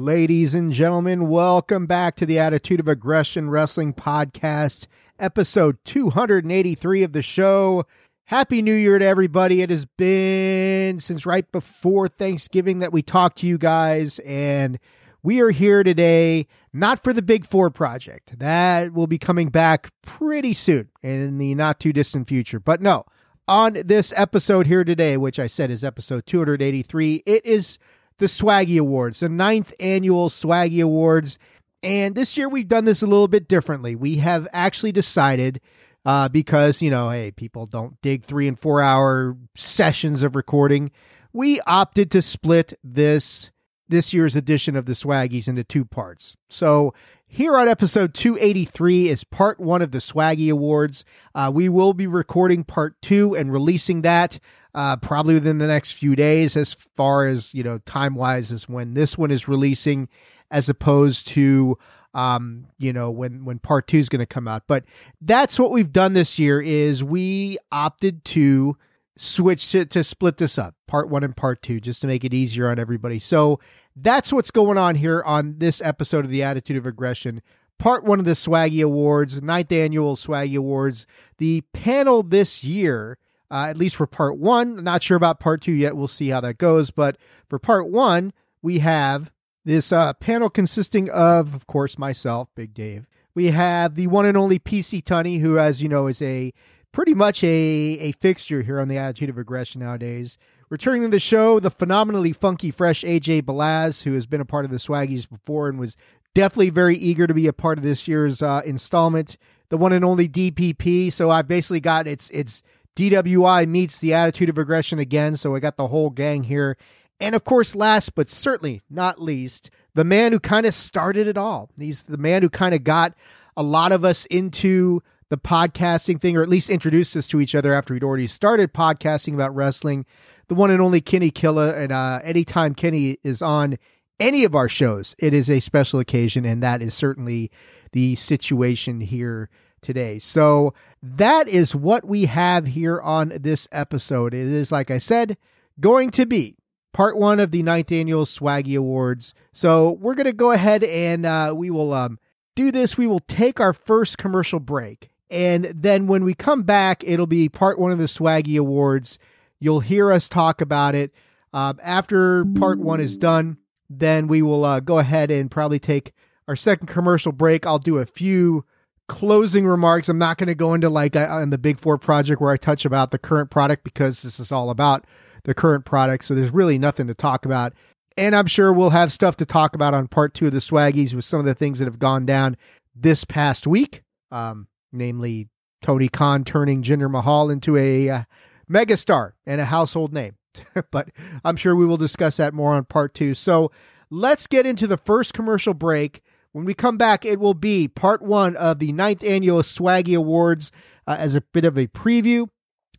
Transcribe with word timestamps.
Ladies 0.00 0.54
and 0.54 0.72
gentlemen, 0.72 1.28
welcome 1.28 1.84
back 1.84 2.16
to 2.16 2.24
the 2.24 2.38
Attitude 2.38 2.80
of 2.80 2.88
Aggression 2.88 3.50
Wrestling 3.50 3.92
Podcast, 3.92 4.86
episode 5.18 5.76
283 5.84 7.02
of 7.02 7.12
the 7.12 7.20
show. 7.20 7.84
Happy 8.24 8.62
New 8.62 8.72
Year 8.72 8.98
to 8.98 9.04
everybody. 9.04 9.60
It 9.60 9.68
has 9.68 9.84
been 9.84 11.00
since 11.00 11.26
right 11.26 11.52
before 11.52 12.08
Thanksgiving 12.08 12.78
that 12.78 12.94
we 12.94 13.02
talked 13.02 13.40
to 13.40 13.46
you 13.46 13.58
guys, 13.58 14.18
and 14.20 14.78
we 15.22 15.38
are 15.40 15.50
here 15.50 15.82
today 15.82 16.46
not 16.72 17.04
for 17.04 17.12
the 17.12 17.20
Big 17.20 17.44
Four 17.44 17.68
project. 17.68 18.38
That 18.38 18.94
will 18.94 19.06
be 19.06 19.18
coming 19.18 19.50
back 19.50 19.90
pretty 20.00 20.54
soon 20.54 20.88
in 21.02 21.36
the 21.36 21.54
not 21.54 21.78
too 21.78 21.92
distant 21.92 22.26
future. 22.26 22.58
But 22.58 22.80
no, 22.80 23.04
on 23.46 23.74
this 23.74 24.14
episode 24.16 24.66
here 24.66 24.82
today, 24.82 25.18
which 25.18 25.38
I 25.38 25.46
said 25.46 25.70
is 25.70 25.84
episode 25.84 26.24
283, 26.24 27.22
it 27.26 27.44
is 27.44 27.78
the 28.20 28.26
Swaggy 28.26 28.78
Awards, 28.78 29.20
the 29.20 29.28
ninth 29.28 29.72
annual 29.80 30.28
Swaggy 30.28 30.82
Awards. 30.82 31.38
And 31.82 32.14
this 32.14 32.36
year 32.36 32.48
we've 32.48 32.68
done 32.68 32.84
this 32.84 33.02
a 33.02 33.06
little 33.06 33.26
bit 33.26 33.48
differently. 33.48 33.96
We 33.96 34.16
have 34.16 34.46
actually 34.52 34.92
decided, 34.92 35.60
uh, 36.04 36.28
because, 36.28 36.80
you 36.80 36.90
know, 36.90 37.10
hey, 37.10 37.32
people 37.32 37.66
don't 37.66 38.00
dig 38.02 38.22
three 38.22 38.46
and 38.46 38.58
four 38.58 38.80
hour 38.82 39.36
sessions 39.56 40.22
of 40.22 40.36
recording. 40.36 40.92
We 41.32 41.60
opted 41.62 42.10
to 42.12 42.22
split 42.22 42.78
this 42.84 43.50
this 43.88 44.12
year's 44.12 44.36
edition 44.36 44.76
of 44.76 44.86
the 44.86 44.92
Swaggies 44.92 45.48
into 45.48 45.64
two 45.64 45.84
parts. 45.84 46.36
So 46.48 46.94
here 47.32 47.56
on 47.56 47.68
episode 47.68 48.12
283 48.12 49.08
is 49.08 49.22
part 49.22 49.60
one 49.60 49.82
of 49.82 49.92
the 49.92 49.98
Swaggy 49.98 50.50
Awards. 50.50 51.04
Uh, 51.32 51.50
we 51.54 51.68
will 51.68 51.94
be 51.94 52.08
recording 52.08 52.64
part 52.64 53.00
two 53.00 53.36
and 53.36 53.52
releasing 53.52 54.02
that 54.02 54.40
uh, 54.74 54.96
probably 54.96 55.34
within 55.34 55.58
the 55.58 55.66
next 55.66 55.92
few 55.92 56.16
days, 56.16 56.56
as 56.56 56.74
far 56.96 57.26
as 57.26 57.54
you 57.54 57.62
know, 57.62 57.78
time 57.78 58.16
wise, 58.16 58.50
is 58.50 58.68
when 58.68 58.94
this 58.94 59.16
one 59.16 59.30
is 59.30 59.46
releasing, 59.48 60.08
as 60.50 60.68
opposed 60.68 61.28
to 61.28 61.78
um, 62.14 62.66
you 62.78 62.92
know, 62.92 63.10
when 63.10 63.44
when 63.44 63.60
part 63.60 63.86
two 63.86 63.98
is 63.98 64.08
going 64.08 64.20
to 64.20 64.26
come 64.26 64.48
out. 64.48 64.64
But 64.66 64.84
that's 65.20 65.58
what 65.58 65.70
we've 65.70 65.92
done 65.92 66.12
this 66.12 66.38
year. 66.38 66.60
Is 66.60 67.04
we 67.04 67.58
opted 67.70 68.24
to 68.26 68.76
switch 69.16 69.70
to, 69.70 69.86
to 69.86 70.02
split 70.02 70.38
this 70.38 70.58
up, 70.58 70.74
part 70.88 71.08
one 71.08 71.22
and 71.22 71.36
part 71.36 71.62
two, 71.62 71.80
just 71.80 72.00
to 72.00 72.06
make 72.06 72.24
it 72.24 72.34
easier 72.34 72.68
on 72.68 72.78
everybody. 72.78 73.20
So 73.20 73.60
that's 73.96 74.32
what's 74.32 74.50
going 74.50 74.78
on 74.78 74.94
here 74.94 75.22
on 75.24 75.56
this 75.58 75.80
episode 75.82 76.24
of 76.24 76.30
the 76.30 76.42
Attitude 76.42 76.76
of 76.76 76.86
Aggression. 76.86 77.42
Part 77.78 78.04
one 78.04 78.18
of 78.18 78.24
the 78.24 78.32
Swaggy 78.32 78.84
Awards, 78.84 79.42
ninth 79.42 79.72
annual 79.72 80.16
Swaggy 80.16 80.56
Awards. 80.56 81.06
The 81.38 81.62
panel 81.72 82.22
this 82.22 82.62
year 82.62 83.18
uh, 83.50 83.66
at 83.68 83.76
least 83.76 83.96
for 83.96 84.06
part 84.06 84.38
one. 84.38 84.82
Not 84.84 85.02
sure 85.02 85.16
about 85.16 85.40
part 85.40 85.62
two 85.62 85.72
yet. 85.72 85.96
We'll 85.96 86.08
see 86.08 86.28
how 86.28 86.40
that 86.40 86.58
goes. 86.58 86.90
But 86.90 87.16
for 87.48 87.58
part 87.58 87.88
one, 87.88 88.32
we 88.62 88.78
have 88.78 89.30
this 89.64 89.92
uh, 89.92 90.12
panel 90.14 90.48
consisting 90.48 91.10
of, 91.10 91.54
of 91.54 91.66
course, 91.66 91.98
myself, 91.98 92.48
Big 92.54 92.72
Dave. 92.72 93.06
We 93.34 93.46
have 93.46 93.94
the 93.94 94.06
one 94.06 94.26
and 94.26 94.36
only 94.36 94.58
PC 94.58 95.02
Tunney, 95.02 95.40
who, 95.40 95.58
as 95.58 95.82
you 95.82 95.88
know, 95.88 96.06
is 96.06 96.22
a 96.22 96.52
pretty 96.92 97.14
much 97.14 97.42
a, 97.44 97.46
a 97.46 98.12
fixture 98.12 98.62
here 98.62 98.80
on 98.80 98.88
the 98.88 98.98
Attitude 98.98 99.30
of 99.30 99.38
Aggression 99.38 99.80
nowadays. 99.80 100.38
Returning 100.70 101.02
to 101.02 101.08
the 101.08 101.18
show, 101.18 101.58
the 101.58 101.70
phenomenally 101.70 102.32
funky, 102.32 102.70
fresh 102.70 103.02
AJ 103.02 103.42
Balaz, 103.42 104.04
who 104.04 104.14
has 104.14 104.26
been 104.26 104.40
a 104.40 104.44
part 104.44 104.64
of 104.64 104.70
the 104.70 104.76
Swaggies 104.76 105.28
before 105.28 105.68
and 105.68 105.80
was 105.80 105.96
definitely 106.32 106.70
very 106.70 106.96
eager 106.96 107.26
to 107.26 107.34
be 107.34 107.48
a 107.48 107.52
part 107.52 107.76
of 107.76 107.82
this 107.82 108.06
year's 108.06 108.40
uh, 108.40 108.62
installment. 108.64 109.36
The 109.70 109.76
one 109.76 109.92
and 109.92 110.04
only 110.04 110.28
DPP. 110.28 111.12
So 111.12 111.28
I 111.28 111.42
basically 111.42 111.80
got 111.80 112.06
it's 112.06 112.30
it's 112.30 112.62
DWI 112.94 113.66
meets 113.66 113.98
the 113.98 114.14
attitude 114.14 114.48
of 114.48 114.58
aggression 114.58 115.00
again, 115.00 115.36
so 115.36 115.56
I 115.56 115.58
got 115.58 115.76
the 115.76 115.88
whole 115.88 116.10
gang 116.10 116.44
here. 116.44 116.76
And 117.18 117.34
of 117.34 117.44
course, 117.44 117.74
last 117.74 118.14
but 118.14 118.30
certainly 118.30 118.80
not 118.88 119.20
least, 119.20 119.70
the 119.94 120.04
man 120.04 120.32
who 120.32 120.38
kind 120.38 120.66
of 120.66 120.74
started 120.74 121.26
it 121.26 121.36
all. 121.36 121.70
He's 121.76 122.04
the 122.04 122.16
man 122.16 122.42
who 122.42 122.48
kind 122.48 122.74
of 122.76 122.84
got 122.84 123.14
a 123.56 123.62
lot 123.62 123.90
of 123.90 124.04
us 124.04 124.24
into 124.26 125.02
the 125.30 125.38
podcasting 125.38 126.20
thing, 126.20 126.36
or 126.36 126.42
at 126.42 126.48
least 126.48 126.70
introduced 126.70 127.16
us 127.16 127.26
to 127.28 127.40
each 127.40 127.54
other 127.54 127.72
after 127.72 127.94
we'd 127.94 128.04
already 128.04 128.26
started 128.26 128.72
podcasting 128.72 129.34
about 129.34 129.54
wrestling. 129.54 130.06
The 130.50 130.56
one 130.56 130.72
and 130.72 130.82
only 130.82 131.00
Kenny 131.00 131.30
Killa. 131.30 131.76
And 131.76 131.92
uh, 131.92 132.18
anytime 132.24 132.74
Kenny 132.74 133.18
is 133.22 133.40
on 133.40 133.78
any 134.18 134.42
of 134.42 134.56
our 134.56 134.68
shows, 134.68 135.14
it 135.20 135.32
is 135.32 135.48
a 135.48 135.60
special 135.60 136.00
occasion, 136.00 136.44
and 136.44 136.60
that 136.60 136.82
is 136.82 136.92
certainly 136.92 137.52
the 137.92 138.16
situation 138.16 139.00
here 139.00 139.48
today. 139.80 140.18
So 140.18 140.74
that 141.00 141.46
is 141.46 141.76
what 141.76 142.04
we 142.04 142.26
have 142.26 142.66
here 142.66 143.00
on 143.00 143.32
this 143.40 143.68
episode. 143.70 144.34
It 144.34 144.48
is, 144.48 144.72
like 144.72 144.90
I 144.90 144.98
said, 144.98 145.36
going 145.78 146.10
to 146.10 146.26
be 146.26 146.56
part 146.92 147.16
one 147.16 147.38
of 147.38 147.52
the 147.52 147.62
ninth 147.62 147.92
annual 147.92 148.24
Swaggy 148.24 148.76
Awards. 148.76 149.34
So 149.52 149.92
we're 149.92 150.16
going 150.16 150.26
to 150.26 150.32
go 150.32 150.50
ahead 150.50 150.82
and 150.82 151.24
uh, 151.24 151.54
we 151.56 151.70
will 151.70 151.94
um, 151.94 152.18
do 152.56 152.72
this. 152.72 152.98
We 152.98 153.06
will 153.06 153.20
take 153.20 153.60
our 153.60 153.72
first 153.72 154.18
commercial 154.18 154.58
break. 154.58 155.10
And 155.30 155.66
then 155.66 156.08
when 156.08 156.24
we 156.24 156.34
come 156.34 156.64
back, 156.64 157.04
it'll 157.06 157.28
be 157.28 157.48
part 157.48 157.78
one 157.78 157.92
of 157.92 157.98
the 157.98 158.06
Swaggy 158.06 158.58
Awards. 158.58 159.16
You'll 159.60 159.80
hear 159.80 160.10
us 160.10 160.28
talk 160.28 160.60
about 160.60 160.94
it. 160.94 161.12
Uh, 161.52 161.74
after 161.82 162.44
part 162.44 162.78
one 162.78 163.00
is 163.00 163.16
done, 163.16 163.58
then 163.88 164.26
we 164.26 164.40
will 164.40 164.64
uh, 164.64 164.80
go 164.80 164.98
ahead 164.98 165.30
and 165.30 165.50
probably 165.50 165.78
take 165.78 166.12
our 166.48 166.56
second 166.56 166.86
commercial 166.86 167.32
break. 167.32 167.66
I'll 167.66 167.78
do 167.78 167.98
a 167.98 168.06
few 168.06 168.64
closing 169.08 169.66
remarks. 169.66 170.08
I'm 170.08 170.18
not 170.18 170.38
going 170.38 170.46
to 170.46 170.54
go 170.54 170.72
into 170.72 170.88
like 170.88 171.16
uh, 171.16 171.26
on 171.28 171.50
the 171.50 171.58
Big 171.58 171.78
Four 171.78 171.98
project 171.98 172.40
where 172.40 172.52
I 172.52 172.56
touch 172.56 172.84
about 172.84 173.10
the 173.10 173.18
current 173.18 173.50
product 173.50 173.84
because 173.84 174.22
this 174.22 174.38
is 174.38 174.52
all 174.52 174.70
about 174.70 175.04
the 175.44 175.54
current 175.54 175.84
product. 175.84 176.24
So 176.24 176.34
there's 176.34 176.52
really 176.52 176.78
nothing 176.78 177.08
to 177.08 177.14
talk 177.14 177.44
about. 177.44 177.72
And 178.16 178.36
I'm 178.36 178.46
sure 178.46 178.72
we'll 178.72 178.90
have 178.90 179.12
stuff 179.12 179.36
to 179.38 179.46
talk 179.46 179.74
about 179.74 179.94
on 179.94 180.06
part 180.06 180.34
two 180.34 180.46
of 180.46 180.52
the 180.52 180.58
Swaggies 180.58 181.14
with 181.14 181.24
some 181.24 181.40
of 181.40 181.46
the 181.46 181.54
things 181.54 181.78
that 181.78 181.86
have 181.86 181.98
gone 181.98 182.26
down 182.26 182.56
this 182.94 183.24
past 183.24 183.66
week, 183.66 184.02
um, 184.30 184.68
namely 184.92 185.48
Tony 185.82 186.08
Khan 186.08 186.44
turning 186.44 186.82
Jinder 186.82 187.10
Mahal 187.10 187.50
into 187.50 187.76
a 187.76 188.10
uh, 188.10 188.22
megastar 188.70 189.32
and 189.46 189.60
a 189.60 189.66
household 189.66 190.12
name. 190.12 190.36
but 190.90 191.08
I'm 191.44 191.56
sure 191.56 191.74
we 191.74 191.86
will 191.86 191.96
discuss 191.96 192.36
that 192.36 192.54
more 192.54 192.74
on 192.74 192.84
part 192.84 193.14
two. 193.14 193.34
So 193.34 193.70
let's 194.10 194.46
get 194.46 194.66
into 194.66 194.86
the 194.86 194.96
first 194.96 195.34
commercial 195.34 195.74
break. 195.74 196.22
When 196.52 196.64
we 196.64 196.74
come 196.74 196.96
back, 196.96 197.24
it 197.24 197.38
will 197.38 197.54
be 197.54 197.86
part 197.88 198.22
one 198.22 198.56
of 198.56 198.78
the 198.78 198.92
ninth 198.92 199.22
annual 199.22 199.62
Swaggy 199.62 200.16
Awards 200.16 200.72
uh, 201.06 201.16
as 201.18 201.34
a 201.34 201.40
bit 201.40 201.64
of 201.64 201.78
a 201.78 201.86
preview. 201.86 202.48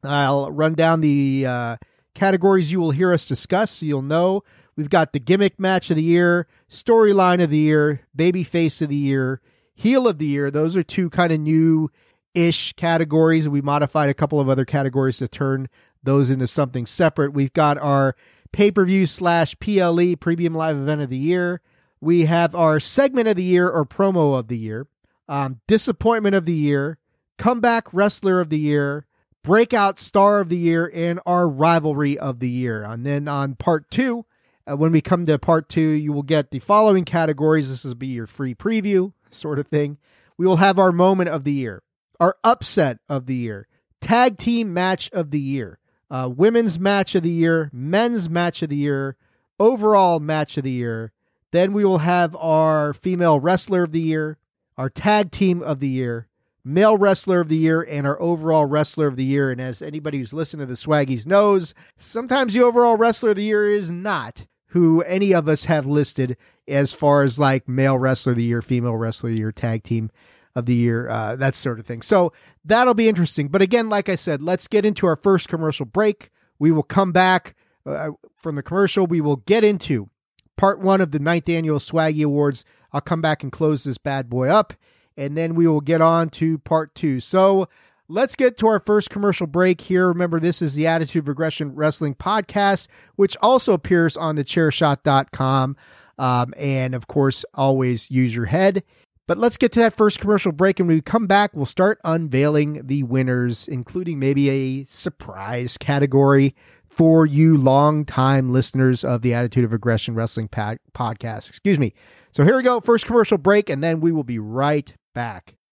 I'll 0.03 0.49
run 0.51 0.73
down 0.73 1.01
the 1.01 1.45
uh, 1.45 1.77
categories 2.15 2.71
you 2.71 2.79
will 2.79 2.91
hear 2.91 3.13
us 3.13 3.27
discuss 3.27 3.71
so 3.71 3.85
you'll 3.85 4.01
know. 4.01 4.43
We've 4.75 4.89
got 4.89 5.11
the 5.11 5.19
gimmick 5.19 5.59
match 5.59 5.89
of 5.89 5.97
the 5.97 6.03
year, 6.03 6.47
storyline 6.71 7.43
of 7.43 7.49
the 7.49 7.57
year, 7.57 8.01
baby 8.15 8.43
face 8.43 8.81
of 8.81 8.89
the 8.89 8.95
year, 8.95 9.41
heel 9.75 10.07
of 10.07 10.17
the 10.17 10.25
year. 10.25 10.49
Those 10.49 10.77
are 10.77 10.83
two 10.83 11.09
kind 11.09 11.33
of 11.33 11.39
new 11.39 11.91
ish 12.33 12.73
categories. 12.73 13.47
We 13.47 13.61
modified 13.61 14.09
a 14.09 14.13
couple 14.13 14.39
of 14.39 14.49
other 14.49 14.65
categories 14.65 15.17
to 15.17 15.27
turn 15.27 15.69
those 16.03 16.29
into 16.29 16.47
something 16.47 16.85
separate. 16.85 17.33
We've 17.33 17.53
got 17.53 17.77
our 17.77 18.15
pay 18.51 18.71
per 18.71 18.85
view 18.85 19.07
slash 19.07 19.57
PLE 19.59 20.15
premium 20.19 20.53
live 20.53 20.77
event 20.77 21.01
of 21.01 21.09
the 21.09 21.17
year. 21.17 21.61
We 21.99 22.25
have 22.25 22.55
our 22.55 22.79
segment 22.79 23.27
of 23.27 23.35
the 23.35 23.43
year 23.43 23.69
or 23.69 23.85
promo 23.85 24.37
of 24.37 24.47
the 24.47 24.57
year, 24.57 24.87
um, 25.29 25.61
disappointment 25.67 26.35
of 26.35 26.45
the 26.45 26.53
year, 26.53 26.97
comeback 27.37 27.93
wrestler 27.93 28.39
of 28.39 28.49
the 28.49 28.57
year, 28.57 29.05
breakout 29.43 29.99
star 29.99 30.39
of 30.39 30.49
the 30.49 30.57
year, 30.57 30.91
and 30.93 31.19
our 31.25 31.47
rivalry 31.47 32.17
of 32.17 32.39
the 32.39 32.49
year. 32.49 32.83
And 32.83 33.05
then 33.05 33.27
on 33.27 33.55
part 33.55 33.91
two, 33.91 34.25
uh, 34.69 34.75
when 34.75 34.91
we 34.91 35.01
come 35.01 35.25
to 35.25 35.37
part 35.39 35.69
two, 35.69 35.81
you 35.81 36.11
will 36.13 36.23
get 36.23 36.51
the 36.51 36.59
following 36.59 37.05
categories. 37.05 37.69
This 37.69 37.83
will 37.83 37.95
be 37.95 38.07
your 38.07 38.27
free 38.27 38.55
preview 38.55 39.13
sort 39.29 39.59
of 39.59 39.67
thing. 39.67 39.97
We 40.37 40.47
will 40.47 40.57
have 40.57 40.79
our 40.79 40.91
moment 40.91 41.29
of 41.29 41.43
the 41.43 41.53
year, 41.53 41.83
our 42.21 42.37
upset 42.43 42.99
of 43.09 43.25
the 43.25 43.33
year, 43.33 43.67
tag 43.99 44.37
team 44.37 44.71
match 44.71 45.09
of 45.11 45.31
the 45.31 45.39
year, 45.39 45.79
uh, 46.11 46.29
women's 46.31 46.79
match 46.79 47.15
of 47.15 47.23
the 47.23 47.31
year, 47.31 47.71
men's 47.73 48.29
match 48.29 48.61
of 48.61 48.69
the 48.69 48.75
year, 48.75 49.17
overall 49.59 50.19
match 50.19 50.55
of 50.55 50.63
the 50.63 50.71
year. 50.71 51.11
Then 51.49 51.73
we 51.73 51.83
will 51.83 51.97
have 51.97 52.35
our 52.35 52.93
female 52.93 53.39
wrestler 53.39 53.83
of 53.83 53.91
the 53.91 53.99
year, 53.99 54.37
our 54.77 54.89
tag 54.89 55.31
team 55.31 55.63
of 55.63 55.79
the 55.79 55.87
year, 55.87 56.27
male 56.63 56.95
wrestler 56.95 57.41
of 57.41 57.49
the 57.49 57.57
year, 57.57 57.81
and 57.81 58.05
our 58.05 58.21
overall 58.21 58.65
wrestler 58.67 59.07
of 59.07 59.15
the 59.15 59.25
year. 59.25 59.49
And 59.49 59.59
as 59.59 59.81
anybody 59.81 60.19
who's 60.19 60.31
listened 60.31 60.59
to 60.59 60.67
the 60.67 60.75
Swaggies 60.75 61.25
knows, 61.25 61.73
sometimes 61.95 62.53
the 62.53 62.61
overall 62.61 62.97
wrestler 62.97 63.31
of 63.31 63.35
the 63.35 63.43
year 63.43 63.67
is 63.67 63.89
not 63.89 64.45
who 64.67 65.01
any 65.01 65.33
of 65.33 65.49
us 65.49 65.65
have 65.65 65.87
listed 65.87 66.37
as 66.67 66.93
far 66.93 67.23
as 67.23 67.39
like 67.39 67.67
male 67.67 67.97
wrestler 67.97 68.33
of 68.33 68.37
the 68.37 68.43
year, 68.43 68.61
female 68.61 68.95
wrestler 68.95 69.29
of 69.29 69.35
the 69.35 69.39
year, 69.39 69.51
tag 69.51 69.83
team 69.83 70.11
of 70.55 70.65
the 70.65 70.75
year, 70.75 71.09
uh, 71.09 71.35
that 71.35 71.55
sort 71.55 71.79
of 71.79 71.85
thing. 71.85 72.01
So 72.01 72.33
that'll 72.65 72.93
be 72.93 73.09
interesting. 73.09 73.47
But 73.47 73.61
again, 73.61 73.89
like 73.89 74.09
I 74.09 74.15
said, 74.15 74.41
let's 74.41 74.67
get 74.67 74.85
into 74.85 75.05
our 75.05 75.15
first 75.15 75.49
commercial 75.49 75.85
break. 75.85 76.29
We 76.59 76.71
will 76.71 76.83
come 76.83 77.11
back 77.11 77.55
uh, 77.85 78.09
from 78.37 78.55
the 78.55 78.63
commercial. 78.63 79.07
We 79.07 79.21
will 79.21 79.37
get 79.37 79.63
into 79.63 80.09
part 80.57 80.79
one 80.79 81.01
of 81.01 81.11
the 81.11 81.19
ninth 81.19 81.49
annual 81.49 81.79
Swaggy 81.79 82.23
Awards. 82.23 82.65
I'll 82.93 83.01
come 83.01 83.21
back 83.21 83.43
and 83.43 83.51
close 83.51 83.83
this 83.83 83.97
bad 83.97 84.29
boy 84.29 84.49
up, 84.49 84.73
and 85.17 85.37
then 85.37 85.55
we 85.55 85.67
will 85.67 85.81
get 85.81 86.01
on 86.01 86.29
to 86.31 86.57
part 86.59 86.93
two. 86.93 87.19
So 87.19 87.67
let's 88.07 88.35
get 88.35 88.57
to 88.57 88.67
our 88.67 88.79
first 88.79 89.09
commercial 89.09 89.47
break 89.47 89.81
here. 89.81 90.09
Remember, 90.09 90.39
this 90.39 90.61
is 90.61 90.73
the 90.73 90.87
Attitude 90.87 91.23
of 91.23 91.29
Aggression 91.29 91.73
Wrestling 91.73 92.15
podcast, 92.15 92.87
which 93.15 93.37
also 93.41 93.73
appears 93.73 94.17
on 94.17 94.35
the 94.35 94.43
chairshot.com. 94.43 95.77
Um, 96.19 96.53
and 96.57 96.93
of 96.93 97.07
course, 97.07 97.45
always 97.53 98.11
use 98.11 98.35
your 98.35 98.45
head. 98.45 98.83
But 99.31 99.37
let's 99.37 99.55
get 99.55 99.71
to 99.71 99.79
that 99.79 99.95
first 99.95 100.19
commercial 100.19 100.51
break. 100.51 100.77
And 100.77 100.89
when 100.89 100.97
we 100.97 101.01
come 101.01 101.25
back, 101.25 101.51
we'll 101.53 101.65
start 101.65 102.01
unveiling 102.03 102.81
the 102.83 103.03
winners, 103.03 103.65
including 103.65 104.19
maybe 104.19 104.49
a 104.49 104.83
surprise 104.83 105.77
category 105.77 106.53
for 106.89 107.25
you 107.25 107.55
long-time 107.55 108.51
listeners 108.51 109.05
of 109.05 109.21
the 109.21 109.33
Attitude 109.33 109.63
of 109.63 109.71
Aggression 109.71 110.15
Wrestling 110.15 110.49
podcast. 110.49 111.47
Excuse 111.47 111.79
me. 111.79 111.93
So 112.33 112.43
here 112.43 112.57
we 112.57 112.63
go. 112.63 112.81
First 112.81 113.05
commercial 113.05 113.37
break, 113.37 113.69
and 113.69 113.81
then 113.81 114.01
we 114.01 114.11
will 114.11 114.25
be 114.25 114.37
right 114.37 114.93
back. 115.15 115.55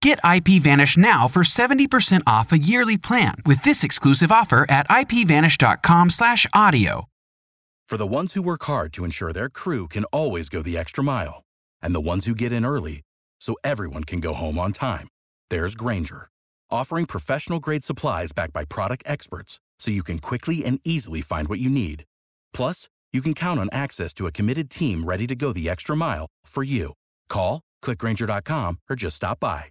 Get 0.00 0.22
IPVanish 0.22 0.96
now 0.96 1.28
for 1.28 1.42
70% 1.42 2.22
off 2.26 2.52
a 2.52 2.58
yearly 2.58 2.96
plan 2.96 3.34
with 3.44 3.64
this 3.64 3.82
exclusive 3.82 4.30
offer 4.30 4.64
at 4.68 4.86
ipvanish.com/audio. 4.88 7.08
For 7.88 7.96
the 7.96 8.06
ones 8.06 8.34
who 8.34 8.42
work 8.42 8.64
hard 8.64 8.92
to 8.92 9.04
ensure 9.04 9.32
their 9.32 9.48
crew 9.48 9.88
can 9.88 10.04
always 10.12 10.50
go 10.50 10.62
the 10.62 10.76
extra 10.76 11.02
mile, 11.02 11.42
and 11.80 11.94
the 11.94 12.02
ones 12.02 12.26
who 12.26 12.34
get 12.34 12.52
in 12.52 12.66
early 12.66 13.00
so 13.40 13.56
everyone 13.64 14.04
can 14.04 14.20
go 14.20 14.34
home 14.34 14.58
on 14.58 14.72
time, 14.72 15.08
there's 15.48 15.74
Grainger, 15.74 16.28
offering 16.70 17.06
professional 17.06 17.60
grade 17.60 17.84
supplies 17.84 18.32
backed 18.32 18.52
by 18.52 18.66
product 18.66 19.04
experts 19.06 19.58
so 19.80 19.90
you 19.90 20.02
can 20.02 20.18
quickly 20.18 20.66
and 20.66 20.80
easily 20.84 21.22
find 21.22 21.48
what 21.48 21.60
you 21.60 21.70
need. 21.70 22.04
Plus, 22.52 22.90
you 23.10 23.22
can 23.22 23.32
count 23.32 23.58
on 23.58 23.70
access 23.72 24.12
to 24.12 24.26
a 24.26 24.32
committed 24.32 24.68
team 24.68 25.04
ready 25.04 25.26
to 25.26 25.34
go 25.34 25.52
the 25.52 25.70
extra 25.70 25.96
mile 25.96 26.26
for 26.44 26.62
you. 26.62 26.92
Call, 27.30 27.62
clickgrainger.com, 27.82 28.80
or 28.90 28.96
just 28.96 29.16
stop 29.16 29.40
by. 29.40 29.70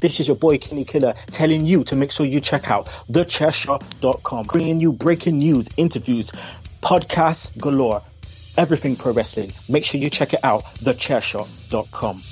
This 0.00 0.18
is 0.18 0.28
your 0.28 0.36
boy 0.36 0.56
Kenny 0.56 0.86
Killa 0.86 1.14
telling 1.26 1.66
you 1.66 1.84
to 1.84 1.94
make 1.94 2.10
sure 2.10 2.24
you 2.24 2.40
check 2.40 2.70
out 2.70 2.86
thechairshot.com, 3.10 4.46
bringing 4.46 4.80
you 4.80 4.92
breaking 4.92 5.38
news, 5.38 5.68
interviews, 5.76 6.32
podcasts 6.82 7.54
galore, 7.58 8.00
everything 8.56 8.96
pro 8.96 9.12
wrestling. 9.12 9.52
Make 9.68 9.84
sure 9.84 10.00
you 10.00 10.08
check 10.08 10.32
it 10.32 10.40
out, 10.42 10.64
thechairshot.com. 10.76 12.22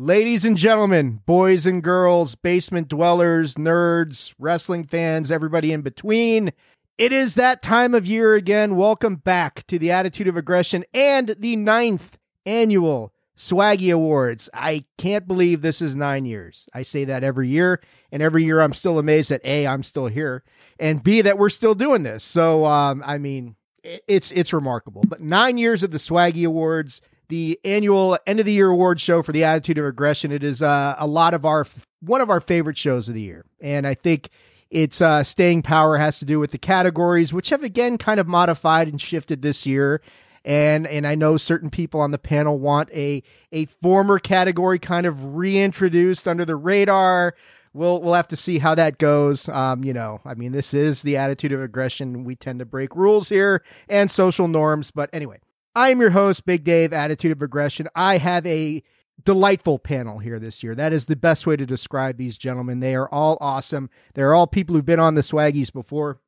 Ladies 0.00 0.44
and 0.44 0.56
gentlemen, 0.56 1.20
boys 1.26 1.66
and 1.66 1.82
girls, 1.82 2.36
basement 2.36 2.86
dwellers, 2.86 3.56
nerds, 3.56 4.32
wrestling 4.38 4.84
fans, 4.84 5.32
everybody 5.32 5.72
in 5.72 5.80
between, 5.82 6.52
it 6.98 7.12
is 7.12 7.34
that 7.34 7.62
time 7.62 7.94
of 7.94 8.06
year 8.06 8.34
again. 8.34 8.76
Welcome 8.76 9.16
back 9.16 9.66
to 9.66 9.76
the 9.76 9.90
Attitude 9.90 10.28
of 10.28 10.36
Aggression 10.36 10.84
and 10.94 11.34
the 11.38 11.56
ninth 11.56 12.17
annual 12.48 13.12
Swaggy 13.36 13.94
Awards. 13.94 14.48
I 14.52 14.84
can't 14.96 15.28
believe 15.28 15.62
this 15.62 15.80
is 15.80 15.94
nine 15.94 16.24
years. 16.24 16.68
I 16.74 16.82
say 16.82 17.04
that 17.04 17.22
every 17.22 17.48
year, 17.48 17.80
and 18.10 18.20
every 18.22 18.44
year 18.44 18.60
I'm 18.60 18.74
still 18.74 18.98
amazed 18.98 19.30
that 19.30 19.44
A, 19.44 19.66
I'm 19.66 19.84
still 19.84 20.06
here, 20.06 20.42
and 20.80 21.02
B, 21.02 21.20
that 21.20 21.38
we're 21.38 21.50
still 21.50 21.74
doing 21.74 22.02
this. 22.02 22.24
So, 22.24 22.64
um, 22.64 23.02
I 23.06 23.18
mean, 23.18 23.54
it's 23.84 24.32
it's 24.32 24.52
remarkable. 24.52 25.04
But 25.06 25.20
nine 25.20 25.56
years 25.56 25.82
of 25.82 25.92
the 25.92 25.98
Swaggy 25.98 26.44
Awards, 26.44 27.00
the 27.28 27.60
annual 27.64 28.18
end 28.26 28.40
of 28.40 28.46
the 28.46 28.52
year 28.52 28.70
award 28.70 29.00
show 29.00 29.22
for 29.22 29.32
the 29.32 29.44
Attitude 29.44 29.78
of 29.78 29.84
Aggression. 29.84 30.32
It 30.32 30.42
is 30.42 30.60
uh, 30.60 30.96
a 30.98 31.06
lot 31.06 31.34
of 31.34 31.44
our 31.44 31.66
one 32.00 32.20
of 32.20 32.30
our 32.30 32.40
favorite 32.40 32.76
shows 32.78 33.08
of 33.08 33.14
the 33.14 33.22
year, 33.22 33.44
and 33.60 33.86
I 33.86 33.94
think 33.94 34.30
its 34.70 35.00
uh, 35.00 35.22
staying 35.22 35.62
power 35.62 35.96
has 35.96 36.18
to 36.18 36.24
do 36.24 36.40
with 36.40 36.50
the 36.50 36.58
categories, 36.58 37.32
which 37.32 37.50
have 37.50 37.62
again 37.62 37.98
kind 37.98 38.18
of 38.18 38.26
modified 38.26 38.88
and 38.88 39.00
shifted 39.00 39.42
this 39.42 39.64
year. 39.64 40.00
And 40.44 40.86
and 40.86 41.06
I 41.06 41.14
know 41.14 41.36
certain 41.36 41.70
people 41.70 42.00
on 42.00 42.10
the 42.10 42.18
panel 42.18 42.58
want 42.58 42.90
a 42.92 43.22
a 43.52 43.66
former 43.66 44.18
category 44.18 44.78
kind 44.78 45.06
of 45.06 45.36
reintroduced 45.36 46.26
under 46.26 46.44
the 46.44 46.56
radar. 46.56 47.34
We'll 47.72 48.00
we'll 48.00 48.14
have 48.14 48.28
to 48.28 48.36
see 48.36 48.58
how 48.58 48.74
that 48.74 48.98
goes. 48.98 49.48
Um, 49.48 49.84
you 49.84 49.92
know, 49.92 50.20
I 50.24 50.34
mean, 50.34 50.52
this 50.52 50.72
is 50.74 51.02
the 51.02 51.16
attitude 51.16 51.52
of 51.52 51.60
aggression. 51.60 52.24
We 52.24 52.36
tend 52.36 52.60
to 52.60 52.64
break 52.64 52.96
rules 52.96 53.28
here 53.28 53.62
and 53.88 54.10
social 54.10 54.48
norms, 54.48 54.90
but 54.90 55.10
anyway. 55.12 55.40
I 55.74 55.90
am 55.90 56.00
your 56.00 56.10
host, 56.10 56.44
Big 56.44 56.64
Dave, 56.64 56.92
Attitude 56.92 57.30
of 57.30 57.40
Aggression. 57.40 57.86
I 57.94 58.16
have 58.18 58.44
a 58.46 58.82
delightful 59.24 59.78
panel 59.78 60.18
here 60.18 60.40
this 60.40 60.60
year. 60.60 60.74
That 60.74 60.92
is 60.92 61.04
the 61.04 61.14
best 61.14 61.46
way 61.46 61.54
to 61.54 61.66
describe 61.66 62.16
these 62.16 62.36
gentlemen. 62.36 62.80
They 62.80 62.96
are 62.96 63.08
all 63.08 63.38
awesome. 63.40 63.88
They're 64.14 64.34
all 64.34 64.48
people 64.48 64.74
who've 64.74 64.84
been 64.84 64.98
on 64.98 65.14
the 65.14 65.20
Swaggies 65.20 65.72
before, 65.72 66.20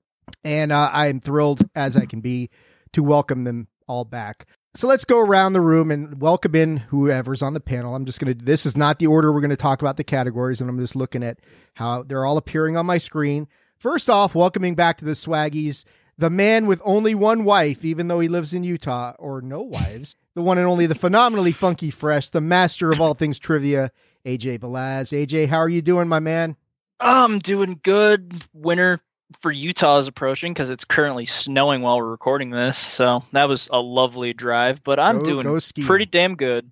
and 0.44 0.70
uh, 0.70 0.90
I 0.92 1.08
am 1.08 1.20
thrilled 1.20 1.68
as 1.74 1.96
I 1.96 2.06
can 2.06 2.20
be 2.20 2.50
to 2.92 3.02
welcome 3.02 3.42
them 3.42 3.66
all 3.90 4.04
back. 4.04 4.46
So 4.76 4.86
let's 4.86 5.04
go 5.04 5.18
around 5.18 5.52
the 5.52 5.60
room 5.60 5.90
and 5.90 6.20
welcome 6.20 6.54
in 6.54 6.76
whoever's 6.76 7.42
on 7.42 7.54
the 7.54 7.60
panel. 7.60 7.96
I'm 7.96 8.06
just 8.06 8.20
going 8.20 8.38
to, 8.38 8.44
this 8.44 8.64
is 8.64 8.76
not 8.76 9.00
the 9.00 9.08
order 9.08 9.32
we're 9.32 9.40
going 9.40 9.50
to 9.50 9.56
talk 9.56 9.82
about 9.82 9.96
the 9.96 10.04
categories, 10.04 10.60
and 10.60 10.70
I'm 10.70 10.78
just 10.78 10.94
looking 10.94 11.24
at 11.24 11.38
how 11.74 12.04
they're 12.04 12.24
all 12.24 12.36
appearing 12.36 12.76
on 12.76 12.86
my 12.86 12.98
screen. 12.98 13.48
First 13.78 14.08
off, 14.08 14.32
welcoming 14.32 14.76
back 14.76 14.98
to 14.98 15.04
the 15.04 15.12
Swaggies, 15.12 15.84
the 16.16 16.30
man 16.30 16.68
with 16.68 16.80
only 16.84 17.16
one 17.16 17.42
wife, 17.42 17.84
even 17.84 18.06
though 18.06 18.20
he 18.20 18.28
lives 18.28 18.54
in 18.54 18.62
Utah, 18.62 19.14
or 19.18 19.40
no 19.40 19.60
wives, 19.60 20.14
the 20.36 20.42
one 20.42 20.56
and 20.56 20.68
only, 20.68 20.86
the 20.86 20.94
phenomenally 20.94 21.50
funky 21.50 21.90
fresh, 21.90 22.30
the 22.30 22.40
master 22.40 22.92
of 22.92 23.00
all 23.00 23.14
things 23.14 23.40
trivia, 23.40 23.90
AJ 24.24 24.60
Balaz. 24.60 25.10
AJ, 25.10 25.48
how 25.48 25.58
are 25.58 25.68
you 25.68 25.82
doing, 25.82 26.06
my 26.06 26.20
man? 26.20 26.54
I'm 27.00 27.40
doing 27.40 27.80
good. 27.82 28.44
Winter 28.52 29.00
for 29.40 29.50
Utah 29.52 29.98
is 29.98 30.06
approaching 30.08 30.52
because 30.52 30.70
it's 30.70 30.84
currently 30.84 31.26
snowing 31.26 31.82
while 31.82 31.96
we're 31.98 32.10
recording 32.10 32.50
this. 32.50 32.76
So 32.78 33.24
that 33.32 33.48
was 33.48 33.68
a 33.72 33.80
lovely 33.80 34.32
drive, 34.32 34.82
but 34.84 34.98
I'm 34.98 35.20
Go- 35.20 35.24
doing 35.24 35.44
go 35.46 35.58
pretty 35.86 36.06
damn 36.06 36.34
good. 36.36 36.70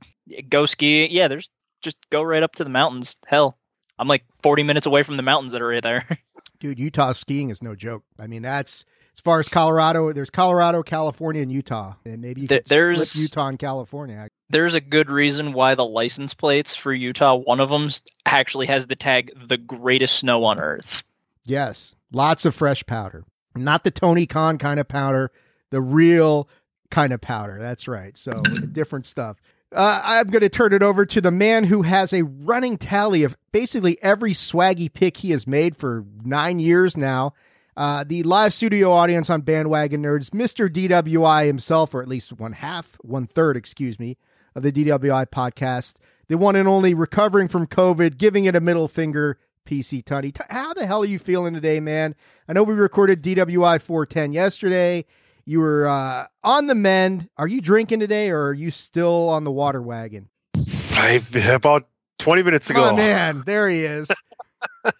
Go 0.48 0.66
ski. 0.66 1.06
Yeah, 1.10 1.28
there's 1.28 1.48
just 1.82 1.96
go 2.10 2.22
right 2.22 2.42
up 2.42 2.54
to 2.56 2.64
the 2.64 2.70
mountains. 2.70 3.16
Hell, 3.26 3.56
I'm 3.98 4.08
like 4.08 4.24
40 4.42 4.62
minutes 4.64 4.86
away 4.86 5.02
from 5.02 5.16
the 5.16 5.22
mountains 5.22 5.52
that 5.52 5.62
are 5.62 5.68
right 5.68 5.82
there. 5.82 6.06
Dude, 6.60 6.78
Utah 6.78 7.12
skiing 7.12 7.50
is 7.50 7.62
no 7.62 7.74
joke. 7.76 8.02
I 8.18 8.26
mean, 8.26 8.42
that's 8.42 8.84
as 9.14 9.20
far 9.20 9.38
as 9.38 9.48
Colorado. 9.48 10.12
There's 10.12 10.30
Colorado, 10.30 10.82
California, 10.82 11.40
and 11.42 11.52
Utah, 11.52 11.94
and 12.04 12.20
maybe 12.20 12.42
you 12.42 12.48
There- 12.48 12.58
flip 12.58 12.66
there's- 12.66 13.16
Utah 13.16 13.46
and 13.46 13.58
California. 13.58 14.28
there's 14.50 14.74
a 14.74 14.80
good 14.80 15.08
reason 15.08 15.52
why 15.52 15.76
the 15.76 15.84
license 15.84 16.34
plates 16.34 16.74
for 16.74 16.92
Utah, 16.92 17.36
one 17.36 17.60
of 17.60 17.70
them 17.70 17.88
actually 18.26 18.66
has 18.66 18.86
the 18.88 18.96
tag 18.96 19.30
"the 19.48 19.56
greatest 19.56 20.16
snow 20.16 20.44
on 20.44 20.58
earth." 20.60 21.04
Yes, 21.44 21.94
lots 22.12 22.44
of 22.44 22.54
fresh 22.54 22.84
powder, 22.86 23.24
not 23.56 23.84
the 23.84 23.90
Tony 23.90 24.26
Khan 24.26 24.58
kind 24.58 24.80
of 24.80 24.88
powder, 24.88 25.30
the 25.70 25.80
real 25.80 26.48
kind 26.90 27.12
of 27.12 27.20
powder. 27.20 27.58
That's 27.60 27.88
right. 27.88 28.16
So 28.16 28.40
different 28.42 29.06
stuff. 29.06 29.36
Uh, 29.74 30.00
I'm 30.02 30.28
going 30.28 30.40
to 30.40 30.48
turn 30.48 30.72
it 30.72 30.82
over 30.82 31.04
to 31.04 31.20
the 31.20 31.30
man 31.30 31.64
who 31.64 31.82
has 31.82 32.14
a 32.14 32.22
running 32.22 32.78
tally 32.78 33.22
of 33.22 33.36
basically 33.52 34.02
every 34.02 34.32
swaggy 34.32 34.90
pick 34.92 35.18
he 35.18 35.32
has 35.32 35.46
made 35.46 35.76
for 35.76 36.06
nine 36.24 36.58
years 36.58 36.96
now. 36.96 37.34
Uh, 37.76 38.02
the 38.02 38.22
live 38.22 38.54
studio 38.54 38.90
audience 38.90 39.28
on 39.30 39.42
Bandwagon 39.42 40.02
Nerds, 40.02 40.30
Mr. 40.30 40.68
DWI 40.68 41.46
himself, 41.46 41.94
or 41.94 42.02
at 42.02 42.08
least 42.08 42.32
one 42.32 42.54
half, 42.54 42.96
one 43.02 43.26
third, 43.26 43.56
excuse 43.56 44.00
me, 44.00 44.16
of 44.54 44.62
the 44.62 44.72
DWI 44.72 45.26
podcast. 45.26 45.94
The 46.28 46.38
one 46.38 46.56
and 46.56 46.68
only 46.68 46.94
recovering 46.94 47.46
from 47.46 47.66
COVID, 47.66 48.16
giving 48.16 48.46
it 48.46 48.56
a 48.56 48.60
middle 48.60 48.88
finger, 48.88 49.38
PC 49.68 50.02
Tunney. 50.02 50.36
How 50.48 50.72
the 50.72 50.86
hell 50.86 51.02
are 51.02 51.06
you 51.06 51.18
feeling 51.18 51.52
today, 51.52 51.78
man? 51.78 52.14
I 52.48 52.54
know 52.54 52.62
we 52.62 52.74
recorded 52.74 53.22
DWI 53.22 53.80
410 53.80 54.32
yesterday. 54.32 55.04
You 55.44 55.60
were 55.60 55.86
uh, 55.86 56.26
on 56.42 56.66
the 56.66 56.74
mend. 56.74 57.28
Are 57.36 57.48
you 57.48 57.60
drinking 57.60 58.00
today, 58.00 58.30
or 58.30 58.46
are 58.46 58.54
you 58.54 58.70
still 58.70 59.28
on 59.28 59.44
the 59.44 59.50
water 59.50 59.82
wagon? 59.82 60.28
I 60.92 61.22
about 61.50 61.88
20 62.18 62.42
minutes 62.42 62.70
ago. 62.70 62.90
Oh 62.90 62.96
man, 62.96 63.42
there 63.46 63.68
he 63.68 63.84
is. 63.84 64.08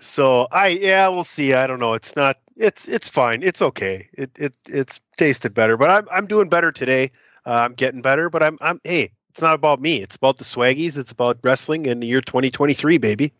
So 0.00 0.48
I 0.50 0.68
yeah, 0.68 1.08
we'll 1.08 1.24
see. 1.24 1.52
I 1.52 1.66
don't 1.66 1.78
know. 1.78 1.92
It's 1.94 2.16
not 2.16 2.38
it's 2.56 2.88
it's 2.88 3.08
fine. 3.08 3.42
It's 3.42 3.60
okay. 3.60 4.08
It 4.14 4.30
it 4.36 4.54
it's 4.66 4.98
tasted 5.18 5.54
better, 5.54 5.76
but 5.76 5.90
I'm 5.90 6.08
I'm 6.10 6.26
doing 6.26 6.48
better 6.48 6.72
today. 6.72 7.12
Uh, 7.46 7.50
I'm 7.50 7.74
getting 7.74 8.00
better, 8.00 8.30
but 8.30 8.42
I'm 8.42 8.56
I'm 8.62 8.80
hey, 8.82 9.12
it's 9.28 9.42
not 9.42 9.54
about 9.54 9.80
me. 9.80 10.02
It's 10.02 10.16
about 10.16 10.38
the 10.38 10.44
swaggies. 10.44 10.96
It's 10.96 11.12
about 11.12 11.38
wrestling 11.42 11.86
in 11.86 12.00
the 12.00 12.06
year 12.06 12.22
2023, 12.22 12.98
baby. 12.98 13.32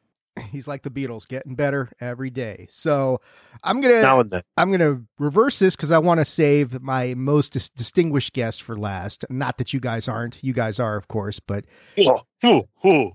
He's 0.51 0.67
like 0.69 0.83
the 0.83 0.91
Beatles, 0.91 1.27
getting 1.29 1.55
better 1.55 1.91
every 2.01 2.31
day. 2.31 2.67
So 2.71 3.21
I'm 3.63 3.81
gonna 3.81 4.03
Now 4.03 4.21
and 4.21 4.31
then. 4.31 4.43
I'm 4.57 4.71
gonna 4.71 5.03
reverse 5.19 5.59
this 5.59 5.77
because 5.77 5.91
I 5.91 5.99
want 5.99 6.19
to 6.21 6.25
save 6.25 6.81
my 6.83 7.15
most 7.15 7.53
dis- 7.53 7.69
distinguished 7.71 8.33
guest 8.33 8.63
for 8.63 8.77
last. 8.77 9.25
Not 9.31 9.59
that 9.59 9.73
you 9.73 9.81
guys 9.81 10.09
aren't. 10.09 10.43
You 10.43 10.53
guys 10.53 10.79
are, 10.81 10.97
of 10.97 11.09
course, 11.09 11.41
but 11.41 11.65
Oh, 11.99 12.21
ooh, 12.45 12.63
ooh. 12.87 13.13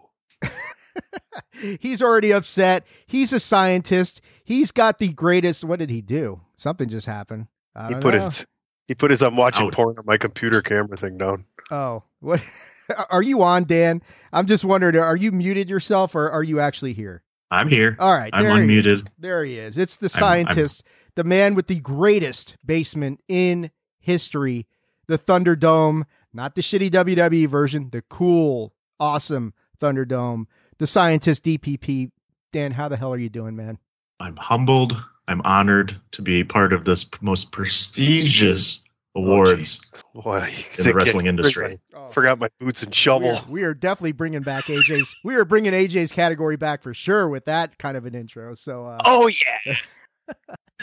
he's 1.79 2.01
already 2.01 2.31
upset. 2.31 2.85
He's 3.07 3.33
a 3.33 3.39
scientist. 3.39 4.21
He's 4.43 4.71
got 4.71 4.99
the 4.99 5.11
greatest. 5.13 5.63
What 5.63 5.79
did 5.79 5.89
he 5.89 6.01
do? 6.01 6.41
Something 6.55 6.89
just 6.89 7.07
happened. 7.07 7.47
I 7.75 7.87
He 7.87 7.93
don't 7.93 8.01
put 8.01 8.13
know. 8.15 8.21
his 8.25 8.45
he 8.87 8.93
put 8.95 9.09
his 9.11 9.23
I'm 9.23 9.35
watching 9.35 9.65
Out. 9.67 9.73
porn 9.73 9.97
on 9.97 10.05
my 10.05 10.17
computer 10.17 10.61
camera 10.61 10.95
thing 10.97 11.17
down. 11.17 11.45
Oh, 11.71 12.03
what? 12.19 12.41
Are 13.09 13.21
you 13.21 13.43
on, 13.43 13.63
Dan? 13.65 14.01
I'm 14.33 14.47
just 14.47 14.63
wondering. 14.65 14.95
Are 14.97 15.15
you 15.15 15.31
muted 15.31 15.69
yourself, 15.69 16.15
or 16.15 16.29
are 16.29 16.43
you 16.43 16.59
actually 16.59 16.93
here? 16.93 17.23
I'm 17.51 17.69
here. 17.69 17.95
All 17.99 18.11
right, 18.13 18.31
I'm 18.33 18.43
there 18.43 18.55
he- 18.55 18.67
unmuted. 18.67 19.07
There 19.19 19.43
he 19.45 19.57
is. 19.59 19.77
It's 19.77 19.97
the 19.97 20.11
I'm- 20.15 20.23
I'm- 20.23 20.45
scientist, 20.45 20.83
the 21.15 21.23
man 21.23 21.55
with 21.55 21.67
the 21.67 21.79
greatest 21.79 22.57
basement 22.65 23.21
in 23.27 23.71
history, 23.99 24.67
the 25.07 25.17
Thunderdome, 25.17 26.03
not 26.33 26.55
the 26.55 26.61
shitty 26.61 26.91
WWE 26.91 27.47
version, 27.47 27.89
the 27.91 28.01
cool, 28.09 28.73
awesome 28.99 29.53
Thunderdome, 29.81 30.45
the 30.79 30.87
scientist 30.87 31.43
DPP. 31.43 32.11
Dan, 32.51 32.71
how 32.71 32.87
the 32.87 32.97
hell 32.97 33.13
are 33.13 33.17
you 33.17 33.29
doing, 33.29 33.55
man? 33.55 33.77
I'm 34.19 34.35
humbled. 34.37 35.01
I'm 35.27 35.41
honored 35.43 35.95
to 36.11 36.21
be 36.21 36.43
part 36.43 36.71
of 36.73 36.85
this 36.85 37.05
most 37.21 37.51
prestigious 37.51 38.83
awards. 39.15 39.91
Boy, 40.13 40.51
In 40.77 40.83
the 40.83 40.93
wrestling 40.95 41.25
industry. 41.27 41.79
Forgot 42.11 42.39
my 42.39 42.49
boots 42.59 42.83
and 42.83 42.91
We 42.91 42.95
shovel. 42.95 43.35
are, 43.37 43.45
we 43.49 43.63
are 43.63 43.73
definitely 43.73 44.11
bringing 44.11 44.41
back 44.41 44.65
AJ's. 44.65 45.15
We 45.23 45.35
are 45.35 45.45
bringing 45.45 45.73
AJ's 45.73 46.11
category 46.11 46.55
back 46.57 46.83
for 46.83 46.93
sure 46.93 47.27
with 47.27 47.45
that 47.45 47.77
kind 47.77 47.97
of 47.97 48.05
an 48.05 48.15
intro. 48.15 48.55
So, 48.55 48.85
uh, 48.85 48.99
Oh 49.05 49.27
yeah. 49.27 49.75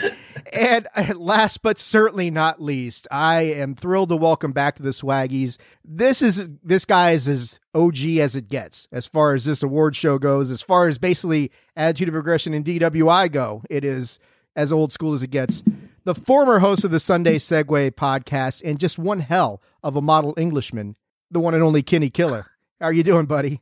and 0.53 0.89
uh, 0.97 1.12
last 1.17 1.62
but 1.62 1.79
certainly 1.79 2.31
not 2.31 2.62
least, 2.62 3.07
I 3.11 3.43
am 3.43 3.75
thrilled 3.75 4.09
to 4.11 4.17
welcome 4.17 4.53
back 4.53 4.77
to 4.77 4.83
the 4.83 4.91
Swaggies. 4.91 5.59
This 5.85 6.23
is 6.23 6.49
this 6.62 6.85
guy 6.85 7.11
is 7.11 7.29
as 7.29 7.61
OG 7.75 7.99
as 8.19 8.37
it 8.37 8.49
gets, 8.49 8.89
as 8.93 9.07
far 9.07 9.35
as 9.35 9.45
this 9.45 9.62
award 9.62 9.95
show 9.97 10.19
goes. 10.19 10.51
As 10.51 10.62
far 10.62 10.89
as 10.89 10.99
basically 10.99 11.51
attitude 11.77 12.09
of 12.09 12.15
aggression 12.15 12.55
and 12.55 12.65
DWI 12.65 13.31
go, 13.31 13.62
it 13.69 13.85
is 13.85 14.19
as 14.57 14.73
old 14.73 14.93
school 14.93 15.12
as 15.15 15.23
it 15.23 15.31
gets. 15.31 15.62
The 16.04 16.16
former 16.16 16.59
host 16.59 16.82
of 16.82 16.90
the 16.90 16.99
Sunday 16.99 17.38
Segway 17.38 17.92
podcast 17.92 18.61
and 18.64 18.80
just 18.80 18.99
one 18.99 19.21
hell 19.21 19.62
of 19.85 19.94
a 19.94 20.02
model 20.02 20.35
Englishman, 20.37 20.97
the 21.30 21.38
one 21.38 21.54
and 21.54 21.62
only 21.62 21.85
Kenny 21.85 22.11
Killa. 22.11 22.44
How 22.80 22.87
are 22.87 22.92
you 22.92 23.04
doing, 23.04 23.26
buddy? 23.26 23.61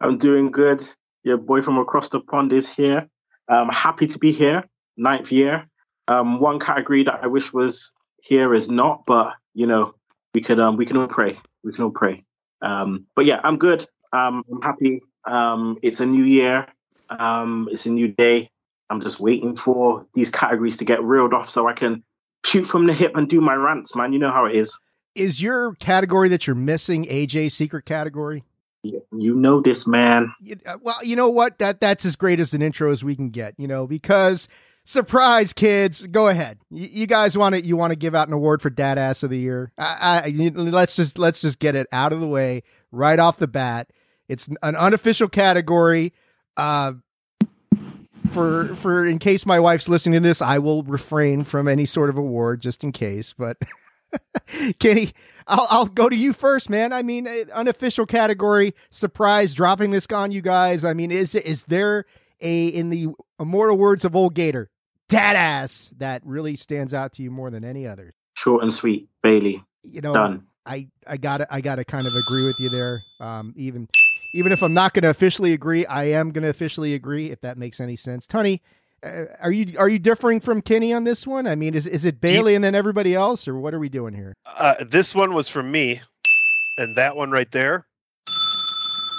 I'm 0.00 0.18
doing 0.18 0.50
good. 0.50 0.84
Your 1.22 1.36
boy 1.36 1.62
from 1.62 1.78
across 1.78 2.08
the 2.08 2.18
pond 2.18 2.52
is 2.52 2.68
here. 2.68 3.08
I'm 3.48 3.68
happy 3.68 4.08
to 4.08 4.18
be 4.18 4.32
here. 4.32 4.64
Ninth 4.96 5.30
year. 5.30 5.68
Um, 6.08 6.40
one 6.40 6.58
category 6.58 7.04
that 7.04 7.20
I 7.22 7.28
wish 7.28 7.52
was 7.52 7.92
here 8.20 8.52
is 8.52 8.68
not, 8.68 9.04
but 9.06 9.34
you 9.54 9.68
know, 9.68 9.94
we 10.34 10.40
could 10.40 10.58
um, 10.58 10.76
we 10.76 10.86
can 10.86 10.96
all 10.96 11.06
pray. 11.06 11.38
We 11.62 11.72
can 11.72 11.84
all 11.84 11.90
pray. 11.90 12.24
Um, 12.62 13.06
but 13.14 13.26
yeah, 13.26 13.40
I'm 13.44 13.58
good. 13.58 13.86
Um, 14.12 14.42
I'm 14.50 14.60
happy. 14.60 15.02
Um, 15.24 15.78
it's 15.82 16.00
a 16.00 16.06
new 16.06 16.24
year. 16.24 16.66
Um, 17.10 17.68
it's 17.70 17.86
a 17.86 17.90
new 17.90 18.08
day. 18.08 18.50
I'm 18.90 19.00
just 19.00 19.18
waiting 19.20 19.56
for 19.56 20.06
these 20.14 20.30
categories 20.30 20.76
to 20.78 20.84
get 20.84 21.02
reeled 21.02 21.34
off 21.34 21.50
so 21.50 21.68
I 21.68 21.72
can 21.72 22.04
shoot 22.44 22.64
from 22.66 22.86
the 22.86 22.92
hip 22.92 23.16
and 23.16 23.28
do 23.28 23.40
my 23.40 23.54
rants, 23.54 23.94
man. 23.96 24.12
You 24.12 24.18
know 24.18 24.30
how 24.30 24.44
it 24.46 24.54
is. 24.54 24.76
Is 25.14 25.40
your 25.42 25.74
category 25.76 26.28
that 26.28 26.46
you're 26.46 26.54
missing 26.56 27.06
AJ's 27.06 27.54
secret 27.54 27.84
category? 27.86 28.44
You 28.82 29.02
you 29.12 29.34
know 29.34 29.60
this, 29.60 29.86
man. 29.86 30.32
Uh, 30.64 30.76
well, 30.80 30.98
you 31.02 31.16
know 31.16 31.30
what? 31.30 31.58
That 31.58 31.80
that's 31.80 32.04
as 32.04 32.14
great 32.16 32.38
as 32.38 32.54
an 32.54 32.62
intro 32.62 32.92
as 32.92 33.02
we 33.02 33.16
can 33.16 33.30
get. 33.30 33.54
You 33.58 33.66
know, 33.66 33.86
because 33.86 34.46
surprise, 34.84 35.52
kids, 35.52 36.06
go 36.06 36.28
ahead. 36.28 36.58
You, 36.70 36.88
you 36.92 37.06
guys 37.06 37.36
want 37.36 37.54
to 37.56 37.64
you 37.64 37.76
want 37.76 37.90
to 37.92 37.96
give 37.96 38.14
out 38.14 38.28
an 38.28 38.34
award 38.34 38.62
for 38.62 38.70
Dad 38.70 38.98
Ass 38.98 39.22
of 39.22 39.30
the 39.30 39.38
Year? 39.38 39.72
I, 39.76 40.22
I 40.24 40.26
you- 40.26 40.50
let's 40.52 40.94
just 40.94 41.18
let's 41.18 41.40
just 41.40 41.58
get 41.58 41.74
it 41.74 41.88
out 41.90 42.12
of 42.12 42.20
the 42.20 42.28
way 42.28 42.62
right 42.92 43.18
off 43.18 43.38
the 43.38 43.48
bat. 43.48 43.90
It's 44.28 44.48
an 44.62 44.76
unofficial 44.76 45.28
category. 45.28 46.12
Uh, 46.56 46.92
for 48.36 48.74
for 48.76 49.06
in 49.06 49.18
case 49.18 49.46
my 49.46 49.58
wife's 49.58 49.88
listening 49.88 50.22
to 50.22 50.28
this, 50.28 50.42
I 50.42 50.58
will 50.58 50.82
refrain 50.82 51.44
from 51.44 51.68
any 51.68 51.86
sort 51.86 52.10
of 52.10 52.18
award 52.18 52.60
just 52.60 52.84
in 52.84 52.92
case. 52.92 53.34
But 53.36 53.56
Kenny, 54.78 55.14
I'll 55.46 55.66
I'll 55.70 55.86
go 55.86 56.08
to 56.08 56.16
you 56.16 56.32
first, 56.32 56.68
man. 56.68 56.92
I 56.92 57.02
mean, 57.02 57.26
uh, 57.26 57.44
unofficial 57.54 58.06
category 58.06 58.74
surprise 58.90 59.54
dropping 59.54 59.90
this 59.90 60.06
on 60.12 60.32
you 60.32 60.42
guys. 60.42 60.84
I 60.84 60.92
mean, 60.92 61.10
is 61.10 61.34
is 61.34 61.64
there 61.64 62.04
a 62.40 62.66
in 62.66 62.90
the 62.90 63.08
immortal 63.40 63.78
words 63.78 64.04
of 64.04 64.14
old 64.14 64.34
Gator, 64.34 64.70
dad 65.08 65.34
ass 65.36 65.92
that 65.96 66.22
really 66.24 66.56
stands 66.56 66.92
out 66.92 67.14
to 67.14 67.22
you 67.22 67.30
more 67.30 67.50
than 67.50 67.64
any 67.64 67.86
other? 67.86 68.14
Short 68.34 68.62
and 68.62 68.72
sweet, 68.72 69.08
Bailey. 69.22 69.64
You 69.82 70.02
know, 70.02 70.12
Done. 70.12 70.46
I 70.66 70.88
I 71.06 71.16
got 71.16 71.38
to 71.38 71.46
I 71.50 71.62
got 71.62 71.76
to 71.76 71.84
kind 71.84 72.04
of 72.04 72.12
agree 72.14 72.44
with 72.44 72.60
you 72.60 72.68
there. 72.68 73.00
Um, 73.18 73.54
even 73.56 73.88
even 74.36 74.52
if 74.52 74.62
I'm 74.62 74.74
not 74.74 74.92
going 74.92 75.02
to 75.02 75.10
officially 75.10 75.52
agree, 75.52 75.86
I 75.86 76.04
am 76.04 76.30
going 76.30 76.42
to 76.42 76.48
officially 76.48 76.94
agree 76.94 77.30
if 77.30 77.40
that 77.40 77.56
makes 77.56 77.80
any 77.80 77.96
sense. 77.96 78.26
Tony, 78.26 78.62
uh, 79.02 79.24
are 79.40 79.50
you 79.50 79.78
are 79.78 79.88
you 79.88 79.98
differing 79.98 80.40
from 80.40 80.60
Kenny 80.60 80.92
on 80.92 81.04
this 81.04 81.26
one? 81.26 81.46
I 81.46 81.54
mean, 81.54 81.74
is 81.74 81.86
is 81.86 82.04
it 82.04 82.20
Bailey 82.20 82.54
and 82.54 82.64
then 82.64 82.74
everybody 82.74 83.14
else, 83.14 83.48
or 83.48 83.58
what 83.58 83.74
are 83.74 83.78
we 83.78 83.88
doing 83.88 84.14
here? 84.14 84.34
Uh, 84.46 84.84
this 84.84 85.14
one 85.14 85.32
was 85.34 85.48
from 85.48 85.70
me, 85.70 86.00
and 86.76 86.96
that 86.96 87.16
one 87.16 87.30
right 87.30 87.50
there, 87.50 87.86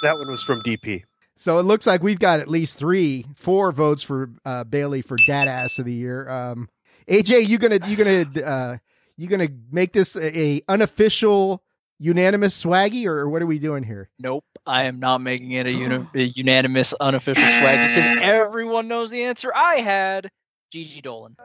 that 0.03 0.17
one 0.17 0.29
was 0.29 0.43
from 0.43 0.61
DP. 0.61 1.03
So 1.35 1.59
it 1.59 1.63
looks 1.63 1.85
like 1.85 2.01
we've 2.01 2.19
got 2.19 2.39
at 2.39 2.47
least 2.47 2.77
three, 2.77 3.25
four 3.35 3.71
votes 3.71 4.01
for 4.01 4.31
uh, 4.45 4.63
Bailey 4.63 5.01
for 5.01 5.17
dad 5.27 5.47
ass 5.47 5.77
of 5.77 5.85
the 5.85 5.93
year. 5.93 6.27
Um, 6.29 6.69
AJ, 7.07 7.47
you 7.47 7.57
gonna 7.57 7.79
you 7.87 7.95
gonna 7.95 8.45
uh, 8.45 8.77
you 9.15 9.27
gonna 9.27 9.49
make 9.71 9.93
this 9.93 10.15
a, 10.15 10.39
a 10.39 10.61
unofficial 10.67 11.63
unanimous 11.99 12.61
swaggy, 12.63 13.05
or 13.05 13.27
what 13.29 13.41
are 13.41 13.47
we 13.47 13.59
doing 13.59 13.83
here? 13.83 14.09
Nope, 14.19 14.45
I 14.65 14.85
am 14.85 14.99
not 14.99 15.21
making 15.21 15.51
it 15.51 15.65
a, 15.65 15.71
uni- 15.71 16.07
a 16.15 16.23
unanimous 16.23 16.93
unofficial 16.93 17.43
swag 17.43 17.95
because 17.95 18.19
everyone 18.21 18.87
knows 18.87 19.09
the 19.09 19.23
answer. 19.23 19.51
I 19.53 19.77
had 19.77 20.29
Gigi 20.71 21.01
Dolan. 21.01 21.35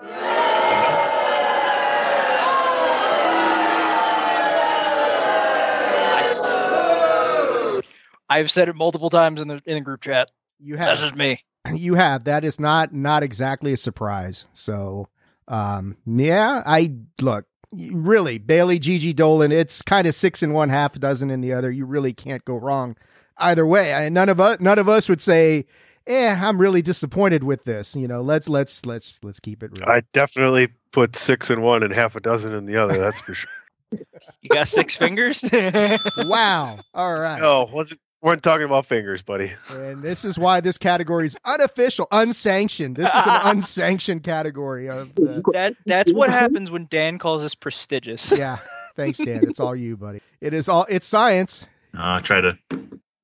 I've 8.28 8.50
said 8.50 8.70
it 8.70 8.74
multiple 8.74 9.10
times 9.10 9.42
in 9.42 9.48
the 9.48 9.60
in 9.66 9.74
the 9.74 9.80
group 9.82 10.00
chat. 10.00 10.30
You 10.58 10.76
have. 10.76 10.86
That's 10.86 11.00
just 11.02 11.14
me. 11.14 11.38
you 11.74 11.94
have 11.94 12.24
that 12.24 12.44
is 12.44 12.58
not 12.58 12.94
not 12.94 13.22
exactly 13.22 13.74
a 13.74 13.76
surprise. 13.76 14.46
So 14.54 15.08
um, 15.48 15.98
yeah, 16.06 16.62
I 16.64 16.94
look 17.20 17.44
really 17.72 18.38
Bailey, 18.38 18.78
Gigi 18.78 19.12
Dolan. 19.12 19.52
It's 19.52 19.82
kind 19.82 20.06
of 20.06 20.14
six 20.14 20.42
in 20.42 20.52
one, 20.52 20.68
half 20.68 20.96
a 20.96 20.98
dozen 20.98 21.30
in 21.30 21.40
the 21.40 21.52
other. 21.52 21.70
You 21.70 21.84
really 21.84 22.12
can't 22.12 22.44
go 22.44 22.56
wrong 22.56 22.96
either 23.38 23.66
way. 23.66 23.94
I, 23.94 24.08
none 24.08 24.28
of 24.28 24.40
us 24.40 24.60
none 24.60 24.78
of 24.78 24.88
us 24.88 25.08
would 25.08 25.20
say. 25.20 25.66
Eh, 26.04 26.34
I'm 26.34 26.60
really 26.60 26.82
disappointed 26.82 27.44
with 27.44 27.62
this. 27.62 27.94
You 27.94 28.08
know, 28.08 28.22
let's 28.22 28.48
let's 28.48 28.84
let's 28.84 29.14
let's 29.22 29.38
keep 29.38 29.62
it 29.62 29.70
real. 29.72 29.88
I 29.88 30.02
definitely 30.12 30.68
put 30.90 31.14
six 31.14 31.48
in 31.48 31.62
one 31.62 31.84
and 31.84 31.92
half 31.92 32.16
a 32.16 32.20
dozen 32.20 32.52
in 32.52 32.66
the 32.66 32.76
other. 32.82 32.98
That's 32.98 33.20
for 33.20 33.34
sure. 33.34 33.50
You 34.40 34.48
got 34.48 34.68
six 34.68 34.96
fingers. 34.96 35.44
wow. 36.18 36.78
All 36.94 37.18
right. 37.18 37.38
No, 37.38 37.68
wasn't 37.70 38.00
weren't 38.22 38.42
talking 38.42 38.64
about 38.64 38.86
fingers, 38.86 39.20
buddy. 39.22 39.52
And 39.70 40.02
this 40.02 40.24
is 40.24 40.38
why 40.38 40.60
this 40.60 40.78
category 40.78 41.26
is 41.26 41.36
unofficial, 41.44 42.08
unsanctioned. 42.10 42.96
This 42.96 43.08
is 43.08 43.26
an 43.26 43.40
unsanctioned 43.44 44.22
category 44.22 44.86
of 44.86 45.14
the, 45.14 45.42
that 45.52 45.74
that's 45.84 46.12
what 46.14 46.30
happens 46.30 46.70
when 46.70 46.86
Dan 46.88 47.18
calls 47.18 47.44
us 47.44 47.54
prestigious. 47.54 48.30
yeah. 48.30 48.58
Thanks, 48.94 49.18
Dan. 49.18 49.48
It's 49.48 49.58
all 49.60 49.74
you, 49.74 49.96
buddy. 49.96 50.20
It 50.40 50.52
is 50.54 50.68
all 50.68 50.86
it's 50.88 51.06
science. 51.06 51.66
Uh, 51.96 52.20
try 52.20 52.40
to. 52.40 52.58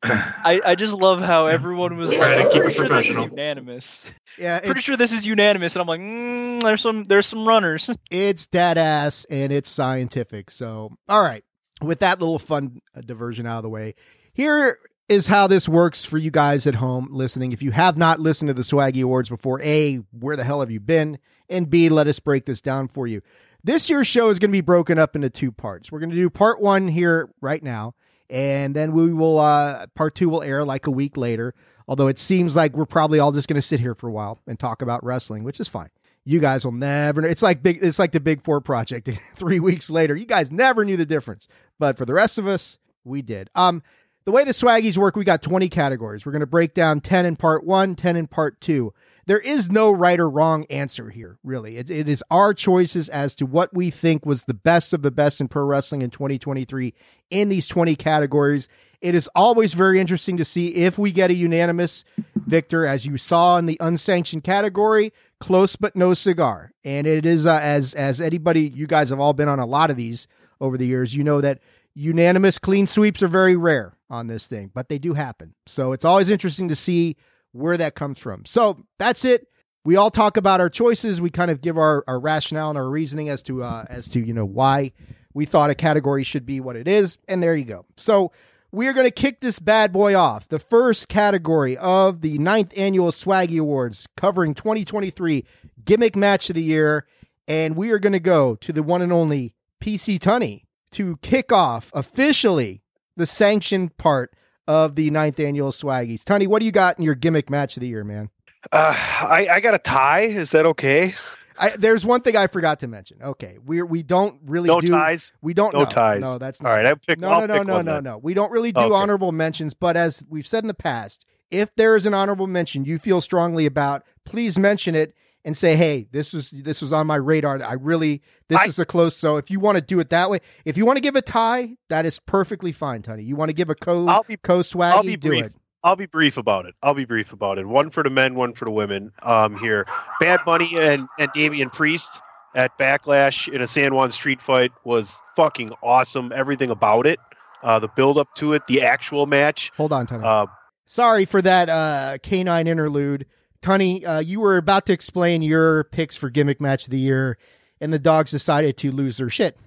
I, 0.03 0.61
I 0.65 0.75
just 0.77 0.95
love 0.95 1.21
how 1.21 1.47
everyone 1.47 1.97
was 1.97 2.15
Try 2.15 2.37
like, 2.37 2.47
to 2.47 2.53
keep 2.53 2.63
"Pretty 2.63 2.75
it 2.75 2.77
sure 2.77 2.87
professional." 2.87 3.25
unanimous." 3.29 4.03
Yeah, 4.39 4.61
Pretty 4.61 4.81
sure 4.81 4.97
this 4.97 5.13
is 5.13 5.27
unanimous, 5.27 5.75
and 5.75 5.83
I'm 5.83 5.89
like, 5.89 6.01
mm, 6.01 6.63
"There's 6.63 6.81
some, 6.81 7.05
there's 7.05 7.27
some 7.27 7.47
runners." 7.47 7.91
it's 8.11 8.47
dead 8.47 8.79
ass 8.79 9.27
and 9.29 9.53
it's 9.53 9.69
scientific. 9.69 10.51
So, 10.51 10.97
all 11.09 11.23
right. 11.23 11.45
With 11.83 11.99
that 12.01 12.19
little 12.21 12.39
fun 12.39 12.81
uh, 12.97 13.01
diversion 13.03 13.47
out 13.47 13.59
of 13.59 13.63
the 13.65 13.69
way, 13.69 13.95
here 14.33 14.79
is 15.09 15.27
how 15.27 15.47
this 15.47 15.69
works 15.69 16.05
for 16.05 16.19
you 16.19 16.31
guys 16.31 16.67
at 16.67 16.77
home 16.77 17.09
listening. 17.11 17.53
If 17.53 17.63
you 17.63 17.71
have 17.71 17.97
not 17.97 18.21
listened 18.21 18.49
to 18.49 18.55
the 18.55 18.63
Swaggy 18.63 19.03
Awards 19.03 19.29
before, 19.29 19.61
A, 19.63 19.97
where 20.13 20.37
the 20.37 20.45
hell 20.45 20.61
have 20.61 20.71
you 20.71 20.81
been? 20.81 21.19
And 21.49 21.71
B, 21.71 21.89
let 21.89 22.07
us 22.07 22.19
break 22.19 22.45
this 22.45 22.61
down 22.61 22.89
for 22.89 23.07
you. 23.07 23.23
This 23.65 23.89
year's 23.89 24.07
show 24.07 24.29
is 24.29 24.39
going 24.39 24.51
to 24.51 24.57
be 24.57 24.61
broken 24.61 24.99
up 24.99 25.17
into 25.17 25.31
two 25.31 25.51
parts. 25.51 25.91
We're 25.91 25.99
going 25.99 26.11
to 26.11 26.17
do 26.17 26.31
part 26.31 26.61
one 26.61 26.89
here 26.89 27.31
right 27.41 27.63
now, 27.63 27.95
and 28.29 28.77
then 28.77 28.93
we 28.93 29.13
will, 29.13 29.39
uh, 29.39 29.87
part 29.95 30.15
two 30.15 30.29
will 30.29 30.43
air 30.43 30.65
like 30.65 30.87
a 30.87 30.91
week 30.91 31.17
later. 31.17 31.55
Although 31.89 32.09
it 32.09 32.19
seems 32.19 32.55
like 32.55 32.77
we're 32.77 32.85
probably 32.85 33.19
all 33.19 33.33
just 33.33 33.49
going 33.49 33.55
to 33.55 33.63
sit 33.63 33.81
here 33.81 33.95
for 33.95 34.09
a 34.09 34.13
while 34.13 34.39
and 34.47 34.61
talk 34.61 34.83
about 34.83 35.03
wrestling, 35.03 35.43
which 35.43 35.59
is 35.59 35.69
fine. 35.69 35.89
You 36.25 36.39
guys 36.39 36.63
will 36.63 36.73
never 36.73 37.23
know. 37.23 37.29
It's 37.29 37.41
like 37.41 37.63
big. 37.63 37.83
It's 37.83 37.99
like 37.99 38.13
the 38.13 38.21
Big 38.21 38.43
Four 38.43 38.61
project. 38.61 39.09
Three 39.35 39.59
weeks 39.59 39.89
later, 39.89 40.15
you 40.15 40.27
guys 40.27 40.51
never 40.51 40.85
knew 40.85 40.99
the 40.99 41.07
difference. 41.07 41.49
But 41.79 41.97
for 41.97 42.05
the 42.05 42.13
rest 42.13 42.37
of 42.37 42.47
us, 42.47 42.77
we 43.03 43.23
did. 43.23 43.49
Um, 43.55 43.83
the 44.29 44.33
way 44.33 44.45
the 44.45 44.51
swaggies 44.51 44.99
work, 44.99 45.17
we 45.17 45.25
got 45.25 45.41
20 45.41 45.71
categories. 45.71 46.27
We're 46.27 46.33
going 46.33 46.41
to 46.41 46.47
break 46.47 46.75
down 46.75 47.01
10 47.01 47.25
in 47.25 47.35
part 47.35 47.65
one, 47.65 47.95
10 47.95 48.15
in 48.15 48.27
part 48.27 48.61
two. 48.61 48.93
There 49.25 49.39
is 49.39 49.71
no 49.71 49.91
right 49.91 50.21
or 50.21 50.29
wrong 50.29 50.67
answer 50.69 51.09
here, 51.09 51.39
really. 51.43 51.79
It, 51.79 51.89
it 51.89 52.11
is 52.11 52.23
our 52.31 52.53
choices 52.53 53.09
as 53.09 53.35
to 53.37 53.47
what 53.47 53.73
we 53.73 53.91
think 53.91 54.27
was 54.27 54.45
the 54.45 54.53
best 54.53 54.93
of 54.93 55.01
the 55.01 55.11
best 55.11 55.41
in 55.41 55.49
pro 55.49 55.65
wrestling 55.65 56.03
in 56.03 56.11
2023 56.11 56.93
in 57.31 57.49
these 57.49 57.67
20 57.67 57.97
categories. 57.97 58.69
It 59.01 59.15
is 59.15 59.31
always 59.35 59.73
very 59.73 59.99
interesting 59.99 60.37
to 60.37 60.45
see 60.45 60.75
if 60.75 60.99
we 60.99 61.11
get 61.11 61.31
a 61.31 61.35
unanimous 61.35 62.05
victor, 62.37 62.85
as 62.85 63.07
you 63.07 63.17
saw 63.17 63.57
in 63.57 63.65
the 63.65 63.79
unsanctioned 63.81 64.45
category. 64.45 65.11
Close 65.41 65.75
but 65.75 65.97
no 65.97 66.13
cigar, 66.13 66.75
and 66.85 67.07
it 67.07 67.25
is 67.25 67.47
uh, 67.47 67.59
as 67.63 67.95
as 67.95 68.21
anybody 68.21 68.69
you 68.69 68.87
guys 68.87 69.09
have 69.09 69.21
all 69.21 69.33
been 69.33 69.49
on 69.49 69.59
a 69.59 69.65
lot 69.65 69.89
of 69.89 69.97
these 69.97 70.29
over 70.61 70.77
the 70.77 70.87
years. 70.87 71.15
You 71.15 71.25
know 71.25 71.41
that 71.41 71.61
unanimous 71.95 72.59
clean 72.59 72.87
sweeps 72.87 73.23
are 73.23 73.29
very 73.29 73.57
rare 73.57 73.95
on 74.11 74.27
this 74.27 74.47
thing, 74.47 74.71
but 74.75 74.89
they 74.89 74.99
do 74.99 75.15
happen. 75.15 75.55
So 75.67 75.93
it's 75.93 76.05
always 76.05 76.29
interesting 76.29 76.69
to 76.69 76.77
see 76.77 77.17
where 77.53 77.77
that 77.77 77.95
comes 77.95 78.19
from. 78.19 78.45
So 78.47 78.85
that's 78.99 79.25
it. 79.25 79.47
We 79.85 79.97
all 79.97 80.11
talk 80.11 80.37
about 80.37 80.61
our 80.61 80.71
choices. 80.71 81.21
We 81.21 81.31
kind 81.31 81.51
of 81.51 81.61
give 81.61 81.79
our, 81.79 82.05
our 82.07 82.21
rationale 82.21 82.71
and 82.71 82.79
our 82.79 82.89
reasoning 82.89 83.29
as 83.29 83.43
to 83.45 83.63
uh, 83.63 83.87
as 83.89 84.09
to 84.09 84.21
you 84.21 84.35
know 84.35 84.45
why 84.45 84.93
we 85.33 85.47
thought 85.47 85.71
a 85.71 85.75
category 85.75 86.25
should 86.25 86.45
be 86.45 86.61
what 86.61 86.77
it 86.77 86.89
is, 86.89 87.17
and 87.29 87.43
there 87.43 87.55
you 87.55 87.65
go. 87.65 87.87
So 87.97 88.33
we 88.71 88.87
are 88.87 88.93
going 88.93 89.07
to 89.07 89.11
kick 89.11 89.41
this 89.41 89.59
bad 89.59 89.93
boy 89.93 90.15
off. 90.15 90.49
The 90.49 90.59
first 90.59 91.09
category 91.09 91.77
of 91.77 92.21
the 92.21 92.39
ninth 92.39 92.73
annual 92.77 93.13
Swaggy 93.13 93.59
Awards, 93.59 94.07
covering 94.17 94.55
2023 94.55 95.45
gimmick 95.85 96.17
match 96.17 96.51
of 96.51 96.55
the 96.55 96.63
year, 96.63 97.07
and 97.47 97.77
we 97.77 97.91
are 97.91 97.99
going 97.99 98.13
to 98.13 98.21
go 98.21 98.57
to 98.57 98.73
the 98.73 98.83
one 98.83 99.01
and 99.01 99.13
only 99.13 99.55
PC 99.81 100.19
Tunney 100.19 100.65
to 100.93 101.17
kick 101.19 101.51
off 101.53 101.91
officially 101.95 102.83
the 103.19 103.27
sanctioned 103.27 103.97
part 103.99 104.33
of 104.67 104.95
the 104.95 105.11
ninth 105.11 105.39
annual 105.41 105.71
Swaggies. 105.73 106.25
Tony, 106.25 106.47
what 106.47 106.61
do 106.61 106.67
you 106.67 106.73
got 106.73 106.99
in 106.99 107.05
your 107.05 107.15
gimmick 107.15 107.51
match 107.51 107.77
of 107.77 107.81
the 107.83 107.89
year, 107.89 108.05
man? 108.05 108.31
Uh, 108.73 108.93
I, 108.97 109.47
I 109.51 109.61
got 109.61 109.75
a 109.75 109.79
tie. 109.79 110.23
Is 110.23 110.51
that 110.53 110.67
okay? 110.67 111.15
I, 111.59 111.71
there's 111.71 112.05
one 112.07 112.21
thing 112.21 112.37
I 112.37 112.47
forgot 112.47 112.81
to 112.81 112.87
mention. 112.89 113.19
Okay, 113.23 113.59
we 113.65 113.83
we 113.83 114.03
don't 114.05 114.39
really 114.47 114.69
No 114.69 114.81
do 114.81 114.89
ties. 114.89 115.33
we 115.43 115.55
don't 115.55 115.73
No 115.75 115.81
know. 115.81 115.87
ties. 115.87 116.21
No, 116.21 116.39
that's 116.39 116.61
All 116.61 116.69
right, 116.69 116.87
I 116.87 116.95
pick. 116.95 117.19
no 117.19 117.31
I'll 117.31 117.41
no 117.41 117.47
no 117.47 117.63
no 117.65 117.83
no 117.83 117.95
then. 117.95 118.05
no. 118.05 118.19
We 118.19 118.35
don't 118.35 118.53
really 118.53 118.71
do 118.73 118.81
Okay. 118.81 118.95
honorable 118.95 119.33
mentions, 119.33 119.75
but 119.75 119.97
as 119.97 120.23
we've 120.29 120.47
said 120.47 120.63
in 120.65 120.69
the 120.69 120.75
past, 120.75 121.25
if 121.51 121.75
there 121.75 121.97
is 121.97 122.07
an 122.07 122.15
honorable 122.15 122.47
mention 122.47 122.85
you 122.85 122.99
feel 122.99 123.21
strongly 123.21 123.67
about, 123.67 124.05
please 124.25 124.57
mention 124.59 124.95
it 124.95 125.15
and 125.45 125.57
say, 125.57 125.77
"Hey, 125.77 126.09
this 126.13 126.33
was 126.33 126.51
this 126.51 126.81
was 126.83 126.93
on 126.93 127.07
my 127.07 127.17
radar. 127.17 127.63
I 127.63 127.75
really 127.75 128.23
this 128.49 128.59
I- 128.61 128.65
is 128.67 128.79
a 128.79 128.85
close." 128.85 129.17
So 129.17 129.37
if 129.37 129.51
you 129.51 129.61
want 129.61 129.77
to 129.77 129.83
do 129.83 130.01
it 130.01 130.11
that 130.11 130.31
way, 130.31 130.41
if 130.65 130.77
you 130.77 130.85
want 130.87 130.97
to 130.97 131.01
give 131.01 131.17
a 131.17 131.23
tie, 131.23 131.77
that 131.89 132.05
is 132.07 132.19
perfectly 132.19 132.73
fine, 132.73 133.03
Tony. 133.03 133.23
You 133.23 133.37
want 133.37 133.49
to 133.49 133.55
give 133.55 133.71
a 133.71 133.75
co 133.75 134.07
I'll 134.07 134.25
be- 134.25 134.37
co 134.37 134.61
swaggy, 134.61 134.93
I'll 134.93 135.03
be 135.03 135.17
do 135.17 135.29
brief. 135.31 135.45
it. 135.47 135.53
I'll 135.85 135.97
be 135.97 136.07
brief 136.07 136.37
about 136.37 136.67
it. 136.67 136.75
I'll 136.83 136.93
be 136.95 137.05
brief 137.05 137.33
about 137.33 137.59
it. 137.59 137.67
One 137.67 137.91
for 137.91 138.03
the 138.03 138.11
men, 138.11 138.35
one 138.35 138.53
for 138.53 138.65
the 138.65 138.71
women. 138.73 139.13
Um, 139.23 139.57
here, 139.59 139.87
Bad 140.21 140.41
Bunny 140.45 140.77
and 140.77 141.07
and 141.19 141.31
Damian 141.33 141.71
Priest 141.71 142.21
at 142.55 142.77
Backlash 142.79 143.47
in 143.53 143.61
a 143.61 143.67
San 143.67 143.95
Juan 143.95 144.11
street 144.11 144.43
fight 144.43 144.73
was 144.85 145.15
fucking 145.37 145.73
awesome. 145.83 146.33
Everything 146.35 146.71
about 146.71 147.07
it, 147.07 147.21
uh, 147.63 147.79
the 147.79 147.89
build 147.89 148.19
up 148.19 148.35
to 148.37 148.55
it, 148.55 148.67
the 148.67 148.83
actual 148.83 149.27
match. 149.27 149.71
Hold 149.77 149.93
on, 149.93 150.07
Tony. 150.07 150.25
Uh, 150.25 150.47
Sorry 150.85 151.27
for 151.27 151.41
that 151.43 151.69
uh, 151.69 152.17
canine 152.23 152.67
interlude. 152.67 153.27
Tunney, 153.63 154.07
uh, 154.07 154.21
you 154.21 154.41
were 154.41 154.57
about 154.57 154.87
to 154.87 154.93
explain 154.93 155.43
your 155.43 155.85
picks 155.85 156.17
for 156.17 156.31
gimmick 156.31 156.61
match 156.61 156.85
of 156.85 156.91
the 156.91 156.99
year, 156.99 157.39
and 157.81 157.93
the 157.93 157.99
dogs 157.99 158.31
decided 158.31 158.77
to 158.79 158.93
lose 158.93 159.17
their 159.17 159.31
shit. 159.31 159.59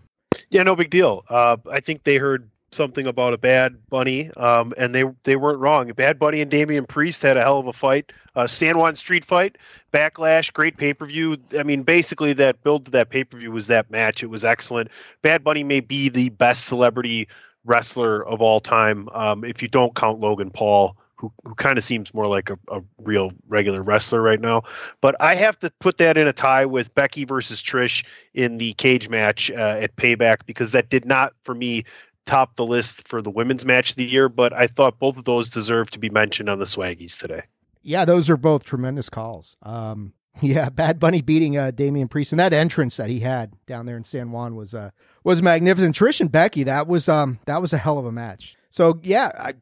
yeah, 0.50 0.64
no 0.64 0.76
big 0.76 0.90
deal. 0.90 1.24
Uh, 1.30 1.58
I 1.70 1.80
think 1.80 2.04
they 2.04 2.18
heard 2.18 2.50
something 2.72 3.06
about 3.06 3.34
a 3.34 3.38
Bad 3.38 3.78
Bunny, 3.90 4.32
um, 4.38 4.74
and 4.78 4.96
they 4.96 5.04
they 5.24 5.36
weren't 5.36 5.60
wrong. 5.60 5.92
Bad 5.92 6.18
Bunny 6.18 6.42
and 6.42 6.50
Damian 6.50 6.86
Priest 6.86 7.22
had 7.22 7.36
a 7.38 7.42
hell 7.42 7.60
of 7.60 7.68
a 7.68 7.74
fight. 7.74 8.12
Uh, 8.36 8.48
San 8.48 8.78
Juan 8.78 8.96
street 8.96 9.26
fight, 9.26 9.58
Backlash, 9.94 10.54
great 10.54 10.78
pay 10.78 10.94
per 10.94 11.06
view. 11.06 11.38
I 11.58 11.64
mean, 11.64 11.84
basically 11.84 12.32
that 12.34 12.64
build 12.64 12.86
to 12.86 12.92
that 12.92 13.10
pay 13.10 13.26
per 13.26 13.38
view 13.38 13.52
was 13.52 13.68
that 13.68 13.92
match. 13.92 14.24
It 14.24 14.28
was 14.28 14.46
excellent. 14.46 14.90
Bad 15.22 15.44
Bunny 15.44 15.64
may 15.64 15.82
be 15.82 16.08
the 16.08 16.30
best 16.30 16.66
celebrity 16.66 17.28
wrestler 17.66 18.26
of 18.26 18.42
all 18.42 18.60
time, 18.60 19.08
um, 19.10 19.44
if 19.44 19.62
you 19.62 19.68
don't 19.68 19.96
count 19.96 20.20
Logan 20.20 20.50
Paul, 20.50 20.98
who, 21.22 21.32
who 21.46 21.54
kind 21.54 21.78
of 21.78 21.84
seems 21.84 22.14
more 22.14 22.26
like 22.26 22.50
a, 22.50 22.58
a 22.70 22.82
real 22.98 23.32
regular 23.48 23.82
wrestler 23.84 24.22
right 24.22 24.42
now. 24.42 24.64
But 25.00 25.16
I 25.20 25.36
have 25.36 25.58
to 25.60 25.70
put 25.80 26.00
that 26.00 26.18
in 26.18 26.28
a 26.28 26.34
tie 26.34 26.66
with 26.66 26.94
Becky 26.96 27.26
versus 27.26 27.62
Trish 27.62 28.04
in 28.34 28.58
the 28.58 28.74
cage 28.74 29.08
match 29.08 29.52
uh, 29.52 29.78
at 29.80 29.96
Payback 29.96 30.46
because 30.48 30.72
that 30.72 30.90
did 30.90 31.06
not, 31.06 31.34
for 31.44 31.54
me, 31.54 31.86
top 32.26 32.56
the 32.56 32.66
list 32.66 33.08
for 33.08 33.22
the 33.22 33.30
women's 33.30 33.66
match 33.66 33.92
of 33.92 33.96
the 33.98 34.06
year. 34.06 34.28
But 34.28 34.52
I 34.52 34.66
thought 34.66 34.98
both 34.98 35.18
of 35.18 35.26
those 35.26 35.50
deserve 35.50 35.92
to 35.92 36.00
be 36.00 36.10
mentioned 36.10 36.50
on 36.50 36.58
the 36.58 36.66
Swaggies 36.66 37.18
today. 37.18 37.44
Yeah, 37.84 38.06
those 38.06 38.30
are 38.30 38.38
both 38.38 38.64
tremendous 38.64 39.10
calls. 39.10 39.56
Um, 39.62 40.14
yeah, 40.42 40.70
Bad 40.70 41.00
Bunny 41.00 41.22
beating 41.22 41.58
uh, 41.58 41.72
Damian 41.72 42.08
Priest 42.08 42.34
and 42.34 42.40
that 42.40 42.54
entrance 42.54 42.98
that 42.98 43.10
he 43.10 43.20
had 43.20 43.54
down 43.68 43.86
there 43.86 43.98
in 43.98 44.04
San 44.04 44.32
Juan 44.32 44.56
was 44.56 44.74
uh 44.74 44.90
was 45.24 45.42
magnificent. 45.42 45.96
Trish 45.96 46.20
and 46.20 46.32
Becky, 46.32 46.64
that 46.64 46.88
was 46.88 47.08
um 47.08 47.40
that 47.46 47.62
was 47.62 47.74
a 47.74 47.78
hell 47.78 48.00
of 48.00 48.06
a 48.06 48.12
match. 48.12 48.56
So 48.72 49.00
yeah, 49.04 49.32
I, 49.38 49.54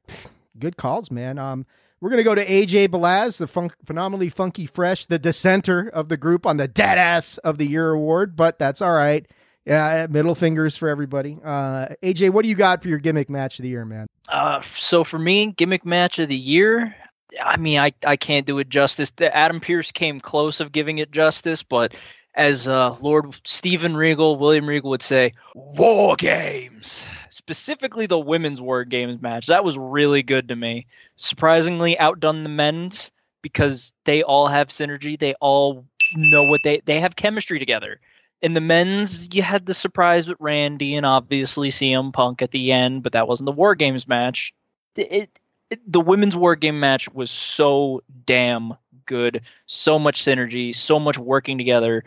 good 0.59 0.77
calls, 0.77 1.09
man. 1.11 1.37
Um, 1.37 1.65
we're 2.01 2.09
gonna 2.09 2.23
go 2.23 2.35
to 2.35 2.45
AJ 2.45 2.89
Balaz, 2.89 3.37
the 3.37 3.47
fun- 3.47 3.71
phenomenally 3.85 4.29
funky 4.29 4.65
fresh, 4.65 5.05
the 5.05 5.19
dissenter 5.19 5.89
of 5.89 6.09
the 6.09 6.17
group 6.17 6.45
on 6.45 6.57
the 6.57 6.67
Dead 6.67 6.97
Ass 6.97 7.37
of 7.39 7.57
the 7.57 7.65
Year 7.67 7.91
award, 7.91 8.35
but 8.35 8.57
that's 8.57 8.81
all 8.81 8.93
right. 8.93 9.25
Yeah, 9.65 10.07
middle 10.09 10.33
fingers 10.35 10.77
for 10.77 10.87
everybody. 10.89 11.37
Uh, 11.43 11.87
AJ, 12.01 12.31
what 12.31 12.43
do 12.43 12.49
you 12.49 12.55
got 12.55 12.81
for 12.81 12.87
your 12.87 12.97
gimmick 12.97 13.29
match 13.29 13.59
of 13.59 13.63
the 13.63 13.69
year, 13.69 13.85
man? 13.85 14.07
Uh, 14.27 14.61
so 14.75 15.03
for 15.03 15.19
me, 15.19 15.51
gimmick 15.51 15.85
match 15.85 16.17
of 16.17 16.29
the 16.29 16.35
year, 16.35 16.95
I 17.43 17.57
mean, 17.57 17.77
I, 17.79 17.93
I 18.05 18.15
can't 18.15 18.47
do 18.47 18.57
it 18.59 18.69
justice. 18.69 19.11
Adam 19.19 19.59
Pearce 19.59 19.91
came 19.91 20.19
close 20.19 20.59
of 20.59 20.71
giving 20.71 20.97
it 20.97 21.11
justice, 21.11 21.61
but 21.61 21.93
as 22.35 22.67
uh, 22.67 22.95
Lord 23.01 23.35
Steven 23.43 23.95
Regal, 23.95 24.37
William 24.37 24.67
Regal 24.67 24.91
would 24.91 25.01
say, 25.01 25.33
War 25.55 26.15
Games. 26.15 27.05
Specifically, 27.31 28.05
the 28.05 28.19
women's 28.19 28.61
War 28.61 28.85
Games 28.85 29.21
match. 29.21 29.47
That 29.47 29.63
was 29.63 29.77
really 29.77 30.23
good 30.23 30.49
to 30.49 30.55
me. 30.55 30.87
Surprisingly, 31.15 31.97
outdone 31.97 32.43
the 32.43 32.49
men's 32.49 33.11
because 33.41 33.93
they 34.05 34.23
all 34.23 34.47
have 34.47 34.67
synergy. 34.67 35.19
They 35.19 35.33
all 35.35 35.85
know 36.15 36.43
what 36.43 36.61
they 36.63 36.81
they 36.85 36.99
have 36.99 37.15
chemistry 37.15 37.59
together. 37.59 37.99
In 38.41 38.53
the 38.53 38.61
men's, 38.61 39.33
you 39.33 39.41
had 39.41 39.65
the 39.65 39.73
surprise 39.73 40.27
with 40.27 40.37
Randy 40.39 40.95
and 40.95 41.05
obviously 41.05 41.69
CM 41.69 42.13
Punk 42.13 42.41
at 42.41 42.51
the 42.51 42.71
end, 42.71 43.03
but 43.03 43.13
that 43.13 43.27
wasn't 43.27 43.47
the 43.47 43.51
War 43.51 43.75
Games 43.75 44.07
match. 44.07 44.53
It, 44.95 45.29
it, 45.69 45.91
the 45.91 45.99
women's 45.99 46.35
War 46.35 46.55
Game 46.55 46.79
match 46.79 47.11
was 47.11 47.31
so 47.31 48.01
damn 48.25 48.75
good, 49.09 49.41
so 49.65 49.99
much 49.99 50.23
synergy, 50.23 50.73
so 50.73 50.99
much 50.99 51.17
working 51.17 51.57
together. 51.57 52.05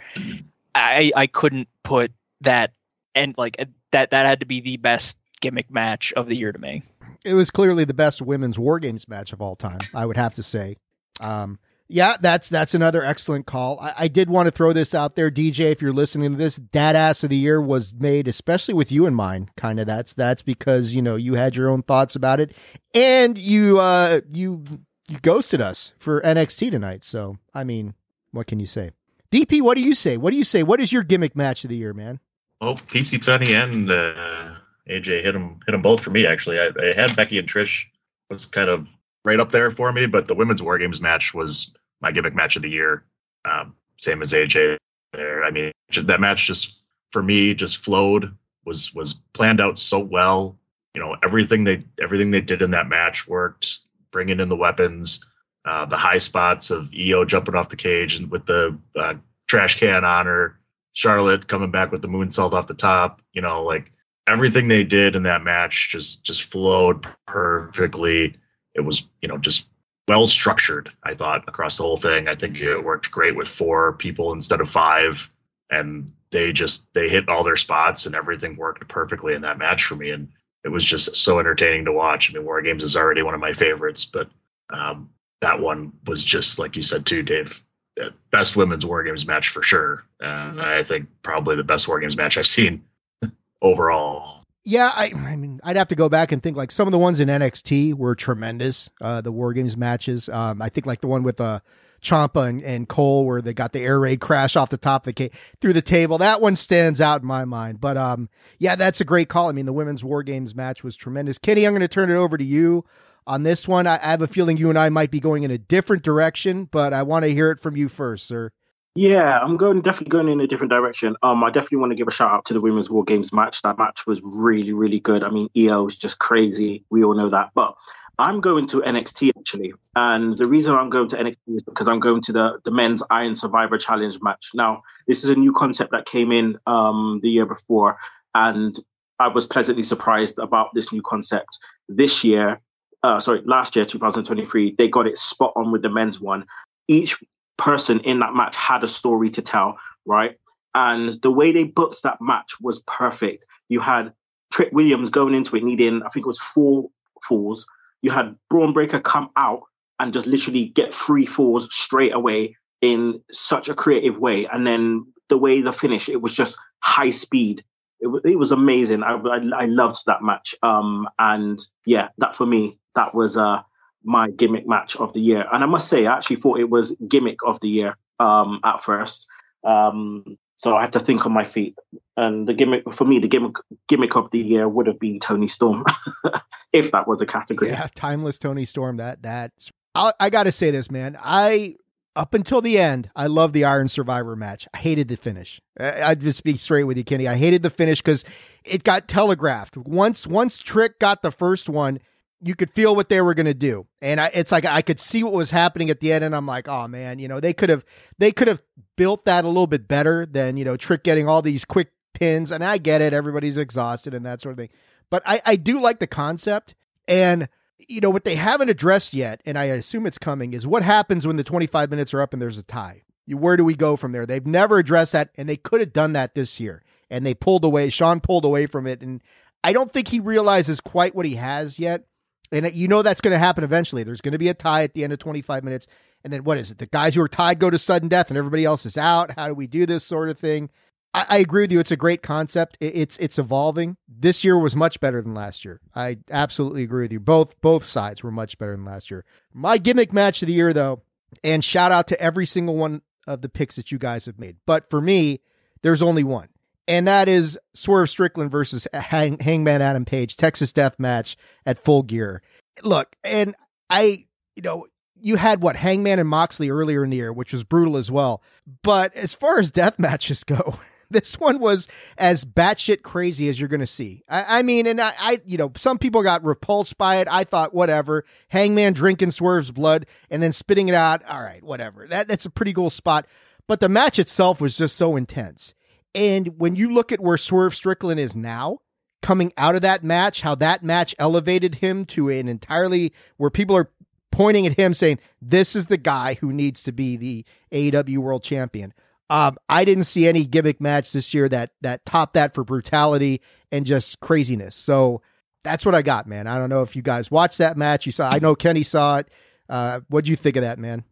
I 0.75 1.13
I 1.15 1.27
couldn't 1.27 1.69
put 1.83 2.13
that 2.41 2.73
and 3.15 3.35
like 3.37 3.57
that 3.91 4.11
that 4.11 4.27
had 4.27 4.41
to 4.41 4.47
be 4.47 4.63
the 4.63 4.79
best 4.79 5.19
gimmick 5.41 5.71
match 5.71 6.15
of 6.15 6.27
the 6.27 6.37
year 6.37 6.53
to 6.53 6.59
me. 6.59 6.83
It 7.25 7.35
was 7.35 7.51
clearly 7.51 7.85
the 7.85 7.93
best 7.93 8.23
women's 8.23 8.59
War 8.59 8.79
Games 8.79 9.07
match 9.09 9.33
of 9.33 9.43
all 9.43 9.57
time. 9.57 9.81
I 9.93 10.07
would 10.07 10.17
have 10.17 10.35
to 10.35 10.43
say. 10.43 10.77
Um, 11.21 11.59
yeah, 11.89 12.17
that's 12.19 12.49
that's 12.49 12.75
another 12.75 13.05
excellent 13.05 13.45
call. 13.45 13.79
I, 13.79 13.95
I, 13.99 14.09
did 14.09 14.31
want 14.31 14.47
to 14.47 14.51
throw 14.51 14.73
this 14.73 14.95
out 14.95 15.15
there, 15.15 15.31
DJ. 15.31 15.73
If 15.73 15.83
you're 15.83 15.93
listening 15.93 16.33
to 16.33 16.39
this, 16.39 16.57
Dad 16.57 16.97
Ass 16.97 17.23
of 17.23 17.29
the 17.29 17.37
Year 17.37 17.61
was 17.61 17.93
made, 17.93 18.29
especially 18.29 18.73
with 18.73 18.91
you 18.91 19.05
in 19.05 19.15
mind. 19.15 19.51
Kind 19.57 19.79
of 19.79 19.87
that's 19.87 20.15
that's 20.15 20.41
because 20.41 20.95
you 20.95 21.03
know 21.03 21.17
you 21.17 21.35
had 21.35 21.55
your 21.55 21.69
own 21.69 21.83
thoughts 21.83 22.17
about 22.17 22.41
it, 22.41 22.55
and 22.95 23.37
you 23.37 23.79
uh 23.79 24.23
you 24.31 24.65
you 25.09 25.19
ghosted 25.21 25.61
us 25.61 25.93
for 25.99 26.21
NXT 26.23 26.71
tonight. 26.71 27.05
So 27.05 27.39
I 27.55 27.65
mean, 27.65 27.95
what 28.31 28.47
can 28.47 28.61
you 28.61 28.67
say? 28.67 28.91
DP, 29.31 29.63
what 29.63 29.77
do 29.77 29.83
you 29.83 29.95
say? 29.95 30.17
What 30.17 30.31
do 30.31 30.37
you 30.37 30.45
say? 30.45 30.63
What 30.63 30.81
is 30.81 30.93
your 30.93 31.03
gimmick 31.03 31.35
match 31.35 31.65
of 31.65 31.71
the 31.71 31.77
year, 31.77 31.95
man? 31.95 32.21
Well, 32.61 32.77
PC 32.77 33.19
Tunney 33.19 33.55
and 33.55 33.91
uh, 33.91 34.55
AJ 34.89 35.23
hit 35.25 35.33
them 35.33 35.61
hit 35.67 35.73
them 35.73 35.83
both 35.83 36.03
for 36.03 36.11
me. 36.11 36.27
Actually, 36.27 36.61
I, 36.61 36.71
I 36.81 36.93
had 36.95 37.17
Becky 37.17 37.39
and 37.39 37.49
Trish 37.49 37.87
was 38.31 38.47
kind 38.47 38.69
of 38.69 38.97
right 39.25 39.41
up 39.41 39.51
there 39.51 39.71
for 39.71 39.93
me, 39.93 40.07
but 40.07 40.29
the 40.29 40.35
women's 40.35 40.63
War 40.63 40.79
Games 40.79 41.01
match 41.01 41.35
was 41.35 41.75
my 42.01 42.13
gimmick 42.13 42.35
match 42.35 42.57
of 42.57 42.63
the 42.63 42.71
year. 42.71 43.05
Um, 43.45 43.75
same 43.99 44.23
as 44.23 44.33
AJ 44.33 44.77
there. 45.13 45.45
I 45.45 45.51
mean, 45.51 45.73
that 45.95 46.21
match 46.21 46.47
just 46.47 46.81
for 47.11 47.23
me 47.23 47.55
just 47.55 47.79
flowed 47.79 48.37
was 48.65 48.95
was 48.95 49.15
planned 49.33 49.61
out 49.61 49.79
so 49.79 49.99
well. 49.99 50.59
You 50.95 51.01
know, 51.01 51.17
everything 51.23 51.65
they 51.65 51.83
everything 52.01 52.31
they 52.31 52.41
did 52.41 52.63
in 52.63 52.73
that 52.73 52.89
match 52.89 53.27
worked. 53.27 53.81
Bringing 54.13 54.41
in 54.41 54.49
the 54.49 54.57
weapons, 54.57 55.25
uh, 55.65 55.87
the 55.87 55.97
high 55.97 56.19
spots 56.19 56.71
of 56.71 56.93
Io 56.95 57.25
jumping 57.25 57.55
off 57.55 57.69
the 57.69 57.77
cage 57.77 58.17
and 58.17 58.31
with 58.31 58.47
the 58.47 58.79
uh, 58.97 59.15
trash 59.49 59.79
can 59.79 60.05
on 60.05 60.27
her, 60.27 60.59
Charlotte 60.93 61.49
coming 61.49 61.71
back 61.71 61.91
with 61.91 62.03
the 62.03 62.09
moonsault 62.09 62.53
off 62.53 62.67
the 62.67 62.75
top. 62.75 63.23
You 63.33 63.43
know, 63.43 63.65
like 63.65 63.91
everything 64.27 64.69
they 64.69 64.85
did 64.85 65.17
in 65.17 65.25
that 65.25 65.43
match 65.43 65.91
just 65.91 66.25
just 66.25 66.51
flowed 66.51 67.07
perfectly. 67.27 68.37
It 68.75 68.81
was 68.81 69.05
you 69.21 69.29
know 69.29 69.39
just 69.39 69.67
well 70.09 70.27
structured, 70.27 70.91
I 71.03 71.15
thought, 71.15 71.49
across 71.49 71.77
the 71.77 71.85
whole 71.85 71.97
thing. 71.97 72.29
I 72.29 72.35
think 72.35 72.61
it 72.61 72.85
worked 72.85 73.11
great 73.11 73.37
with 73.37 73.49
four 73.49 73.95
people 73.95 74.33
instead 74.33 74.61
of 74.61 74.69
five. 74.69 75.31
And 75.71 76.13
they 76.31 76.53
just 76.53 76.87
they 76.93 77.09
hit 77.09 77.29
all 77.29 77.45
their 77.45 77.57
spots 77.57 78.07
and 78.07 78.15
everything 78.15 78.57
worked 78.57 78.87
perfectly 78.89 79.35
in 79.35 79.43
that 79.43 79.59
match 79.59 79.85
for 79.85 79.95
me. 79.95 80.11
And 80.11 80.29
it 80.65 80.69
was 80.69 80.85
just 80.85 81.17
so 81.17 81.39
entertaining 81.39 81.85
to 81.87 81.93
watch. 81.93 82.31
I 82.31 82.35
mean, 82.35 82.45
War 82.45 82.63
Games 82.63 82.83
is 82.83 82.97
already 82.97 83.23
one 83.23 83.35
of 83.35 83.41
my 83.41 83.53
favorites, 83.53 84.05
but 84.05 84.29
um, 84.71 85.11
that 85.41 85.61
one 85.61 85.93
was 86.07 86.23
just 86.23 86.59
like 86.59 86.77
you 86.77 86.83
said 86.83 87.05
too, 87.07 87.23
Dave. 87.23 87.63
Uh, 88.01 88.09
best 88.31 88.57
women's 88.57 88.87
War 88.87 89.03
Games 89.03 89.27
match 89.27 89.49
for 89.49 89.63
sure. 89.63 90.07
And 90.19 90.63
I 90.63 90.83
think 90.83 91.09
probably 91.23 91.57
the 91.57 91.65
best 91.65 91.87
War 91.89 92.01
Games 92.01 92.17
match 92.17 92.39
I've 92.39 92.47
seen 92.47 92.85
overall. 93.63 94.43
Yeah, 94.65 94.91
I, 94.95 95.13
I 95.15 95.37
mean, 95.37 95.61
I'd 95.65 95.77
have 95.77 95.89
to 95.89 95.97
go 95.97 96.09
back 96.09 96.31
and 96.31 96.41
think 96.41 96.57
like 96.57 96.71
some 96.71 96.87
of 96.87 96.93
the 96.93 96.99
ones 96.99 97.19
in 97.19 97.29
NXT 97.29 97.95
were 97.95 98.15
tremendous. 98.15 98.89
Uh, 99.01 99.21
the 99.21 99.33
War 99.33 99.53
Games 99.53 99.77
matches. 99.77 100.29
Um, 100.29 100.63
I 100.63 100.69
think 100.69 100.87
like 100.87 101.01
the 101.01 101.09
one 101.09 101.25
with 101.25 101.41
uh, 101.41 101.61
Ciampa 102.03 102.49
and, 102.49 102.63
and 102.63 102.89
Cole 102.89 103.25
where 103.25 103.41
they 103.41 103.55
got 103.55 103.73
the 103.73 103.81
air 103.81 104.01
raid 104.01 104.21
crash 104.21 104.57
off 104.57 104.71
the 104.71 104.77
top 104.77 105.07
of 105.07 105.15
the 105.15 105.31
through 105.61 105.73
the 105.73 105.83
table. 105.83 106.19
That 106.19 106.41
one 106.41 106.57
stands 106.57 107.01
out 107.01 107.23
in 107.23 107.27
my 107.27 107.45
mind. 107.45 107.81
But 107.81 107.97
um, 107.97 108.29
yeah, 108.59 108.77
that's 108.77 109.01
a 109.01 109.05
great 109.05 109.29
call. 109.29 109.49
I 109.49 109.53
mean, 109.53 109.67
the 109.67 109.73
women's 109.73 110.05
War 110.05 110.23
Games 110.23 110.55
match 110.55 110.83
was 110.83 110.97
tremendous. 110.97 111.39
Kenny, 111.39 111.65
I'm 111.65 111.73
going 111.73 111.81
to 111.81 111.89
turn 111.89 112.11
it 112.11 112.17
over 112.17 112.37
to 112.37 112.45
you 112.45 112.85
on 113.27 113.45
this 113.45 113.69
one. 113.69 113.87
I, 113.87 113.97
I 113.97 114.11
have 114.11 114.23
a 114.23 114.27
feeling 114.27 114.57
you 114.57 114.69
and 114.69 114.79
I 114.79 114.89
might 114.89 115.11
be 115.11 115.21
going 115.21 115.45
in 115.45 115.51
a 115.51 115.59
different 115.59 116.03
direction, 116.03 116.65
but 116.65 116.93
I 116.93 117.03
want 117.03 117.25
to 117.25 117.33
hear 117.33 117.51
it 117.51 117.61
from 117.61 117.77
you 117.77 117.89
first, 117.89 118.27
sir. 118.27 118.51
Yeah, 118.95 119.39
I'm 119.39 119.57
going 119.57 119.81
definitely 119.81 120.11
going 120.11 120.29
in 120.29 120.41
a 120.41 120.47
different 120.47 120.71
direction. 120.71 121.17
Um, 121.23 121.43
I 121.43 121.51
definitely 121.51 121.79
want 121.79 121.93
to 121.93 121.97
give 121.97 122.09
a 122.09 122.11
shout 122.11 122.31
out 122.31 122.45
to 122.47 122.55
the 122.55 122.61
women's 122.61 122.91
war 122.91 123.05
games 123.05 123.33
match. 123.33 123.63
That 123.63 123.79
match 123.79 124.07
was 124.07 124.21
really, 124.23 124.75
really 124.75 125.01
good. 125.01 125.25
I 125.25 125.31
mean, 125.31 125.49
Io 125.57 125.87
is 125.87 125.97
just 125.97 126.19
crazy. 126.19 126.85
We 126.91 127.03
all 127.03 127.15
know 127.15 127.31
that. 127.31 127.53
But 127.55 127.75
I'm 128.19 128.41
going 128.41 128.67
to 128.69 128.81
NXT 128.81 129.33
actually, 129.39 129.73
and 129.97 130.37
the 130.37 130.49
reason 130.49 130.75
I'm 130.75 130.91
going 130.91 131.09
to 131.09 131.17
NXT 131.17 131.57
is 131.57 131.63
because 131.63 131.89
I'm 131.89 132.01
going 132.01 132.21
to 132.23 132.33
the 132.33 132.61
the 132.65 132.71
men's 132.71 133.03
Iron 133.11 133.35
Survivor 133.35 133.79
Challenge 133.79 134.19
match. 134.23 134.51
Now, 134.55 134.83
this 135.07 135.25
is 135.25 135.31
a 135.31 135.35
new 135.35 135.53
concept 135.53 135.93
that 135.93 136.07
came 136.07 136.31
in 136.31 136.59
um 136.67 137.21
the 137.23 137.31
year 137.31 137.47
before, 137.47 137.99
and 138.35 138.79
I 139.19 139.29
was 139.29 139.47
pleasantly 139.47 139.83
surprised 139.83 140.39
about 140.39 140.75
this 140.75 140.93
new 140.93 141.03
concept 141.03 141.59
this 141.89 142.25
year. 142.25 142.61
Uh, 143.03 143.19
sorry, 143.19 143.43
last 143.45 143.75
year, 143.75 143.85
2023, 143.85 144.77
they 144.79 144.89
got 144.89 145.07
it 145.07 145.19
spot 145.19 145.53
on 145.57 145.73
with 145.73 145.83
the 145.83 145.89
men's 145.89 146.21
one. 146.21 146.45
Each 146.89 147.17
person 147.57 148.01
in 148.01 148.21
that 148.21 148.35
match 148.35 148.57
had 148.57 148.85
a 148.85 148.89
story 148.89 149.31
to 149.31 149.43
tell, 149.43 149.79
right? 150.07 150.39
And 150.75 151.21
the 151.23 151.31
way 151.31 151.53
they 151.53 151.65
booked 151.65 152.03
that 152.03 152.21
match 152.21 152.61
was 152.61 152.81
perfect. 152.87 153.47
You 153.69 153.81
had 153.81 154.13
Trick 154.53 154.71
Williams 154.73 155.11
going 155.11 155.35
into 155.35 155.57
it 155.57 155.65
needing, 155.65 156.03
I 156.03 156.09
think 156.09 156.27
it 156.27 156.29
was 156.29 156.39
four 156.39 156.91
falls. 157.23 157.67
You 158.03 158.11
had 158.11 158.37
Bron 158.51 158.73
Breakker 158.73 159.01
come 159.01 159.31
out 159.37 159.63
and 159.99 160.13
just 160.13 160.27
literally 160.27 160.67
get 160.67 160.95
three 160.95 161.27
falls 161.27 161.73
straight 161.75 162.15
away 162.15 162.57
in 162.81 163.23
such 163.31 163.69
a 163.69 163.75
creative 163.75 164.19
way. 164.19 164.47
And 164.47 164.67
then 164.67 165.07
the 165.29 165.39
way 165.39 165.63
the 165.63 165.73
finish, 165.73 166.09
it 166.09 166.21
was 166.21 166.35
just 166.35 166.59
high 166.81 167.11
speed. 167.11 167.65
It, 168.01 168.09
it 168.25 168.37
was 168.37 168.53
amazing. 168.53 169.05
I, 169.05 169.15
I, 169.15 169.41
I 169.57 169.65
loved 169.67 170.01
that 170.07 170.23
match. 170.23 170.55
Um, 170.63 171.09
and 171.19 171.59
yeah, 171.87 172.09
that 172.19 172.35
for 172.35 172.45
me, 172.45 172.79
that 172.97 173.15
was 173.15 173.37
uh, 173.37 173.63
my 174.03 174.31
gimmick 174.31 174.67
match 174.67 174.97
of 174.97 175.13
the 175.13 175.21
year. 175.21 175.47
And 175.53 175.63
I 175.63 175.67
must 175.67 175.89
say, 175.89 176.07
I 176.07 176.17
actually 176.17 176.37
thought 176.37 176.59
it 176.59 176.69
was 176.69 176.97
gimmick 177.09 177.39
of 177.47 177.61
the 177.61 177.69
year 177.69 177.97
um, 178.19 178.61
at 178.65 178.83
first. 178.83 179.27
Um, 179.65 180.37
so 180.63 180.77
I 180.77 180.83
had 180.83 180.93
to 180.93 181.01
think 181.01 181.27
on 181.27 181.33
my 181.33 181.45
feet. 181.45 181.77
And 182.17 182.47
the 182.47 182.55
gimmick 182.55 182.95
for 182.95 183.05
me, 183.05 183.19
the 183.19 183.29
gimmick 183.29 183.57
gimmick 183.89 184.15
of 184.17 184.31
the 184.31 184.39
year 184.39 184.69
would 184.69 184.87
have 184.87 185.01
been 185.01 185.19
Toni 185.19 185.49
Storm, 185.49 185.85
if 186.73 186.93
that 186.93 187.09
was 187.09 187.21
a 187.21 187.27
category. 187.27 187.71
Yeah, 187.71 187.89
timeless 187.95 188.39
Toni 188.39 188.65
Storm. 188.65 188.99
That 188.99 189.23
that's. 189.23 189.71
I, 189.95 190.13
I 190.21 190.31
got 190.31 190.45
to 190.45 190.53
say 190.53 190.71
this, 190.71 190.91
man. 190.91 191.19
I 191.21 191.77
up 192.15 192.35
until 192.35 192.61
the 192.61 192.79
end, 192.79 193.11
I 193.17 193.27
love 193.27 193.53
the 193.53 193.65
Iron 193.65 193.89
Survivor 193.89 194.37
match. 194.37 194.69
I 194.73 194.79
hated 194.79 195.09
the 195.09 195.17
finish. 195.17 195.61
I, 195.81 196.03
I 196.03 196.15
just 196.15 196.45
be 196.45 196.57
straight 196.57 196.85
with 196.85 196.97
you, 196.97 197.05
Kenny. 197.05 197.27
I 197.27 197.37
hated 197.37 197.63
the 197.63 197.71
finish 197.71 198.01
because 198.01 198.25
it 198.65 198.85
got 198.85 199.09
telegraphed. 199.09 199.77
Once 199.77 200.27
once 200.27 200.59
Trick 200.59 200.99
got 200.99 201.23
the 201.23 201.33
first 201.33 201.69
one, 201.69 201.99
you 202.43 202.55
could 202.55 202.71
feel 202.71 202.97
what 202.97 203.09
they 203.09 203.21
were 203.21 203.35
going 203.35 203.47
to 203.47 203.55
do. 203.55 203.87
And 204.01 204.21
I, 204.21 204.31
it's 204.35 204.51
like 204.51 204.65
I 204.65 204.83
could 204.83 204.99
see 204.99 205.23
what 205.23 205.33
was 205.33 205.51
happening 205.51 205.91
at 205.91 206.01
the 206.01 206.13
end, 206.13 206.25
and 206.25 206.35
I'm 206.35 206.47
like, 206.47 206.69
oh 206.69 206.89
man, 206.89 207.19
you 207.19 207.29
know, 207.29 207.41
they 207.41 207.53
could 207.53 207.71
have 207.71 207.85
they 208.19 208.33
could 208.33 208.49
have 208.49 208.63
built 208.97 209.25
that 209.25 209.45
a 209.45 209.49
little 209.49 209.67
bit 209.67 209.89
better 209.89 210.27
than 210.27 210.57
you 210.57 210.65
know 210.65 210.77
Trick 210.77 211.05
getting 211.05 211.29
all 211.29 211.43
these 211.43 211.65
quick 211.65 211.93
pins. 212.15 212.51
And 212.51 212.65
I 212.65 212.79
get 212.79 213.01
it, 213.01 213.13
everybody's 213.13 213.57
exhausted 213.57 214.15
and 214.15 214.27
that 214.27 214.41
sort 214.41 214.53
of 214.53 214.59
thing. 214.59 214.71
But 215.11 215.23
I, 215.27 215.43
I 215.45 215.57
do 215.57 215.81
like 215.81 215.99
the 215.99 216.07
concept, 216.07 216.75
and 217.07 217.49
you 217.89 218.01
know, 218.01 218.11
what 218.11 218.25
they 218.25 218.35
haven't 218.35 218.71
addressed 218.71 219.13
yet, 219.15 219.41
and 219.45 219.59
I 219.59 219.65
assume 219.65 220.07
it's 220.07 220.19
coming, 220.19 220.55
is 220.55 220.67
what 220.67 220.83
happens 220.83 221.27
when 221.27 221.37
the 221.37 221.45
25 221.45 221.91
minutes 221.91 222.15
are 222.15 222.23
up 222.23 222.33
and 222.33 222.41
there's 222.41 222.59
a 222.59 222.63
tie. 222.63 223.03
Where 223.29 223.57
do 223.57 223.65
we 223.65 223.75
go 223.75 223.97
from 223.97 224.13
there? 224.13 224.27
They've 224.27 224.47
never 224.47 224.79
addressed 224.79 225.13
that, 225.13 225.31
and 225.37 225.49
they 225.49 225.57
could 225.57 225.81
have 225.81 225.93
done 225.93 226.13
that 226.15 226.35
this 226.35 226.59
year, 226.59 226.83
and 227.11 227.25
they 227.25 227.35
pulled 227.35 227.65
away. 227.65 227.89
Sean 227.89 228.21
pulled 228.21 228.45
away 228.45 228.67
from 228.67 228.87
it, 228.87 229.01
and 229.01 229.23
I 229.63 229.73
don't 229.73 229.93
think 229.93 230.09
he 230.09 230.21
realizes 230.21 230.81
quite 230.81 231.15
what 231.15 231.27
he 231.27 231.37
has 231.37 231.79
yet. 231.79 232.05
And 232.53 232.73
you 232.75 232.87
know 232.87 233.03
that's 233.03 233.23
going 233.23 233.33
to 233.33 233.39
happen 233.39 233.65
eventually. 233.65 234.05
There's 234.05 234.21
going 234.21 234.33
to 234.33 234.39
be 234.39 234.49
a 234.49 234.55
tie 234.55 234.83
at 234.83 234.93
the 234.95 235.05
end 235.05 235.13
of 235.13 235.19
25 235.19 235.65
minutes. 235.65 235.89
And 236.23 236.33
then 236.33 236.45
what 236.45 236.59
is 236.59 236.71
it? 236.71 236.79
The 236.79 236.87
guys 236.87 237.15
who 237.15 237.23
are 237.23 237.29
tied 237.29 237.59
go 237.59 237.71
to 237.71 237.79
sudden 237.79 238.09
death 238.09 238.29
and 238.29 238.37
everybody 238.37 238.65
else 238.65 238.85
is 238.87 238.99
out. 238.99 239.33
How 239.33 239.49
do 239.49 239.55
we 239.55 239.67
do 239.67 239.87
this 239.87 240.05
sort 240.05 240.29
of 240.29 240.39
thing? 240.39 240.71
I, 241.15 241.27
I 241.29 241.39
agree 241.39 241.63
with 241.63 241.73
you. 241.73 241.81
It's 241.81 241.91
a 241.91 241.97
great 241.97 242.23
concept. 242.23 242.77
It, 242.81 242.95
it's 242.95 243.17
it's 243.17 243.39
evolving. 243.39 243.97
This 244.07 244.45
year 244.45 244.59
was 244.59 244.77
much 244.77 245.01
better 245.01 245.23
than 245.23 245.35
last 245.35 245.65
year. 245.65 245.81
I 245.95 246.19
absolutely 246.31 246.83
agree 246.83 247.05
with 247.05 247.13
you. 247.13 247.21
Both 247.21 247.61
both 247.61 247.85
sides 247.85 248.23
were 248.23 248.31
much 248.31 248.59
better 248.59 248.73
than 248.77 248.85
last 248.85 249.11
year. 249.11 249.25
My 249.53 249.79
gimmick 249.79 250.13
match 250.13 250.43
of 250.43 250.49
the 250.49 250.55
year, 250.55 250.73
though, 250.73 251.03
and 251.43 251.65
shout 251.65 251.93
out 251.93 252.07
to 252.09 252.21
every 252.21 252.47
single 252.47 252.77
one 252.77 253.03
of 253.27 253.43
the 253.43 253.49
picks 253.49 253.77
that 253.77 253.91
you 253.91 253.99
guys 253.99 254.27
have 254.27 254.39
made. 254.39 254.57
But 254.67 254.89
for 254.91 255.01
me, 255.01 255.41
there's 255.83 256.03
only 256.03 256.25
one 256.25 256.49
and 256.89 257.07
that 257.07 257.29
is 257.29 257.59
Swerve 257.75 258.11
Strickland 258.11 258.51
versus 258.51 258.87
Hang, 258.93 259.39
Hangman 259.39 259.83
Adam 259.83 260.05
Page 260.05 260.37
Texas 260.37 260.73
Death 260.73 260.99
Match 260.99 261.37
at 261.65 261.83
Full 261.83 262.03
Gear. 262.03 262.43
Look, 262.83 263.17
and 263.23 263.55
I, 263.89 264.27
you 264.57 264.63
know, 264.63 264.87
you 265.21 265.37
had 265.37 265.63
what 265.63 265.77
Hangman 265.77 266.19
and 266.19 266.29
Moxley 266.29 266.71
earlier 266.71 267.05
in 267.05 267.11
the 267.11 267.17
year, 267.17 267.33
which 267.33 267.53
was 267.53 267.63
brutal 267.63 267.97
as 267.97 268.11
well. 268.11 268.43
But 268.83 269.15
as 269.15 269.35
far 269.35 269.61
as 269.61 269.71
death 269.71 269.99
matches 269.99 270.43
go, 270.43 270.79
this 271.11 271.39
one 271.39 271.61
was 271.61 271.87
as 272.19 272.45
batshit 272.45 273.03
crazy 273.03 273.49
as 273.49 273.61
you're 273.61 273.69
going 273.69 273.81
to 273.81 273.87
see. 273.87 274.23
I, 274.29 274.59
I, 274.59 274.63
mean, 274.63 274.87
and 274.87 275.01
I, 275.01 275.13
I, 275.19 275.41
you 275.47 275.59
know, 275.59 275.71
some 275.77 275.99
people 275.99 276.23
got 276.23 276.45
repulsed 276.45 276.99
by 276.99 277.17
it. 277.19 277.29
I 277.31 277.45
thought, 277.45 277.73
whatever. 277.73 278.25
Hangman 278.49 278.95
drinking 278.95 279.31
Swerve's 279.31 279.71
blood 279.71 280.07
and 280.31 280.43
then 280.43 280.53
spitting 280.53 280.89
it 280.89 280.95
out. 280.95 281.25
All 281.25 281.41
right, 281.41 281.63
whatever. 281.63 282.09
That 282.09 282.27
that's 282.27 282.47
a 282.47 282.51
pretty 282.51 282.73
cool 282.73 282.91
spot. 282.91 283.27
But 283.69 283.79
the 283.79 283.89
match 283.89 284.19
itself 284.19 284.61
was 284.61 284.77
just 284.77 284.97
so 284.97 285.15
intense. 285.15 285.75
And 286.15 286.59
when 286.59 286.77
you 286.77 286.93
look 286.93 287.13
at 287.13 287.21
where 287.21 287.39
Swerve 287.39 287.75
Strickland 287.75 288.21
is 288.21 288.37
now, 288.37 288.79
coming 289.23 289.53
out 289.57 289.75
of 289.75 289.83
that 289.83 290.05
match, 290.05 290.43
how 290.43 290.55
that 290.57 290.83
match 290.83 291.15
elevated 291.19 291.77
him 291.77 292.05
to 292.07 292.29
an 292.29 292.49
entirely 292.49 293.13
where 293.37 293.51
people 293.51 293.77
are 293.77 293.91
pointing 294.31 294.67
at 294.67 294.77
him 294.79 294.93
saying, 294.95 295.21
This 295.41 295.75
is 295.75 295.87
the 295.87 295.97
guy 295.97 296.35
who 296.35 296.53
needs 296.53 296.83
to 296.83 296.93
be 296.93 297.17
the 297.17 297.45
AEW 297.73 298.19
world 298.19 298.43
champion. 298.43 298.93
Um, 299.31 299.57
I 299.69 299.87
didn't 299.87 300.05
see 300.05 300.29
any 300.29 300.45
gimmick 300.45 300.81
match 300.81 301.13
this 301.13 301.33
year 301.33 301.49
that 301.49 301.71
that 301.81 302.05
topped 302.05 302.35
that 302.35 302.55
for 302.55 302.65
brutality 302.65 303.41
and 303.71 303.87
just 303.87 304.21
craziness. 304.21 304.77
So 304.77 305.23
that's 305.63 305.87
what 305.87 305.95
I 305.95 306.03
got, 306.03 306.27
man. 306.27 306.47
I 306.47 306.59
don't 306.59 306.69
know 306.69 306.83
if 306.83 306.95
you 306.97 307.03
guys 307.03 307.31
watched 307.31 307.59
that 307.59 307.77
match. 307.77 308.05
You 308.05 308.13
saw 308.13 308.29
I 308.29 308.41
know 308.41 308.55
Kenny 308.55 308.83
saw 308.83 309.19
it. 309.19 309.29
Uh, 309.69 310.01
what 310.09 310.25
do 310.25 310.31
you 310.31 310.37
think 310.37 310.57
of 310.57 310.63
that, 310.63 310.79
man? 310.79 311.05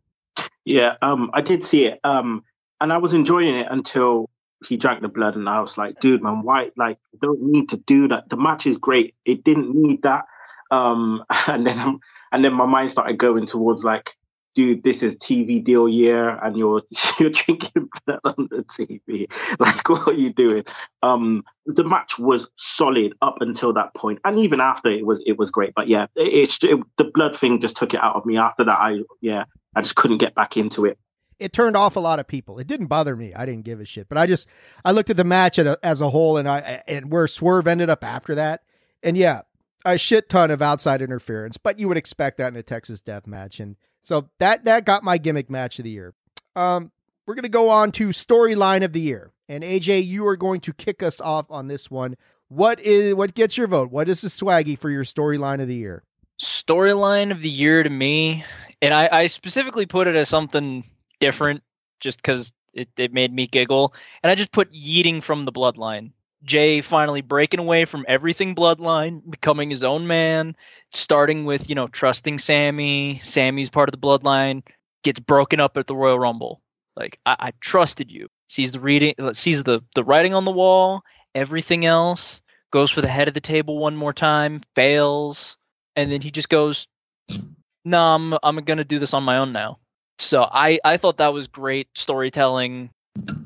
Yeah, 0.65 0.97
um, 1.01 1.31
I 1.33 1.41
did 1.41 1.65
see 1.65 1.87
it. 1.87 2.01
Um, 2.05 2.45
and 2.81 2.93
I 2.93 2.99
was 2.99 3.13
enjoying 3.13 3.55
it 3.55 3.69
until 3.71 4.29
he 4.67 4.77
drank 4.77 5.03
the 5.03 5.09
blood, 5.09 5.37
and 5.37 5.49
I 5.49 5.61
was 5.61 5.79
like, 5.79 6.01
dude, 6.01 6.23
man, 6.23 6.43
why? 6.43 6.71
Like, 6.77 6.99
don't 7.21 7.43
need 7.43 7.71
to 7.71 7.77
do 7.77 8.09
that. 8.09 8.29
The 8.29 8.37
match 8.37 8.67
is 8.67 8.77
great. 8.77 9.15
It 9.25 9.45
didn't 9.45 9.75
need 9.75 10.03
that. 10.03 10.25
Um, 10.71 11.25
and 11.47 11.67
then 11.67 11.79
I'm, 11.79 12.01
and 12.33 12.45
then 12.45 12.53
my 12.53 12.67
mind 12.67 12.91
started 12.91 13.19
going 13.19 13.47
towards 13.47 13.85
like, 13.85 14.11
dude, 14.55 14.83
this 14.83 15.03
is 15.03 15.17
TV 15.17 15.63
deal 15.63 15.89
year, 15.89 16.29
and 16.29 16.57
you're 16.57 16.83
you're 17.19 17.31
drinking 17.31 17.89
blood 18.05 18.21
on 18.25 18.49
the 18.51 18.65
TV. 18.65 19.33
Like, 19.59 19.89
what 19.89 20.09
are 20.09 20.13
you 20.13 20.33
doing? 20.33 20.65
Um, 21.03 21.45
the 21.67 21.85
match 21.85 22.19
was 22.19 22.51
solid 22.57 23.15
up 23.21 23.39
until 23.41 23.73
that 23.75 23.95
point, 23.95 24.21
and 24.25 24.39
even 24.39 24.61
after 24.61 24.91
it 24.91 25.05
was 25.07 25.23
it 25.27 25.39
was 25.39 25.51
great. 25.51 25.75
But 25.75 25.89
yeah, 25.89 26.05
it, 26.17 26.33
it's 26.33 26.63
it, 26.65 26.79
the 26.99 27.05
blood 27.05 27.37
thing 27.37 27.61
just 27.61 27.77
took 27.77 27.95
it 27.95 28.03
out 28.03 28.17
of 28.17 28.27
me. 28.27 28.39
After 28.39 28.65
that, 28.65 28.79
I 28.79 29.01
yeah, 29.21 29.45
I 29.75 29.83
just 29.83 29.97
couldn't 29.97 30.19
get 30.19 30.35
back 30.35 30.57
into 30.57 30.85
it 30.85 30.99
it 31.41 31.53
turned 31.53 31.77
off 31.77 31.97
a 31.97 32.01
lot 32.01 32.21
of 32.21 32.29
people. 32.29 32.59
It 32.59 32.67
didn't 32.67 32.87
bother 32.87 33.17
me. 33.17 33.35
I 33.35 33.47
didn't 33.47 33.65
give 33.65 33.81
a 33.81 33.85
shit. 33.85 34.09
But 34.09 34.19
I 34.19 34.27
just 34.27 34.47
I 34.85 34.93
looked 34.93 35.11
at 35.11 35.17
the 35.17 35.25
match 35.25 35.59
a, 35.59 35.79
as 35.83 36.01
a 36.01 36.11
whole, 36.11 36.37
and 36.37 36.49
I 36.49 36.83
and 36.87 37.11
where 37.11 37.27
Swerve 37.27 37.67
ended 37.67 37.91
up 37.91 38.05
after 38.05 38.35
that, 38.37 38.63
and 39.03 39.17
yeah, 39.17 39.43
a 39.85 39.99
shit 39.99 40.29
ton 40.29 40.51
of 40.51 40.63
outside 40.63 41.03
interference. 41.03 41.57
But 41.57 41.79
you 41.79 41.89
would 41.89 41.97
expect 41.97 42.39
that 42.39 42.49
in 42.49 42.57
a 42.57 42.63
Texas 42.63 43.01
Death 43.01 43.27
Match, 43.27 43.59
and 43.59 43.77
so 44.03 44.29
that 44.39 44.65
that 44.67 44.85
got 44.85 45.03
my 45.03 45.19
gimmick 45.19 45.51
match 45.51 45.79
of 45.79 45.85
the 45.85 45.91
year. 45.91 46.15
Um, 46.55 46.93
we're 47.27 47.35
gonna 47.35 47.49
go 47.49 47.71
on 47.71 47.93
to 47.93 48.09
storyline 48.09 48.85
of 48.85 48.93
the 48.93 49.01
year, 49.01 49.33
and 49.49 49.65
AJ, 49.65 50.07
you 50.07 50.27
are 50.27 50.37
going 50.37 50.61
to 50.63 50.73
kick 50.73 51.03
us 51.03 51.21
off 51.21 51.47
on 51.51 51.69
this 51.69 51.91
one. 51.91 52.17
What 52.49 52.81
is 52.81 53.15
what 53.15 53.35
gets 53.35 53.57
your 53.57 53.69
vote? 53.69 53.91
What 53.91 54.09
is 54.09 54.21
the 54.21 54.29
swaggy 54.29 54.79
for 54.79 54.91
your 54.91 55.05
storyline 55.05 55.63
of 55.63 55.69
the 55.69 55.77
year? 55.77 56.03
Storyline 56.41 57.31
of 57.31 57.41
the 57.41 57.51
year 57.51 57.83
to 57.83 57.91
me, 57.91 58.45
and 58.83 58.93
I, 58.93 59.09
I 59.13 59.27
specifically 59.29 59.87
put 59.87 60.09
it 60.09 60.17
as 60.17 60.29
something 60.29 60.85
different 61.21 61.63
just 62.01 62.19
because 62.19 62.53
it, 62.75 62.89
it 62.97 63.13
made 63.13 63.33
me 63.33 63.47
giggle. 63.47 63.95
And 64.23 64.31
I 64.31 64.35
just 64.35 64.53
put 64.53 64.73
yeeting 64.73 65.23
from 65.23 65.45
the 65.45 65.53
bloodline. 65.53 66.13
Jey 66.43 66.81
finally 66.81 67.21
breaking 67.21 67.61
away 67.61 67.85
from 67.85 68.05
everything 68.09 68.55
bloodline, 68.55 69.21
becoming 69.31 69.69
his 69.69 69.85
own 69.85 70.07
man, 70.07 70.57
starting 70.91 71.45
with, 71.45 71.69
you 71.69 71.75
know, 71.75 71.87
trusting 71.89 72.39
Sami. 72.39 73.21
Sami's 73.23 73.69
part 73.69 73.89
of 73.89 73.93
the 73.93 74.07
bloodline, 74.07 74.63
gets 75.05 75.21
broken 75.21 75.61
up 75.61 75.77
at 75.77 75.87
the 75.87 75.95
Royal 75.95 76.19
Rumble. 76.19 76.63
Like, 76.97 77.19
I, 77.27 77.37
I 77.39 77.53
trusted 77.61 78.11
you. 78.11 78.29
Sees 78.49 78.73
the 78.73 78.81
reading 78.81 79.15
uh, 79.19 79.33
sees 79.33 79.63
the, 79.63 79.81
the 79.95 80.03
writing 80.03 80.35
on 80.35 80.45
the 80.45 80.51
wall, 80.51 81.03
everything 81.35 81.85
else, 81.85 82.41
goes 82.73 82.91
for 82.91 83.01
the 83.01 83.09
head 83.09 83.29
of 83.29 83.35
the 83.35 83.41
table 83.41 83.79
one 83.79 83.95
more 83.95 84.13
time, 84.13 84.63
fails, 84.75 85.57
and 85.95 86.11
then 86.11 86.21
he 86.21 86.31
just 86.31 86.49
goes, 86.49 86.89
No, 87.29 87.39
nah, 87.85 88.15
I'm 88.17 88.39
I'm 88.43 88.65
gonna 88.65 88.85
do 88.85 88.99
this 88.99 89.15
on 89.15 89.23
my 89.23 89.39
own 89.39 89.53
now. 89.53 89.79
So 90.21 90.47
I 90.51 90.79
I 90.85 90.97
thought 90.97 91.17
that 91.17 91.33
was 91.33 91.49
great 91.49 91.89
storytelling 91.95 92.91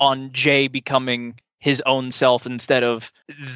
on 0.00 0.32
Jey 0.32 0.68
becoming 0.68 1.38
his 1.60 1.82
own 1.86 2.10
self 2.10 2.46
instead 2.46 2.82
of 2.82 3.12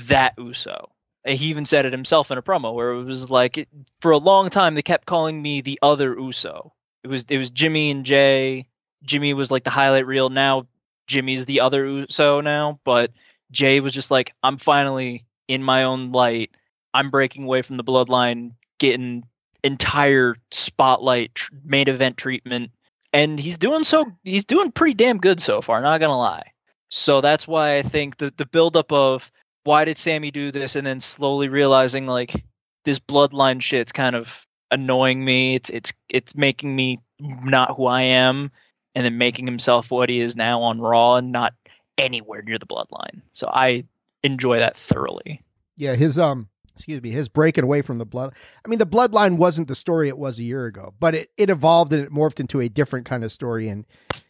that 0.06 0.34
Uso. 0.38 0.90
He 1.26 1.46
even 1.46 1.66
said 1.66 1.84
it 1.84 1.92
himself 1.92 2.30
in 2.30 2.38
a 2.38 2.42
promo 2.42 2.72
where 2.72 2.92
it 2.92 3.04
was 3.04 3.28
like 3.28 3.68
for 4.00 4.12
a 4.12 4.18
long 4.18 4.50
time 4.50 4.74
they 4.74 4.82
kept 4.82 5.06
calling 5.06 5.42
me 5.42 5.60
the 5.60 5.78
other 5.82 6.18
Uso. 6.18 6.72
It 7.02 7.08
was 7.08 7.24
it 7.28 7.38
was 7.38 7.50
Jimmy 7.50 7.90
and 7.90 8.06
Jey. 8.06 8.68
Jimmy 9.04 9.34
was 9.34 9.50
like 9.50 9.64
the 9.64 9.70
highlight 9.70 10.06
reel. 10.06 10.30
Now 10.30 10.66
Jimmy's 11.08 11.44
the 11.44 11.60
other 11.60 11.86
Uso 11.86 12.40
now, 12.40 12.78
but 12.84 13.10
Jey 13.50 13.80
was 13.80 13.92
just 13.92 14.10
like 14.12 14.32
I'm 14.42 14.58
finally 14.58 15.26
in 15.48 15.62
my 15.62 15.82
own 15.84 16.12
light. 16.12 16.50
I'm 16.94 17.10
breaking 17.10 17.44
away 17.44 17.62
from 17.62 17.78
the 17.78 17.84
bloodline, 17.84 18.52
getting 18.78 19.24
entire 19.64 20.36
spotlight 20.52 21.34
tr- 21.34 21.52
main 21.64 21.88
event 21.88 22.16
treatment 22.16 22.70
and 23.12 23.38
he's 23.38 23.58
doing 23.58 23.84
so 23.84 24.06
he's 24.22 24.44
doing 24.44 24.72
pretty 24.72 24.94
damn 24.94 25.18
good 25.18 25.40
so 25.40 25.60
far 25.60 25.80
not 25.80 25.98
gonna 25.98 26.16
lie. 26.16 26.52
So 26.90 27.20
that's 27.20 27.46
why 27.46 27.78
i 27.78 27.82
think 27.82 28.16
the 28.16 28.32
the 28.36 28.46
buildup 28.46 28.92
of 28.92 29.30
why 29.64 29.84
did 29.84 29.98
Sami 29.98 30.30
do 30.30 30.50
this 30.50 30.76
and 30.76 30.86
then 30.86 31.00
slowly 31.00 31.48
realizing 31.48 32.06
like 32.06 32.44
this 32.84 32.98
bloodline 32.98 33.60
shit's 33.60 33.92
kind 33.92 34.16
of 34.16 34.46
annoying 34.70 35.22
me. 35.22 35.56
It's 35.56 35.70
it's 35.70 35.92
it's 36.08 36.34
making 36.34 36.74
me 36.74 37.00
not 37.20 37.76
who 37.76 37.86
i 37.86 38.02
am 38.02 38.50
and 38.94 39.04
then 39.04 39.18
making 39.18 39.46
himself 39.46 39.90
what 39.90 40.08
he 40.08 40.20
is 40.20 40.36
now 40.36 40.62
on 40.62 40.80
raw 40.80 41.16
and 41.16 41.32
not 41.32 41.52
anywhere 41.98 42.42
near 42.42 42.58
the 42.58 42.66
bloodline. 42.66 43.22
So 43.32 43.48
i 43.52 43.84
enjoy 44.22 44.58
that 44.58 44.76
thoroughly. 44.76 45.42
Yeah 45.76 45.94
his 45.94 46.18
um 46.18 46.48
excuse 46.78 47.02
me, 47.02 47.10
his 47.10 47.28
breaking 47.28 47.64
away 47.64 47.82
from 47.82 47.98
the 47.98 48.06
blood. 48.06 48.34
I 48.64 48.68
mean, 48.68 48.78
the 48.78 48.86
bloodline 48.86 49.36
wasn't 49.36 49.68
the 49.68 49.74
story 49.74 50.08
it 50.08 50.16
was 50.16 50.38
a 50.38 50.44
year 50.44 50.66
ago, 50.66 50.94
but 51.00 51.14
it, 51.14 51.30
it 51.36 51.50
evolved 51.50 51.92
and 51.92 52.04
it 52.04 52.12
morphed 52.12 52.40
into 52.40 52.60
a 52.60 52.68
different 52.68 53.04
kind 53.04 53.24
of 53.24 53.32
story. 53.32 53.68
And 53.68 53.84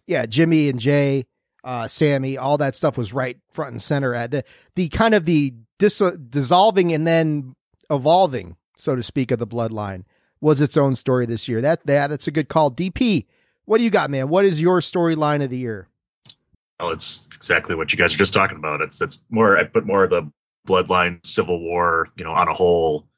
yeah, 0.07 0.25
Jimmy 0.27 0.69
and 0.69 0.81
Jey, 0.81 1.27
uh, 1.63 1.87
Sami, 1.87 2.39
all 2.39 2.57
that 2.59 2.75
stuff 2.75 2.97
was 2.97 3.13
right 3.13 3.37
front 3.53 3.73
and 3.73 3.83
center 3.83 4.15
at 4.15 4.31
the, 4.31 4.45
the 4.77 4.89
kind 4.89 5.15
of 5.15 5.27
the 5.27 5.55
dis- 5.79 6.03
dissolving 6.31 6.93
and 6.93 7.07
then 7.07 7.55
evolving, 7.91 8.57
so 8.79 8.97
to 8.97 9.03
speak, 9.03 9.31
of 9.31 9.39
the 9.39 9.47
bloodline 9.47 10.05
was 10.41 10.61
its 10.61 10.77
own 10.77 10.95
story 10.95 11.27
this 11.27 11.49
year. 11.49 11.61
That, 11.61 11.87
that 11.87 12.09
that's 12.09 12.27
a 12.27 12.31
good 12.33 12.49
call. 12.49 12.71
DP, 12.71 13.27
what 13.67 13.79
do 13.79 13.85
you 13.85 13.91
got, 13.91 14.11
man? 14.11 14.29
What 14.29 14.47
is 14.47 14.61
your 14.61 14.81
storyline 14.81 15.45
of 15.45 15.51
the 15.51 15.59
year? 15.59 15.89
Oh, 16.81 16.91
it's 16.91 17.29
exactly 17.35 17.75
what 17.75 17.93
you 17.93 17.99
guys 17.99 18.15
are 18.15 18.19
just 18.19 18.33
talking 18.33 18.57
about. 18.57 18.81
It's 18.81 18.99
that's 18.99 19.21
more 19.31 19.59
I 19.59 19.65
put 19.65 19.85
more 19.85 20.05
of 20.05 20.11
the 20.11 20.31
bloodline 20.67 21.25
civil 21.25 21.61
war 21.61 22.09
you 22.17 22.25
know 22.25 22.33
on 22.33 22.49
a 22.49 22.55
whole 22.55 23.09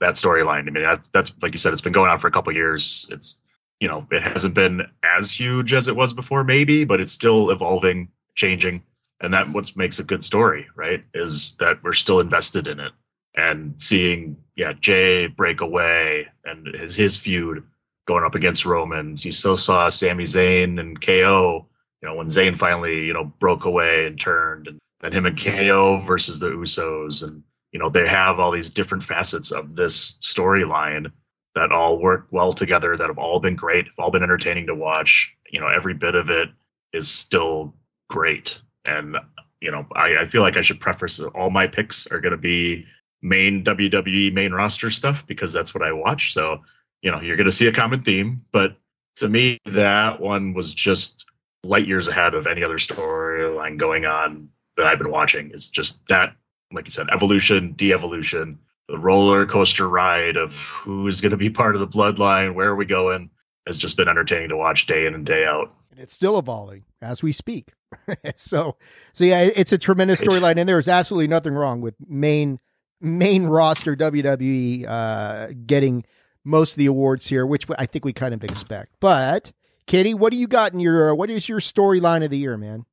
that 0.00 0.14
storyline. 0.14 0.66
I 0.66 0.70
mean 0.70 0.82
that's, 0.82 1.08
that's 1.10 1.32
like 1.42 1.52
you 1.52 1.58
said 1.58 1.72
it's 1.72 1.82
been 1.82 1.92
going 1.92 2.10
on 2.10 2.18
for 2.18 2.28
a 2.28 2.30
couple 2.30 2.52
years. 2.52 3.06
It's 3.10 3.38
you 3.80 3.88
know 3.88 4.06
it 4.10 4.22
hasn't 4.22 4.54
been 4.54 4.82
as 5.02 5.32
huge 5.32 5.72
as 5.72 5.88
it 5.88 5.96
was 5.96 6.12
before 6.14 6.44
maybe 6.44 6.84
but 6.84 7.00
it's 7.00 7.12
still 7.12 7.50
evolving 7.50 8.08
changing. 8.34 8.82
And 9.20 9.34
that 9.34 9.52
what 9.52 9.76
makes 9.76 9.98
a 9.98 10.04
good 10.04 10.24
story 10.24 10.66
right 10.74 11.02
is 11.14 11.54
that 11.56 11.82
we're 11.82 11.92
still 11.92 12.20
invested 12.20 12.66
in 12.66 12.80
it. 12.80 12.92
And 13.34 13.74
seeing 13.78 14.36
yeah 14.56 14.72
Jey 14.74 15.26
break 15.26 15.60
away 15.60 16.28
and 16.44 16.66
his 16.74 16.94
his 16.94 17.16
feud 17.16 17.64
going 18.06 18.24
up 18.24 18.34
against 18.34 18.66
romans. 18.66 19.24
You 19.24 19.32
still 19.32 19.56
saw 19.56 19.88
Sami 19.88 20.24
Zayn 20.24 20.78
and 20.80 21.00
KO 21.00 21.66
you 22.02 22.08
know 22.08 22.14
when 22.16 22.26
Zayn 22.26 22.56
finally 22.56 23.06
you 23.06 23.14
know 23.14 23.24
broke 23.24 23.64
away 23.64 24.06
and 24.06 24.18
turned 24.18 24.68
and 24.68 24.78
and 25.02 25.12
him 25.12 25.26
and 25.26 25.38
KO 25.38 25.98
versus 25.98 26.38
the 26.38 26.50
Usos, 26.50 27.26
and 27.26 27.42
you 27.72 27.78
know 27.78 27.88
they 27.88 28.06
have 28.06 28.38
all 28.38 28.50
these 28.50 28.70
different 28.70 29.02
facets 29.02 29.50
of 29.50 29.74
this 29.74 30.12
storyline 30.20 31.10
that 31.54 31.72
all 31.72 31.98
work 31.98 32.26
well 32.30 32.52
together, 32.52 32.96
that 32.96 33.08
have 33.08 33.18
all 33.18 33.40
been 33.40 33.56
great, 33.56 33.86
have 33.86 33.98
all 33.98 34.10
been 34.10 34.22
entertaining 34.22 34.66
to 34.66 34.74
watch. 34.74 35.36
You 35.50 35.60
know, 35.60 35.68
every 35.68 35.94
bit 35.94 36.14
of 36.14 36.30
it 36.30 36.50
is 36.92 37.08
still 37.08 37.74
great. 38.08 38.60
And, 38.86 39.16
you 39.60 39.70
know, 39.70 39.86
I, 39.94 40.18
I 40.18 40.24
feel 40.24 40.42
like 40.42 40.56
I 40.56 40.62
should 40.62 40.80
preface 40.80 41.20
all 41.20 41.50
my 41.50 41.66
picks 41.66 42.06
are 42.06 42.20
going 42.20 42.32
to 42.32 42.38
be 42.38 42.86
main 43.20 43.62
WWE 43.62 44.32
main 44.32 44.52
roster 44.52 44.90
stuff 44.90 45.26
because 45.26 45.52
that's 45.52 45.74
what 45.74 45.82
I 45.84 45.92
watch. 45.92 46.32
So, 46.32 46.60
you 47.02 47.10
know, 47.10 47.20
you're 47.20 47.36
going 47.36 47.44
to 47.46 47.52
see 47.52 47.68
a 47.68 47.72
common 47.72 48.02
theme. 48.02 48.42
But 48.52 48.76
to 49.16 49.28
me, 49.28 49.58
that 49.66 50.20
one 50.20 50.54
was 50.54 50.74
just 50.74 51.26
light 51.64 51.86
years 51.86 52.08
ahead 52.08 52.34
of 52.34 52.46
any 52.46 52.64
other 52.64 52.78
storyline 52.78 53.76
going 53.76 54.04
on 54.04 54.48
that 54.76 54.86
I've 54.86 54.98
been 54.98 55.10
watching. 55.10 55.50
is 55.50 55.68
just 55.68 56.06
that, 56.08 56.34
like 56.72 56.86
you 56.86 56.90
said, 56.90 57.08
evolution, 57.12 57.72
de 57.72 57.92
evolution, 57.92 58.58
the 58.88 58.98
roller 58.98 59.46
coaster 59.46 59.88
ride 59.88 60.36
of 60.36 60.54
who 60.54 61.06
is 61.06 61.20
going 61.20 61.30
to 61.30 61.36
be 61.36 61.50
part 61.50 61.74
of 61.74 61.80
the 61.80 61.86
bloodline, 61.86 62.54
where 62.54 62.68
are 62.68 62.76
we 62.76 62.86
going, 62.86 63.30
has 63.66 63.76
just 63.76 63.96
been 63.96 64.08
entertaining 64.08 64.48
to 64.48 64.56
watch 64.56 64.86
day 64.86 65.06
in 65.06 65.14
and 65.14 65.24
day 65.24 65.44
out. 65.44 65.72
And 65.90 66.00
it's 66.00 66.14
still 66.14 66.38
evolving 66.38 66.84
as 67.00 67.22
we 67.22 67.32
speak. 67.32 67.72
so, 68.34 68.76
so 69.12 69.24
yeah, 69.24 69.48
it's 69.54 69.72
a 69.72 69.78
tremendous 69.78 70.20
storyline, 70.20 70.58
and 70.58 70.68
there 70.68 70.78
is 70.78 70.88
absolutely 70.88 71.28
nothing 71.28 71.54
wrong 71.54 71.80
with 71.80 71.94
main 72.06 72.58
main 73.00 73.44
roster 73.44 73.96
WWE 73.96 74.86
uh, 74.88 75.48
getting 75.66 76.04
most 76.44 76.72
of 76.72 76.76
the 76.78 76.86
awards 76.86 77.28
here, 77.28 77.44
which 77.44 77.66
I 77.76 77.86
think 77.86 78.04
we 78.04 78.12
kind 78.12 78.32
of 78.32 78.42
expect. 78.44 78.94
But 79.00 79.52
Kenny, 79.86 80.14
what 80.14 80.32
do 80.32 80.38
you 80.38 80.46
got 80.46 80.72
in 80.72 80.80
your 80.80 81.14
what 81.14 81.30
is 81.30 81.48
your 81.48 81.60
storyline 81.60 82.24
of 82.24 82.30
the 82.30 82.38
year, 82.38 82.56
man? 82.56 82.86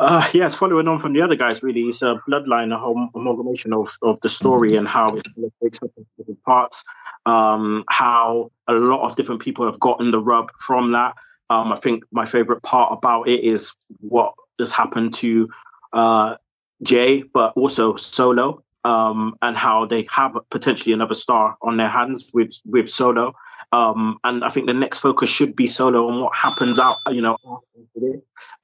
Uh, 0.00 0.26
yeah, 0.32 0.46
it's 0.46 0.56
following 0.56 0.88
on 0.88 0.98
from 0.98 1.12
the 1.12 1.20
other 1.20 1.36
guys. 1.36 1.62
Really, 1.62 1.82
it's 1.82 2.00
a 2.00 2.18
bloodline, 2.26 2.74
a 2.74 2.78
whole 2.78 3.10
amalgamation 3.14 3.74
of, 3.74 3.94
of 4.00 4.18
the 4.22 4.30
story 4.30 4.76
and 4.76 4.88
how 4.88 5.14
it 5.14 5.26
breaks 5.60 5.78
up 5.82 5.90
into 5.94 6.08
different 6.16 6.42
parts. 6.42 6.82
Um, 7.26 7.84
how 7.90 8.50
a 8.66 8.72
lot 8.72 9.02
of 9.02 9.14
different 9.14 9.42
people 9.42 9.66
have 9.66 9.78
gotten 9.78 10.10
the 10.10 10.18
rub 10.18 10.52
from 10.58 10.92
that. 10.92 11.16
Um, 11.50 11.70
I 11.70 11.76
think 11.76 12.04
my 12.10 12.24
favorite 12.24 12.62
part 12.62 12.94
about 12.94 13.28
it 13.28 13.44
is 13.44 13.72
what 13.98 14.32
has 14.58 14.70
happened 14.70 15.12
to 15.14 15.50
uh, 15.92 16.36
Jey, 16.82 17.22
but 17.22 17.52
also 17.54 17.96
Solo, 17.96 18.64
um, 18.84 19.36
and 19.42 19.54
how 19.54 19.84
they 19.84 20.08
have 20.10 20.34
potentially 20.50 20.94
another 20.94 21.12
star 21.12 21.58
on 21.60 21.76
their 21.76 21.90
hands 21.90 22.24
with 22.32 22.54
with 22.64 22.88
Solo. 22.88 23.34
Um, 23.72 24.18
and 24.24 24.44
I 24.44 24.48
think 24.48 24.66
the 24.66 24.74
next 24.74 24.98
focus 24.98 25.30
should 25.30 25.54
be 25.54 25.66
Solo 25.66 26.08
and 26.08 26.20
what 26.20 26.34
happens 26.34 26.78
out, 26.78 26.96
you 27.10 27.22
know, 27.22 27.36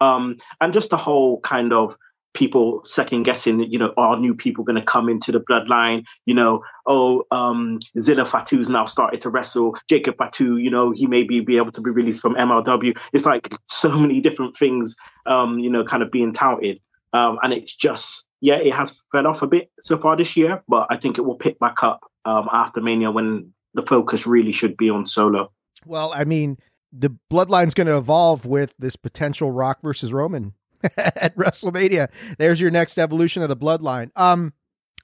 um, 0.01 0.39
and 0.61 0.73
just 0.73 0.91
the 0.91 0.97
whole 0.97 1.41
kind 1.41 1.73
of 1.73 1.97
people 2.37 2.83
second 2.85 3.23
guessing, 3.23 3.61
you 3.61 3.79
know, 3.79 3.95
are 3.97 4.19
new 4.19 4.35
people 4.35 4.63
going 4.63 4.77
to 4.77 4.85
come 4.85 5.09
into 5.09 5.33
the 5.33 5.41
bloodline? 5.41 6.05
You 6.27 6.35
know, 6.35 6.63
oh, 6.87 7.25
um, 7.31 7.81
Zilla 7.99 8.25
Fatu's 8.25 8.69
now 8.69 8.85
started 8.85 9.23
to 9.23 9.31
wrestle. 9.31 9.77
Jacob 9.89 10.19
Fatu, 10.19 10.57
you 10.57 10.71
know, 10.71 10.93
he 10.93 11.07
may 11.07 11.25
be, 11.25 11.41
be 11.41 11.57
able 11.57 11.73
to 11.73 11.81
be 11.81 11.91
released 11.91 12.21
from 12.21 12.35
MLW. 12.35 12.97
It's 13.13 13.25
like 13.25 13.53
so 13.67 13.91
many 13.91 14.21
different 14.21 14.55
things, 14.55 14.97
um, 15.25 15.59
you 15.59 15.71
know, 15.71 15.85
kind 15.85 16.03
of 16.03 16.11
being 16.13 16.33
touted. 16.33 16.81
Um, 17.13 17.39
and 17.43 17.53
it's 17.53 17.75
just, 17.75 18.27
yeah, 18.41 18.57
it 18.57 18.75
has 18.75 19.03
fell 19.11 19.27
off 19.27 19.43
a 19.43 19.47
bit 19.47 19.71
so 19.81 19.97
far 19.97 20.17
this 20.17 20.37
year, 20.37 20.63
but 20.69 20.89
I 20.91 20.99
think 20.99 21.19
it 21.19 21.23
will 21.23 21.37
pick 21.37 21.59
back 21.59 21.83
up 21.83 22.05
um, 22.27 22.49
after 22.53 22.83
Mania 22.83 23.11
when 23.11 23.55
the 23.77 23.83
focus 23.83 24.27
really 24.27 24.53
should 24.53 24.77
be 24.77 24.91
on 24.91 25.07
Solo. 25.07 25.53
Well, 25.85 26.13
I 26.13 26.25
mean, 26.25 26.59
the 26.93 27.11
bloodline's 27.31 27.75
going 27.75 27.87
to 27.87 27.97
evolve 27.97 28.47
with 28.47 28.75
this 28.79 28.97
potential 28.97 29.53
Rock 29.53 29.79
versus 29.83 30.13
Roman 30.13 30.55
at 30.97 31.37
WrestleMania. 31.37 32.09
There's 32.39 32.61
your 32.61 32.71
next 32.71 32.99
evolution 32.99 33.43
of 33.43 33.49
the 33.49 33.57
bloodline. 33.57 34.11
Um, 34.17 34.55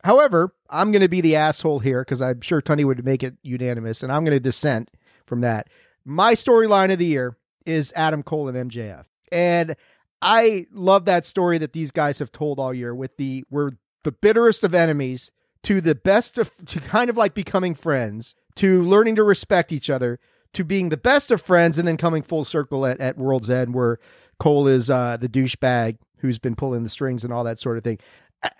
however, 0.02 0.54
I'm 0.70 0.90
going 0.90 1.02
to 1.02 1.08
be 1.08 1.20
the 1.20 1.36
asshole 1.36 1.80
here 1.80 2.00
because 2.00 2.22
I'm 2.22 2.40
sure 2.40 2.62
Tony 2.62 2.84
would 2.84 3.04
make 3.04 3.22
it 3.22 3.34
unanimous, 3.42 4.02
and 4.02 4.10
I'm 4.10 4.24
going 4.24 4.36
to 4.36 4.40
dissent 4.40 4.90
from 5.26 5.42
that. 5.42 5.68
My 6.04 6.34
storyline 6.34 6.92
of 6.92 6.98
the 6.98 7.06
year 7.06 7.36
is 7.66 7.92
Adam 7.94 8.22
Cole 8.22 8.48
and 8.48 8.70
MJF, 8.70 9.06
and 9.30 9.76
I 10.20 10.66
love 10.72 11.04
that 11.04 11.26
story 11.26 11.58
that 11.58 11.72
these 11.72 11.90
guys 11.90 12.18
have 12.18 12.32
told 12.32 12.58
all 12.58 12.74
year. 12.74 12.94
With 12.94 13.16
the 13.18 13.44
we're 13.50 13.72
the 14.02 14.12
bitterest 14.12 14.64
of 14.64 14.74
enemies 14.74 15.30
to 15.64 15.80
the 15.80 15.94
best 15.94 16.38
of 16.38 16.50
to 16.66 16.80
kind 16.80 17.08
of 17.08 17.16
like 17.16 17.34
becoming 17.34 17.74
friends 17.74 18.34
to 18.56 18.82
learning 18.82 19.16
to 19.16 19.22
respect 19.22 19.72
each 19.72 19.90
other 19.90 20.18
to 20.52 20.64
being 20.64 20.90
the 20.90 20.96
best 20.96 21.30
of 21.30 21.40
friends 21.40 21.78
and 21.78 21.88
then 21.88 21.96
coming 21.96 22.22
full 22.22 22.44
circle 22.44 22.84
at, 22.86 23.00
at 23.00 23.16
World's 23.16 23.50
End 23.50 23.74
where 23.74 23.98
Cole 24.38 24.66
is 24.66 24.90
uh, 24.90 25.16
the 25.16 25.28
douchebag 25.28 25.98
who's 26.18 26.38
been 26.38 26.54
pulling 26.54 26.82
the 26.82 26.88
strings 26.88 27.24
and 27.24 27.32
all 27.32 27.44
that 27.44 27.58
sort 27.58 27.78
of 27.78 27.84
thing. 27.84 27.98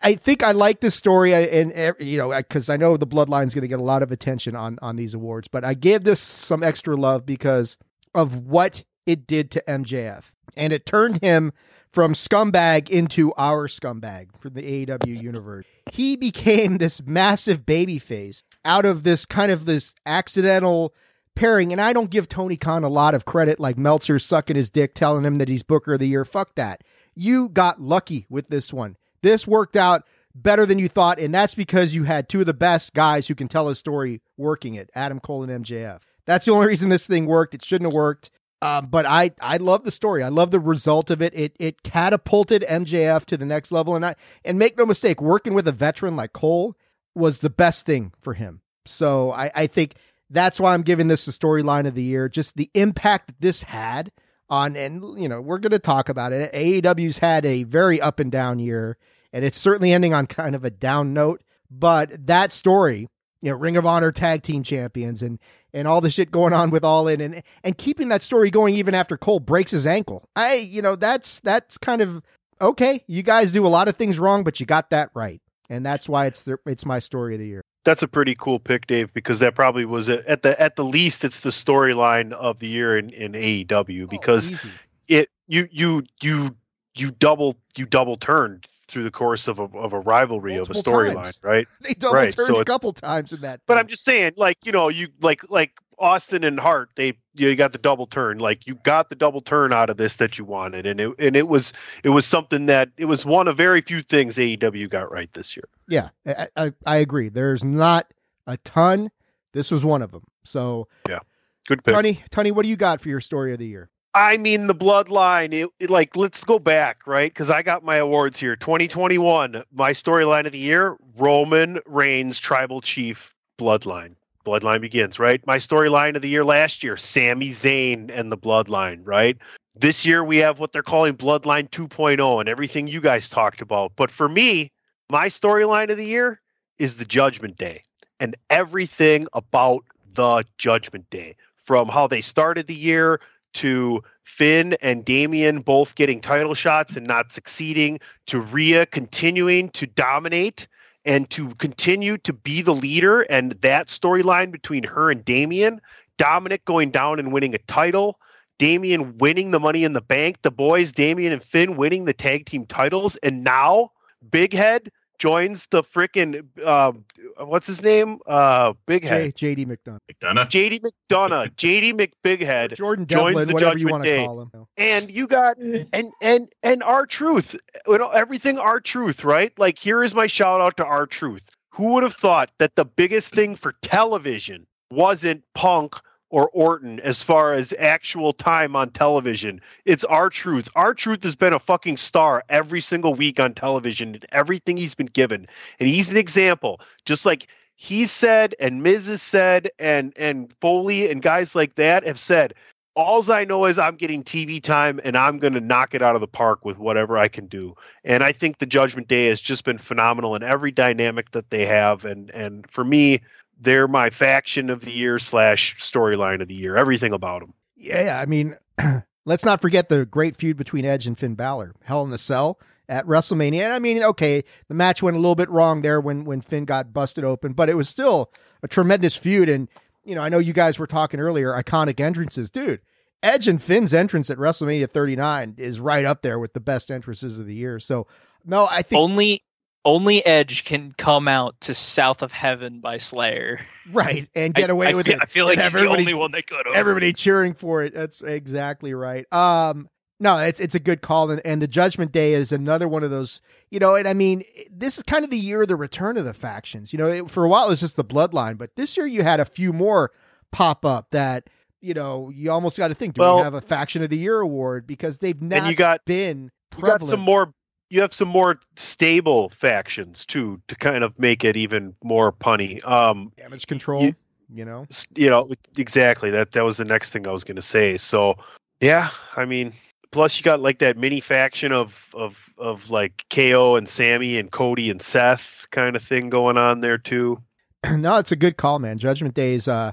I, 0.00 0.14
think 0.14 0.44
I 0.44 0.52
like 0.52 0.80
this 0.80 0.94
story 0.94 1.34
and, 1.34 1.94
you 1.98 2.16
know, 2.16 2.30
because 2.36 2.68
I 2.68 2.76
know 2.76 2.96
the 2.96 3.06
bloodline's 3.06 3.52
going 3.52 3.62
to 3.62 3.68
get 3.68 3.80
a 3.80 3.84
lot 3.84 4.02
of 4.04 4.12
attention 4.12 4.54
on, 4.54 4.78
on 4.80 4.94
these 4.94 5.12
awards, 5.14 5.48
but 5.48 5.64
I 5.64 5.74
gave 5.74 6.04
this 6.04 6.20
some 6.20 6.62
extra 6.62 6.96
love 6.96 7.26
because 7.26 7.76
of 8.14 8.46
what 8.46 8.84
it 9.06 9.26
did 9.26 9.50
to 9.52 9.64
MJF. 9.66 10.30
And 10.56 10.72
it 10.72 10.86
turned 10.86 11.20
him 11.20 11.52
from 11.90 12.14
scumbag 12.14 12.88
into 12.88 13.32
our 13.34 13.66
scumbag 13.66 14.28
for 14.38 14.50
the 14.50 14.86
AEW 14.86 15.20
universe. 15.20 15.66
He 15.90 16.16
became 16.16 16.78
this 16.78 17.02
massive 17.04 17.66
baby 17.66 17.98
face 17.98 18.44
out 18.64 18.84
of 18.84 19.02
this 19.02 19.26
kind 19.26 19.52
of 19.52 19.64
this 19.64 19.94
accidental 20.06 20.94
pairing. 21.34 21.72
And 21.72 21.80
I 21.80 21.92
don't 21.92 22.10
give 22.10 22.28
Tony 22.28 22.56
Khan 22.56 22.84
a 22.84 22.88
lot 22.88 23.14
of 23.14 23.24
credit, 23.24 23.58
like 23.60 23.78
Meltzer 23.78 24.18
sucking 24.18 24.56
his 24.56 24.70
dick, 24.70 24.94
telling 24.94 25.24
him 25.24 25.36
that 25.36 25.48
he's 25.48 25.62
Booker 25.62 25.94
of 25.94 26.00
the 26.00 26.08
Year. 26.08 26.24
Fuck 26.24 26.54
that. 26.56 26.82
You 27.14 27.48
got 27.48 27.80
lucky 27.80 28.26
with 28.28 28.48
this 28.48 28.72
one. 28.72 28.96
This 29.22 29.46
worked 29.46 29.76
out 29.76 30.04
better 30.34 30.64
than 30.64 30.78
you 30.78 30.88
thought, 30.88 31.18
and 31.18 31.34
that's 31.34 31.54
because 31.54 31.94
you 31.94 32.04
had 32.04 32.28
two 32.28 32.40
of 32.40 32.46
the 32.46 32.54
best 32.54 32.94
guys 32.94 33.28
who 33.28 33.34
can 33.34 33.48
tell 33.48 33.68
a 33.68 33.74
story 33.74 34.20
working 34.36 34.74
it 34.74 34.90
Adam 34.94 35.20
Cole 35.20 35.42
and 35.42 35.64
MJF. 35.64 36.00
That's 36.24 36.46
the 36.46 36.52
only 36.52 36.66
reason 36.68 36.88
this 36.88 37.06
thing 37.06 37.26
worked. 37.26 37.54
It 37.54 37.64
shouldn't 37.64 37.90
have 37.90 37.96
worked. 37.96 38.30
Um, 38.62 38.86
but 38.86 39.04
I, 39.06 39.32
I 39.40 39.56
love 39.56 39.82
the 39.82 39.90
story. 39.90 40.22
I 40.22 40.28
love 40.28 40.52
the 40.52 40.60
result 40.60 41.10
of 41.10 41.20
it. 41.20 41.34
It 41.34 41.56
it 41.58 41.82
catapulted 41.82 42.64
MJF 42.68 43.24
to 43.24 43.36
the 43.36 43.44
next 43.44 43.72
level. 43.72 43.96
And 43.96 44.06
I 44.06 44.14
and 44.44 44.56
make 44.56 44.78
no 44.78 44.86
mistake, 44.86 45.20
working 45.20 45.52
with 45.52 45.66
a 45.66 45.72
veteran 45.72 46.14
like 46.14 46.32
Cole 46.32 46.76
was 47.14 47.38
the 47.38 47.50
best 47.50 47.86
thing 47.86 48.12
for 48.20 48.34
him. 48.34 48.60
So 48.86 49.32
I, 49.32 49.50
I 49.54 49.66
think 49.66 49.94
that's 50.30 50.58
why 50.58 50.74
I'm 50.74 50.82
giving 50.82 51.08
this 51.08 51.24
the 51.24 51.32
storyline 51.32 51.86
of 51.86 51.94
the 51.94 52.02
year. 52.02 52.28
Just 52.28 52.56
the 52.56 52.70
impact 52.74 53.28
that 53.28 53.40
this 53.40 53.62
had 53.62 54.10
on, 54.48 54.76
and 54.76 55.20
you 55.20 55.28
know, 55.28 55.40
we're 55.40 55.58
going 55.58 55.72
to 55.72 55.78
talk 55.78 56.08
about 56.08 56.32
it. 56.32 56.52
AEW's 56.52 57.18
had 57.18 57.44
a 57.44 57.62
very 57.64 58.00
up 58.00 58.18
and 58.18 58.32
down 58.32 58.58
year, 58.58 58.96
and 59.32 59.44
it's 59.44 59.58
certainly 59.58 59.92
ending 59.92 60.14
on 60.14 60.26
kind 60.26 60.54
of 60.54 60.64
a 60.64 60.70
down 60.70 61.12
note. 61.12 61.42
But 61.70 62.26
that 62.26 62.52
story, 62.52 63.08
you 63.40 63.50
know, 63.50 63.56
Ring 63.56 63.76
of 63.76 63.86
Honor 63.86 64.12
tag 64.12 64.42
team 64.42 64.62
champions 64.62 65.22
and 65.22 65.38
and 65.74 65.88
all 65.88 66.00
the 66.00 66.10
shit 66.10 66.30
going 66.30 66.52
on 66.52 66.70
with 66.70 66.84
All 66.84 67.08
In 67.08 67.20
and 67.20 67.42
and 67.64 67.76
keeping 67.76 68.08
that 68.08 68.22
story 68.22 68.50
going 68.50 68.74
even 68.74 68.94
after 68.94 69.16
Cole 69.16 69.40
breaks 69.40 69.70
his 69.70 69.86
ankle. 69.86 70.28
I 70.36 70.54
you 70.54 70.82
know 70.82 70.96
that's 70.96 71.40
that's 71.40 71.78
kind 71.78 72.02
of 72.02 72.22
okay. 72.60 73.04
You 73.06 73.22
guys 73.22 73.52
do 73.52 73.66
a 73.66 73.68
lot 73.68 73.88
of 73.88 73.96
things 73.96 74.18
wrong, 74.18 74.44
but 74.44 74.60
you 74.60 74.66
got 74.66 74.90
that 74.90 75.10
right, 75.14 75.40
and 75.72 75.86
that's 75.86 76.08
why 76.08 76.26
it's 76.26 76.42
the 76.42 76.58
it's 76.66 76.84
my 76.84 76.98
story 76.98 77.34
of 77.34 77.40
the 77.40 77.46
year. 77.46 77.62
That's 77.84 78.02
a 78.02 78.08
pretty 78.08 78.36
cool 78.38 78.60
pick, 78.60 78.86
Dave, 78.86 79.12
because 79.14 79.40
that 79.40 79.54
probably 79.54 79.84
was 79.86 80.08
a, 80.08 80.28
at 80.30 80.42
the 80.42 80.60
at 80.60 80.76
the 80.76 80.84
least 80.84 81.24
it's 81.24 81.40
the 81.40 81.50
storyline 81.50 82.32
of 82.32 82.58
the 82.58 82.68
year 82.68 82.98
in, 82.98 83.10
in 83.10 83.32
AEW 83.32 84.04
oh, 84.04 84.06
because 84.06 84.64
oh, 84.64 84.68
it 85.08 85.30
you 85.48 85.66
you 85.72 86.04
you 86.20 86.54
you 86.94 87.10
double 87.10 87.56
you 87.76 87.86
double 87.86 88.16
turned 88.16 88.68
through 88.86 89.02
the 89.02 89.10
course 89.10 89.48
of 89.48 89.58
a 89.58 89.64
of 89.64 89.94
a 89.94 90.00
rivalry 90.00 90.56
Multiple 90.56 90.80
of 90.80 90.86
a 90.86 90.90
storyline, 90.90 91.34
right? 91.42 91.66
They 91.80 91.94
double 91.94 92.14
right. 92.14 92.36
turned 92.36 92.48
so 92.48 92.60
a 92.60 92.64
couple 92.64 92.92
times 92.92 93.32
in 93.32 93.40
that. 93.40 93.60
But 93.66 93.78
I'm 93.78 93.88
just 93.88 94.04
saying, 94.04 94.34
like 94.36 94.58
you 94.64 94.72
know, 94.72 94.90
you 94.90 95.08
like 95.22 95.40
like 95.48 95.80
Austin 95.98 96.44
and 96.44 96.58
Hart, 96.58 96.90
they 96.96 97.18
you 97.34 97.54
got 97.54 97.72
the 97.72 97.78
double 97.78 98.06
turn. 98.06 98.38
Like 98.38 98.66
you 98.66 98.74
got 98.74 99.08
the 99.08 99.14
double 99.14 99.40
turn 99.40 99.72
out 99.72 99.90
of 99.90 99.96
this 99.96 100.16
that 100.16 100.38
you 100.38 100.44
wanted, 100.44 100.86
and 100.86 101.00
it 101.00 101.10
and 101.18 101.36
it 101.36 101.48
was 101.48 101.72
it 102.02 102.10
was 102.10 102.26
something 102.26 102.66
that 102.66 102.90
it 102.96 103.06
was 103.06 103.24
one 103.24 103.48
of 103.48 103.56
very 103.56 103.80
few 103.80 104.02
things 104.02 104.36
AEW 104.36 104.90
got 104.90 105.10
right 105.10 105.32
this 105.32 105.56
year. 105.56 105.68
Yeah, 105.88 106.10
I 106.26 106.48
I, 106.56 106.72
I 106.86 106.96
agree. 106.96 107.28
There's 107.28 107.64
not 107.64 108.12
a 108.46 108.56
ton. 108.58 109.10
This 109.52 109.70
was 109.70 109.84
one 109.84 110.02
of 110.02 110.10
them. 110.10 110.24
So 110.44 110.88
yeah, 111.08 111.20
good 111.66 111.84
pick. 111.84 111.94
Tony, 111.94 112.22
Tony, 112.30 112.50
what 112.50 112.62
do 112.62 112.68
you 112.68 112.76
got 112.76 113.00
for 113.00 113.08
your 113.08 113.20
story 113.20 113.52
of 113.52 113.58
the 113.58 113.66
year? 113.66 113.90
I 114.14 114.36
mean, 114.36 114.66
the 114.66 114.74
bloodline. 114.74 115.54
It, 115.54 115.70
it, 115.80 115.90
like, 115.90 116.16
let's 116.16 116.44
go 116.44 116.58
back, 116.58 117.06
right? 117.06 117.32
Because 117.32 117.48
I 117.48 117.62
got 117.62 117.82
my 117.82 117.96
awards 117.96 118.38
here. 118.38 118.56
2021, 118.56 119.64
my 119.72 119.92
storyline 119.92 120.44
of 120.46 120.52
the 120.52 120.58
year: 120.58 120.96
Roman 121.16 121.78
Reigns, 121.86 122.38
Tribal 122.38 122.80
Chief, 122.82 123.34
Bloodline. 123.58 124.16
Bloodline 124.44 124.80
begins, 124.80 125.18
right? 125.18 125.44
My 125.46 125.56
storyline 125.56 126.16
of 126.16 126.22
the 126.22 126.28
year 126.28 126.44
last 126.44 126.82
year: 126.82 126.96
Sami 126.96 127.50
Zayn 127.50 128.10
and 128.10 128.30
the 128.30 128.38
Bloodline, 128.38 129.00
right? 129.04 129.36
This 129.74 130.04
year 130.04 130.22
we 130.22 130.38
have 130.38 130.58
what 130.58 130.72
they're 130.72 130.82
calling 130.82 131.16
Bloodline 131.16 131.70
2.0 131.70 132.40
and 132.40 132.48
everything 132.48 132.88
you 132.88 133.00
guys 133.00 133.28
talked 133.28 133.62
about. 133.62 133.92
But 133.96 134.10
for 134.10 134.28
me, 134.28 134.70
my 135.10 135.28
storyline 135.28 135.90
of 135.90 135.96
the 135.96 136.04
year 136.04 136.40
is 136.78 136.96
the 136.96 137.04
Judgment 137.04 137.56
Day 137.56 137.84
and 138.20 138.36
everything 138.50 139.26
about 139.32 139.84
the 140.14 140.44
Judgment 140.58 141.08
Day, 141.08 141.36
from 141.56 141.88
how 141.88 142.06
they 142.06 142.20
started 142.20 142.66
the 142.66 142.74
year 142.74 143.20
to 143.54 144.02
Finn 144.24 144.76
and 144.80 145.04
Damian 145.04 145.60
both 145.60 145.94
getting 145.94 146.20
title 146.20 146.54
shots 146.54 146.96
and 146.96 147.06
not 147.06 147.32
succeeding, 147.32 148.00
to 148.26 148.40
Rhea 148.40 148.86
continuing 148.86 149.70
to 149.70 149.86
dominate 149.86 150.68
and 151.04 151.28
to 151.30 151.54
continue 151.56 152.16
to 152.18 152.32
be 152.32 152.62
the 152.62 152.74
leader 152.74 153.22
and 153.22 153.52
that 153.62 153.88
storyline 153.88 154.52
between 154.52 154.84
her 154.84 155.10
and 155.10 155.24
Damian, 155.24 155.80
Dominik 156.18 156.64
going 156.64 156.90
down 156.90 157.18
and 157.18 157.32
winning 157.32 157.54
a 157.54 157.58
title, 157.58 158.18
Damian 158.58 159.18
winning 159.18 159.50
the 159.50 159.60
money 159.60 159.84
in 159.84 159.92
the 159.92 160.00
bank, 160.00 160.42
the 160.42 160.50
boys, 160.50 160.92
Damian 160.92 161.32
and 161.32 161.42
Finn 161.42 161.76
winning 161.76 162.04
the 162.04 162.12
tag 162.12 162.46
team 162.46 162.66
titles, 162.66 163.16
and 163.16 163.42
now 163.42 163.90
Big 164.30 164.52
Head 164.52 164.90
joins 165.22 165.66
the 165.70 165.84
freaking 165.84 166.44
uh, 166.64 166.90
what's 167.38 167.68
his 167.68 167.80
name? 167.80 168.18
Uh, 168.26 168.72
Big 168.86 169.04
Head. 169.04 169.36
J- 169.36 169.54
JD 169.54 169.66
McDonagh. 169.68 169.98
McDonagh. 170.10 170.48
JD 170.48 170.80
McDonagh, 171.10 171.50
JD 171.54 171.92
McBighead, 172.24 172.74
Jordan 172.74 173.06
joins 173.06 173.46
the 173.46 173.52
whatever 173.54 173.78
you 173.78 173.86
want 173.86 174.02
to 174.02 174.10
Day. 174.10 174.24
call 174.24 174.42
him. 174.42 174.50
and 174.76 175.10
you 175.10 175.28
got 175.28 175.58
and 175.58 176.12
and 176.20 176.52
and 176.64 176.82
R-Truth 176.82 177.54
you 177.86 177.98
know 177.98 178.08
everything 178.08 178.58
R-Truth 178.58 179.22
right 179.22 179.56
like 179.60 179.78
here 179.78 180.02
is 180.02 180.12
my 180.12 180.26
shout 180.26 180.60
out 180.60 180.76
to 180.78 180.84
R-Truth 180.84 181.44
who 181.70 181.94
would 181.94 182.02
have 182.02 182.14
thought 182.14 182.50
that 182.58 182.74
the 182.74 182.84
biggest 182.84 183.32
thing 183.32 183.54
for 183.54 183.74
television 183.82 184.66
wasn't 184.90 185.42
punk 185.54 185.94
or 186.32 186.48
orton 186.48 186.98
as 187.00 187.22
far 187.22 187.54
as 187.54 187.72
actual 187.78 188.32
time 188.32 188.74
on 188.74 188.90
television 188.90 189.60
it's 189.84 190.02
R-Truth 190.04 190.68
our 190.74 190.94
truth 190.94 191.22
has 191.22 191.36
been 191.36 191.52
a 191.54 191.60
fucking 191.60 191.96
star 191.96 192.42
every 192.48 192.80
single 192.80 193.14
week 193.14 193.38
on 193.38 193.54
television 193.54 194.14
and 194.14 194.26
everything 194.32 194.76
he's 194.76 194.96
been 194.96 195.06
given 195.06 195.46
and 195.78 195.88
he's 195.88 196.10
an 196.10 196.16
example 196.16 196.80
just 197.06 197.24
like 197.24 197.46
he 197.76 198.06
said 198.06 198.54
and 198.58 198.82
Miz 198.82 199.06
has 199.06 199.22
said 199.22 199.70
and 199.78 200.12
and 200.16 200.52
Foley 200.60 201.10
and 201.10 201.22
guys 201.22 201.54
like 201.54 201.76
that 201.76 202.04
have 202.04 202.18
said 202.18 202.54
alls 202.94 203.30
I 203.30 203.44
know 203.44 203.66
is 203.66 203.78
I'm 203.78 203.96
getting 203.96 204.22
TV 204.22 204.62
time 204.62 205.00
and 205.04 205.16
I'm 205.16 205.38
going 205.38 205.54
to 205.54 205.60
knock 205.60 205.94
it 205.94 206.02
out 206.02 206.14
of 206.14 206.20
the 206.20 206.26
park 206.26 206.64
with 206.64 206.78
whatever 206.78 207.16
I 207.16 207.28
can 207.28 207.46
do. 207.46 207.74
And 208.04 208.22
I 208.22 208.32
think 208.32 208.58
the 208.58 208.66
Judgment 208.66 209.08
Day 209.08 209.26
has 209.28 209.40
just 209.40 209.64
been 209.64 209.78
phenomenal 209.78 210.34
in 210.34 210.42
every 210.42 210.72
dynamic 210.72 211.30
that 211.30 211.50
they 211.50 211.66
have. 211.66 212.04
And 212.04 212.30
and 212.30 212.70
for 212.70 212.84
me, 212.84 213.20
they're 213.60 213.88
my 213.88 214.10
faction 214.10 214.70
of 214.70 214.80
the 214.80 214.92
year 214.92 215.18
slash 215.18 215.76
storyline 215.78 216.42
of 216.42 216.48
the 216.48 216.54
year. 216.54 216.76
Everything 216.76 217.12
about 217.12 217.40
them. 217.40 217.54
Yeah, 217.76 218.18
I 218.20 218.26
mean, 218.26 218.56
let's 219.24 219.44
not 219.44 219.60
forget 219.60 219.88
the 219.88 220.04
great 220.04 220.36
feud 220.36 220.56
between 220.56 220.84
Edge 220.84 221.06
and 221.06 221.18
Finn 221.18 221.34
Balor, 221.34 221.74
Hell 221.84 222.02
in 222.04 222.10
the 222.10 222.18
Cell 222.18 222.58
at 222.88 223.06
WrestleMania. 223.06 223.62
And 223.62 223.72
I 223.72 223.78
mean, 223.78 224.02
okay, 224.02 224.44
the 224.68 224.74
match 224.74 225.02
went 225.02 225.16
a 225.16 225.20
little 225.20 225.34
bit 225.34 225.48
wrong 225.50 225.82
there 225.82 226.00
when 226.00 226.24
when 226.24 226.40
Finn 226.40 226.64
got 226.64 226.92
busted 226.92 227.24
open, 227.24 227.52
but 227.52 227.68
it 227.68 227.76
was 227.76 227.88
still 227.88 228.32
a 228.62 228.68
tremendous 228.68 229.16
feud. 229.16 229.48
And 229.48 229.68
you 230.04 230.14
know, 230.14 230.22
I 230.22 230.28
know 230.28 230.38
you 230.38 230.52
guys 230.52 230.78
were 230.78 230.86
talking 230.86 231.20
earlier, 231.20 231.52
iconic 231.52 232.00
entrances, 232.00 232.50
dude. 232.50 232.80
Edge 233.22 233.46
and 233.46 233.62
Finn's 233.62 233.94
entrance 233.94 234.30
at 234.30 234.38
WrestleMania 234.38 234.90
39 234.90 235.54
is 235.56 235.78
right 235.78 236.04
up 236.04 236.22
there 236.22 236.40
with 236.40 236.54
the 236.54 236.60
best 236.60 236.90
entrances 236.90 237.38
of 237.38 237.46
the 237.46 237.54
year. 237.54 237.78
So, 237.78 238.08
no, 238.44 238.66
I 238.68 238.82
think 238.82 238.98
Only 238.98 239.44
only 239.84 240.24
Edge 240.24 240.64
can 240.64 240.92
come 240.96 241.26
out 241.28 241.60
to 241.62 241.74
South 241.74 242.22
of 242.22 242.32
Heaven 242.32 242.80
by 242.80 242.98
Slayer. 242.98 243.60
right 243.90 244.28
and 244.34 244.54
get 244.54 244.70
away 244.70 244.88
I 244.88 244.94
with 244.94 245.06
feel, 245.06 245.16
it. 245.16 245.20
I 245.22 245.26
feel 245.26 245.46
like 245.46 245.58
And 245.58 245.64
he's 245.64 245.72
the 245.72 245.88
only 245.88 246.14
one 246.14 246.30
that 246.32 246.46
could 246.46 246.66
have. 246.66 246.74
everybody 246.74 247.12
cheering 247.12 247.54
for 247.54 247.82
it. 247.82 247.92
That's 247.94 248.20
exactly 248.20 248.94
right. 248.94 249.30
Um, 249.32 249.88
no, 250.20 250.38
it's 250.38 250.60
it's 250.60 250.76
a 250.76 250.78
good 250.78 251.02
call, 251.02 251.32
and, 251.32 251.40
and 251.44 251.60
the 251.60 251.66
Judgment 251.66 252.12
Day 252.12 252.34
is 252.34 252.52
another 252.52 252.86
one 252.86 253.02
of 253.02 253.10
those. 253.10 253.40
You 253.72 253.80
know, 253.80 253.96
and 253.96 254.06
I 254.06 254.12
mean, 254.14 254.44
this 254.70 254.96
is 254.96 255.02
kind 255.02 255.24
of 255.24 255.30
the 255.30 255.38
year 255.38 255.62
of 255.62 255.68
the 255.68 255.74
return 255.74 256.16
of 256.16 256.24
the 256.24 256.34
factions. 256.34 256.92
You 256.92 256.98
know, 257.00 257.08
it, 257.08 257.30
for 257.30 257.44
a 257.44 257.48
while 257.48 257.66
it 257.66 257.70
was 257.70 257.80
just 257.80 257.96
the 257.96 258.04
Bloodline, 258.04 258.56
but 258.56 258.70
this 258.76 258.96
year 258.96 259.06
you 259.06 259.24
had 259.24 259.40
a 259.40 259.44
few 259.44 259.72
more 259.72 260.12
pop 260.52 260.84
up 260.84 261.08
that 261.10 261.48
you 261.80 261.92
know 261.92 262.30
you 262.32 262.52
almost 262.52 262.78
got 262.78 262.88
to 262.88 262.94
think. 262.94 263.14
Do 263.14 263.22
Well- 263.22 263.38
we 263.38 263.42
have 263.42 263.54
a 263.54 263.60
Faction 263.60 264.04
of 264.04 264.10
the 264.10 264.18
Year 264.18 264.38
award 264.38 264.86
because 264.86 265.18
they've 265.18 265.42
not 265.42 265.68
you 265.68 265.74
got 265.74 266.04
been 266.04 266.52
you 266.76 266.82
got 266.84 267.04
some 267.04 267.18
more. 267.18 267.52
You 267.92 268.00
have 268.00 268.14
some 268.14 268.28
more 268.28 268.58
stable 268.76 269.50
factions 269.50 270.24
too 270.24 270.60
to 270.68 270.76
kind 270.76 271.04
of 271.04 271.18
make 271.18 271.44
it 271.44 271.56
even 271.58 271.94
more 272.02 272.32
punny. 272.32 272.82
Um, 272.86 273.32
damage 273.36 273.66
control. 273.66 274.02
you- 274.04 274.14
You, 274.54 274.64
know, 274.64 274.86
you 275.14 275.28
know 275.30 275.50
exactly 275.76 276.30
that 276.30 276.52
that 276.52 276.64
was 276.64 276.76
the 276.76 276.84
next 276.84 277.10
thing 277.10 277.26
i 277.26 277.30
was 277.32 277.42
going 277.42 277.56
to 277.56 277.62
say 277.62 277.96
so 277.96 278.34
yeah 278.82 279.08
i 279.34 279.46
mean 279.46 279.72
plus 280.10 280.36
you 280.36 280.42
got 280.42 280.60
like 280.60 280.78
that 280.80 280.98
mini 280.98 281.20
faction 281.20 281.72
of 281.72 282.08
of 282.14 282.50
of 282.58 282.90
like 282.90 283.24
ko 283.30 283.76
and 283.76 283.88
Sami 283.88 284.36
and 284.38 284.50
cody 284.50 284.90
and 284.90 285.00
seth 285.00 285.66
kind 285.70 285.96
of 285.96 286.02
thing 286.04 286.28
going 286.28 286.58
on 286.58 286.80
there 286.82 286.98
too 286.98 287.40
no, 287.90 288.18
it's 288.18 288.30
a 288.30 288.36
good 288.36 288.56
call, 288.58 288.78
man. 288.78 288.96
Judgment 288.98 289.34
Days. 289.34 289.66
Uh, 289.66 289.90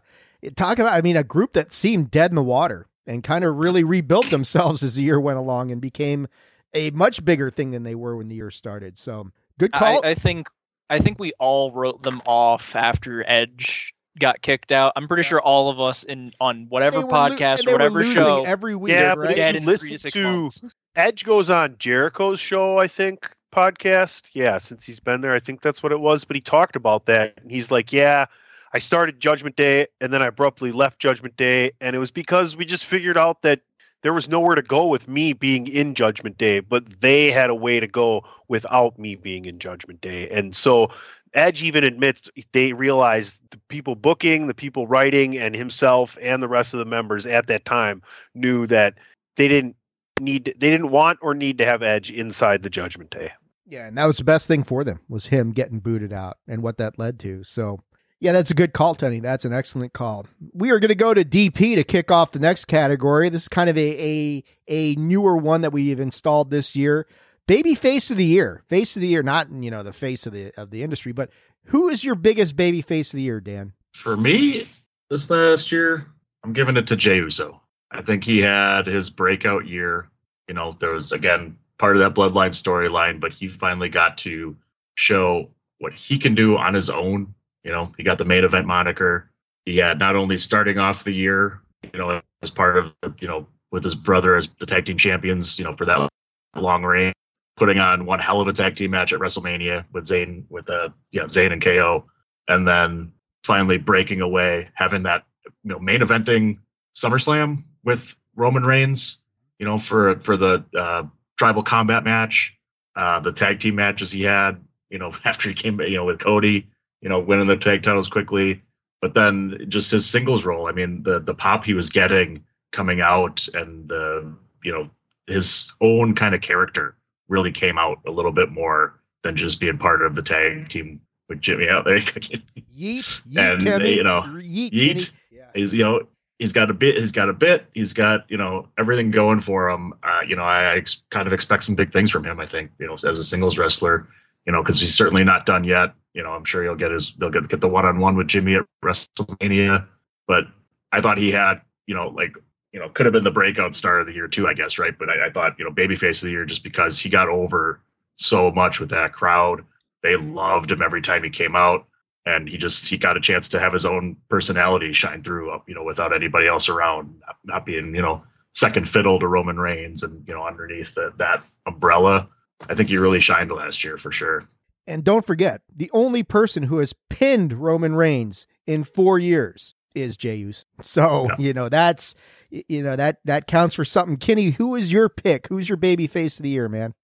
talk 0.56 0.78
about. 0.78 0.94
I 0.94 1.02
mean, 1.02 1.16
a 1.18 1.24
group 1.24 1.54
that 1.54 1.74
seemed 1.74 2.12
dead 2.12 2.30
in 2.30 2.36
the 2.36 2.44
water 2.44 2.86
and 3.08 3.24
kind 3.24 3.44
of 3.44 3.56
really 3.58 3.84
rebuilt 3.84 4.30
themselves 4.30 4.84
as 4.84 4.94
the 4.96 5.02
year 5.02 5.20
went 5.20 5.40
along 5.40 5.72
and 5.72 5.82
became 5.82 6.28
a 6.74 6.92
much 6.92 7.24
bigger 7.26 7.50
thing 7.50 7.72
than 7.72 7.84
they 7.84 7.96
were 7.96 8.16
when 8.16 8.28
the 8.28 8.36
year 8.36 8.52
started. 8.52 8.98
So 9.00 9.32
good 9.58 9.72
call. 9.72 10.06
I, 10.06 10.10
I 10.12 10.16
think 10.16 10.48
I 10.90 11.00
think 11.00 11.20
we 11.20 11.34
all 11.40 11.72
wrote 11.72 12.04
them 12.04 12.22
off 12.26 12.76
after 12.76 13.24
Edge 13.28 13.94
got 14.20 14.42
kicked 14.42 14.72
out. 14.72 14.92
I'm 14.96 15.08
pretty 15.08 15.24
sure 15.24 15.40
all 15.42 15.70
of 15.70 15.80
us 15.80 16.04
in 16.04 16.34
on 16.42 16.66
whatever 16.70 16.98
They 17.00 17.04
were 17.06 17.10
lo- 17.12 17.30
podcast 17.30 17.60
and 17.60 17.70
or 17.70 17.72
whatever 17.74 18.00
losing 18.00 18.16
show 18.16 18.44
every 18.44 18.76
week, 18.76 18.92
Yeah, 18.94 19.16
but 19.16 19.22
right? 19.22 19.30
if 19.32 19.36
dead 19.38 19.56
you 19.56 19.60
in 19.62 19.66
listen 19.66 19.88
three 19.90 19.98
to 19.98 20.10
to- 20.12 20.24
months. 20.24 20.64
edge 20.96 21.24
goes 21.24 21.50
on 21.52 21.76
jericho's 21.78 22.40
show 22.40 22.78
i 22.80 22.88
think 22.88 23.30
podcast 23.54 24.24
yeah 24.34 24.58
since 24.58 24.84
he's 24.84 25.00
been 25.00 25.22
there 25.22 25.34
i 25.34 25.40
think 25.40 25.62
that's 25.62 25.82
what 25.84 25.92
it 25.92 26.00
was 26.00 26.26
but 26.26 26.36
he 26.36 26.42
talked 26.42 26.76
about 26.76 27.06
that 27.06 27.34
and 27.42 27.50
he's 27.52 27.70
like 27.72 27.94
yeah 27.94 28.26
i 28.74 28.80
started 28.80 29.20
judgment 29.20 29.56
day 29.56 29.86
and 30.02 30.12
then 30.12 30.22
i 30.22 30.26
abruptly 30.28 30.72
left 30.72 31.00
judgment 31.00 31.38
day 31.38 31.72
and 31.80 31.96
it 31.96 32.00
was 32.00 32.12
because 32.12 32.58
we 32.58 32.66
just 32.66 32.86
figured 32.86 33.18
out 33.18 33.42
that 33.44 33.62
there 34.02 34.14
was 34.14 34.30
nowhere 34.30 34.56
to 34.56 34.62
go 34.62 34.88
with 34.88 35.08
me 35.08 35.34
being 35.34 35.68
in 35.68 35.94
Judgment 35.94 36.38
Day, 36.38 36.60
but 36.60 37.02
they 37.02 37.32
had 37.32 37.50
a 37.50 37.56
way 37.56 37.80
to 37.80 37.88
go 37.88 38.24
without 38.48 38.98
me 38.98 39.16
being 39.16 39.46
in 39.46 39.60
Judgment 39.60 40.02
Day. 40.02 40.30
And 40.30 40.56
so 40.56 40.90
Edge 41.34 41.62
even 41.64 41.84
admits 41.84 42.30
they 42.54 42.74
realized 42.74 43.36
the 43.52 43.58
people 43.68 43.96
booking, 43.96 44.48
the 44.48 44.54
people 44.54 44.88
writing, 44.88 45.38
and 45.38 45.56
himself 45.56 46.18
and 46.22 46.42
the 46.42 46.48
rest 46.48 46.74
of 46.74 46.80
the 46.80 46.86
members 46.86 47.26
at 47.26 47.48
that 47.48 47.66
time 47.66 48.02
knew 48.34 48.66
that 48.68 48.96
they 49.36 49.48
didn't 49.48 49.76
need 50.20 50.46
they 50.46 50.70
didn't 50.70 50.90
want 50.90 51.20
or 51.22 51.34
need 51.34 51.58
to 51.60 51.66
have 51.66 51.84
Edge 51.84 52.12
inside 52.12 52.64
the 52.64 52.70
Judgment 52.70 53.10
Day. 53.12 53.32
Yeah, 53.68 53.88
and 53.88 53.98
that 53.98 54.06
was 54.06 54.18
the 54.18 54.24
best 54.24 54.48
thing 54.48 54.64
for 54.64 54.84
them 54.84 55.02
was 55.08 55.28
him 55.28 55.52
getting 55.52 55.80
booted 55.80 56.12
out 56.12 56.38
and 56.48 56.64
what 56.64 56.78
that 56.78 56.98
led 56.98 57.20
to. 57.20 57.44
So, 57.44 57.80
yeah, 58.20 58.34
that's 58.34 58.52
a 58.52 58.56
good 58.56 58.74
call, 58.74 58.96
Tony. 58.96 59.20
That's 59.20 59.46
an 59.46 59.54
excellent 59.54 59.94
call. 59.94 60.28
We 60.54 60.72
are 60.72 60.80
going 60.80 60.90
to 60.90 60.96
go 60.96 61.14
to 61.14 61.24
DP 61.24 61.76
to 61.76 61.84
kick 61.84 62.12
off 62.12 62.32
the 62.32 62.40
next 62.40 62.66
category. 62.66 63.30
This 63.30 63.44
is 63.44 63.48
kind 63.48 63.70
of 63.70 63.78
a 63.78 64.04
a, 64.04 64.44
a 64.68 64.96
newer 64.96 65.38
one 65.38 65.62
that 65.62 65.72
we've 65.72 66.00
installed 66.00 66.50
this 66.52 66.76
year. 66.76 67.08
Baby 67.48 67.76
face 67.76 68.12
of 68.12 68.18
the 68.18 68.26
year, 68.26 68.62
face 68.68 68.96
of 68.96 69.02
the 69.02 69.08
year, 69.08 69.24
not 69.24 69.52
you 69.52 69.72
know 69.72 69.84
the 69.84 69.94
face 69.94 70.28
of 70.28 70.34
the 70.34 70.52
of 70.58 70.70
the 70.70 70.84
industry, 70.84 71.14
but 71.14 71.32
who 71.66 71.90
is 71.90 72.04
your 72.04 72.16
biggest 72.16 72.56
baby 72.56 72.82
face 72.82 73.14
of 73.14 73.18
the 73.18 73.24
year, 73.24 73.40
Dan? 73.40 73.74
For 73.94 74.18
me, 74.18 74.68
this 75.10 75.30
last 75.30 75.72
year, 75.72 76.06
I'm 76.44 76.54
giving 76.54 76.78
it 76.78 76.88
to 76.88 76.96
Jey 76.96 77.18
Uso. 77.18 77.62
I 77.92 78.02
think 78.02 78.24
he 78.24 78.42
had 78.42 78.86
his 78.86 79.10
breakout 79.10 79.68
year. 79.68 80.10
You 80.48 80.56
know, 80.56 80.74
there 80.74 80.92
was 80.92 81.12
again 81.12 81.58
part 81.78 81.96
of 81.96 82.02
that 82.02 82.14
bloodline 82.14 82.52
storyline, 82.52 83.20
but 83.20 83.32
he 83.32 83.48
finally 83.48 83.90
got 83.90 84.18
to 84.20 84.58
show 84.96 85.50
what 85.80 85.94
he 85.94 86.18
can 86.18 86.36
do 86.36 86.58
on 86.58 86.74
his 86.74 86.90
own. 86.90 87.34
You 87.64 87.72
know, 87.72 87.92
he 87.98 88.04
got 88.04 88.18
the 88.18 88.26
main 88.26 88.44
event 88.44 88.66
moniker. 88.66 89.30
He 89.66 89.78
had 89.78 90.00
not 90.00 90.16
only 90.16 90.38
starting 90.38 90.78
off 90.78 91.04
the 91.04 91.14
year, 91.14 91.62
you 91.94 92.00
know, 92.00 92.22
as 92.42 92.50
part 92.50 92.78
of 92.78 92.96
you 93.20 93.28
know 93.28 93.48
with 93.72 93.84
his 93.84 93.96
brother 93.96 94.36
as 94.36 94.48
the 94.60 94.66
tag 94.66 94.86
team 94.86 94.98
champions, 94.98 95.60
you 95.60 95.66
know, 95.66 95.74
for 95.74 95.86
that 95.86 96.10
long 96.56 96.84
reign, 96.84 97.14
putting 97.58 97.80
on 97.80 98.06
one 98.06 98.20
hell 98.20 98.42
of 98.42 98.48
a 98.48 98.54
tag 98.54 98.76
team 98.76 98.92
match 98.92 99.14
at 99.14 99.20
WrestleMania 99.20 99.86
with 99.92 100.06
Zayn 100.06 100.46
with 100.50 100.70
uh 100.70 100.90
yeah 101.12 101.24
Zayn 101.24 101.52
and 101.52 101.62
KO, 101.62 102.06
and 102.48 102.68
then 102.68 103.14
finally 103.44 103.78
breaking 103.78 104.22
away, 104.22 104.70
having 104.74 105.04
that 105.04 105.26
you 105.64 105.72
know 105.72 105.80
main 105.80 106.00
eventing 106.00 106.60
SummerSlam 106.96 107.64
with 107.84 108.16
Roman 108.36 108.64
Reigns, 108.64 109.22
you 109.60 109.66
know 109.66 109.78
for 109.78 110.20
for 110.20 110.38
the 110.38 110.66
uh, 110.76 111.04
tribal 111.38 111.64
combat 111.64 112.04
match, 112.04 112.58
uh, 112.96 113.20
the 113.20 113.34
tag 113.34 113.60
team 113.60 113.76
matches 113.76 114.12
he 114.12 114.24
had, 114.24 114.64
you 114.90 114.98
know 114.98 115.14
after 115.26 115.50
he 115.50 115.56
came 115.56 115.80
you 115.82 115.98
know 115.98 116.06
with 116.06 116.20
Cody, 116.20 116.68
you 117.02 117.10
know 117.10 117.20
winning 117.20 117.48
the 117.48 117.58
tag 117.58 117.84
titles 117.84 118.08
quickly, 118.08 118.62
but 119.02 119.14
then 119.14 119.66
just 119.70 119.92
his 119.92 120.10
singles 120.10 120.46
role. 120.46 120.68
I 120.68 120.72
mean 120.72 121.04
the 121.04 121.20
the 121.20 121.34
pop 121.34 121.66
he 121.66 121.74
was 121.74 121.90
getting 121.90 122.44
coming 122.72 123.02
out 123.02 123.48
and 123.54 123.88
the 123.88 124.32
you 124.64 124.72
know 124.72 124.90
his 125.28 125.72
own 125.82 126.14
kind 126.16 126.34
of 126.36 126.42
character 126.42 126.96
really 127.28 127.52
came 127.52 127.78
out 127.78 128.00
a 128.08 128.12
little 128.12 128.32
bit 128.32 128.52
more 128.52 129.00
than 129.24 129.36
just 129.36 129.60
being 129.60 129.78
part 129.78 130.02
of 130.04 130.16
the 130.16 130.22
tag 130.24 130.70
team 130.70 131.00
with 131.28 131.42
Jimmy 131.42 131.70
out 131.70 131.86
there. 131.86 132.00
Yeet, 132.00 132.42
yeet, 132.78 133.38
And, 133.38 133.62
Kenny. 133.64 133.94
you 133.96 134.04
know, 134.04 134.22
yeet, 134.22 134.72
yeet. 134.72 135.12
Yeah. 135.32 135.44
He's 135.54 135.74
you 135.74 135.84
know 135.84 136.02
he's 136.40 136.54
got 136.54 136.70
a 136.70 136.74
bit 136.74 136.98
he's 136.98 137.12
got 137.12 137.28
a 137.30 137.34
bit 137.34 137.66
he's 137.74 137.94
got 137.94 138.26
you 138.30 138.38
know 138.38 138.68
everything 138.78 139.12
going 139.12 139.40
for 139.40 139.70
him. 139.70 139.94
Uh, 140.04 140.22
you 140.28 140.36
know 140.36 140.44
I, 140.44 140.74
I 140.74 140.76
ex- 140.78 141.04
kind 141.12 141.28
of 141.28 141.34
expect 141.34 141.64
some 141.64 141.76
big 141.76 141.92
things 141.92 142.10
from 142.12 142.24
him. 142.24 142.40
I 142.40 142.46
think 142.46 142.72
you 142.80 142.88
know 142.88 142.94
as 142.94 143.04
a 143.20 143.24
singles 143.24 143.58
wrestler, 143.58 144.08
you 144.46 144.52
know 144.52 144.62
because 144.64 144.80
he's 144.80 144.96
certainly 144.96 145.24
not 145.24 145.46
done 145.46 145.64
yet. 145.64 145.94
You 146.14 146.24
know 146.24 146.32
I'm 146.32 146.46
sure 146.46 146.64
he'll 146.64 146.76
get 146.76 146.92
his 146.92 147.14
they'll 147.14 147.30
get 147.30 147.48
get 147.48 147.62
the 147.62 147.68
one 147.68 147.86
on 147.86 148.00
one 148.00 148.16
with 148.16 148.28
Jimmy 148.28 148.56
at 148.56 148.66
WrestleMania. 148.84 149.88
But 150.28 150.46
I 150.92 151.02
thought 151.02 151.18
he 151.18 151.32
had 151.32 151.62
you 151.88 151.96
know 151.96 152.10
like 152.10 152.34
you 152.72 152.80
know 152.80 152.90
could 152.90 153.06
have 153.06 153.14
been 153.14 153.24
the 153.24 153.32
breakout 153.32 153.76
star 153.76 154.00
of 154.00 154.08
the 154.08 154.14
year 154.14 154.28
too. 154.28 154.48
I 154.48 154.54
guess 154.54 154.80
right. 154.80 154.98
But 154.98 155.10
I, 155.10 155.28
I 155.28 155.30
thought 155.30 155.56
you 155.60 155.66
know 155.66 155.72
babyface 155.72 156.22
of 156.22 156.28
the 156.28 156.32
year 156.32 156.46
just 156.46 156.64
because 156.64 157.00
he 157.00 157.10
got 157.10 157.30
over 157.30 157.82
so 158.16 158.52
much 158.52 158.80
with 158.80 158.90
that 158.90 159.14
crowd. 159.14 159.64
they 160.04 160.16
loved 160.16 160.72
him 160.72 160.82
every 160.82 161.02
time 161.02 161.24
he 161.24 161.30
came 161.30 161.56
out, 161.56 161.88
and 162.26 162.48
he 162.48 162.58
just 162.58 162.90
he 162.90 162.98
got 162.98 163.18
a 163.18 163.22
chance 163.22 163.50
to 163.50 163.60
have 163.60 163.74
his 163.74 163.86
own 163.86 164.16
personality 164.30 164.94
shine 164.94 165.24
through, 165.24 165.52
uh, 165.52 165.60
you 165.68 165.74
know, 165.74 165.84
without 165.84 166.14
anybody 166.14 166.48
else 166.48 166.70
around, 166.70 167.20
not, 167.26 167.38
not 167.44 167.66
being 167.66 167.96
you 167.96 168.02
know 168.02 168.24
second 168.54 168.88
fiddle 168.88 169.20
to 169.20 169.28
Roman 169.28 169.60
Reigns, 169.60 170.04
and 170.04 170.28
you 170.28 170.34
know 170.34 170.46
underneath 170.46 170.96
the, 170.96 171.14
that 171.18 171.44
umbrella. 171.66 172.30
I 172.70 172.76
think 172.76 172.90
he 172.90 172.98
really 172.98 173.22
shined 173.22 173.52
last 173.52 173.84
year 173.84 173.98
for 173.98 174.12
sure. 174.12 174.48
And 174.90 175.04
don't 175.04 175.26
forget, 175.26 175.62
the 175.74 175.92
only 175.94 176.24
person 176.24 176.64
who 176.64 176.80
has 176.80 176.96
pinned 177.12 177.54
Roman 177.54 177.96
Reigns 177.96 178.48
in 178.66 178.84
four 178.84 179.20
years 179.20 179.76
is 179.94 180.18
Jey 180.18 180.38
Uso. 180.38 180.66
So 180.82 181.28
yeah. 181.30 181.36
you 181.38 181.54
know 181.54 181.70
that's 181.70 182.16
you 182.50 182.82
know 182.82 182.96
that 182.96 183.20
that 183.26 183.46
counts 183.46 183.76
for 183.76 183.86
something. 183.86 184.18
Kenny, 184.18 184.50
who 184.50 184.76
is 184.76 184.92
your 184.92 185.08
pick? 185.08 185.48
Who's 185.48 185.70
your 185.70 185.78
baby 185.78 186.08
face 186.08 186.40
of 186.40 186.44
the 186.44 186.50
year, 186.50 186.68
man? 186.68 186.96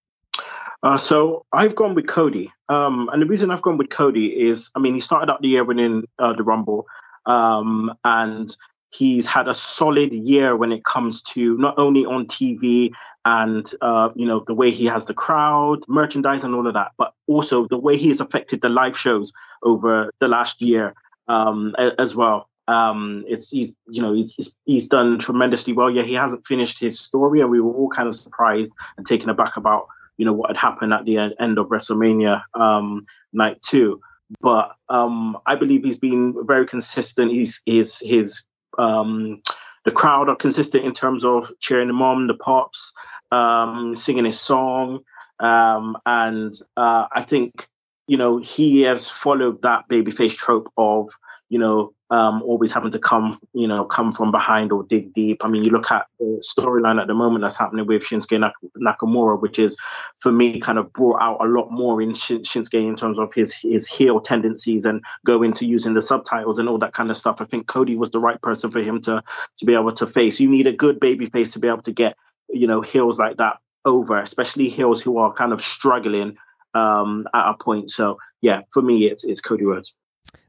Uh, 0.82 0.98
so 0.98 1.46
I've 1.52 1.76
gone 1.76 1.94
with 1.94 2.08
Cody, 2.08 2.52
um, 2.68 3.08
and 3.12 3.22
the 3.22 3.26
reason 3.26 3.52
I've 3.52 3.62
gone 3.62 3.78
with 3.78 3.88
Cody 3.88 4.26
is, 4.26 4.70
I 4.74 4.80
mean, 4.80 4.94
he 4.94 5.00
started 5.00 5.32
out 5.32 5.40
the 5.40 5.48
year 5.48 5.64
winning 5.64 6.06
uh, 6.18 6.32
the 6.32 6.42
Rumble, 6.42 6.86
um, 7.24 7.94
and 8.04 8.54
he's 8.90 9.26
had 9.26 9.48
a 9.48 9.54
solid 9.54 10.12
year 10.12 10.56
when 10.56 10.72
it 10.72 10.84
comes 10.84 11.22
to 11.22 11.56
not 11.58 11.78
only 11.78 12.04
on 12.04 12.26
TV 12.26 12.90
and 13.26 13.68
uh, 13.80 14.10
you 14.14 14.24
know 14.24 14.44
the 14.46 14.54
way 14.54 14.70
he 14.70 14.86
has 14.86 15.04
the 15.04 15.12
crowd, 15.12 15.80
merchandise, 15.88 16.44
and 16.44 16.54
all 16.54 16.66
of 16.66 16.74
that, 16.74 16.92
but 16.96 17.12
also 17.26 17.66
the 17.66 17.76
way 17.76 17.96
he 17.96 18.08
has 18.08 18.20
affected 18.20 18.60
the 18.60 18.68
live 18.68 18.96
shows 18.96 19.32
over 19.64 20.12
the 20.20 20.28
last 20.28 20.62
year 20.62 20.94
um, 21.26 21.74
as 21.98 22.14
well. 22.14 22.48
Um, 22.68 23.24
it's 23.26 23.50
he's 23.50 23.74
you 23.88 24.00
know 24.00 24.14
he's 24.14 24.54
he's 24.64 24.86
done 24.86 25.18
tremendously 25.18 25.72
well. 25.72 25.90
Yeah, 25.90 26.04
he 26.04 26.14
hasn't 26.14 26.46
finished 26.46 26.78
his 26.78 27.00
story, 27.00 27.40
and 27.40 27.50
we 27.50 27.60
were 27.60 27.72
all 27.72 27.90
kind 27.90 28.08
of 28.08 28.14
surprised 28.14 28.70
and 28.96 29.04
taken 29.04 29.28
aback 29.28 29.56
about 29.56 29.88
you 30.18 30.24
know 30.24 30.32
what 30.32 30.50
had 30.50 30.56
happened 30.56 30.92
at 30.92 31.04
the 31.04 31.18
end 31.18 31.58
of 31.58 31.66
WrestleMania 31.66 32.42
um, 32.54 33.02
night 33.32 33.60
two. 33.60 34.00
But 34.40 34.70
um, 34.88 35.36
I 35.46 35.56
believe 35.56 35.82
he's 35.82 35.98
been 35.98 36.46
very 36.46 36.66
consistent. 36.66 37.32
He's 37.32 37.60
his 37.66 37.98
his 37.98 38.44
um, 38.78 39.42
the 39.86 39.92
crowd 39.92 40.28
are 40.28 40.36
consistent 40.36 40.84
in 40.84 40.92
terms 40.92 41.24
of 41.24 41.50
cheering 41.60 41.88
him 41.88 42.02
on, 42.02 42.26
the 42.26 42.34
pops, 42.34 42.92
um, 43.30 43.94
singing 43.94 44.26
his 44.26 44.38
song, 44.38 44.98
um, 45.38 45.96
and 46.04 46.52
uh, 46.76 47.06
I 47.10 47.22
think 47.22 47.68
you 48.08 48.18
know 48.18 48.36
he 48.36 48.82
has 48.82 49.08
followed 49.08 49.62
that 49.62 49.84
babyface 49.88 50.36
trope 50.36 50.70
of 50.76 51.08
you 51.48 51.58
know 51.58 51.94
um, 52.10 52.42
always 52.42 52.72
having 52.72 52.92
to 52.92 52.98
come, 52.98 53.38
you 53.52 53.66
know, 53.66 53.84
come 53.84 54.12
from 54.12 54.30
behind 54.30 54.70
or 54.70 54.84
dig 54.84 55.12
deep. 55.12 55.44
I 55.44 55.48
mean, 55.48 55.64
you 55.64 55.70
look 55.70 55.90
at 55.90 56.06
the 56.20 56.40
storyline 56.40 57.00
at 57.00 57.08
the 57.08 57.14
moment 57.14 57.42
that's 57.42 57.56
happening 57.56 57.86
with 57.86 58.02
Shinsuke 58.02 58.52
Nakamura, 58.78 59.40
which 59.40 59.58
is, 59.58 59.76
for 60.16 60.30
me, 60.30 60.60
kind 60.60 60.78
of 60.78 60.92
brought 60.92 61.20
out 61.20 61.44
a 61.44 61.48
lot 61.48 61.72
more 61.72 62.00
in 62.00 62.12
Shinsuke 62.12 62.74
in 62.74 62.94
terms 62.96 63.18
of 63.18 63.34
his 63.34 63.54
his 63.54 63.88
heel 63.88 64.20
tendencies 64.20 64.84
and 64.84 65.02
go 65.24 65.42
into 65.42 65.66
using 65.66 65.94
the 65.94 66.02
subtitles 66.02 66.58
and 66.58 66.68
all 66.68 66.78
that 66.78 66.94
kind 66.94 67.10
of 67.10 67.16
stuff. 67.16 67.40
I 67.40 67.44
think 67.44 67.66
Cody 67.66 67.96
was 67.96 68.10
the 68.10 68.20
right 68.20 68.40
person 68.40 68.70
for 68.70 68.80
him 68.80 69.00
to 69.02 69.22
to 69.58 69.64
be 69.64 69.74
able 69.74 69.92
to 69.92 70.06
face. 70.06 70.38
You 70.38 70.48
need 70.48 70.68
a 70.68 70.72
good 70.72 71.00
baby 71.00 71.26
face 71.26 71.52
to 71.52 71.58
be 71.58 71.68
able 71.68 71.82
to 71.82 71.92
get, 71.92 72.16
you 72.48 72.68
know, 72.68 72.82
heels 72.82 73.18
like 73.18 73.38
that 73.38 73.56
over, 73.84 74.18
especially 74.18 74.68
heels 74.68 75.02
who 75.02 75.18
are 75.18 75.32
kind 75.32 75.52
of 75.52 75.60
struggling 75.60 76.36
um, 76.74 77.26
at 77.34 77.50
a 77.50 77.54
point. 77.54 77.90
So, 77.90 78.18
yeah, 78.42 78.62
for 78.72 78.82
me, 78.82 79.06
it's 79.10 79.24
it's 79.24 79.40
Cody 79.40 79.64
Rhodes. 79.64 79.92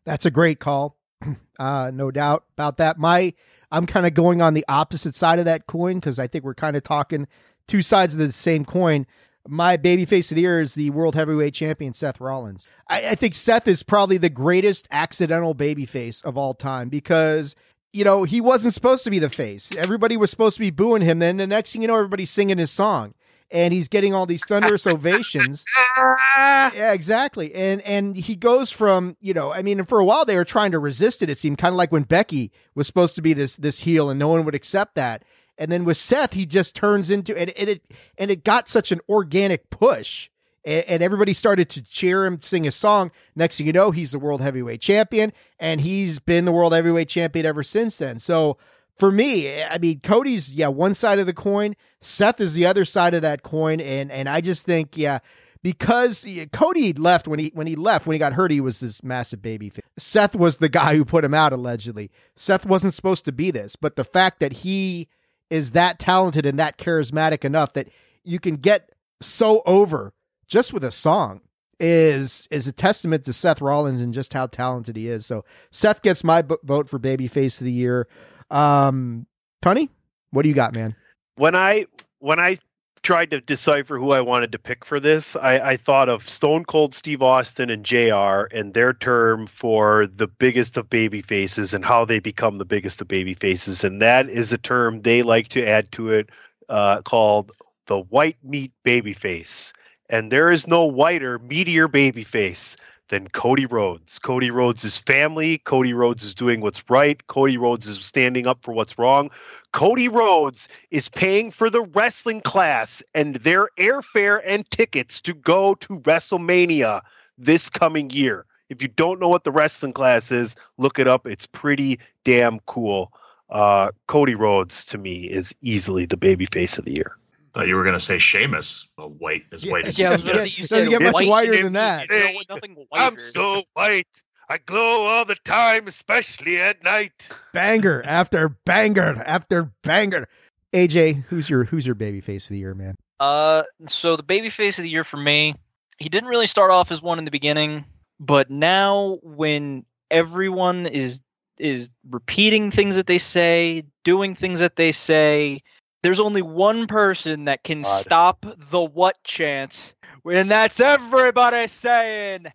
That's 0.06 0.26
a 0.26 0.32
great 0.32 0.60
call. 0.60 0.97
Uh, 1.60 1.90
no 1.92 2.12
doubt 2.12 2.44
about 2.54 2.78
that. 2.78 3.00
My, 3.00 3.34
I'm 3.72 3.88
kind 3.88 4.06
of 4.06 4.14
going 4.14 4.44
on 4.44 4.54
the 4.54 4.64
opposite 4.70 5.16
side 5.16 5.40
of 5.40 5.46
that 5.46 5.66
coin 5.66 5.96
because 5.96 6.20
I 6.20 6.28
think 6.28 6.44
we're 6.44 6.54
kind 6.54 6.76
of 6.76 6.84
talking 6.84 7.28
two 7.68 7.82
sides 7.82 8.14
of 8.14 8.20
the 8.20 8.32
same 8.32 8.64
coin. 8.64 9.08
My 9.48 9.76
baby 9.76 10.06
face 10.06 10.30
of 10.30 10.36
the 10.36 10.42
year 10.42 10.62
is 10.62 10.76
the 10.76 10.92
world 10.92 11.16
heavyweight 11.16 11.56
champion 11.56 11.94
Seth 11.94 12.22
Rollins. 12.22 12.68
I, 12.88 13.10
I 13.10 13.16
think 13.16 13.34
Seth 13.34 13.68
is 13.68 13.82
probably 13.82 14.20
the 14.20 14.30
greatest 14.30 14.88
accidental 14.92 15.56
baby 15.56 15.88
face 15.88 16.22
of 16.22 16.38
all 16.38 16.54
time 16.54 16.90
because 16.90 17.56
you 17.92 18.04
know 18.04 18.24
he 18.24 18.40
wasn't 18.40 18.76
supposed 18.76 19.04
to 19.06 19.10
be 19.10 19.18
the 19.18 19.28
face. 19.28 19.72
Everybody 19.76 20.16
was 20.16 20.30
supposed 20.30 20.58
to 20.58 20.62
be 20.62 20.70
booing 20.70 21.02
him. 21.02 21.18
Then 21.18 21.38
the 21.38 21.48
next 21.48 21.74
thing 21.74 21.82
you 21.82 21.88
know, 21.88 21.96
everybody's 21.96 22.30
singing 22.30 22.60
his 22.60 22.70
song 22.70 23.16
and 23.52 23.74
he's 23.74 23.88
getting 23.88 24.14
all 24.14 24.26
these 24.26 24.44
thunderous 24.46 24.86
ovations. 24.86 25.64
yeah, 26.38 26.92
exactly. 26.94 27.54
And 27.56 27.82
and 27.82 28.16
he 28.16 28.36
goes 28.36 28.72
from, 28.72 29.16
you 29.20 29.34
know, 29.34 29.54
I 29.54 29.62
mean, 29.62 29.84
for 29.86 30.00
a 30.00 30.06
while 30.06 30.26
they 30.26 30.36
were 30.36 30.46
trying 30.46 30.72
to 30.72 30.80
resist 30.80 31.22
it. 31.22 31.30
It 31.30 31.38
seemed 31.38 31.58
kind 31.58 31.74
of 31.74 31.78
like 31.78 31.92
when 31.92 32.04
Becky 32.04 32.52
was 32.76 32.88
supposed 32.88 33.16
to 33.16 33.22
be 33.22 33.34
this 33.34 33.56
this 33.56 33.80
heel 33.80 34.10
and 34.10 34.20
no 34.20 34.28
one 34.28 34.46
would 34.46 34.56
accept 34.56 34.96
that. 34.96 35.24
And 35.58 35.72
then 35.72 35.86
with 35.86 35.98
Seth, 35.98 36.34
he 36.34 36.46
just 36.46 36.76
turns 36.76 37.10
into 37.10 37.38
and, 37.38 37.50
and 37.52 37.70
it 37.70 37.82
and 38.18 38.30
it 38.30 38.44
got 38.44 38.70
such 38.70 38.92
an 38.92 39.00
organic 39.10 39.70
push. 39.70 40.30
And, 40.66 40.84
and 40.86 41.04
everybody 41.04 41.34
started 41.34 41.70
to 41.70 41.82
cheer 41.82 42.26
him, 42.26 42.42
sing 42.42 42.68
a 42.68 42.72
song. 42.72 43.12
Next 43.36 43.58
thing 43.58 43.68
you 43.68 43.74
know, 43.74 43.92
he's 43.92 44.12
the 44.12 44.20
world 44.20 44.42
heavyweight 44.42 44.82
champion, 44.82 45.32
and 45.60 45.82
he's 45.82 46.20
been 46.20 46.46
the 46.46 46.52
world 46.52 46.74
heavyweight 46.74 47.10
champion 47.10 47.46
ever 47.46 47.64
since 47.64 47.98
then. 47.98 48.20
So 48.20 48.58
for 48.98 49.12
me, 49.12 49.64
I 49.64 49.78
mean, 49.78 50.00
Cody's 50.02 50.52
yeah 50.52 50.68
one 50.68 50.94
side 50.94 51.20
of 51.20 51.26
the 51.26 51.34
coin. 51.34 51.76
Seth 52.02 52.40
is 52.40 52.54
the 52.54 52.66
other 52.66 52.86
side 52.86 53.14
of 53.14 53.22
that 53.22 53.44
coin, 53.44 53.80
and 53.80 54.12
and 54.12 54.28
I 54.28 54.42
just 54.42 54.64
think 54.64 54.98
yeah 54.98 55.20
because 55.64 56.26
Cody 56.54 56.94
left 56.94 57.28
when 57.28 57.40
he 57.40 57.52
when 57.54 57.68
he 57.68 57.76
left 57.76 58.06
when 58.08 58.14
he 58.16 58.20
got 58.20 58.34
hurt 58.34 58.52
he 58.52 58.62
was 58.62 58.80
this 58.80 59.04
massive 59.04 59.42
baby. 59.42 59.70
Face. 59.70 59.84
Seth 59.98 60.36
was 60.36 60.58
the 60.58 60.70
guy 60.70 60.96
who 60.96 61.06
put 61.06 61.24
him 61.24 61.34
out 61.34 61.54
allegedly. 61.54 62.12
Seth 62.36 62.66
wasn't 62.66 62.94
supposed 62.94 63.26
to 63.26 63.32
be 63.32 63.52
this, 63.52 63.76
but 63.76 63.96
the 63.96 64.04
fact 64.04 64.40
that 64.40 64.54
he 64.54 65.08
is 65.50 65.72
that 65.72 66.00
talented 66.00 66.46
and 66.46 66.60
that 66.60 66.78
charismatic 66.78 67.46
enough 67.46 67.74
that 67.74 67.90
you 68.24 68.40
can 68.40 68.56
get 68.56 68.92
so 69.22 69.62
over 69.66 70.14
just 70.48 70.74
with 70.74 70.84
a 70.84 70.92
song 70.92 71.42
is 71.80 72.48
is 72.50 72.68
a 72.68 72.72
testament 72.72 73.24
to 73.26 73.34
Seth 73.34 73.62
Rollins 73.62 74.02
and 74.02 74.14
just 74.14 74.34
how 74.34 74.48
talented 74.48 74.96
he 74.96 75.10
is. 75.10 75.26
So 75.26 75.46
Seth 75.72 76.02
gets 76.02 76.24
my 76.24 76.44
vote 76.64 76.90
for 76.90 77.00
babyface 77.00 77.60
of 77.60 77.66
the 77.66 77.72
year. 77.72 78.08
Um, 78.50 79.28
Tony, 79.62 79.90
what 80.32 80.44
do 80.44 80.50
you 80.50 80.56
got, 80.56 80.74
man? 80.74 80.96
When 81.36 81.56
I 81.56 81.86
when 82.20 82.40
I 82.40 82.58
tried 83.04 83.32
to 83.32 83.40
decipher 83.40 83.98
who 83.98 84.12
I 84.12 84.22
wanted 84.22 84.52
to 84.52 84.60
pick 84.60 84.84
for 84.84 85.00
this, 85.00 85.36
I, 85.36 85.60
I 85.60 85.78
thought 85.78 86.10
of 86.10 86.28
Stone 86.28 86.66
Cold 86.66 86.94
Steve 86.94 87.22
Austin 87.22 87.70
and 87.70 87.86
JR 87.86 88.48
and 88.52 88.74
their 88.74 88.92
term 88.94 89.48
for 89.48 90.08
the 90.08 90.28
biggest 90.28 90.76
of 90.76 90.90
baby 90.90 91.22
faces 91.22 91.74
and 91.74 91.86
how 91.86 92.04
they 92.04 92.20
become 92.20 92.58
the 92.58 92.66
biggest 92.66 93.00
of 93.00 93.08
baby 93.08 93.34
faces. 93.34 93.84
And 93.84 94.02
that 94.02 94.30
is 94.30 94.52
a 94.52 94.58
term 94.58 95.02
they 95.02 95.24
like 95.24 95.48
to 95.50 95.66
add 95.66 95.90
to 95.94 96.12
it 96.12 96.30
uh, 96.68 97.02
called 97.04 97.54
the 97.86 98.00
white 98.00 98.38
meat 98.44 98.74
baby 98.84 99.14
face. 99.14 99.72
And 100.10 100.32
there 100.32 100.52
is 100.52 100.68
no 100.68 100.86
whiter, 100.86 101.40
meatier 101.40 101.90
baby 101.90 102.24
face 102.26 102.76
than 103.10 103.28
Cody 103.30 103.66
Rhodes. 103.66 104.20
Cody 104.20 104.52
Rhodes 104.52 104.84
is 104.84 104.98
family. 104.98 105.60
Cody 105.60 105.94
Rhodes 105.94 106.24
is 106.24 106.34
doing 106.34 106.62
what's 106.62 106.90
right. 106.90 107.26
Cody 107.28 107.58
Rhodes 107.58 107.88
is 107.88 108.04
standing 108.04 108.48
up 108.48 108.64
for 108.64 108.74
what's 108.74 108.98
wrong. 108.98 109.30
Cody 109.72 110.08
Rhodes 110.08 110.68
is 110.92 111.10
paying 111.10 111.52
for 111.52 111.70
the 111.70 111.82
wrestling 111.82 112.42
class 112.42 113.02
and 113.14 113.36
their 113.38 113.70
airfare 113.78 114.42
and 114.46 114.70
tickets 114.72 115.22
to 115.22 115.34
go 115.34 115.76
to 115.76 116.00
WrestleMania 116.00 117.02
this 117.38 117.70
coming 117.70 118.10
year. 118.10 118.46
If 118.70 118.82
you 118.82 118.90
don't 118.90 119.20
know 119.20 119.30
what 119.30 119.44
the 119.44 119.52
wrestling 119.52 119.94
class 119.94 120.32
is, 120.32 120.56
look 120.78 121.00
it 121.00 121.08
up. 121.08 121.26
It's 121.26 121.46
pretty 121.46 122.00
damn 122.26 122.60
cool. 122.62 123.14
Uh, 123.50 123.92
Cody 124.08 124.36
Rhodes 124.36 124.84
to 124.86 124.98
me 124.98 125.26
is 125.26 125.56
easily 125.62 126.06
the 126.06 126.18
baby 126.18 126.48
face 126.52 126.78
of 126.78 126.84
the 126.86 126.92
year. 126.92 127.16
Thought 127.58 127.68
you 127.68 127.76
were 127.76 127.84
going 127.84 127.96
to 127.96 128.00
say 128.00 128.20
Sheamus, 128.20 128.88
a 129.00 129.08
white 129.08 129.46
as 129.52 129.64
yeah, 129.64 129.72
white 129.72 129.88
as 129.88 129.98
yeah, 129.98 130.16
you, 130.16 130.52
you 130.58 130.68
said 130.68 130.88
get 130.90 131.02
much 131.02 131.26
whiter 131.26 131.64
than 131.64 131.74
that. 131.74 132.08
nothing 132.48 132.86
I'm 132.94 133.18
so 133.18 133.64
white. 133.74 134.06
I 134.48 134.60
glow 134.60 135.08
all 135.08 135.26
the 135.26 135.34
time, 135.44 135.88
especially 135.88 136.62
at 136.62 136.84
night. 136.84 137.14
Banger 137.54 138.04
after 138.06 138.50
banger 138.50 139.24
after 139.26 139.72
banger. 139.82 140.28
AJ, 140.72 141.24
who's 141.30 141.50
your 141.50 141.64
who's 141.64 141.84
your 141.84 141.96
baby 141.96 142.22
face 142.22 142.46
of 142.46 142.50
the 142.50 142.60
year, 142.60 142.76
man? 142.76 142.96
Uh, 143.20 143.64
so 143.88 144.16
the 144.18 144.22
baby 144.22 144.52
face 144.52 144.78
of 144.78 144.84
the 144.84 144.90
year 144.90 145.04
for 145.04 145.18
me, 145.18 145.56
he 145.98 146.10
didn't 146.10 146.30
really 146.30 146.46
start 146.46 146.70
off 146.70 146.92
as 146.92 147.02
one 147.02 147.18
in 147.18 147.26
the 147.26 147.32
beginning, 147.32 147.86
but 148.20 148.52
now 148.52 149.18
when 149.24 149.84
everyone 150.12 150.86
is 150.86 151.22
is 151.58 151.90
repeating 152.08 152.70
things 152.70 152.98
that 152.98 153.08
they 153.08 153.18
say, 153.18 153.84
doing 154.04 154.36
things 154.36 154.60
that 154.60 154.76
they 154.76 154.92
say, 154.92 155.64
there's 156.08 156.22
only 156.22 156.42
one 156.42 156.88
person 156.88 157.44
that 157.46 157.66
can 157.66 157.82
God. 157.82 158.00
stop 158.00 158.46
the 158.70 158.80
what 158.80 159.22
chant, 159.26 159.94
and 160.24 160.50
that's 160.50 160.80
everybody 160.80 161.68
saying 161.68 162.46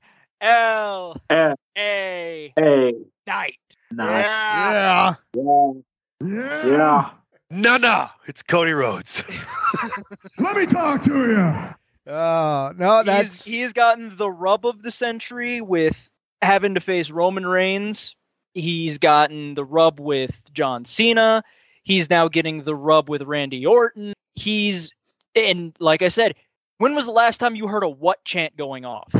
L 0.40 1.20
A 1.28 1.54
A 1.78 2.94
night. 3.26 3.58
Yeah. 3.94 5.14
Yeah. 5.34 5.72
Yeah. 6.22 6.66
yeah. 6.66 7.10
No, 7.50 7.76
no, 7.76 8.08
it's 8.26 8.42
Cody 8.42 8.72
Rhodes. 8.72 9.22
Let 10.38 10.56
me 10.56 10.64
talk 10.64 11.02
to 11.02 11.14
you. 11.14 12.10
Oh 12.10 12.72
no, 12.74 13.02
that's 13.04 13.44
he's, 13.44 13.52
he's 13.52 13.72
gotten 13.74 14.16
the 14.16 14.30
rub 14.30 14.64
of 14.64 14.80
the 14.80 14.90
century 14.90 15.60
with 15.60 16.08
having 16.40 16.72
to 16.72 16.80
face 16.80 17.10
Roman 17.10 17.44
Reigns. 17.44 18.16
He's 18.54 18.96
gotten 18.96 19.52
the 19.52 19.64
rub 19.66 20.00
with 20.00 20.40
John 20.54 20.86
Cena. 20.86 21.44
He's 21.82 22.08
now 22.08 22.28
getting 22.28 22.64
the 22.64 22.74
rub 22.74 23.08
with 23.08 23.22
Randy 23.22 23.66
Orton. 23.66 24.14
He's 24.34 24.90
and 25.34 25.74
like 25.78 26.02
I 26.02 26.08
said, 26.08 26.34
when 26.78 26.94
was 26.94 27.04
the 27.04 27.12
last 27.12 27.38
time 27.38 27.54
you 27.54 27.66
heard 27.66 27.84
a 27.84 27.88
what 27.88 28.24
chant 28.24 28.56
going 28.56 28.84
off? 28.84 29.12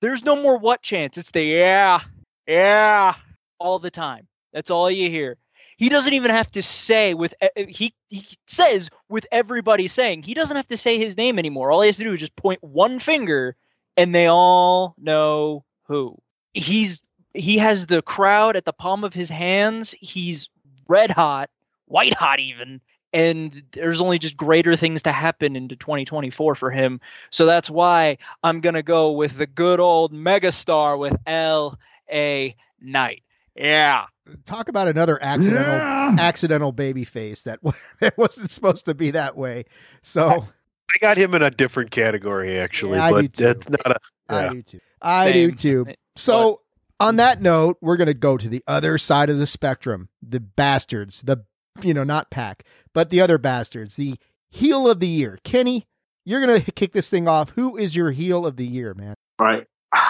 There's 0.00 0.24
no 0.24 0.36
more 0.36 0.58
what 0.58 0.82
chance. 0.82 1.16
It's 1.16 1.30
the 1.30 1.42
yeah, 1.42 2.00
yeah, 2.46 3.14
all 3.58 3.78
the 3.78 3.90
time. 3.90 4.26
That's 4.52 4.70
all 4.70 4.90
you 4.90 5.10
hear. 5.10 5.36
He 5.76 5.88
doesn't 5.88 6.12
even 6.12 6.30
have 6.30 6.50
to 6.52 6.62
say 6.62 7.14
with 7.14 7.34
he 7.56 7.94
he 8.08 8.26
says 8.46 8.90
with 9.08 9.26
everybody 9.32 9.88
saying 9.88 10.22
he 10.22 10.34
doesn't 10.34 10.56
have 10.56 10.68
to 10.68 10.76
say 10.76 10.98
his 10.98 11.16
name 11.16 11.38
anymore. 11.38 11.72
All 11.72 11.80
he 11.80 11.88
has 11.88 11.96
to 11.96 12.04
do 12.04 12.12
is 12.12 12.20
just 12.20 12.36
point 12.36 12.62
one 12.62 12.98
finger, 13.00 13.56
and 13.96 14.14
they 14.14 14.26
all 14.26 14.94
know 14.98 15.64
who. 15.84 16.16
He's 16.52 17.02
he 17.32 17.58
has 17.58 17.86
the 17.86 18.02
crowd 18.02 18.56
at 18.56 18.64
the 18.64 18.72
palm 18.72 19.02
of 19.02 19.12
his 19.12 19.28
hands. 19.28 19.90
He's 19.92 20.48
red 20.86 21.10
hot, 21.10 21.50
white 21.86 22.14
hot 22.14 22.40
even, 22.40 22.80
and 23.12 23.62
there's 23.72 24.00
only 24.00 24.18
just 24.18 24.36
greater 24.36 24.76
things 24.76 25.02
to 25.02 25.12
happen 25.12 25.54
into 25.54 25.76
2024 25.76 26.56
for 26.56 26.70
him. 26.70 27.00
So 27.30 27.46
that's 27.46 27.70
why 27.70 28.18
I'm 28.42 28.60
going 28.60 28.74
to 28.74 28.82
go 28.82 29.12
with 29.12 29.38
the 29.38 29.46
good 29.46 29.78
old 29.78 30.12
megastar 30.12 30.98
with 30.98 31.16
L.A. 31.26 32.56
Knight. 32.80 33.22
Yeah. 33.54 34.06
Talk 34.46 34.68
about 34.68 34.88
another 34.88 35.22
accidental 35.22 35.76
yeah. 35.76 36.16
accidental 36.18 36.72
baby 36.72 37.04
face 37.04 37.42
that 37.42 37.60
that 38.00 38.18
wasn't 38.18 38.50
supposed 38.50 38.86
to 38.86 38.94
be 38.94 39.12
that 39.12 39.36
way. 39.36 39.66
So 40.02 40.48
I 40.94 40.98
got 41.00 41.16
him 41.16 41.34
in 41.34 41.42
a 41.42 41.50
different 41.50 41.90
category 41.90 42.58
actually, 42.58 42.98
yeah, 42.98 43.10
but 43.10 43.32
that's 43.32 43.68
not 43.68 43.86
a 43.86 43.96
yeah. 44.30 44.36
I 44.36 44.48
do 44.48 44.62
too. 44.62 44.80
I 45.02 45.24
Same. 45.24 45.50
do 45.50 45.54
too. 45.56 45.86
So 46.16 46.60
but, 46.98 47.06
on 47.06 47.16
that 47.16 47.42
note, 47.42 47.76
we're 47.80 47.96
going 47.96 48.06
to 48.06 48.14
go 48.14 48.36
to 48.36 48.48
the 48.48 48.64
other 48.66 48.98
side 48.98 49.28
of 49.28 49.38
the 49.38 49.46
spectrum. 49.46 50.08
The 50.26 50.40
bastards, 50.40 51.22
the 51.22 51.44
you 51.82 51.94
know, 51.94 52.04
not 52.04 52.30
Pack, 52.30 52.64
but 52.92 53.10
the 53.10 53.20
other 53.20 53.38
bastards, 53.38 53.96
the 53.96 54.18
heel 54.50 54.88
of 54.88 55.00
the 55.00 55.08
year. 55.08 55.38
Kenny, 55.44 55.86
you're 56.24 56.40
gonna 56.40 56.60
kick 56.60 56.92
this 56.92 57.08
thing 57.08 57.28
off. 57.28 57.50
Who 57.50 57.76
is 57.76 57.96
your 57.96 58.10
heel 58.10 58.46
of 58.46 58.56
the 58.56 58.66
year, 58.66 58.94
man? 58.94 59.14
Right. 59.40 59.66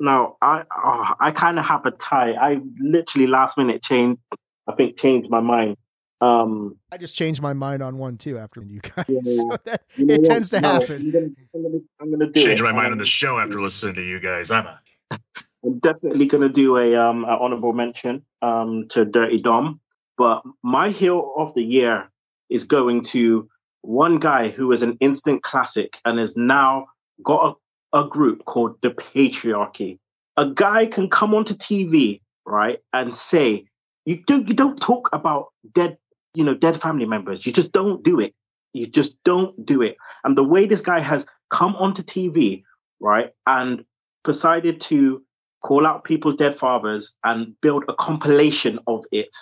No, 0.00 0.36
I 0.42 0.64
oh, 0.84 1.14
I 1.20 1.30
kind 1.30 1.60
of 1.60 1.64
have 1.64 1.86
a 1.86 1.92
tie. 1.92 2.32
I 2.32 2.58
literally 2.80 3.28
last 3.28 3.56
minute 3.56 3.84
changed. 3.84 4.20
I 4.66 4.72
think 4.74 4.98
changed 4.98 5.30
my 5.30 5.38
mind. 5.38 5.76
Um, 6.20 6.76
I 6.90 6.96
just 6.96 7.14
changed 7.14 7.40
my 7.40 7.52
mind 7.52 7.84
on 7.84 7.98
one 7.98 8.16
too 8.16 8.36
after 8.36 8.62
you 8.62 8.80
guys. 8.80 9.04
Yeah, 9.08 9.20
so 9.24 9.58
that, 9.64 9.82
you 9.96 10.06
know 10.06 10.14
it 10.14 10.24
tends 10.24 10.50
to 10.50 10.60
no, 10.60 10.68
happen. 10.72 10.96
I'm 10.96 11.12
gonna, 11.12 11.26
I'm 11.54 11.62
gonna, 11.62 11.78
I'm 12.00 12.10
gonna 12.10 12.30
do 12.32 12.42
change 12.42 12.60
it. 12.60 12.64
my 12.64 12.72
mind 12.72 12.86
um, 12.86 12.92
on 12.92 12.98
the 12.98 13.06
show 13.06 13.38
after 13.38 13.60
listening 13.60 13.94
to 13.94 14.02
you 14.02 14.18
guys. 14.18 14.50
I'm 14.50 14.66
a. 14.66 14.80
I'm 15.64 15.78
definitely 15.78 16.26
gonna 16.26 16.48
do 16.48 16.76
a 16.78 16.96
um 16.96 17.24
an 17.24 17.30
honorable 17.30 17.72
mention 17.72 18.24
um 18.40 18.86
to 18.90 19.04
Dirty 19.04 19.40
Dom. 19.40 19.80
But 20.16 20.42
my 20.62 20.90
heel 20.90 21.32
of 21.36 21.54
the 21.54 21.62
year 21.62 22.10
is 22.50 22.64
going 22.64 23.04
to 23.04 23.48
one 23.82 24.18
guy 24.18 24.48
who 24.48 24.72
is 24.72 24.82
an 24.82 24.96
instant 25.00 25.42
classic 25.42 25.98
and 26.04 26.18
has 26.18 26.36
now 26.36 26.86
got 27.24 27.56
a, 27.92 28.00
a 28.00 28.08
group 28.08 28.44
called 28.44 28.80
The 28.82 28.90
Patriarchy. 28.90 29.98
A 30.36 30.50
guy 30.50 30.86
can 30.86 31.10
come 31.10 31.34
onto 31.34 31.54
TV, 31.54 32.20
right, 32.46 32.78
and 32.92 33.14
say, 33.14 33.66
you 34.04 34.22
don't 34.26 34.48
you 34.48 34.54
don't 34.54 34.80
talk 34.80 35.08
about 35.12 35.48
dead, 35.72 35.98
you 36.34 36.44
know, 36.44 36.54
dead 36.54 36.80
family 36.80 37.06
members. 37.06 37.46
You 37.46 37.52
just 37.52 37.72
don't 37.72 38.02
do 38.02 38.18
it. 38.20 38.34
You 38.72 38.86
just 38.86 39.12
don't 39.24 39.64
do 39.66 39.82
it. 39.82 39.96
And 40.24 40.36
the 40.36 40.44
way 40.44 40.66
this 40.66 40.80
guy 40.80 41.00
has 41.00 41.26
come 41.50 41.76
onto 41.76 42.02
TV, 42.02 42.62
right, 43.00 43.30
and 43.46 43.84
decided 44.24 44.80
to 44.82 45.22
call 45.62 45.86
out 45.86 46.04
people's 46.04 46.36
dead 46.36 46.58
fathers 46.58 47.14
and 47.24 47.60
build 47.60 47.84
a 47.88 47.94
compilation 47.94 48.78
of 48.86 49.04
it 49.12 49.34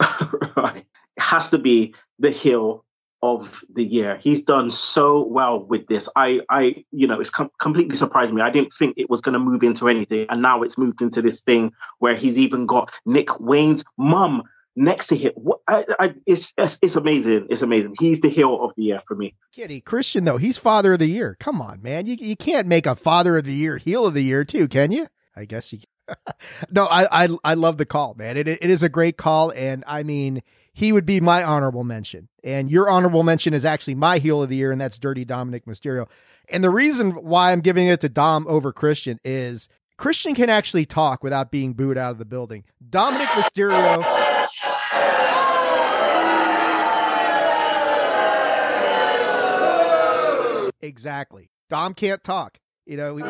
right, 0.56 0.86
has 1.18 1.48
to 1.50 1.58
be 1.58 1.94
the 2.18 2.30
heel 2.30 2.84
of 3.22 3.64
the 3.72 3.82
year. 3.82 4.18
He's 4.22 4.42
done 4.42 4.70
so 4.70 5.26
well 5.26 5.64
with 5.64 5.86
this. 5.86 6.10
I, 6.14 6.40
I, 6.50 6.84
you 6.92 7.06
know, 7.06 7.20
it's 7.20 7.30
com- 7.30 7.50
completely 7.58 7.96
surprised 7.96 8.34
me. 8.34 8.42
I 8.42 8.50
didn't 8.50 8.72
think 8.74 8.94
it 8.98 9.08
was 9.08 9.22
going 9.22 9.32
to 9.32 9.38
move 9.38 9.62
into 9.62 9.88
anything, 9.88 10.26
and 10.28 10.42
now 10.42 10.62
it's 10.62 10.76
moved 10.76 11.00
into 11.00 11.22
this 11.22 11.40
thing 11.40 11.72
where 12.00 12.14
he's 12.14 12.38
even 12.38 12.66
got 12.66 12.92
Nick 13.06 13.40
Wayne's 13.40 13.82
mum 13.96 14.42
next 14.76 15.06
to 15.06 15.16
him. 15.16 15.32
I, 15.66 15.86
I, 15.98 16.14
it's, 16.26 16.52
it's, 16.58 16.78
it's 16.82 16.96
amazing. 16.96 17.46
It's 17.48 17.62
amazing. 17.62 17.94
He's 17.98 18.20
the 18.20 18.28
heel 18.28 18.62
of 18.62 18.72
the 18.76 18.82
year 18.82 19.00
for 19.06 19.14
me. 19.14 19.34
Kenny 19.54 19.80
Christian 19.80 20.24
though, 20.24 20.36
he's 20.36 20.58
father 20.58 20.94
of 20.94 20.98
the 20.98 21.06
year. 21.06 21.36
Come 21.40 21.62
on, 21.62 21.80
man. 21.80 22.06
You 22.06 22.16
you 22.18 22.36
can't 22.36 22.66
make 22.66 22.86
a 22.86 22.94
father 22.94 23.36
of 23.38 23.44
the 23.44 23.54
year 23.54 23.78
heel 23.78 24.06
of 24.06 24.14
the 24.14 24.24
year 24.24 24.44
too, 24.44 24.68
can 24.68 24.92
you? 24.92 25.08
I 25.36 25.44
guess 25.46 25.72
you 25.72 25.80
no, 26.70 26.86
I, 26.86 27.24
I 27.24 27.28
I 27.44 27.54
love 27.54 27.78
the 27.78 27.86
call, 27.86 28.14
man. 28.14 28.36
It 28.36 28.48
it 28.48 28.64
is 28.64 28.82
a 28.82 28.88
great 28.88 29.16
call, 29.16 29.50
and 29.50 29.84
I 29.86 30.02
mean 30.02 30.42
he 30.72 30.92
would 30.92 31.06
be 31.06 31.20
my 31.20 31.42
honorable 31.42 31.84
mention, 31.84 32.28
and 32.42 32.70
your 32.70 32.88
honorable 32.88 33.22
mention 33.22 33.54
is 33.54 33.64
actually 33.64 33.94
my 33.94 34.18
heel 34.18 34.42
of 34.42 34.48
the 34.48 34.56
year, 34.56 34.72
and 34.72 34.80
that's 34.80 34.98
Dirty 34.98 35.24
Dominik 35.24 35.64
Mysterio. 35.64 36.08
And 36.50 36.62
the 36.62 36.70
reason 36.70 37.12
why 37.12 37.52
I'm 37.52 37.60
giving 37.60 37.86
it 37.86 38.00
to 38.02 38.08
Dom 38.08 38.46
over 38.48 38.72
Christian 38.72 39.18
is 39.24 39.68
Christian 39.96 40.34
can 40.34 40.50
actually 40.50 40.84
talk 40.84 41.22
without 41.22 41.50
being 41.50 41.72
booed 41.72 41.96
out 41.96 42.10
of 42.10 42.18
the 42.18 42.24
building. 42.24 42.64
Dominik 42.90 43.26
Mysterio. 43.26 44.02
Exactly. 50.82 51.50
Dom 51.70 51.94
can't 51.94 52.22
talk. 52.22 52.58
You 52.86 52.98
know, 52.98 53.14
we, 53.14 53.22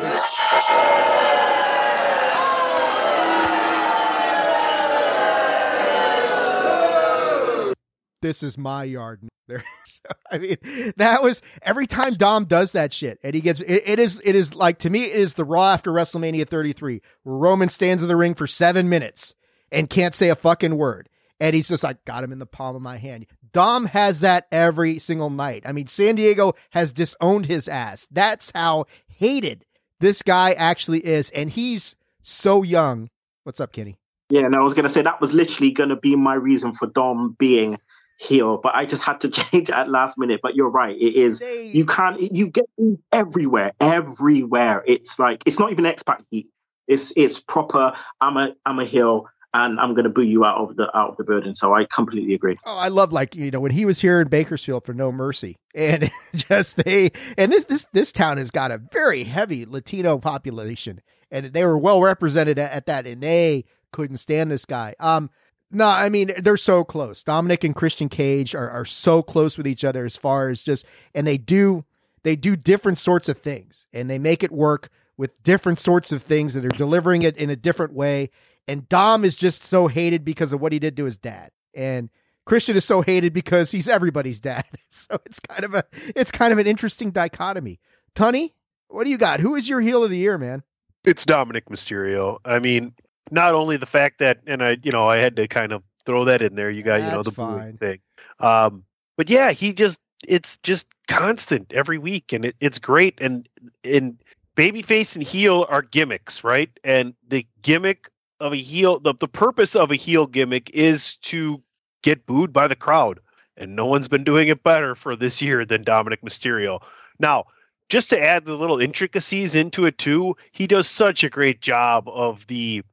this 8.25 8.41
is 8.41 8.57
my 8.57 8.83
yard. 8.83 9.21
There, 9.47 9.63
so, 9.83 10.01
I 10.31 10.39
mean, 10.39 10.57
that 10.97 11.21
was 11.21 11.43
every 11.61 11.85
time 11.85 12.15
Dom 12.15 12.45
does 12.45 12.71
that 12.71 12.91
shit, 12.91 13.19
and 13.21 13.35
he 13.35 13.41
gets 13.41 13.59
it, 13.59 13.83
it 13.85 13.99
is 13.99 14.19
it 14.25 14.35
is 14.35 14.55
like 14.55 14.79
to 14.79 14.89
me 14.89 15.03
it 15.03 15.17
is 15.17 15.35
the 15.35 15.45
Raw 15.45 15.71
after 15.71 15.91
WrestleMania 15.91 16.47
33, 16.47 16.99
where 17.21 17.35
Roman 17.35 17.69
stands 17.69 18.01
in 18.01 18.09
the 18.09 18.15
ring 18.15 18.33
for 18.33 18.47
seven 18.47 18.89
minutes 18.89 19.35
and 19.71 19.87
can't 19.87 20.15
say 20.15 20.29
a 20.29 20.35
fucking 20.35 20.77
word, 20.77 21.09
and 21.39 21.55
he's 21.55 21.67
just 21.67 21.83
like, 21.83 22.03
got 22.05 22.23
him 22.23 22.31
in 22.31 22.39
the 22.39 22.47
palm 22.47 22.75
of 22.75 22.81
my 22.81 22.97
hand. 22.97 23.27
Dom 23.53 23.85
has 23.85 24.21
that 24.21 24.47
every 24.51 24.97
single 24.97 25.29
night. 25.29 25.61
I 25.63 25.73
mean, 25.73 25.85
San 25.85 26.15
Diego 26.15 26.55
has 26.71 26.91
disowned 26.91 27.45
his 27.45 27.67
ass. 27.67 28.07
That's 28.09 28.51
how 28.55 28.85
hated 29.05 29.63
this 29.99 30.23
guy 30.23 30.53
actually 30.53 31.05
is, 31.05 31.29
and 31.29 31.51
he's 31.51 31.95
so 32.23 32.63
young. 32.63 33.11
What's 33.43 33.59
up, 33.59 33.73
Kenny? 33.73 33.99
Yeah, 34.29 34.45
and 34.45 34.55
I 34.55 34.61
was 34.61 34.73
gonna 34.73 34.89
say 34.89 35.03
that 35.03 35.21
was 35.21 35.33
literally 35.33 35.71
gonna 35.71 35.95
be 35.95 36.15
my 36.15 36.33
reason 36.33 36.73
for 36.73 36.87
Dom 36.87 37.35
being 37.37 37.77
heel, 38.17 38.57
but 38.57 38.75
I 38.75 38.85
just 38.85 39.03
had 39.03 39.21
to 39.21 39.29
change 39.29 39.69
at 39.69 39.89
last 39.89 40.17
minute. 40.17 40.41
But 40.41 40.55
you're 40.55 40.69
right, 40.69 40.95
it 40.95 41.15
is. 41.15 41.41
You 41.41 41.85
can't. 41.85 42.19
You 42.33 42.47
get 42.47 42.65
everywhere, 43.11 43.73
everywhere. 43.79 44.83
It's 44.85 45.19
like 45.19 45.43
it's 45.45 45.59
not 45.59 45.71
even 45.71 45.85
X 45.85 46.03
Pac 46.03 46.23
heat. 46.29 46.49
It's 46.87 47.13
it's 47.15 47.39
proper. 47.39 47.93
I'm 48.21 48.37
a 48.37 48.55
I'm 48.65 48.79
a 48.79 48.85
heel. 48.85 49.27
And 49.57 49.79
I'm 49.79 49.93
going 49.93 50.03
to 50.03 50.09
boo 50.09 50.21
you 50.21 50.43
out 50.43 50.57
of 50.57 50.75
the 50.75 50.93
out 50.97 51.11
of 51.11 51.15
the 51.15 51.23
building. 51.23 51.55
So 51.55 51.73
I 51.73 51.85
completely 51.85 52.33
agree. 52.33 52.57
Oh, 52.65 52.75
I 52.75 52.89
love 52.89 53.13
like 53.13 53.35
you 53.35 53.49
know 53.51 53.61
when 53.61 53.71
he 53.71 53.85
was 53.85 54.01
here 54.01 54.19
in 54.19 54.27
Bakersfield 54.27 54.85
for 54.85 54.93
No 54.93 55.13
Mercy, 55.13 55.55
and 55.73 56.11
just 56.35 56.75
they 56.75 57.11
and 57.37 57.53
this 57.53 57.63
this 57.63 57.87
this 57.93 58.11
town 58.11 58.35
has 58.35 58.51
got 58.51 58.71
a 58.71 58.81
very 58.91 59.23
heavy 59.23 59.65
Latino 59.65 60.17
population, 60.17 60.99
and 61.31 61.53
they 61.53 61.63
were 61.63 61.77
well 61.77 62.01
represented 62.01 62.59
at, 62.59 62.69
at 62.69 62.85
that, 62.87 63.07
and 63.07 63.23
they 63.23 63.63
couldn't 63.95 64.17
stand 64.17 64.51
this 64.51 64.65
guy. 64.65 64.93
Um, 64.99 65.29
no, 65.71 65.87
I 65.87 66.09
mean 66.09 66.31
they're 66.37 66.57
so 66.57 66.83
close. 66.83 67.23
Dominik 67.23 67.63
and 67.63 67.75
Christian 67.75 68.09
Cage 68.09 68.55
are, 68.55 68.69
are 68.69 68.85
so 68.85 69.21
close 69.21 69.57
with 69.57 69.67
each 69.67 69.83
other 69.83 70.05
as 70.05 70.17
far 70.17 70.49
as 70.49 70.61
just 70.61 70.85
and 71.13 71.25
they 71.25 71.37
do 71.37 71.85
they 72.23 72.35
do 72.35 72.55
different 72.55 72.97
sorts 72.97 73.29
of 73.29 73.37
things 73.37 73.87
and 73.93 74.09
they 74.09 74.19
make 74.19 74.43
it 74.43 74.51
work 74.51 74.89
with 75.17 75.41
different 75.43 75.79
sorts 75.79 76.11
of 76.11 76.23
things 76.23 76.53
that 76.53 76.65
are 76.65 76.69
delivering 76.69 77.21
it 77.21 77.37
in 77.37 77.49
a 77.49 77.55
different 77.55 77.93
way. 77.93 78.29
And 78.67 78.89
Dom 78.89 79.23
is 79.23 79.35
just 79.35 79.63
so 79.63 79.87
hated 79.87 80.25
because 80.25 80.51
of 80.51 80.59
what 80.59 80.71
he 80.71 80.79
did 80.79 80.97
to 80.97 81.05
his 81.05 81.17
dad. 81.17 81.51
And 81.73 82.09
Christian 82.45 82.75
is 82.75 82.85
so 82.85 83.01
hated 83.01 83.33
because 83.33 83.71
he's 83.71 83.87
everybody's 83.87 84.39
dad. 84.39 84.65
So 84.89 85.19
it's 85.27 85.39
kind 85.39 85.63
of 85.63 85.75
a 85.75 85.83
it's 86.15 86.31
kind 86.31 86.51
of 86.51 86.57
an 86.57 86.65
interesting 86.65 87.11
dichotomy. 87.11 87.79
Tunney, 88.15 88.53
what 88.87 89.03
do 89.03 89.11
you 89.11 89.19
got? 89.19 89.39
Who 89.39 89.53
is 89.53 89.69
your 89.69 89.81
heel 89.81 90.03
of 90.03 90.09
the 90.09 90.17
year, 90.17 90.39
man? 90.39 90.63
It's 91.03 91.25
Dominik 91.25 91.65
Mysterio. 91.65 92.39
I 92.43 92.57
mean, 92.57 92.95
not 93.31 93.53
only 93.53 93.77
the 93.77 93.85
fact 93.85 94.19
that, 94.19 94.39
and 94.45 94.63
I, 94.63 94.77
you 94.83 94.91
know, 94.91 95.07
I 95.07 95.17
had 95.17 95.35
to 95.37 95.47
kind 95.47 95.71
of 95.71 95.83
throw 96.05 96.25
that 96.25 96.41
in 96.41 96.55
there. 96.55 96.69
You 96.69 96.83
got, 96.83 96.99
That's 96.99 97.11
you 97.11 97.15
know, 97.17 97.23
the 97.23 97.31
fine. 97.31 97.77
thing. 97.77 97.99
Um, 98.39 98.83
but 99.17 99.29
yeah, 99.29 99.51
he 99.51 99.73
just, 99.73 99.97
it's 100.27 100.57
just 100.57 100.85
constant 101.07 101.73
every 101.73 101.97
week, 101.97 102.33
and 102.33 102.45
it, 102.45 102.55
it's 102.59 102.79
great. 102.79 103.19
And 103.21 103.47
in 103.83 104.19
babyface 104.55 105.15
and 105.15 105.23
heel 105.23 105.65
are 105.69 105.81
gimmicks, 105.81 106.43
right? 106.43 106.69
And 106.83 107.13
the 107.27 107.45
gimmick 107.61 108.09
of 108.39 108.53
a 108.53 108.57
heel, 108.57 108.99
the, 108.99 109.13
the 109.13 109.27
purpose 109.27 109.75
of 109.75 109.91
a 109.91 109.95
heel 109.95 110.27
gimmick 110.27 110.69
is 110.71 111.15
to 111.23 111.61
get 112.03 112.25
booed 112.25 112.53
by 112.53 112.67
the 112.67 112.75
crowd, 112.75 113.19
and 113.57 113.75
no 113.75 113.85
one's 113.85 114.07
been 114.07 114.23
doing 114.23 114.47
it 114.47 114.63
better 114.63 114.95
for 114.95 115.15
this 115.15 115.41
year 115.41 115.65
than 115.65 115.83
Dominik 115.83 116.21
Mysterio. 116.21 116.79
Now, 117.19 117.45
just 117.89 118.09
to 118.09 118.21
add 118.21 118.45
the 118.45 118.55
little 118.55 118.79
intricacies 118.79 119.55
into 119.55 119.85
it 119.85 119.97
too, 119.97 120.35
he 120.51 120.67
does 120.67 120.87
such 120.87 121.23
a 121.23 121.29
great 121.29 121.61
job 121.61 122.07
of 122.07 122.45
the 122.47 122.83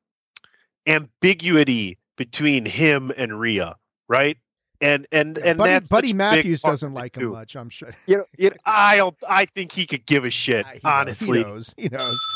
ambiguity 0.86 1.98
between 2.16 2.64
him 2.64 3.12
and 3.16 3.38
Rhea, 3.38 3.76
right? 4.08 4.36
And 4.80 5.06
and 5.12 5.38
yeah, 5.38 5.50
and 5.50 5.58
Buddy, 5.58 5.86
Buddy 5.86 6.12
Matthews 6.12 6.60
doesn't 6.60 6.92
like 6.92 7.16
him 7.16 7.22
too. 7.22 7.32
much. 7.32 7.54
I'm 7.54 7.70
sure. 7.70 7.90
You 8.06 8.18
know, 8.18 8.24
you 8.36 8.50
know, 8.50 8.56
I 8.66 9.10
I 9.28 9.46
think 9.46 9.72
he 9.72 9.86
could 9.86 10.06
give 10.06 10.24
a 10.24 10.30
shit. 10.30 10.66
honestly, 10.82 11.38
he 11.38 11.44
knows. 11.44 11.74
He 11.76 11.88
knows. 11.88 12.26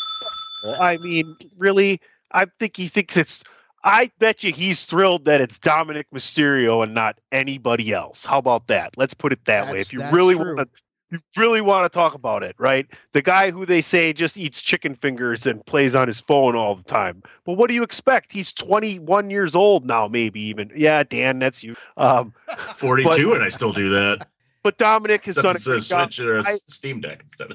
I 0.80 0.96
mean, 0.98 1.36
really, 1.58 2.00
I 2.32 2.46
think 2.58 2.76
he 2.76 2.88
thinks 2.88 3.16
it's. 3.16 3.42
I 3.84 4.10
bet 4.18 4.42
you 4.42 4.52
he's 4.52 4.84
thrilled 4.84 5.26
that 5.26 5.40
it's 5.40 5.58
Dominik 5.60 6.06
Mysterio 6.12 6.82
and 6.82 6.92
not 6.92 7.20
anybody 7.30 7.92
else. 7.92 8.24
How 8.24 8.38
about 8.38 8.66
that? 8.66 8.96
Let's 8.96 9.14
put 9.14 9.32
it 9.32 9.44
that 9.44 9.72
way. 9.72 9.78
If 9.78 9.92
you 9.92 10.02
really 10.10 10.34
true. 10.34 10.56
want 10.56 10.72
to, 10.72 10.82
you 11.16 11.40
really 11.40 11.60
want 11.60 11.84
to 11.84 11.88
talk 11.88 12.14
about 12.14 12.42
it, 12.42 12.54
right? 12.58 12.86
The 13.12 13.22
guy 13.22 13.50
who 13.50 13.66
they 13.66 13.80
say 13.80 14.12
just 14.12 14.36
eats 14.36 14.60
chicken 14.60 14.94
fingers 14.94 15.46
and 15.46 15.64
plays 15.66 15.94
on 15.94 16.08
his 16.08 16.20
phone 16.20 16.54
all 16.56 16.74
the 16.76 16.82
time. 16.84 17.22
But 17.44 17.54
what 17.54 17.68
do 17.68 17.74
you 17.74 17.82
expect? 17.82 18.32
He's 18.32 18.52
21 18.52 19.30
years 19.30 19.54
old 19.54 19.84
now, 19.84 20.08
maybe 20.08 20.40
even. 20.40 20.70
Yeah, 20.74 21.02
Dan, 21.02 21.38
that's 21.38 21.62
you. 21.62 21.74
Um, 21.96 22.32
42, 22.58 23.32
and 23.34 23.42
I 23.42 23.48
still 23.48 23.72
do 23.72 23.90
that. 23.90 24.26
but 24.62 24.78
Dominik 24.78 25.24
has 25.24 25.36
Except 25.36 25.42
done 25.42 25.52
a 25.52 25.56
it's 25.56 25.66
a. 25.66 25.80
Switch 25.80 26.20
or 26.20 26.38
a 26.38 26.42
I- 26.46 26.58
Steam 26.66 27.00
Deck 27.00 27.22
instead. 27.22 27.52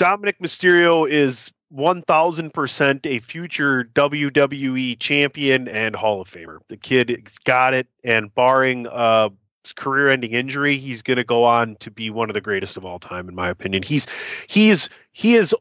Dominik 0.00 0.38
Mysterio 0.42 1.08
is 1.08 1.52
1000% 1.72 3.06
a 3.06 3.18
future 3.20 3.84
WWE 3.94 4.98
champion 4.98 5.68
and 5.68 5.94
Hall 5.96 6.20
of 6.20 6.28
Famer. 6.28 6.58
The 6.68 6.76
kid's 6.76 7.38
got 7.44 7.74
it, 7.74 7.86
and 8.02 8.34
barring 8.34 8.86
uh, 8.86 9.30
career 9.72 10.08
ending 10.08 10.32
injury, 10.32 10.76
he's 10.76 11.02
going 11.02 11.16
to 11.16 11.24
go 11.24 11.44
on 11.44 11.76
to 11.76 11.90
be 11.90 12.10
one 12.10 12.30
of 12.30 12.34
the 12.34 12.40
greatest 12.40 12.76
of 12.76 12.84
all 12.84 12.98
time, 12.98 13.28
in 13.28 13.34
my 13.34 13.48
opinion. 13.48 13.82
He's 13.82 14.06
he's 14.46 14.88
he 15.12 15.36
is 15.36 15.54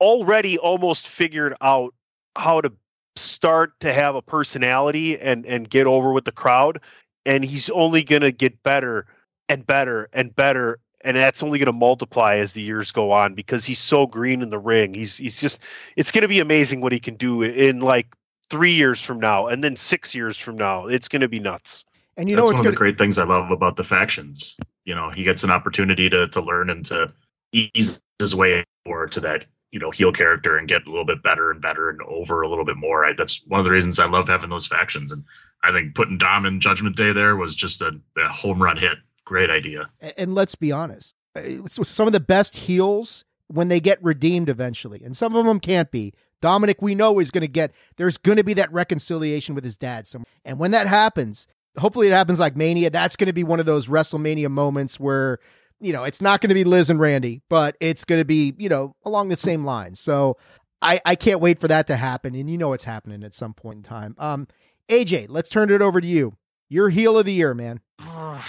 already 0.00 0.58
almost 0.58 1.08
figured 1.08 1.54
out 1.60 1.94
how 2.36 2.60
to 2.60 2.72
start 3.16 3.78
to 3.80 3.92
have 3.92 4.14
a 4.14 4.22
personality 4.22 5.18
and 5.18 5.44
and 5.44 5.68
get 5.68 5.86
over 5.86 6.12
with 6.12 6.24
the 6.24 6.32
crowd 6.32 6.80
and 7.26 7.44
he's 7.44 7.68
only 7.70 8.02
going 8.02 8.22
to 8.22 8.32
get 8.32 8.62
better 8.62 9.06
and 9.48 9.66
better 9.66 10.08
and 10.12 10.34
better 10.34 10.78
and 11.02 11.16
that's 11.16 11.42
only 11.42 11.58
going 11.58 11.66
to 11.66 11.72
multiply 11.72 12.36
as 12.36 12.52
the 12.52 12.62
years 12.62 12.92
go 12.92 13.10
on 13.10 13.34
because 13.34 13.64
he's 13.64 13.78
so 13.78 14.06
green 14.06 14.42
in 14.42 14.50
the 14.50 14.58
ring. 14.58 14.94
He's 14.94 15.16
he's 15.16 15.40
just 15.40 15.58
it's 15.96 16.12
going 16.12 16.22
to 16.22 16.28
be 16.28 16.40
amazing 16.40 16.80
what 16.80 16.92
he 16.92 17.00
can 17.00 17.16
do 17.16 17.42
in 17.42 17.80
like 17.80 18.06
3 18.50 18.72
years 18.72 19.02
from 19.02 19.20
now 19.20 19.46
and 19.46 19.62
then 19.62 19.76
6 19.76 20.14
years 20.14 20.36
from 20.36 20.56
now. 20.56 20.86
It's 20.86 21.08
going 21.08 21.22
to 21.22 21.28
be 21.28 21.40
nuts 21.40 21.84
And 22.20 22.28
you 22.28 22.36
That's 22.36 22.50
know 22.50 22.54
one 22.54 22.66
of 22.66 22.70
the 22.70 22.76
great 22.76 22.98
things 22.98 23.16
I 23.16 23.24
love 23.24 23.50
about 23.50 23.76
the 23.76 23.82
factions. 23.82 24.54
You 24.84 24.94
know, 24.94 25.08
he 25.08 25.24
gets 25.24 25.42
an 25.42 25.50
opportunity 25.50 26.10
to 26.10 26.28
to 26.28 26.40
learn 26.42 26.68
and 26.68 26.84
to 26.84 27.08
ease 27.50 28.02
his 28.18 28.34
way 28.34 28.62
more 28.86 29.06
to 29.06 29.20
that 29.20 29.46
you 29.70 29.80
know 29.80 29.90
heel 29.90 30.12
character 30.12 30.58
and 30.58 30.68
get 30.68 30.86
a 30.86 30.90
little 30.90 31.06
bit 31.06 31.22
better 31.22 31.50
and 31.50 31.62
better 31.62 31.88
and 31.88 31.98
over 32.02 32.42
a 32.42 32.48
little 32.48 32.66
bit 32.66 32.76
more. 32.76 33.06
I, 33.06 33.14
that's 33.14 33.42
one 33.46 33.58
of 33.58 33.64
the 33.64 33.72
reasons 33.72 33.98
I 33.98 34.04
love 34.04 34.28
having 34.28 34.50
those 34.50 34.66
factions. 34.66 35.12
And 35.12 35.24
I 35.62 35.72
think 35.72 35.94
putting 35.94 36.18
Dom 36.18 36.44
in 36.44 36.60
Judgment 36.60 36.94
Day 36.94 37.14
there 37.14 37.36
was 37.36 37.54
just 37.54 37.80
a, 37.80 37.98
a 38.18 38.28
home 38.28 38.62
run 38.62 38.76
hit. 38.76 38.98
Great 39.24 39.48
idea. 39.48 39.88
and 40.18 40.34
let's 40.34 40.54
be 40.54 40.72
honest, 40.72 41.14
uh, 41.34 41.66
some 41.68 42.06
of 42.06 42.12
the 42.12 42.20
best 42.20 42.54
heels 42.54 43.24
when 43.46 43.68
they 43.68 43.80
get 43.80 44.02
redeemed 44.04 44.50
eventually, 44.50 45.02
and 45.02 45.16
some 45.16 45.34
of 45.34 45.46
them 45.46 45.58
can't 45.58 45.90
be. 45.90 46.12
Dominik, 46.42 46.82
we 46.82 46.94
know 46.94 47.18
is 47.18 47.30
going 47.30 47.40
to 47.40 47.48
get. 47.48 47.72
There's 47.96 48.18
going 48.18 48.36
to 48.36 48.44
be 48.44 48.54
that 48.54 48.70
reconciliation 48.70 49.54
with 49.54 49.64
his 49.64 49.78
dad, 49.78 50.06
some, 50.06 50.26
and 50.44 50.58
when 50.58 50.70
that 50.72 50.86
happens, 50.86 51.48
hopefully 51.80 52.06
it 52.06 52.12
happens 52.12 52.38
like 52.38 52.56
Mania. 52.56 52.90
That's 52.90 53.16
going 53.16 53.26
to 53.26 53.32
be 53.32 53.44
one 53.44 53.60
of 53.60 53.66
those 53.66 53.88
WrestleMania 53.88 54.50
moments 54.50 55.00
where 55.00 55.38
you 55.80 55.92
know 55.92 56.04
it's 56.04 56.20
not 56.20 56.40
going 56.40 56.48
to 56.48 56.54
be 56.54 56.64
Liz 56.64 56.90
and 56.90 57.00
Randy, 57.00 57.42
but 57.48 57.76
it's 57.80 58.04
going 58.04 58.20
to 58.20 58.24
be 58.24 58.54
you 58.58 58.68
know 58.68 58.94
along 59.04 59.28
the 59.28 59.36
same 59.36 59.64
lines. 59.64 60.00
So 60.00 60.36
I 60.82 61.00
I 61.04 61.14
can't 61.16 61.40
wait 61.40 61.58
for 61.58 61.68
that 61.68 61.86
to 61.88 61.96
happen, 61.96 62.34
and 62.34 62.50
you 62.50 62.58
know 62.58 62.72
it's 62.72 62.84
happening 62.84 63.24
at 63.24 63.34
some 63.34 63.54
point 63.54 63.78
in 63.78 63.82
time. 63.82 64.14
Um, 64.18 64.46
AJ, 64.88 65.26
let's 65.28 65.50
turn 65.50 65.70
it 65.70 65.82
over 65.82 66.00
to 66.00 66.06
you. 66.06 66.36
Your 66.68 66.88
heel 66.90 67.18
of 67.18 67.26
the 67.26 67.32
year, 67.32 67.54
man. 67.54 67.80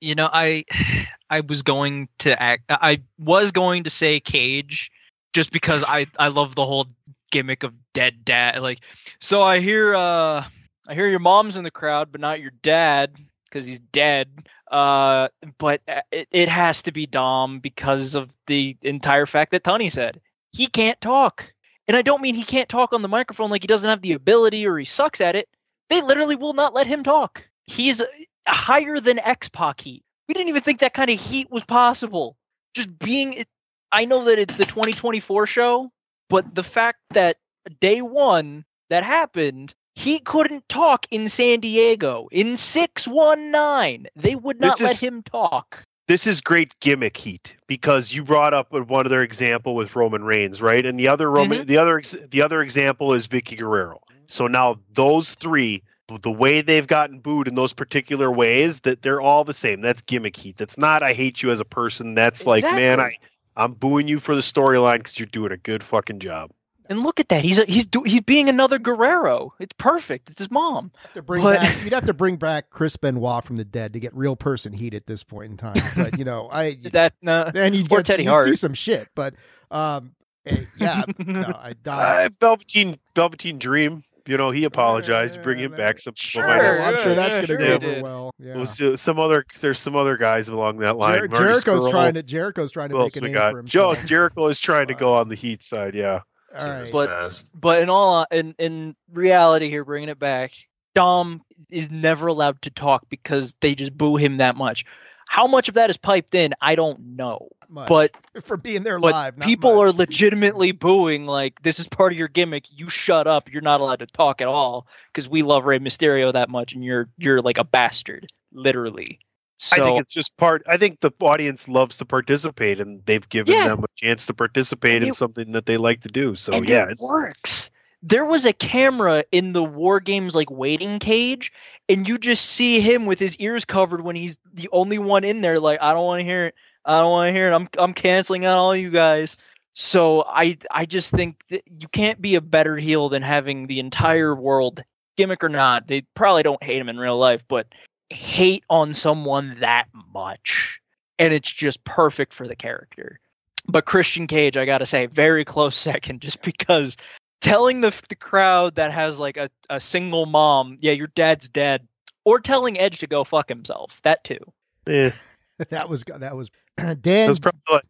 You 0.00 0.14
know, 0.14 0.28
I 0.30 0.64
I 1.30 1.40
was 1.40 1.62
going 1.62 2.08
to 2.18 2.40
act 2.42 2.64
I 2.68 3.00
was 3.18 3.52
going 3.52 3.84
to 3.84 3.90
say 3.90 4.20
Cage 4.20 4.90
just 5.32 5.50
because 5.50 5.82
I 5.82 6.06
I 6.18 6.28
love 6.28 6.54
the 6.54 6.66
whole 6.66 6.88
gimmick 7.30 7.62
of 7.62 7.72
dead 7.94 8.24
dad 8.24 8.60
like 8.62 8.80
so 9.18 9.42
I 9.42 9.60
hear 9.60 9.94
uh 9.94 10.44
I 10.86 10.94
hear 10.94 11.08
your 11.08 11.18
mom's 11.18 11.56
in 11.56 11.64
the 11.64 11.70
crowd 11.70 12.12
but 12.12 12.20
not 12.20 12.40
your 12.40 12.52
dad 12.62 13.16
cuz 13.50 13.66
he's 13.66 13.80
dead. 13.80 14.28
Uh 14.70 15.28
but 15.58 15.80
uh, 15.88 16.00
it, 16.10 16.28
it 16.30 16.48
has 16.48 16.82
to 16.82 16.92
be 16.92 17.06
Dom 17.06 17.60
because 17.60 18.14
of 18.14 18.30
the 18.46 18.76
entire 18.82 19.26
fact 19.26 19.52
that 19.52 19.64
Tony 19.64 19.88
said. 19.88 20.20
He 20.52 20.66
can't 20.66 21.00
talk. 21.00 21.52
And 21.86 21.96
I 21.96 22.02
don't 22.02 22.22
mean 22.22 22.34
he 22.34 22.44
can't 22.44 22.68
talk 22.68 22.92
on 22.92 23.02
the 23.02 23.08
microphone 23.08 23.50
like 23.50 23.62
he 23.62 23.66
doesn't 23.66 23.88
have 23.88 24.02
the 24.02 24.12
ability 24.12 24.66
or 24.66 24.78
he 24.78 24.84
sucks 24.84 25.20
at 25.20 25.36
it. 25.36 25.48
They 25.88 26.00
literally 26.00 26.36
will 26.36 26.54
not 26.54 26.74
let 26.74 26.86
him 26.86 27.02
talk. 27.02 27.46
He's 27.66 28.02
higher 28.48 29.00
than 29.00 29.18
X 29.18 29.48
Pac 29.48 29.80
heat. 29.80 30.02
We 30.28 30.34
didn't 30.34 30.48
even 30.48 30.62
think 30.62 30.80
that 30.80 30.94
kind 30.94 31.10
of 31.10 31.20
heat 31.20 31.50
was 31.50 31.64
possible. 31.64 32.36
Just 32.74 32.98
being, 32.98 33.44
I 33.92 34.04
know 34.04 34.24
that 34.24 34.38
it's 34.38 34.56
the 34.56 34.64
2024 34.64 35.46
show, 35.46 35.92
but 36.28 36.54
the 36.54 36.62
fact 36.62 36.98
that 37.10 37.36
day 37.80 38.00
one 38.00 38.64
that 38.88 39.04
happened, 39.04 39.74
he 39.94 40.18
couldn't 40.18 40.68
talk 40.68 41.06
in 41.10 41.28
San 41.28 41.60
Diego 41.60 42.28
in 42.32 42.56
619. 42.56 44.06
They 44.16 44.34
would 44.34 44.60
not 44.60 44.78
This 44.78 44.80
let 44.80 44.90
is- 44.92 45.00
him 45.00 45.22
talk. 45.22 45.84
this 46.06 46.26
is 46.26 46.40
great 46.40 46.74
gimmick 46.80 47.16
heat 47.16 47.56
because 47.66 48.12
you 48.12 48.22
brought 48.24 48.52
up 48.52 48.72
one 48.72 49.06
other 49.06 49.22
example 49.22 49.74
with 49.74 49.96
Roman 49.96 50.24
Reigns, 50.24 50.60
right? 50.60 50.84
And 50.84 50.98
the 50.98 51.08
other 51.08 51.30
Roman, 51.30 51.60
mm-hmm. 51.60 51.68
the 51.68 51.78
other, 51.78 52.02
the 52.30 52.42
other 52.42 52.60
example 52.60 53.14
is 53.14 53.26
Vickie 53.26 53.56
Guerrero. 53.56 54.00
So 54.26 54.46
now 54.46 54.80
those 54.92 55.34
three, 55.34 55.82
the 56.20 56.30
way 56.30 56.60
they've 56.60 56.86
gotten 56.86 57.20
booed 57.20 57.48
in 57.48 57.54
those 57.54 57.72
particular 57.72 58.30
ways, 58.30 58.80
that 58.80 59.00
they're 59.00 59.20
all 59.20 59.44
the 59.44 59.54
same. 59.54 59.80
That's 59.80 60.02
gimmick 60.02 60.36
heat. 60.36 60.56
That's 60.56 60.76
not 60.76 61.02
I 61.02 61.12
hate 61.12 61.42
you 61.42 61.50
as 61.50 61.60
a 61.60 61.64
person. 61.64 62.14
That's 62.14 62.44
like, 62.44 62.64
man, 62.64 63.00
I, 63.00 63.16
I'm 63.56 63.72
booing 63.72 64.08
you 64.08 64.18
for 64.18 64.34
the 64.34 64.40
storyline 64.42 64.98
because 64.98 65.18
you're 65.18 65.26
doing 65.26 65.52
a 65.52 65.56
good 65.56 65.82
fucking 65.82 66.18
job. 66.18 66.50
And 66.88 67.02
look 67.02 67.18
at 67.18 67.30
that. 67.30 67.44
He's 67.44 67.58
a, 67.58 67.64
he's 67.64 67.86
do, 67.86 68.02
he's 68.02 68.20
being 68.20 68.48
another 68.48 68.78
Guerrero. 68.78 69.54
It's 69.58 69.72
perfect. 69.78 70.28
It's 70.28 70.38
his 70.38 70.50
mom. 70.50 70.92
to 71.14 71.22
bring 71.22 71.42
But- 71.42 71.60
back 71.60 71.82
you'd 71.82 71.92
have 71.94 72.04
to 72.04 72.12
bring 72.14 72.36
back 72.36 72.68
Chris 72.70 72.96
Benoit 72.96 73.42
from 73.44 73.56
the 73.56 73.64
dead 73.64 73.94
to 73.94 74.00
get 74.00 74.14
real 74.14 74.36
person 74.36 74.72
heat 74.72 74.92
at 74.94 75.06
this 75.06 75.24
point 75.24 75.50
in 75.50 75.56
time. 75.56 75.80
But 75.96 76.18
you 76.18 76.24
know, 76.24 76.48
I 76.52 76.72
That 76.92 77.14
uh, 77.26 77.50
then 77.52 77.72
you'd 77.74 77.88
get 77.88 78.04
Teddy 78.06 78.24
you'd 78.24 78.44
see 78.44 78.56
some 78.56 78.74
shit. 78.74 79.08
But 79.14 79.34
um, 79.70 80.14
eh, 80.44 80.64
yeah, 80.76 81.04
no, 81.18 81.40
I 81.42 81.70
Uh, 81.70 81.74
died. 81.82 82.34
Velveteen, 82.40 82.98
Velveteen 83.16 83.58
Dream. 83.58 84.04
You 84.26 84.38
know, 84.38 84.50
he 84.50 84.64
apologized, 84.64 85.42
bring 85.42 85.58
him 85.58 85.72
back. 85.72 86.00
Some 86.00 86.14
people 86.14 86.48
might 86.48 86.58
Sure, 86.58 86.78
I'm 86.80 86.96
sure 86.98 87.14
that's 87.14 87.36
yeah, 87.36 87.46
going 87.46 87.58
to 87.60 87.66
sure 87.66 87.78
go 87.78 87.86
over 87.88 88.02
well. 88.02 88.34
Yeah. 88.38 88.56
Well, 88.56 88.64
so- 88.66 88.94
some 88.96 89.18
other 89.18 89.44
there's 89.60 89.78
some 89.78 89.96
other 89.96 90.16
guys 90.16 90.48
along 90.48 90.78
that 90.78 90.96
line. 90.96 91.18
Jer- 91.18 91.28
Marty 91.28 91.44
Jericho's 91.44 91.84
Scurll, 91.84 91.90
trying 91.90 92.14
to 92.14 92.22
Jericho's 92.22 92.72
trying 92.72 92.88
to 92.90 92.96
who 92.96 93.02
else 93.02 93.16
make 93.16 93.22
a 93.22 93.24
we 93.24 93.28
name 93.28 93.34
got? 93.34 93.52
for 93.52 93.62
Joe. 93.62 93.94
Jericho 94.06 94.48
is 94.48 94.58
trying 94.58 94.86
to 94.88 94.94
go 94.94 95.14
on 95.14 95.28
the 95.28 95.34
Heat 95.34 95.62
side. 95.62 95.94
Yeah, 95.94 96.20
All 96.58 96.68
right. 96.68 96.88
But- 96.92 97.08
Best. 97.08 97.50
But 97.58 97.82
in 97.82 97.90
all 97.90 98.14
uh, 98.14 98.26
in 98.30 98.54
in 98.58 98.96
reality 99.12 99.68
here, 99.68 99.84
bringing 99.84 100.08
it 100.08 100.18
back, 100.18 100.52
Dom 100.94 101.42
is 101.70 101.90
never 101.90 102.26
allowed 102.28 102.62
to 102.62 102.70
talk 102.70 103.08
because 103.08 103.54
they 103.60 103.74
just 103.74 103.96
boo 103.96 104.16
him 104.16 104.38
that 104.38 104.56
much. 104.56 104.84
How 105.26 105.46
much 105.46 105.68
of 105.68 105.74
that 105.74 105.90
is 105.90 105.96
piped 105.96 106.34
in, 106.34 106.54
I 106.60 106.74
don't 106.74 107.16
know. 107.16 107.48
Much. 107.68 107.88
But 107.88 108.12
for 108.44 108.56
being 108.56 108.82
there 108.82 109.00
but 109.00 109.12
live, 109.12 109.38
not 109.38 109.46
people 109.48 109.80
are 109.80 109.90
legitimately 109.90 110.72
booing 110.72 111.26
like 111.26 111.62
this 111.62 111.80
is 111.80 111.88
part 111.88 112.12
of 112.12 112.18
your 112.18 112.28
gimmick. 112.28 112.66
You 112.70 112.88
shut 112.88 113.26
up. 113.26 113.50
You're 113.52 113.62
not 113.62 113.80
allowed 113.80 114.00
to 114.00 114.06
talk 114.06 114.40
at 114.40 114.48
all 114.48 114.86
because 115.12 115.28
we 115.28 115.42
love 115.42 115.64
Rey 115.64 115.78
Mysterio 115.78 116.32
that 116.32 116.50
much, 116.50 116.72
and 116.74 116.84
you're 116.84 117.08
you're 117.18 117.40
like 117.42 117.58
a 117.58 117.64
bastard, 117.64 118.28
literally. 118.52 119.18
So 119.58 119.82
I 119.82 119.86
think 119.86 120.00
it's 120.02 120.12
just 120.12 120.36
part. 120.36 120.62
I 120.66 120.76
think 120.76 121.00
the 121.00 121.12
audience 121.20 121.68
loves 121.68 121.98
to 121.98 122.04
participate, 122.04 122.80
and 122.80 123.04
they've 123.06 123.26
given 123.28 123.54
Yeah. 123.54 123.68
them 123.68 123.84
a 123.84 123.86
chance 123.96 124.26
to 124.26 124.34
participate 124.34 125.02
in 125.02 125.12
something 125.12 125.52
that 125.52 125.66
they 125.66 125.76
like 125.76 126.02
to 126.02 126.08
do. 126.08 126.34
So 126.34 126.62
yeah, 126.62 126.88
it 126.90 126.98
works. 126.98 127.70
There 128.02 128.24
was 128.24 128.44
a 128.44 128.52
camera 128.52 129.24
in 129.32 129.52
the 129.54 129.64
War 129.64 130.00
Games 130.00 130.34
like 130.34 130.50
waiting 130.50 130.98
cage, 130.98 131.52
and 131.88 132.06
you 132.06 132.18
just 132.18 132.44
see 132.44 132.80
him 132.80 133.06
with 133.06 133.18
his 133.18 133.36
ears 133.38 133.64
covered 133.64 134.02
when 134.02 134.16
he's 134.16 134.38
the 134.52 134.68
only 134.72 134.98
one 134.98 135.24
in 135.24 135.40
there. 135.40 135.58
Like, 135.58 135.80
I 135.80 135.94
don't 135.94 136.04
want 136.04 136.20
to 136.20 136.24
hear 136.24 136.46
it. 136.46 136.54
I 136.84 137.00
don't 137.00 137.12
want 137.12 137.28
to 137.28 137.32
hear 137.32 137.50
it. 137.50 137.54
I'm 137.54 137.68
I'm 137.78 137.94
canceling 137.94 138.44
out 138.44 138.58
all 138.58 138.76
you 138.76 138.90
guys. 138.90 139.36
So 139.72 140.24
I 140.26 140.58
I 140.70 140.84
just 140.84 141.10
think 141.10 141.36
that 141.48 141.62
you 141.78 141.88
can't 141.88 142.20
be 142.20 142.34
a 142.34 142.40
better 142.40 142.76
heel 142.76 143.08
than 143.08 143.22
having 143.22 143.66
the 143.66 143.80
entire 143.80 144.34
world, 144.34 144.82
gimmick 145.16 145.42
or 145.42 145.48
not. 145.48 145.86
They 145.86 146.02
probably 146.14 146.42
don't 146.42 146.62
hate 146.62 146.78
him 146.78 146.88
in 146.88 146.98
real 146.98 147.18
life, 147.18 147.42
but 147.48 147.66
hate 148.10 148.64
on 148.70 148.94
someone 148.94 149.56
that 149.60 149.86
much, 150.12 150.80
and 151.18 151.32
it's 151.32 151.50
just 151.50 151.82
perfect 151.84 152.32
for 152.32 152.46
the 152.46 152.56
character. 152.56 153.20
But 153.66 153.86
Christian 153.86 154.26
Cage, 154.26 154.56
I 154.56 154.66
gotta 154.66 154.86
say, 154.86 155.06
very 155.06 155.44
close 155.44 155.76
second, 155.90 156.20
just 156.20 156.42
because 156.42 156.96
telling 157.40 157.80
the 157.80 157.94
the 158.08 158.14
crowd 158.14 158.74
that 158.76 158.92
has 158.92 159.18
like 159.18 159.36
a, 159.36 159.48
a 159.70 159.80
single 159.80 160.26
mom, 160.26 160.78
yeah, 160.80 160.92
your 160.92 161.08
dad's 161.08 161.48
dead, 161.48 161.86
or 162.24 162.40
telling 162.40 162.78
Edge 162.78 162.98
to 163.00 163.06
go 163.06 163.24
fuck 163.24 163.48
himself, 163.48 164.00
that 164.02 164.24
too. 164.24 164.38
Yeah. 164.86 165.12
that 165.70 165.88
was 165.88 166.04
that 166.04 166.36
was 166.36 166.50
it 166.78 167.02
Dan. 167.02 167.28
was 167.28 167.38
probably 167.38 167.60
like. 167.70 167.84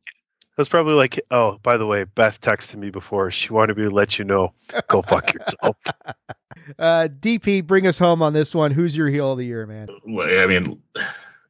It 0.57 0.59
was 0.61 0.69
probably 0.69 0.95
like, 0.95 1.19
oh, 1.33 1.59
by 1.65 1.77
the 1.77 1.85
way, 1.85 2.05
Beth 2.05 2.41
texted 2.41 2.77
me 2.77 2.91
before. 2.91 3.29
She 3.33 3.53
wanted 3.53 3.77
me 3.77 3.83
to 3.83 3.91
let 3.91 4.21
you 4.21 4.25
know. 4.25 4.53
Go 4.89 5.03
fuck 5.03 5.35
yourself. 5.35 5.77
Uh, 6.79 7.09
DP, 7.21 7.67
bring 7.67 7.87
us 7.87 7.99
home 7.99 8.23
on 8.23 8.33
this 8.33 8.55
one. 8.55 8.71
Who's 8.71 8.97
your 8.97 9.09
heel 9.09 9.33
of 9.33 9.39
the 9.39 9.47
year, 9.47 9.67
man? 9.67 9.89
I 10.07 10.47
mean, 10.47 10.81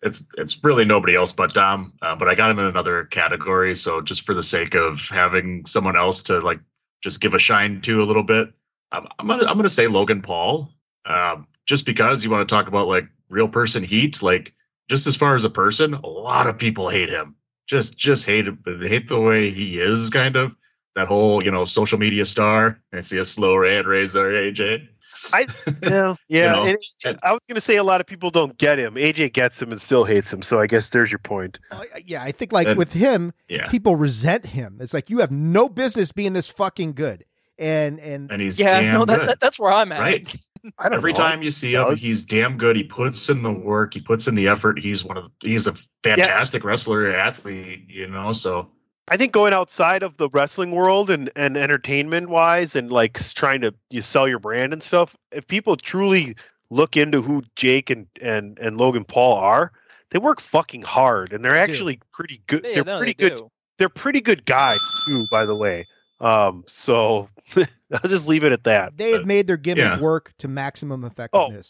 it's 0.03 0.27
it's 0.37 0.63
really 0.63 0.85
nobody 0.85 1.17
else 1.17 1.33
but 1.33 1.55
Dom. 1.55 1.95
Uh, 2.03 2.15
but 2.15 2.29
I 2.29 2.35
got 2.35 2.51
him 2.51 2.59
in 2.59 2.67
another 2.67 3.05
category. 3.05 3.75
So 3.75 4.01
just 4.01 4.23
for 4.23 4.35
the 4.35 4.43
sake 4.43 4.75
of 4.75 5.09
having 5.09 5.65
someone 5.67 5.97
else 5.97 6.23
to 6.25 6.41
like 6.41 6.61
just 7.03 7.21
give 7.21 7.35
a 7.35 7.39
shine 7.39 7.81
to 7.83 8.03
a 8.03 8.05
little 8.05 8.23
bit. 8.23 8.53
I'm, 8.93 9.07
I'm 9.19 9.27
gonna 9.27 9.47
I'm 9.47 9.57
gonna 9.57 9.71
say 9.71 9.87
Logan 9.87 10.23
Paul, 10.23 10.71
um, 11.07 11.47
just 11.67 11.87
because 11.87 12.23
you 12.23 12.31
want 12.31 12.47
to 12.47 12.55
talk 12.55 12.69
about 12.69 12.87
like 12.87 13.07
real 13.29 13.49
person 13.49 13.83
heat. 13.83 14.23
Like 14.23 14.55
just 14.89 15.07
as 15.07 15.17
far 15.17 15.35
as 15.35 15.45
a 15.45 15.51
person, 15.51 15.95
a 15.95 16.07
lot 16.07 16.47
of 16.47 16.59
people 16.59 16.89
hate 16.89 17.09
him. 17.09 17.35
Just 17.67 17.97
just 17.97 18.27
hate 18.27 18.47
him. 18.47 18.63
Hate 18.67 19.09
the 19.09 19.21
way 19.21 19.51
he 19.51 19.81
is, 19.81 20.11
kind 20.11 20.37
of 20.37 20.55
that 20.95 21.09
whole 21.09 21.43
you 21.43 21.51
know 21.51 21.65
social 21.65 21.99
media 21.99 22.25
star. 22.25 22.81
I 22.93 23.01
see 23.01 23.19
a 23.19 23.25
slow 23.25 23.63
hand 23.65 23.87
raise 23.87 24.13
there, 24.13 24.33
AJ. 24.33 24.89
I 25.33 25.47
yeah 25.83 26.15
yeah. 26.29 26.53
know, 26.53 26.63
and- 26.65 26.79
and- 27.05 27.19
I 27.23 27.33
was 27.33 27.41
going 27.49 27.55
to 27.57 27.61
say 27.61 27.77
a 27.77 27.85
lot 27.85 28.01
of 28.01 28.07
people 28.07 28.31
don't 28.31 28.57
get 28.59 28.79
him. 28.79 28.95
AJ 28.95 29.33
gets 29.33 29.61
him 29.61 29.73
and 29.73 29.81
still 29.81 30.05
hates 30.05 30.33
him. 30.33 30.43
So 30.43 30.61
I 30.61 30.67
guess 30.67 30.89
there's 30.91 31.11
your 31.11 31.19
point. 31.19 31.59
Uh, 31.71 31.83
yeah, 32.05 32.23
I 32.23 32.33
think 32.33 32.53
like 32.53 32.67
And- 32.69 32.77
with 32.79 32.93
him, 32.93 33.33
Yeah, 33.49 33.69
people 33.69 33.97
resent 33.97 34.47
him. 34.47 34.79
It's 34.81 34.95
like 34.95 35.11
you 35.11 35.19
have 35.21 35.31
no 35.31 35.69
business 35.69 36.13
being 36.13 36.33
this 36.33 36.49
fucking 36.49 36.93
good. 36.95 37.25
And 37.59 38.01
and 38.01 38.31
and 38.33 38.43
he's 38.43 38.59
Yeah, 38.59 38.81
damn 38.81 38.95
no, 38.95 39.05
that, 39.05 39.21
good. 39.21 39.29
that, 39.29 39.41
that's 39.41 39.59
where 39.59 39.73
I'm 39.73 39.93
at. 39.93 40.01
Right. 40.01 40.35
I 40.79 40.85
don't 40.89 40.95
Every 40.95 41.13
know. 41.13 41.17
time 41.19 41.43
you 41.43 41.51
see 41.51 41.75
him, 41.75 41.95
he's 41.95 42.25
damn 42.25 42.57
good. 42.57 42.75
He 42.75 42.85
puts 42.85 43.29
in 43.29 43.43
the 43.43 43.53
work. 43.53 43.93
He 43.95 44.01
puts 44.01 44.27
in 44.27 44.35
the 44.35 44.49
effort. 44.49 44.79
He's 44.79 45.05
one 45.05 45.19
of 45.19 45.31
he's 45.41 45.67
a 45.67 45.75
fantastic 46.03 46.65
wrestler, 46.65 47.15
athlete. 47.15 47.85
You 47.89 48.09
know, 48.09 48.33
so 48.33 48.71
I 49.09 49.17
think 49.19 49.33
going 49.33 49.53
outside 49.53 50.03
of 50.03 50.17
the 50.17 50.29
wrestling 50.31 50.71
world 50.71 51.11
and, 51.11 51.31
and 51.37 51.57
entertainment 51.57 52.29
wise 52.31 52.75
and 52.75 52.91
like 52.91 53.19
trying 53.35 53.61
to 53.61 53.75
you 53.91 54.01
sell 54.03 54.27
your 54.27 54.39
brand 54.39 54.73
and 54.73 54.83
stuff, 54.83 55.15
if 55.31 55.47
people 55.47 55.77
truly 55.77 56.37
look 56.71 56.97
into 56.97 57.21
who 57.21 57.43
Jake 57.55 57.91
and, 57.91 58.07
and, 58.23 58.59
and 58.59 58.79
Logan 58.79 59.05
Paul 59.05 59.35
are, 59.35 59.73
they 60.11 60.19
work 60.19 60.41
fucking 60.41 60.83
hard 60.83 61.33
and 61.33 61.45
they're 61.45 61.57
actually 61.57 62.01
pretty 62.13 62.43
good. 62.47 62.65
Yeah, 62.65 62.75
they're 62.77 62.85
no, 62.85 62.99
pretty 62.99 63.15
they 63.19 63.29
good. 63.29 63.37
do. 63.39 63.51
They're 63.79 63.89
pretty 63.91 64.21
good 64.21 64.47
guys 64.47 64.79
too, 65.07 65.27
by 65.31 65.45
the 65.45 65.55
way. 65.55 65.87
Um, 66.21 66.65
so 66.67 67.29
I'll 67.57 68.09
just 68.09 68.27
leave 68.27 68.45
it 68.45 68.53
at 68.53 68.65
that. 68.65 68.97
they 68.97 69.13
have 69.13 69.27
made 69.27 69.47
their 69.47 69.57
gimmick 69.59 69.85
yeah. 69.85 70.01
work 70.01 70.33
to 70.39 70.49
maximum 70.49 71.05
Oh, 71.05 71.09
effectiveness. 71.09 71.69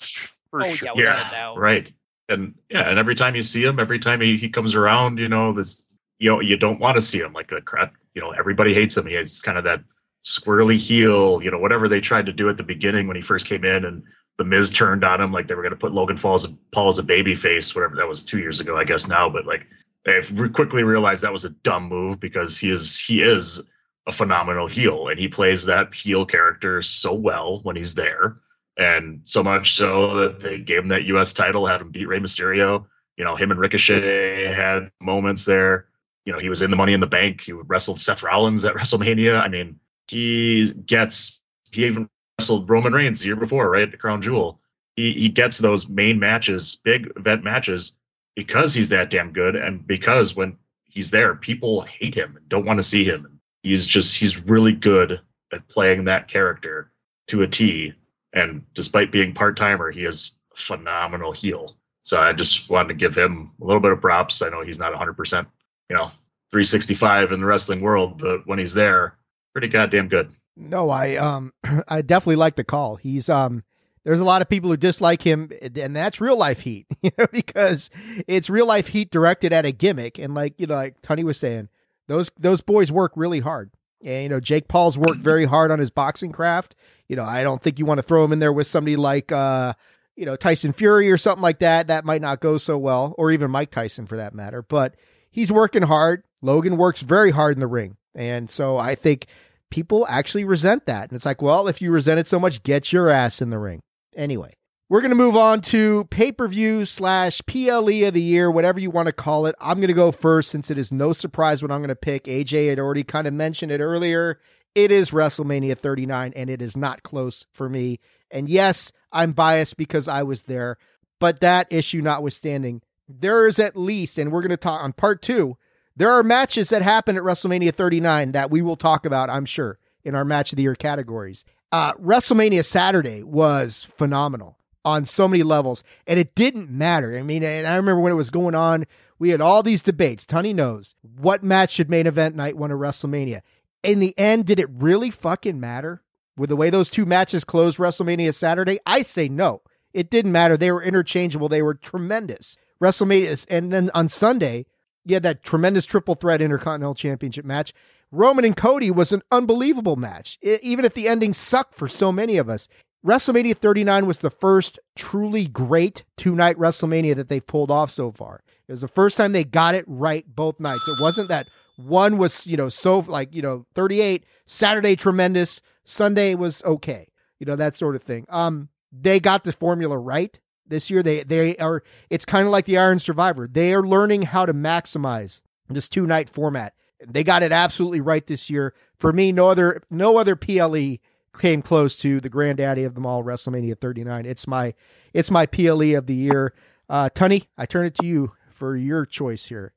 for 0.50 0.62
Oh, 0.62 0.72
sure. 0.72 0.88
yeah, 0.94 1.28
yeah, 1.32 1.54
right. 1.56 1.90
And 2.28 2.54
yeah, 2.70 2.88
and 2.88 2.98
every 2.98 3.16
time 3.16 3.34
you 3.34 3.42
see 3.42 3.64
him, 3.64 3.80
every 3.80 3.98
time 3.98 4.20
he, 4.20 4.36
he 4.36 4.48
comes 4.50 4.74
around, 4.76 5.18
you 5.18 5.28
know, 5.28 5.52
this 5.52 5.82
you 6.24 6.30
know, 6.30 6.40
you 6.40 6.56
don't 6.56 6.80
want 6.80 6.96
to 6.96 7.02
see 7.02 7.18
him 7.18 7.34
like 7.34 7.48
the 7.48 7.60
crap. 7.60 7.92
You 8.14 8.22
know, 8.22 8.30
everybody 8.30 8.72
hates 8.72 8.96
him. 8.96 9.04
He 9.04 9.14
has 9.14 9.42
kind 9.42 9.58
of 9.58 9.64
that 9.64 9.84
squirrely 10.24 10.78
heel. 10.78 11.42
You 11.42 11.50
know, 11.50 11.58
whatever 11.58 11.86
they 11.86 12.00
tried 12.00 12.24
to 12.24 12.32
do 12.32 12.48
at 12.48 12.56
the 12.56 12.62
beginning 12.62 13.06
when 13.06 13.14
he 13.14 13.20
first 13.20 13.46
came 13.46 13.62
in, 13.62 13.84
and 13.84 14.02
the 14.38 14.44
Miz 14.44 14.70
turned 14.70 15.04
on 15.04 15.20
him 15.20 15.32
like 15.32 15.48
they 15.48 15.54
were 15.54 15.60
going 15.60 15.74
to 15.74 15.78
put 15.78 15.92
Logan 15.92 16.16
a, 16.16 16.38
Paul 16.72 16.88
as 16.88 16.98
a 16.98 17.02
baby 17.02 17.34
face. 17.34 17.74
Whatever 17.74 17.96
that 17.96 18.08
was 18.08 18.24
two 18.24 18.38
years 18.38 18.58
ago, 18.58 18.74
I 18.74 18.84
guess 18.84 19.06
now. 19.06 19.28
But 19.28 19.44
like, 19.44 19.66
re- 20.06 20.48
quickly 20.48 20.82
realized 20.82 21.22
that 21.24 21.32
was 21.32 21.44
a 21.44 21.50
dumb 21.50 21.90
move 21.90 22.20
because 22.20 22.58
he 22.58 22.70
is 22.70 22.98
he 22.98 23.20
is 23.20 23.60
a 24.06 24.12
phenomenal 24.12 24.66
heel, 24.66 25.08
and 25.08 25.20
he 25.20 25.28
plays 25.28 25.66
that 25.66 25.92
heel 25.92 26.24
character 26.24 26.80
so 26.80 27.12
well 27.12 27.60
when 27.64 27.76
he's 27.76 27.94
there 27.94 28.38
and 28.78 29.20
so 29.24 29.42
much 29.42 29.74
so 29.74 30.14
that 30.14 30.40
they 30.40 30.58
gave 30.58 30.78
him 30.78 30.88
that 30.88 31.04
U.S. 31.04 31.34
title, 31.34 31.66
had 31.66 31.82
him 31.82 31.90
beat 31.90 32.08
Rey 32.08 32.18
Mysterio. 32.18 32.86
You 33.18 33.24
know, 33.24 33.36
him 33.36 33.50
and 33.50 33.60
Ricochet 33.60 34.50
had 34.54 34.90
moments 35.02 35.44
there. 35.44 35.88
You 36.24 36.32
know, 36.32 36.38
he 36.38 36.48
was 36.48 36.62
in 36.62 36.70
the 36.70 36.76
Money 36.76 36.94
in 36.94 37.00
the 37.00 37.06
Bank. 37.06 37.42
He 37.42 37.52
wrestled 37.52 38.00
Seth 38.00 38.22
Rollins 38.22 38.64
at 38.64 38.74
WrestleMania. 38.74 39.40
I 39.40 39.48
mean, 39.48 39.78
he 40.08 40.72
gets. 40.86 41.40
He 41.70 41.84
even 41.86 42.08
wrestled 42.38 42.68
Roman 42.68 42.92
Reigns 42.92 43.20
the 43.20 43.26
year 43.26 43.36
before, 43.36 43.70
right 43.70 43.92
at 43.92 43.98
Crown 43.98 44.22
Jewel. 44.22 44.60
He 44.96 45.12
he 45.12 45.28
gets 45.28 45.58
those 45.58 45.88
main 45.88 46.18
matches, 46.18 46.76
big 46.76 47.12
event 47.16 47.44
matches, 47.44 47.98
because 48.36 48.74
he's 48.74 48.88
that 48.90 49.10
damn 49.10 49.32
good, 49.32 49.56
and 49.56 49.86
because 49.86 50.36
when 50.36 50.56
he's 50.84 51.10
there, 51.10 51.34
people 51.34 51.82
hate 51.82 52.14
him 52.14 52.36
and 52.36 52.48
don't 52.48 52.64
want 52.64 52.78
to 52.78 52.82
see 52.82 53.04
him. 53.04 53.40
He's 53.62 53.86
just 53.86 54.16
he's 54.16 54.42
really 54.44 54.72
good 54.72 55.20
at 55.52 55.68
playing 55.68 56.04
that 56.04 56.28
character 56.28 56.90
to 57.28 57.42
a 57.42 57.48
T 57.48 57.94
and 58.34 58.64
despite 58.74 59.12
being 59.12 59.32
part 59.32 59.56
timer, 59.56 59.90
he 59.90 60.04
is 60.04 60.38
phenomenal 60.54 61.32
heel. 61.32 61.76
So 62.02 62.20
I 62.20 62.32
just 62.32 62.68
wanted 62.68 62.88
to 62.88 62.94
give 62.94 63.16
him 63.16 63.52
a 63.62 63.64
little 63.64 63.80
bit 63.80 63.92
of 63.92 64.00
props. 64.00 64.42
I 64.42 64.50
know 64.50 64.62
he's 64.62 64.78
not 64.78 64.92
100%, 64.92 65.46
you 65.88 65.96
know, 65.96 66.10
365 66.50 67.32
in 67.32 67.40
the 67.40 67.46
wrestling 67.46 67.80
world, 67.80 68.18
but 68.18 68.46
when 68.46 68.58
he's 68.58 68.74
there, 68.74 69.16
pretty 69.52 69.68
goddamn 69.68 70.08
good. 70.08 70.30
No, 70.56 70.90
I 70.90 71.16
um 71.16 71.52
I 71.88 72.02
definitely 72.02 72.36
like 72.36 72.56
the 72.56 72.64
call. 72.64 72.96
He's 72.96 73.28
um 73.28 73.64
there's 74.04 74.20
a 74.20 74.24
lot 74.24 74.42
of 74.42 74.48
people 74.48 74.70
who 74.70 74.76
dislike 74.76 75.22
him 75.22 75.50
and 75.62 75.96
that's 75.96 76.20
real 76.20 76.36
life 76.36 76.60
heat, 76.60 76.86
you 77.02 77.10
know, 77.18 77.26
because 77.32 77.90
it's 78.28 78.50
real 78.50 78.66
life 78.66 78.88
heat 78.88 79.10
directed 79.10 79.52
at 79.52 79.64
a 79.64 79.72
gimmick 79.72 80.18
and 80.18 80.34
like, 80.34 80.54
you 80.58 80.66
know, 80.66 80.74
like 80.74 81.00
Tony 81.02 81.24
was 81.24 81.38
saying, 81.38 81.68
those 82.06 82.30
those 82.38 82.60
boys 82.60 82.92
work 82.92 83.12
really 83.16 83.40
hard. 83.40 83.70
And 84.04 84.22
you 84.24 84.28
know, 84.28 84.40
Jake 84.40 84.68
Paul's 84.68 84.98
worked 84.98 85.20
very 85.20 85.46
hard 85.46 85.70
on 85.70 85.78
his 85.78 85.90
boxing 85.90 86.32
craft. 86.32 86.74
You 87.08 87.16
know, 87.16 87.24
I 87.24 87.42
don't 87.42 87.62
think 87.62 87.78
you 87.78 87.86
want 87.86 87.98
to 87.98 88.02
throw 88.02 88.24
him 88.24 88.32
in 88.32 88.38
there 88.38 88.52
with 88.52 88.66
somebody 88.66 88.96
like 88.96 89.32
uh 89.32 89.74
you 90.16 90.26
know, 90.26 90.36
Tyson 90.36 90.72
Fury 90.72 91.10
or 91.10 91.18
something 91.18 91.42
like 91.42 91.58
that. 91.58 91.88
That 91.88 92.04
might 92.04 92.22
not 92.22 92.38
go 92.38 92.56
so 92.56 92.78
well, 92.78 93.16
or 93.18 93.32
even 93.32 93.50
Mike 93.50 93.72
Tyson 93.72 94.06
for 94.06 94.16
that 94.16 94.32
matter. 94.32 94.62
But 94.62 94.94
he's 95.34 95.50
working 95.50 95.82
hard. 95.82 96.22
Logan 96.42 96.76
works 96.76 97.00
very 97.00 97.32
hard 97.32 97.56
in 97.56 97.60
the 97.60 97.66
ring. 97.66 97.96
And 98.14 98.48
so 98.48 98.78
I 98.78 98.94
think 98.94 99.26
people 99.68 100.06
actually 100.08 100.44
resent 100.44 100.86
that. 100.86 101.10
And 101.10 101.16
it's 101.16 101.26
like, 101.26 101.42
well, 101.42 101.66
if 101.66 101.82
you 101.82 101.90
resent 101.90 102.20
it 102.20 102.28
so 102.28 102.38
much, 102.38 102.62
get 102.62 102.92
your 102.92 103.10
ass 103.10 103.42
in 103.42 103.50
the 103.50 103.58
ring. 103.58 103.80
Anyway, 104.14 104.54
we're 104.88 105.00
going 105.00 105.10
to 105.10 105.16
move 105.16 105.36
on 105.36 105.60
to 105.62 106.04
pay 106.04 106.30
per 106.30 106.46
view 106.46 106.84
slash 106.84 107.42
PLE 107.46 108.06
of 108.06 108.14
the 108.14 108.22
year, 108.22 108.48
whatever 108.48 108.78
you 108.78 108.90
want 108.90 109.06
to 109.06 109.12
call 109.12 109.46
it. 109.46 109.56
I'm 109.60 109.78
going 109.78 109.88
to 109.88 109.94
go 109.94 110.12
first 110.12 110.50
since 110.52 110.70
it 110.70 110.78
is 110.78 110.92
no 110.92 111.12
surprise 111.12 111.62
what 111.62 111.72
I'm 111.72 111.80
going 111.80 111.88
to 111.88 111.96
pick. 111.96 112.24
AJ 112.24 112.68
had 112.68 112.78
already 112.78 113.02
kind 113.02 113.26
of 113.26 113.34
mentioned 113.34 113.72
it 113.72 113.80
earlier. 113.80 114.38
It 114.76 114.92
is 114.92 115.10
WrestleMania 115.10 115.76
39, 115.76 116.32
and 116.36 116.50
it 116.50 116.62
is 116.62 116.76
not 116.76 117.02
close 117.02 117.46
for 117.52 117.68
me. 117.68 117.98
And 118.30 118.48
yes, 118.48 118.92
I'm 119.10 119.32
biased 119.32 119.76
because 119.76 120.06
I 120.06 120.22
was 120.22 120.44
there, 120.44 120.78
but 121.18 121.40
that 121.40 121.66
issue 121.70 122.00
notwithstanding, 122.00 122.82
there 123.08 123.46
is 123.46 123.58
at 123.58 123.76
least, 123.76 124.18
and 124.18 124.32
we're 124.32 124.40
going 124.40 124.50
to 124.50 124.56
talk 124.56 124.82
on 124.82 124.92
part 124.92 125.22
two, 125.22 125.56
there 125.96 126.10
are 126.10 126.22
matches 126.22 126.70
that 126.70 126.82
happen 126.82 127.16
at 127.16 127.22
WrestleMania 127.22 127.72
39 127.72 128.32
that 128.32 128.50
we 128.50 128.62
will 128.62 128.76
talk 128.76 129.06
about, 129.06 129.30
I'm 129.30 129.44
sure, 129.44 129.78
in 130.02 130.14
our 130.14 130.24
match 130.24 130.52
of 130.52 130.56
the 130.56 130.62
year 130.62 130.74
categories. 130.74 131.44
Uh, 131.70 131.92
WrestleMania 131.94 132.64
Saturday 132.64 133.22
was 133.22 133.84
phenomenal 133.84 134.58
on 134.84 135.04
so 135.04 135.26
many 135.26 135.42
levels, 135.42 135.82
and 136.06 136.18
it 136.18 136.34
didn't 136.34 136.70
matter. 136.70 137.16
I 137.16 137.22
mean, 137.22 137.42
and 137.42 137.66
I 137.66 137.76
remember 137.76 138.00
when 138.00 138.12
it 138.12 138.16
was 138.16 138.30
going 138.30 138.54
on, 138.54 138.86
we 139.18 139.30
had 139.30 139.40
all 139.40 139.62
these 139.62 139.82
debates. 139.82 140.26
Tony 140.26 140.52
knows 140.52 140.94
what 141.16 141.42
match 141.42 141.72
should 141.72 141.88
main 141.88 142.06
event 142.06 142.36
night 142.36 142.56
one 142.56 142.70
of 142.70 142.78
WrestleMania. 142.78 143.42
In 143.82 144.00
the 144.00 144.16
end, 144.18 144.46
did 144.46 144.58
it 144.58 144.68
really 144.70 145.10
fucking 145.10 145.60
matter 145.60 146.02
with 146.36 146.50
the 146.50 146.56
way 146.56 146.70
those 146.70 146.90
two 146.90 147.06
matches 147.06 147.44
closed 147.44 147.78
WrestleMania 147.78 148.34
Saturday? 148.34 148.78
I 148.84 149.02
say 149.02 149.28
no. 149.28 149.62
It 149.92 150.10
didn't 150.10 150.32
matter. 150.32 150.56
They 150.56 150.72
were 150.72 150.82
interchangeable. 150.82 151.48
They 151.48 151.62
were 151.62 151.74
tremendous. 151.74 152.56
WrestleMania, 152.82 153.46
and 153.48 153.72
then 153.72 153.90
on 153.94 154.08
Sunday, 154.08 154.66
you 155.04 155.14
had 155.14 155.22
that 155.22 155.42
tremendous 155.42 155.84
triple 155.84 156.14
threat 156.14 156.40
Intercontinental 156.40 156.94
Championship 156.94 157.44
match. 157.44 157.72
Roman 158.10 158.44
and 158.44 158.56
Cody 158.56 158.90
was 158.90 159.12
an 159.12 159.22
unbelievable 159.30 159.96
match, 159.96 160.38
even 160.42 160.84
if 160.84 160.94
the 160.94 161.08
ending 161.08 161.34
sucked 161.34 161.74
for 161.74 161.88
so 161.88 162.12
many 162.12 162.36
of 162.36 162.48
us. 162.48 162.68
WrestleMania 163.04 163.56
39 163.56 164.06
was 164.06 164.18
the 164.18 164.30
first 164.30 164.78
truly 164.96 165.46
great 165.46 166.04
two 166.16 166.34
night 166.34 166.56
WrestleMania 166.56 167.16
that 167.16 167.28
they've 167.28 167.46
pulled 167.46 167.70
off 167.70 167.90
so 167.90 168.10
far. 168.10 168.42
It 168.66 168.72
was 168.72 168.80
the 168.80 168.88
first 168.88 169.16
time 169.16 169.32
they 169.32 169.44
got 169.44 169.74
it 169.74 169.84
right 169.86 170.24
both 170.26 170.58
nights. 170.58 170.88
It 170.88 171.02
wasn't 171.02 171.28
that 171.28 171.48
one 171.76 172.16
was, 172.16 172.46
you 172.46 172.56
know, 172.56 172.70
so 172.70 173.00
like, 173.00 173.34
you 173.34 173.42
know, 173.42 173.66
38, 173.74 174.24
Saturday 174.46 174.96
tremendous, 174.96 175.60
Sunday 175.84 176.34
was 176.34 176.62
okay, 176.64 177.08
you 177.40 177.46
know, 177.46 177.56
that 177.56 177.74
sort 177.74 177.94
of 177.94 178.02
thing. 178.02 178.24
Um, 178.30 178.68
they 178.90 179.20
got 179.20 179.44
the 179.44 179.52
formula 179.52 179.98
right 179.98 180.38
this 180.66 180.90
year. 180.90 181.02
They 181.02 181.22
they 181.22 181.56
are 181.56 181.82
it's 182.10 182.24
kind 182.24 182.46
of 182.46 182.52
like 182.52 182.64
the 182.64 182.78
Iron 182.78 182.98
Survivor. 182.98 183.48
They 183.48 183.74
are 183.74 183.82
learning 183.82 184.22
how 184.22 184.46
to 184.46 184.54
maximize 184.54 185.40
this 185.68 185.88
two 185.88 186.06
night 186.06 186.28
format. 186.28 186.74
They 187.06 187.24
got 187.24 187.42
it 187.42 187.52
absolutely 187.52 188.00
right 188.00 188.26
this 188.26 188.48
year. 188.48 188.74
For 188.98 189.12
me, 189.12 189.32
no 189.32 189.48
other 189.48 189.82
no 189.90 190.16
other 190.16 190.36
PLE 190.36 190.98
came 191.38 191.62
close 191.62 191.96
to 191.98 192.20
the 192.20 192.28
granddaddy 192.28 192.84
of 192.84 192.94
them 192.94 193.06
all, 193.06 193.24
WrestleMania 193.24 193.78
39. 193.78 194.26
It's 194.26 194.46
my 194.46 194.74
it's 195.12 195.30
my 195.30 195.46
PLE 195.46 195.96
of 195.96 196.06
the 196.06 196.14
year. 196.14 196.54
Uh 196.88 197.08
Tunney, 197.14 197.46
I 197.58 197.66
turn 197.66 197.86
it 197.86 197.94
to 197.96 198.06
you 198.06 198.32
for 198.50 198.76
your 198.76 199.04
choice 199.04 199.46
here. 199.46 199.72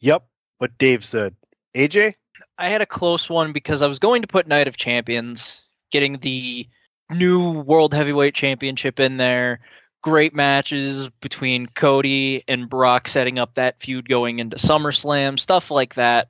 Yep. 0.00 0.24
What 0.58 0.76
Dave 0.78 1.04
said. 1.04 1.34
AJ? 1.74 2.14
I 2.58 2.68
had 2.68 2.82
a 2.82 2.86
close 2.86 3.28
one 3.28 3.52
because 3.52 3.82
I 3.82 3.86
was 3.86 3.98
going 3.98 4.22
to 4.22 4.28
put 4.28 4.46
Night 4.46 4.68
of 4.68 4.76
Champions, 4.76 5.62
getting 5.90 6.18
the 6.18 6.68
new 7.10 7.60
World 7.62 7.92
Heavyweight 7.92 8.34
Championship 8.34 9.00
in 9.00 9.16
there. 9.16 9.60
Great 10.04 10.34
matches 10.34 11.08
between 11.22 11.66
Cody 11.66 12.44
and 12.46 12.68
Brock 12.68 13.08
setting 13.08 13.38
up 13.38 13.54
that 13.54 13.80
feud 13.80 14.06
going 14.06 14.38
into 14.38 14.58
SummerSlam, 14.58 15.40
stuff 15.40 15.70
like 15.70 15.94
that. 15.94 16.28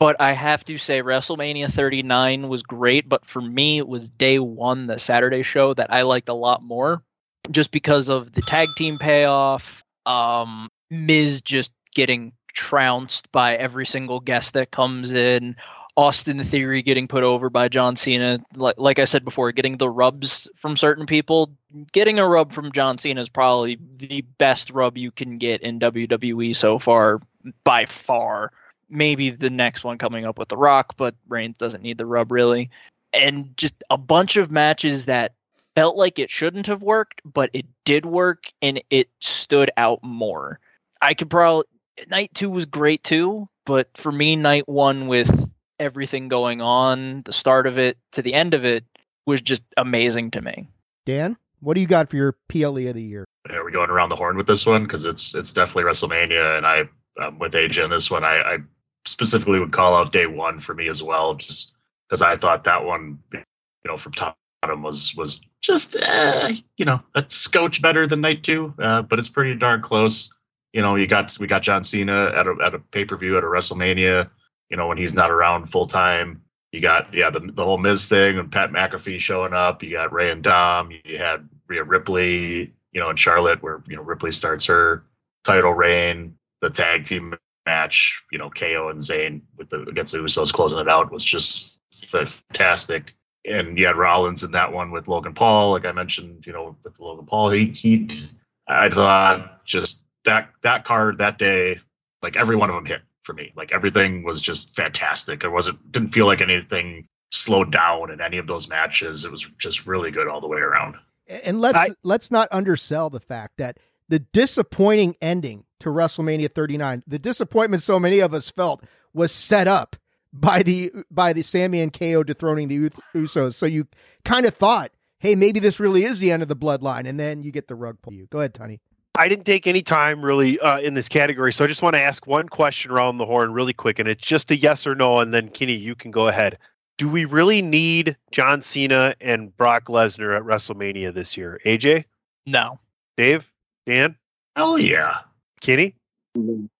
But 0.00 0.20
I 0.20 0.32
have 0.32 0.64
to 0.64 0.76
say, 0.78 1.02
WrestleMania 1.02 1.72
39 1.72 2.48
was 2.48 2.64
great, 2.64 3.08
but 3.08 3.24
for 3.24 3.40
me, 3.40 3.78
it 3.78 3.86
was 3.86 4.10
day 4.10 4.40
one, 4.40 4.88
the 4.88 4.98
Saturday 4.98 5.44
show, 5.44 5.72
that 5.74 5.92
I 5.92 6.02
liked 6.02 6.28
a 6.28 6.34
lot 6.34 6.64
more 6.64 7.04
just 7.48 7.70
because 7.70 8.08
of 8.08 8.32
the 8.32 8.42
tag 8.42 8.66
team 8.76 8.98
payoff. 8.98 9.84
Um, 10.04 10.68
Miz 10.90 11.42
just 11.42 11.72
getting 11.94 12.32
trounced 12.52 13.30
by 13.30 13.54
every 13.54 13.86
single 13.86 14.18
guest 14.18 14.54
that 14.54 14.72
comes 14.72 15.12
in. 15.12 15.54
Austin 15.96 16.42
Theory 16.42 16.82
getting 16.82 17.06
put 17.06 17.22
over 17.22 17.50
by 17.50 17.68
John 17.68 17.96
Cena. 17.96 18.40
Like, 18.54 18.76
like 18.78 18.98
I 18.98 19.04
said 19.04 19.24
before, 19.24 19.52
getting 19.52 19.76
the 19.76 19.90
rubs 19.90 20.48
from 20.56 20.76
certain 20.76 21.06
people. 21.06 21.50
Getting 21.92 22.18
a 22.18 22.26
rub 22.26 22.52
from 22.52 22.72
John 22.72 22.98
Cena 22.98 23.20
is 23.20 23.28
probably 23.28 23.78
the 23.98 24.22
best 24.38 24.70
rub 24.70 24.96
you 24.96 25.10
can 25.10 25.38
get 25.38 25.60
in 25.60 25.80
WWE 25.80 26.56
so 26.56 26.78
far, 26.78 27.20
by 27.64 27.86
far. 27.86 28.52
Maybe 28.88 29.30
the 29.30 29.50
next 29.50 29.84
one 29.84 29.98
coming 29.98 30.24
up 30.24 30.38
with 30.38 30.48
The 30.48 30.56
Rock, 30.56 30.94
but 30.96 31.14
Reigns 31.28 31.58
doesn't 31.58 31.82
need 31.82 31.98
the 31.98 32.06
rub 32.06 32.32
really. 32.32 32.70
And 33.12 33.54
just 33.56 33.74
a 33.90 33.98
bunch 33.98 34.36
of 34.36 34.50
matches 34.50 35.04
that 35.06 35.34
felt 35.74 35.96
like 35.96 36.18
it 36.18 36.30
shouldn't 36.30 36.66
have 36.66 36.82
worked, 36.82 37.20
but 37.24 37.50
it 37.52 37.66
did 37.84 38.06
work 38.06 38.50
and 38.62 38.82
it 38.90 39.08
stood 39.20 39.70
out 39.76 40.02
more. 40.02 40.58
I 41.00 41.14
could 41.14 41.30
probably 41.30 41.64
night 42.08 42.30
two 42.34 42.50
was 42.50 42.66
great 42.66 43.04
too, 43.04 43.48
but 43.64 43.88
for 43.94 44.12
me, 44.12 44.36
night 44.36 44.68
one 44.68 45.06
with 45.06 45.50
everything 45.78 46.28
going 46.28 46.60
on, 46.60 47.22
the 47.22 47.32
start 47.32 47.66
of 47.66 47.78
it 47.78 47.98
to 48.12 48.22
the 48.22 48.34
end 48.34 48.54
of 48.54 48.64
it 48.64 48.84
was 49.26 49.40
just 49.40 49.62
amazing 49.76 50.30
to 50.32 50.40
me. 50.40 50.68
Dan, 51.06 51.36
what 51.60 51.74
do 51.74 51.80
you 51.80 51.86
got 51.86 52.10
for 52.10 52.16
your 52.16 52.36
PLE 52.48 52.88
of 52.88 52.94
the 52.94 53.02
year? 53.02 53.24
Are 53.50 53.64
we 53.64 53.72
going 53.72 53.90
around 53.90 54.08
the 54.08 54.16
horn 54.16 54.36
with 54.36 54.46
this 54.46 54.66
one? 54.66 54.84
Because 54.84 55.04
it's 55.04 55.34
it's 55.34 55.52
definitely 55.52 55.90
WrestleMania, 55.90 56.56
and 56.56 56.66
I 56.66 56.88
um, 57.20 57.38
with 57.38 57.52
AJ 57.52 57.84
on 57.84 57.90
this 57.90 58.10
one, 58.10 58.24
I, 58.24 58.40
I 58.40 58.58
specifically 59.04 59.58
would 59.58 59.72
call 59.72 59.94
out 59.94 60.12
day 60.12 60.26
one 60.26 60.58
for 60.58 60.74
me 60.74 60.88
as 60.88 61.02
well, 61.02 61.34
just 61.34 61.72
because 62.08 62.22
I 62.22 62.36
thought 62.36 62.64
that 62.64 62.84
one, 62.84 63.18
you 63.32 63.40
know, 63.86 63.96
from 63.96 64.12
top 64.12 64.34
to 64.34 64.68
bottom 64.68 64.82
was 64.82 65.14
was 65.16 65.40
just 65.60 65.96
uh, 65.96 66.52
you 66.76 66.84
know 66.84 67.00
a 67.14 67.24
scotch 67.28 67.82
better 67.82 68.06
than 68.06 68.20
night 68.20 68.42
two, 68.42 68.74
uh, 68.78 69.02
but 69.02 69.18
it's 69.18 69.28
pretty 69.28 69.54
darn 69.56 69.82
close. 69.82 70.32
You 70.72 70.82
know, 70.82 70.94
you 70.94 71.06
got 71.06 71.36
we 71.38 71.46
got 71.46 71.62
John 71.62 71.84
Cena 71.84 72.32
at 72.34 72.46
a 72.46 72.56
at 72.64 72.74
a 72.74 72.78
pay 72.78 73.04
per 73.04 73.16
view 73.16 73.36
at 73.36 73.44
a 73.44 73.46
WrestleMania 73.46 74.30
you 74.72 74.78
know, 74.78 74.88
when 74.88 74.96
he's 74.98 75.14
not 75.14 75.30
around 75.30 75.66
full 75.66 75.86
time. 75.86 76.42
You 76.72 76.80
got 76.80 77.12
yeah 77.14 77.28
the 77.28 77.40
the 77.40 77.62
whole 77.62 77.76
Miz 77.76 78.08
thing 78.08 78.38
and 78.38 78.50
Pat 78.50 78.70
McAfee 78.70 79.20
showing 79.20 79.52
up. 79.52 79.82
You 79.82 79.92
got 79.92 80.12
Rey 80.12 80.32
and 80.32 80.42
Dom. 80.42 80.90
You 81.04 81.18
had 81.18 81.46
Rhea 81.68 81.84
Ripley, 81.84 82.72
you 82.92 83.00
know, 83.00 83.10
in 83.10 83.16
Charlotte 83.16 83.62
where 83.62 83.84
you 83.86 83.94
know 83.94 84.02
Ripley 84.02 84.32
starts 84.32 84.64
her 84.64 85.04
title 85.44 85.74
reign. 85.74 86.34
The 86.62 86.70
tag 86.70 87.04
team 87.04 87.36
match, 87.66 88.24
you 88.32 88.38
know, 88.38 88.48
KO 88.48 88.88
and 88.88 89.00
Zayn 89.00 89.42
with 89.58 89.68
the 89.68 89.82
against 89.82 90.12
the 90.12 90.18
Usos 90.18 90.52
closing 90.52 90.78
it 90.78 90.88
out 90.88 91.12
was 91.12 91.22
just 91.22 91.78
fantastic. 91.92 93.14
And 93.44 93.76
you 93.76 93.86
had 93.86 93.96
Rollins 93.96 94.44
in 94.44 94.52
that 94.52 94.72
one 94.72 94.92
with 94.92 95.08
Logan 95.08 95.34
Paul, 95.34 95.72
like 95.72 95.84
I 95.84 95.92
mentioned, 95.92 96.46
you 96.46 96.52
know, 96.54 96.76
with 96.82 96.94
the 96.94 97.02
Logan 97.02 97.26
Paul 97.26 97.50
heat 97.50 98.24
I 98.66 98.88
thought 98.88 99.66
just 99.66 100.04
that 100.24 100.48
that 100.62 100.84
card 100.84 101.18
that 101.18 101.36
day, 101.36 101.80
like 102.22 102.36
every 102.36 102.56
one 102.56 102.70
of 102.70 102.76
them 102.76 102.86
hit 102.86 103.02
for 103.22 103.32
me. 103.32 103.52
Like 103.56 103.72
everything 103.72 104.22
was 104.22 104.40
just 104.40 104.74
fantastic. 104.74 105.40
There 105.40 105.50
wasn't 105.50 105.90
didn't 105.90 106.10
feel 106.10 106.26
like 106.26 106.40
anything 106.40 107.08
slowed 107.30 107.72
down 107.72 108.10
in 108.10 108.20
any 108.20 108.38
of 108.38 108.46
those 108.46 108.68
matches. 108.68 109.24
It 109.24 109.30
was 109.30 109.48
just 109.58 109.86
really 109.86 110.10
good 110.10 110.28
all 110.28 110.40
the 110.40 110.48
way 110.48 110.58
around. 110.58 110.96
And 111.28 111.60
let's 111.60 111.78
I, 111.78 111.90
let's 112.02 112.30
not 112.30 112.48
undersell 112.50 113.10
the 113.10 113.20
fact 113.20 113.56
that 113.58 113.78
the 114.08 114.18
disappointing 114.18 115.16
ending 115.22 115.64
to 115.80 115.88
WrestleMania 115.88 116.52
39, 116.52 117.02
the 117.06 117.18
disappointment 117.18 117.82
so 117.82 117.98
many 117.98 118.20
of 118.20 118.34
us 118.34 118.50
felt 118.50 118.84
was 119.14 119.32
set 119.32 119.66
up 119.66 119.96
by 120.32 120.62
the 120.62 120.92
by 121.10 121.32
the 121.32 121.42
Sami 121.42 121.80
and 121.80 121.92
KO 121.92 122.22
dethroning 122.22 122.68
the 122.68 122.90
Usos. 123.14 123.54
So 123.54 123.66
you 123.66 123.86
kind 124.24 124.46
of 124.46 124.54
thought, 124.54 124.92
hey, 125.18 125.34
maybe 125.34 125.60
this 125.60 125.80
really 125.80 126.04
is 126.04 126.18
the 126.18 126.32
end 126.32 126.42
of 126.42 126.48
the 126.48 126.56
bloodline, 126.56 127.08
and 127.08 127.18
then 127.18 127.42
you 127.42 127.52
get 127.52 127.68
the 127.68 127.74
rug 127.74 127.98
pull. 128.02 128.12
You 128.12 128.26
go 128.26 128.38
ahead, 128.38 128.54
Tony. 128.54 128.80
I 129.14 129.28
didn't 129.28 129.44
take 129.44 129.66
any 129.66 129.82
time 129.82 130.24
really 130.24 130.58
uh, 130.58 130.80
in 130.80 130.94
this 130.94 131.08
category, 131.08 131.52
so 131.52 131.64
I 131.64 131.66
just 131.66 131.82
want 131.82 131.94
to 131.94 132.00
ask 132.00 132.26
one 132.26 132.48
question 132.48 132.90
around 132.90 133.18
the 133.18 133.26
horn 133.26 133.52
really 133.52 133.74
quick, 133.74 133.98
and 133.98 134.08
it's 134.08 134.26
just 134.26 134.50
a 134.50 134.56
yes 134.56 134.86
or 134.86 134.94
no, 134.94 135.18
and 135.18 135.34
then 135.34 135.48
Kenny, 135.48 135.74
you 135.74 135.94
can 135.94 136.10
go 136.10 136.28
ahead. 136.28 136.58
Do 136.96 137.08
we 137.08 137.26
really 137.26 137.60
need 137.60 138.16
John 138.30 138.62
Cena 138.62 139.14
and 139.20 139.54
Brock 139.56 139.86
Lesnar 139.86 140.36
at 140.36 140.42
WrestleMania 140.44 141.12
this 141.12 141.36
year? 141.36 141.60
AJ? 141.66 142.04
No. 142.46 142.78
Dave? 143.16 143.46
Dan? 143.86 144.16
Hell 144.56 144.78
yeah. 144.78 145.18
Kenny? 145.60 145.94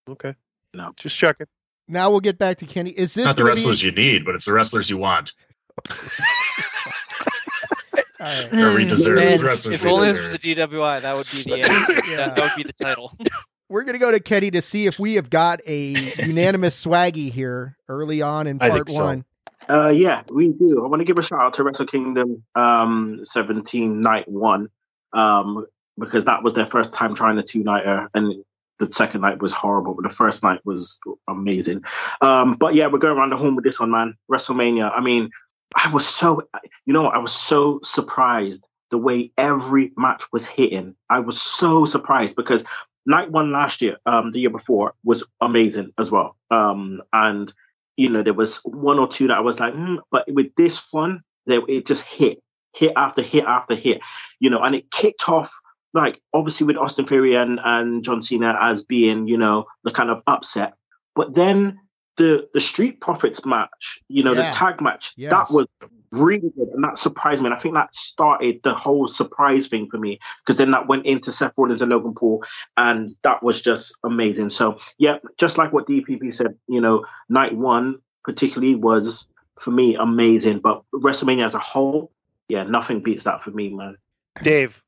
Okay. 0.09 0.35
No. 0.73 0.93
Just 0.97 1.17
checking. 1.17 1.47
Now 1.89 2.11
we'll 2.11 2.21
get 2.21 2.39
back 2.39 2.59
to 2.59 2.67
Kenny. 2.67 2.91
Is 2.91 3.15
this 3.15 3.25
not 3.27 3.37
the 3.37 3.45
wrestlers 3.45 3.81
be... 3.81 3.87
you 3.87 3.93
need, 3.93 4.25
but 4.25 4.35
it's 4.35 4.47
the 4.47 4.53
wrestlers 4.53 4.89
you 4.89 4.97
want? 4.97 5.35
Right. 8.23 8.55
Or 8.55 8.75
we 8.75 8.85
deserve 8.85 9.17
Man, 9.17 9.41
wrestlers. 9.41 9.75
If 9.75 9.85
only 9.85 10.13
this 10.13 10.21
was 10.21 10.35
a 10.35 10.39
DWI, 10.39 11.03
that 11.03 11.17
would 11.17 11.27
be 11.33 11.43
the 11.43 11.59
yeah. 11.59 11.69
that, 12.17 12.37
that 12.37 12.43
would 12.43 12.57
be 12.57 12.63
the 12.63 12.85
title. 12.85 13.17
We're 13.69 13.85
gonna 13.85 13.99
go 13.99 14.11
to 14.11 14.21
Kenny 14.21 14.51
to 14.53 14.63
see 14.63 14.87
if 14.87 14.99
we 14.99 15.15
have 15.15 15.31
got 15.31 15.61
a 15.67 15.97
unanimous 16.19 16.85
swaggy 16.85 17.33
here 17.33 17.77
early 17.89 18.23
on 18.23 18.47
in 18.47 18.59
part 18.59 18.89
one. 18.91 19.25
So. 19.67 19.75
Uh, 19.75 19.89
yeah, 19.89 20.23
we 20.31 20.49
do. 20.49 20.85
I 20.85 20.89
want 20.89 21.01
to 21.01 21.05
give 21.05 21.19
a 21.19 21.23
shout 21.23 21.41
out 21.41 21.55
to 21.55 21.65
Wrestle 21.65 21.87
Kingdom 21.87 22.45
um, 22.55 23.21
17 23.23 24.01
night 24.03 24.29
one 24.29 24.69
um, 25.13 25.67
because 25.99 26.27
that 26.27 26.43
was 26.43 26.53
their 26.53 26.67
first 26.67 26.93
time 26.93 27.15
trying 27.15 27.37
the 27.37 27.43
two 27.43 27.63
nighter, 27.63 28.11
and 28.15 28.45
the 28.79 28.87
second 28.87 29.23
night 29.23 29.41
was 29.41 29.53
horrible, 29.53 29.95
but 29.95 30.03
the 30.03 30.15
first 30.15 30.43
night 30.43 30.61
was 30.65 30.99
amazing. 31.29 31.83
Um, 32.21 32.55
but 32.55 32.75
yeah, 32.75 32.89
we're 32.89 32.99
going 32.99 33.17
around 33.17 33.31
the 33.31 33.37
horn 33.37 33.55
with 33.55 33.65
this 33.65 33.81
one, 33.81 33.91
man. 33.91 34.17
WrestleMania. 34.31 34.93
I 34.95 35.01
mean, 35.01 35.31
I 35.75 35.91
was 35.93 36.07
so, 36.07 36.43
you 36.87 36.93
know, 36.93 37.07
I 37.07 37.19
was 37.19 37.33
so 37.33 37.81
surprised 37.83 38.67
the 38.91 38.99
way 38.99 39.33
every 39.39 39.93
match 39.97 40.25
was 40.33 40.47
hitting. 40.47 40.95
I 41.09 41.21
was 41.21 41.41
so 41.41 41.87
surprised 41.87 42.37
because 42.37 42.65
night 43.07 43.31
one 43.31 43.53
last 43.53 43.83
year, 43.83 43.97
um, 44.07 44.31
the 44.31 44.41
year 44.41 44.51
before, 44.51 44.95
was 45.05 45.25
amazing 45.41 45.93
as 45.99 46.11
well. 46.11 46.37
Um, 46.51 47.03
and 47.13 47.53
you 47.97 48.09
know, 48.09 48.23
there 48.23 48.35
was 48.35 48.59
one 48.65 48.99
or 48.99 49.07
two 49.07 49.29
that 49.29 49.37
I 49.37 49.41
was 49.41 49.61
like, 49.61 49.75
mm, 49.75 49.99
but 50.11 50.25
with 50.33 50.55
this 50.57 50.83
one, 50.93 51.23
it 51.47 51.87
just 51.87 52.03
hit, 52.03 52.41
hit 52.75 52.93
after 52.97 53.23
hit 53.23 53.45
after 53.45 53.75
hit, 53.75 54.01
you 54.41 54.51
know, 54.51 54.63
and 54.63 54.75
it 54.75 54.91
kicked 54.91 55.29
off 55.29 55.53
like 55.95 56.21
obviously 56.33 56.67
with 56.67 56.77
Austin 56.77 57.07
Theory 57.07 57.35
and, 57.35 57.61
and 57.63 58.03
John 58.03 58.23
Cena 58.23 58.57
as 58.61 58.83
being, 58.83 59.29
you 59.29 59.37
know, 59.37 59.67
the 59.85 59.91
kind 59.91 60.11
of 60.11 60.23
upset. 60.27 60.75
But 61.15 61.35
then 61.35 61.81
the 62.17 62.49
the 62.53 62.61
Street 62.61 63.01
Profits 63.01 63.45
match, 63.45 64.01
you 64.09 64.23
know, 64.23 64.33
yeah. 64.33 64.51
the 64.51 64.57
tag 64.57 64.81
match, 64.81 65.13
yes. 65.17 65.31
that 65.31 65.55
was 65.55 65.67
really 66.13 66.51
good, 66.57 66.69
and 66.75 66.85
that 66.85 66.99
surprised 66.99 67.43
me. 67.43 67.47
And 67.47 67.55
I 67.55 67.59
think 67.59 67.75
that 67.75 67.95
started 67.95 68.61
the 68.63 68.75
whole 68.75 69.07
surprise 69.07 69.67
thing 69.67 69.89
for 69.89 69.99
me 69.99 70.19
because 70.41 70.57
then 70.57 70.71
that 70.73 70.87
went 70.87 71.07
into 71.07 71.33
Seth 71.33 71.55
Rollins 71.57 71.83
and 71.83 71.91
Logan 71.91 72.15
Paul, 72.15 72.45
and 72.77 73.09
that 73.25 73.43
was 73.43 73.63
just 73.63 73.97
amazing. 74.05 74.51
So 74.51 74.79
yeah, 74.99 75.19
just 75.39 75.59
like 75.59 75.73
what 75.73 75.87
DPP 75.87 76.35
said, 76.35 76.59
you 76.69 76.81
know, 76.81 77.07
night 77.29 77.57
one 77.57 77.99
particularly 78.25 78.75
was 78.75 79.27
for 79.59 79.71
me 79.71 79.97
amazing, 79.97 80.61
but 80.61 80.83
WrestleMania 80.95 81.45
as 81.45 81.55
a 81.55 81.59
whole, 81.59 82.13
yeah, 82.49 82.63
nothing 82.65 83.01
beats 83.01 83.25
that 83.25 83.43
for 83.43 83.51
me, 83.51 83.71
man. 83.71 83.97
Dave. 84.43 84.81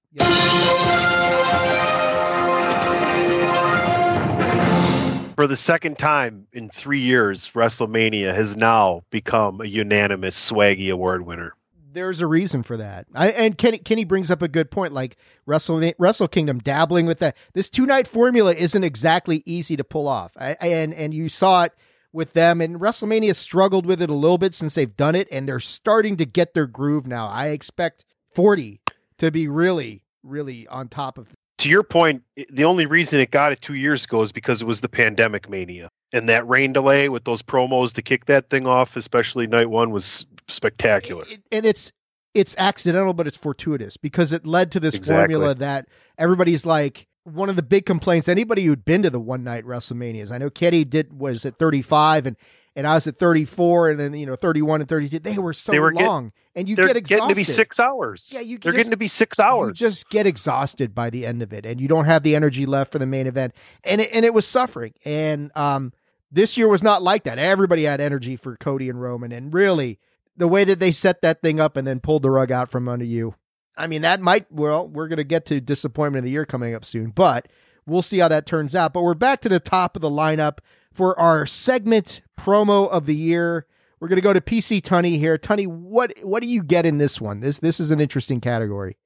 For 5.44 5.48
the 5.48 5.56
second 5.56 5.98
time 5.98 6.46
in 6.54 6.70
three 6.70 7.00
years, 7.00 7.50
WrestleMania 7.54 8.34
has 8.34 8.56
now 8.56 9.02
become 9.10 9.60
a 9.60 9.66
unanimous 9.66 10.50
Swaggy 10.50 10.90
Award 10.90 11.26
winner. 11.26 11.52
There's 11.92 12.22
a 12.22 12.26
reason 12.26 12.62
for 12.62 12.78
that. 12.78 13.04
I, 13.14 13.28
and 13.28 13.58
Kenny, 13.58 13.76
Kenny 13.76 14.04
brings 14.04 14.30
up 14.30 14.40
a 14.40 14.48
good 14.48 14.70
point. 14.70 14.94
Like 14.94 15.18
Wrestle, 15.44 15.92
Wrestle 15.98 16.28
Kingdom 16.28 16.60
dabbling 16.60 17.04
with 17.04 17.18
that. 17.18 17.36
This 17.52 17.68
two 17.68 17.84
night 17.84 18.08
formula 18.08 18.54
isn't 18.54 18.84
exactly 18.84 19.42
easy 19.44 19.76
to 19.76 19.84
pull 19.84 20.08
off. 20.08 20.32
I, 20.38 20.56
and 20.62 20.94
and 20.94 21.12
you 21.12 21.28
saw 21.28 21.64
it 21.64 21.74
with 22.10 22.32
them. 22.32 22.62
And 22.62 22.80
WrestleMania 22.80 23.36
struggled 23.36 23.84
with 23.84 24.00
it 24.00 24.08
a 24.08 24.14
little 24.14 24.38
bit 24.38 24.54
since 24.54 24.74
they've 24.74 24.96
done 24.96 25.14
it, 25.14 25.28
and 25.30 25.46
they're 25.46 25.60
starting 25.60 26.16
to 26.16 26.24
get 26.24 26.54
their 26.54 26.66
groove 26.66 27.06
now. 27.06 27.26
I 27.26 27.48
expect 27.48 28.06
40 28.34 28.80
to 29.18 29.30
be 29.30 29.46
really, 29.46 30.04
really 30.22 30.66
on 30.68 30.88
top 30.88 31.18
of 31.18 31.36
to 31.64 31.70
your 31.70 31.82
point, 31.82 32.22
the 32.50 32.66
only 32.66 32.84
reason 32.84 33.20
it 33.20 33.30
got 33.30 33.50
it 33.50 33.62
two 33.62 33.72
years 33.72 34.04
ago 34.04 34.20
is 34.20 34.32
because 34.32 34.60
it 34.60 34.66
was 34.66 34.82
the 34.82 34.88
pandemic 34.88 35.48
mania. 35.48 35.88
And 36.12 36.28
that 36.28 36.46
rain 36.46 36.74
delay 36.74 37.08
with 37.08 37.24
those 37.24 37.42
promos 37.42 37.94
to 37.94 38.02
kick 38.02 38.26
that 38.26 38.50
thing 38.50 38.66
off, 38.66 38.96
especially 38.96 39.46
night 39.46 39.70
one, 39.70 39.90
was 39.90 40.26
spectacular. 40.46 41.24
And 41.50 41.64
it's 41.64 41.90
it's 42.34 42.54
accidental, 42.58 43.14
but 43.14 43.26
it's 43.26 43.38
fortuitous 43.38 43.96
because 43.96 44.34
it 44.34 44.46
led 44.46 44.72
to 44.72 44.80
this 44.80 44.94
exactly. 44.94 45.34
formula 45.34 45.54
that 45.54 45.88
everybody's 46.18 46.66
like 46.66 47.06
one 47.22 47.48
of 47.48 47.56
the 47.56 47.62
big 47.62 47.86
complaints. 47.86 48.28
Anybody 48.28 48.66
who'd 48.66 48.84
been 48.84 49.02
to 49.02 49.08
the 49.08 49.18
one 49.18 49.42
night 49.42 49.64
WrestleManias, 49.64 50.30
I 50.30 50.36
know 50.36 50.50
Kenny 50.50 50.84
did 50.84 51.18
was 51.18 51.46
at 51.46 51.56
35 51.56 52.26
and 52.26 52.36
and 52.76 52.86
I 52.86 52.92
was 52.92 53.06
at 53.06 53.18
34 53.18 53.90
and 53.90 54.00
then 54.00 54.12
you 54.12 54.26
know 54.26 54.36
31 54.36 54.82
and 54.82 54.88
32 54.88 55.18
they 55.18 55.38
were 55.38 55.54
so 55.54 55.72
they 55.72 55.80
were 55.80 55.94
long 55.94 56.26
get, 56.26 56.32
and 56.54 56.68
you 56.68 56.76
get 56.76 56.96
exhausted. 56.96 57.20
getting 57.20 57.28
to 57.28 57.34
be 57.34 57.44
6 57.44 57.80
hours. 57.80 58.30
Yeah, 58.32 58.40
you 58.40 58.58
They're 58.58 58.72
just, 58.72 58.76
getting 58.76 58.90
to 58.90 58.96
be 58.96 59.08
6 59.08 59.40
hours. 59.40 59.80
You 59.80 59.86
just 59.86 60.08
get 60.08 60.26
exhausted 60.26 60.94
by 60.94 61.10
the 61.10 61.26
end 61.26 61.42
of 61.42 61.52
it 61.52 61.66
and 61.66 61.80
you 61.80 61.88
don't 61.88 62.04
have 62.04 62.22
the 62.22 62.36
energy 62.36 62.66
left 62.66 62.92
for 62.92 62.98
the 62.98 63.06
main 63.06 63.26
event. 63.26 63.54
And 63.82 64.00
it, 64.00 64.10
and 64.12 64.24
it 64.24 64.34
was 64.34 64.46
suffering. 64.46 64.94
And 65.04 65.50
um 65.56 65.92
this 66.30 66.56
year 66.56 66.66
was 66.66 66.82
not 66.82 67.02
like 67.02 67.24
that. 67.24 67.38
Everybody 67.38 67.84
had 67.84 68.00
energy 68.00 68.34
for 68.34 68.56
Cody 68.56 68.88
and 68.88 69.00
Roman 69.00 69.30
and 69.30 69.54
really 69.54 70.00
the 70.36 70.48
way 70.48 70.64
that 70.64 70.80
they 70.80 70.90
set 70.90 71.22
that 71.22 71.40
thing 71.40 71.60
up 71.60 71.76
and 71.76 71.86
then 71.86 72.00
pulled 72.00 72.22
the 72.22 72.30
rug 72.30 72.50
out 72.50 72.70
from 72.70 72.88
under 72.88 73.04
you. 73.04 73.36
I 73.76 73.86
mean, 73.86 74.02
that 74.02 74.20
might 74.20 74.50
well, 74.50 74.86
we're 74.86 75.08
going 75.08 75.18
to 75.18 75.24
get 75.24 75.46
to 75.46 75.60
disappointment 75.60 76.20
of 76.20 76.24
the 76.24 76.32
year 76.32 76.44
coming 76.44 76.74
up 76.74 76.84
soon, 76.84 77.10
but 77.10 77.48
we'll 77.86 78.02
see 78.02 78.18
how 78.18 78.28
that 78.28 78.46
turns 78.46 78.74
out. 78.74 78.92
But 78.92 79.02
we're 79.02 79.14
back 79.14 79.40
to 79.42 79.48
the 79.48 79.60
top 79.60 79.96
of 79.96 80.02
the 80.02 80.10
lineup 80.10 80.58
for 80.92 81.18
our 81.18 81.46
segment 81.46 82.22
promo 82.38 82.88
of 82.88 83.06
the 83.06 83.16
year. 83.16 83.66
We're 84.04 84.08
gonna 84.08 84.20
go 84.20 84.34
to 84.34 84.40
PC 84.42 84.82
Tunney 84.82 85.18
here. 85.18 85.38
Tunney, 85.38 85.66
what 85.66 86.12
what 86.22 86.42
do 86.42 86.48
you 86.50 86.62
get 86.62 86.84
in 86.84 86.98
this 86.98 87.22
one? 87.22 87.40
This 87.40 87.56
this 87.60 87.80
is 87.80 87.90
an 87.90 88.00
interesting 88.00 88.38
category. 88.38 88.98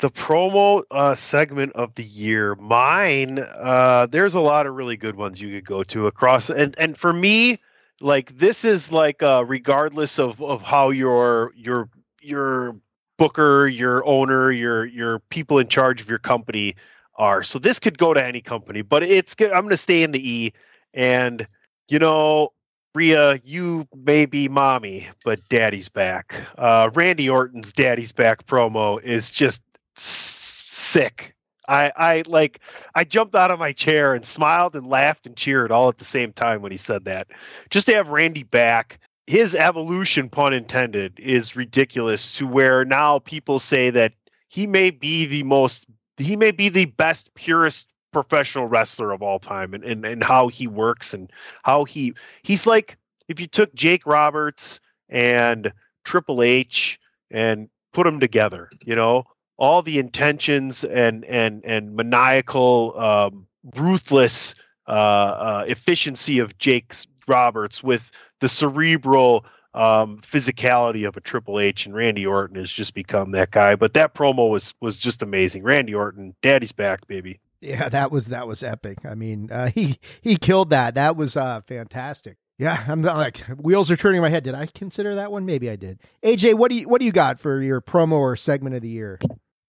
The 0.00 0.10
promo 0.10 0.82
uh, 0.90 1.14
segment 1.14 1.74
of 1.74 1.94
the 1.94 2.02
year, 2.02 2.56
mine. 2.56 3.38
Uh, 3.38 4.08
there's 4.10 4.34
a 4.34 4.40
lot 4.40 4.66
of 4.66 4.74
really 4.74 4.96
good 4.96 5.14
ones 5.14 5.40
you 5.40 5.54
could 5.54 5.64
go 5.64 5.84
to 5.84 6.08
across, 6.08 6.50
and 6.50 6.74
and 6.76 6.98
for 6.98 7.12
me, 7.12 7.60
like 8.00 8.36
this 8.36 8.64
is 8.64 8.90
like 8.90 9.22
uh, 9.22 9.44
regardless 9.46 10.18
of 10.18 10.42
of 10.42 10.60
how 10.60 10.90
your 10.90 11.52
your 11.54 11.88
your 12.20 12.74
booker, 13.16 13.68
your 13.68 14.04
owner, 14.04 14.50
your 14.50 14.86
your 14.86 15.20
people 15.30 15.60
in 15.60 15.68
charge 15.68 16.00
of 16.00 16.10
your 16.10 16.18
company 16.18 16.74
are. 17.14 17.44
So 17.44 17.60
this 17.60 17.78
could 17.78 17.96
go 17.96 18.12
to 18.12 18.26
any 18.26 18.40
company, 18.40 18.82
but 18.82 19.04
it's. 19.04 19.36
I'm 19.38 19.50
going 19.50 19.68
to 19.68 19.76
stay 19.76 20.02
in 20.02 20.10
the 20.10 20.28
E, 20.28 20.52
and 20.94 21.46
you 21.88 22.00
know, 22.00 22.50
Rhea, 22.94 23.40
you 23.44 23.86
may 23.94 24.26
be 24.26 24.48
mommy, 24.48 25.08
but 25.24 25.48
daddy's 25.48 25.88
back. 25.88 26.34
Uh, 26.58 26.90
Randy 26.92 27.30
Orton's 27.30 27.72
daddy's 27.72 28.10
back 28.10 28.46
promo 28.46 29.02
is 29.02 29.30
just 29.30 29.60
sick. 29.94 31.34
I, 31.68 31.92
I 31.96 32.22
like 32.26 32.58
I 32.96 33.04
jumped 33.04 33.36
out 33.36 33.52
of 33.52 33.60
my 33.60 33.72
chair 33.72 34.14
and 34.14 34.26
smiled 34.26 34.74
and 34.74 34.88
laughed 34.88 35.26
and 35.26 35.36
cheered 35.36 35.70
all 35.70 35.88
at 35.88 35.98
the 35.98 36.04
same 36.04 36.32
time 36.32 36.62
when 36.62 36.72
he 36.72 36.78
said 36.78 37.04
that. 37.04 37.28
Just 37.70 37.86
to 37.86 37.94
have 37.94 38.08
Randy 38.08 38.42
back, 38.42 38.98
his 39.28 39.54
evolution, 39.54 40.28
pun 40.28 40.52
intended, 40.52 41.20
is 41.20 41.54
ridiculous 41.54 42.36
to 42.38 42.46
where 42.46 42.84
now 42.84 43.20
people 43.20 43.60
say 43.60 43.90
that 43.90 44.14
he 44.48 44.66
may 44.66 44.90
be 44.90 45.26
the 45.26 45.44
most 45.44 45.86
he 46.16 46.34
may 46.34 46.50
be 46.50 46.68
the 46.68 46.86
best 46.86 47.32
purest 47.34 47.86
professional 48.12 48.66
wrestler 48.66 49.12
of 49.12 49.22
all 49.22 49.38
time 49.38 49.74
and, 49.74 49.84
and, 49.84 50.04
and 50.04 50.24
how 50.24 50.48
he 50.48 50.66
works 50.66 51.14
and 51.14 51.30
how 51.62 51.84
he 51.84 52.14
he's 52.42 52.66
like 52.66 52.96
if 53.28 53.38
you 53.38 53.46
took 53.46 53.72
Jake 53.74 54.06
Roberts 54.06 54.80
and 55.08 55.72
Triple 56.04 56.42
H 56.42 56.98
and 57.30 57.68
put 57.92 58.04
them 58.04 58.20
together, 58.20 58.70
you 58.84 58.96
know, 58.96 59.24
all 59.56 59.82
the 59.82 59.98
intentions 59.98 60.84
and 60.84 61.24
and 61.24 61.64
and 61.64 61.94
maniacal, 61.94 62.98
um, 62.98 63.46
ruthless 63.76 64.54
uh, 64.88 64.90
uh, 64.90 65.64
efficiency 65.68 66.40
of 66.40 66.58
Jake 66.58 66.92
Roberts 67.28 67.82
with 67.82 68.10
the 68.40 68.48
cerebral 68.48 69.44
um, 69.74 70.20
physicality 70.22 71.06
of 71.06 71.16
a 71.16 71.20
Triple 71.20 71.60
H 71.60 71.86
and 71.86 71.94
Randy 71.94 72.26
Orton 72.26 72.56
has 72.56 72.72
just 72.72 72.94
become 72.94 73.30
that 73.32 73.52
guy. 73.52 73.76
But 73.76 73.94
that 73.94 74.14
promo 74.14 74.50
was 74.50 74.74
was 74.80 74.98
just 74.98 75.22
amazing. 75.22 75.62
Randy 75.62 75.94
Orton, 75.94 76.34
Daddy's 76.42 76.72
back, 76.72 77.06
baby. 77.06 77.38
Yeah, 77.60 77.88
that 77.90 78.10
was 78.10 78.26
that 78.28 78.46
was 78.46 78.62
epic. 78.62 78.98
I 79.04 79.14
mean, 79.14 79.50
uh, 79.52 79.70
he 79.74 79.98
he 80.22 80.36
killed 80.36 80.70
that. 80.70 80.94
That 80.94 81.16
was 81.16 81.36
uh, 81.36 81.60
fantastic. 81.62 82.36
Yeah, 82.58 82.84
I'm 82.88 83.00
not, 83.00 83.16
like 83.16 83.38
wheels 83.58 83.90
are 83.90 83.96
turning 83.96 84.18
in 84.18 84.22
my 84.22 84.28
head. 84.28 84.44
Did 84.44 84.54
I 84.54 84.66
consider 84.66 85.14
that 85.14 85.32
one? 85.32 85.46
Maybe 85.46 85.70
I 85.70 85.76
did. 85.76 85.98
AJ, 86.22 86.54
what 86.54 86.70
do 86.70 86.76
you 86.76 86.88
what 86.88 87.00
do 87.00 87.06
you 87.06 87.12
got 87.12 87.40
for 87.40 87.62
your 87.62 87.80
promo 87.80 88.12
or 88.12 88.36
segment 88.36 88.76
of 88.76 88.82
the 88.82 88.88
year? 88.90 89.18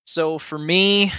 So 0.06 0.40
for 0.40 0.58
me, 0.58 1.14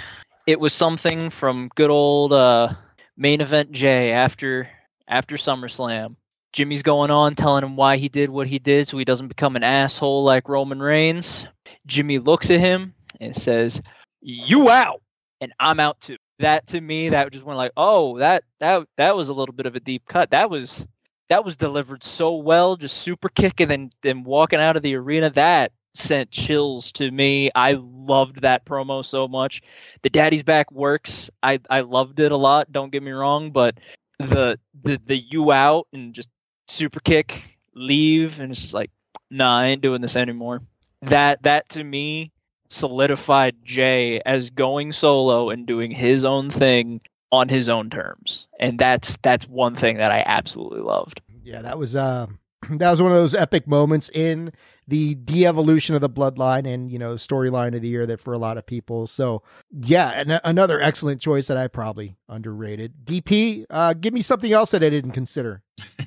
it 0.47 0.61
was 0.61 0.73
something 0.73 1.31
from 1.31 1.71
good 1.75 1.91
old 1.91 2.33
uh, 2.33 2.75
main 3.17 3.41
event 3.41 3.73
Jey 3.73 4.11
after 4.11 4.69
after 5.09 5.37
SummerSlam. 5.37 6.17
Jimmy's 6.53 6.83
going 6.83 7.11
on 7.11 7.35
telling 7.35 7.65
him 7.65 7.77
why 7.77 7.97
he 7.97 8.11
did 8.11 8.29
what 8.29 8.47
he 8.47 8.59
did 8.59 8.87
so 8.87 8.99
he 8.99 9.07
doesn't 9.07 9.29
become 9.29 9.57
an 9.57 9.63
asshole 9.63 10.25
like 10.25 10.51
Roman 10.51 10.81
Reigns. 10.81 11.47
Jimmy 11.87 12.19
looks 12.19 12.51
at 12.51 12.61
him 12.61 12.95
and 13.21 13.35
says, 13.35 13.81
"You 14.21 14.69
out, 14.69 15.01
and 15.41 15.53
I'm 15.59 15.81
out 15.81 16.01
too." 16.01 16.19
That 16.43 16.67
to 16.69 16.81
me, 16.81 17.11
that 17.11 17.33
just 17.33 17.45
went 17.45 17.57
like, 17.57 17.71
"Oh, 17.77 18.19
that 18.19 18.43
that 18.59 18.89
that 18.97 19.15
was 19.17 19.29
a 19.29 19.35
little 19.35 19.55
bit 19.55 19.67
of 19.67 19.77
a 19.77 19.81
deep 19.81 20.03
cut. 20.09 20.31
That 20.31 20.51
was 20.51 20.87
that 21.29 21.45
was 21.45 21.57
delivered 21.57 22.03
so 22.03 22.35
well, 22.35 22.77
just 22.77 22.99
super 22.99 23.29
kicking 23.29 23.71
and 23.71 23.95
then 24.03 24.25
walking 24.25 24.59
out 24.59 24.77
of 24.77 24.83
the 24.83 24.97
arena. 24.97 25.31
That 25.31 25.71
sent 25.95 26.33
chills 26.33 26.91
to 26.93 27.09
me. 27.09 27.53
I 27.55 27.79
loved 27.81 28.43
that 28.43 28.65
promo 28.65 29.05
so 29.05 29.29
much. 29.29 29.63
The 30.03 30.11
Daddy's 30.11 30.43
Back 30.43 30.73
works. 30.73 31.31
I 31.45 31.61
I 31.71 31.83
loved 31.83 32.19
it 32.19 32.33
a 32.33 32.37
lot. 32.37 32.73
Don't 32.73 32.91
get 32.91 33.05
me 33.05 33.13
wrong, 33.13 33.53
but 33.53 33.79
the 34.19 34.59
the 34.83 35.01
the 35.07 35.17
you 35.17 35.53
out 35.53 35.87
and 35.93 36.13
just 36.13 36.29
super 36.67 36.99
kick, 36.99 37.41
leave, 37.73 38.41
and 38.41 38.51
it's 38.51 38.63
just 38.63 38.75
like, 38.75 38.91
nah, 39.31 39.59
I 39.59 39.67
ain't 39.67 39.83
doing 39.83 40.03
this 40.03 40.17
anymore. 40.17 40.61
That 41.03 41.45
that 41.45 41.69
to 41.71 41.85
me 41.85 42.33
solidified 42.73 43.55
Jey 43.65 44.21
as 44.25 44.51
going 44.51 44.93
solo 44.93 45.51
and 45.51 45.67
doing 45.67 45.91
his 45.91 46.25
own 46.25 46.51
thing 46.51 47.01
on 47.31 47.49
his 47.49 47.69
own 47.69 47.91
terms. 47.91 48.47
And 48.61 48.79
that's 48.79 49.17
that's 49.23 49.47
one 49.49 49.77
thing 49.77 49.97
that 49.99 50.11
I 50.11 50.23
absolutely 50.27 50.81
loved. 50.81 51.21
Yeah, 51.43 51.63
that 51.63 51.79
was 51.79 51.97
uh 51.97 52.27
that 52.71 52.91
was 52.91 53.03
one 53.03 53.13
of 53.13 53.19
those 53.19 53.35
epic 53.35 53.67
moments 53.67 54.09
in 54.11 54.53
the 54.89 55.15
de-evolution 55.15 55.95
of 55.95 56.01
the 56.01 56.11
bloodline 56.11 56.67
and 56.67 56.91
you 56.91 56.99
know 56.99 57.15
storyline 57.15 57.75
of 57.75 57.83
the 57.83 57.89
year 57.89 58.05
that 58.07 58.21
for 58.21 58.33
a 58.33 58.39
lot 58.39 58.59
of 58.59 58.67
people 58.67 59.07
so 59.07 59.43
yeah 59.71 60.11
an- 60.21 60.41
another 60.45 60.81
excellent 60.81 61.21
choice 61.21 61.47
that 61.47 61.57
i 61.57 61.69
probably 61.69 62.17
underrated 62.29 62.93
dp 63.05 63.65
uh 63.71 63.95
give 63.95 64.13
me 64.13 64.21
something 64.21 64.53
else 64.53 64.73
that 64.73 64.83
i 64.83 64.91
didn't 64.91 65.13
consider 65.13 65.63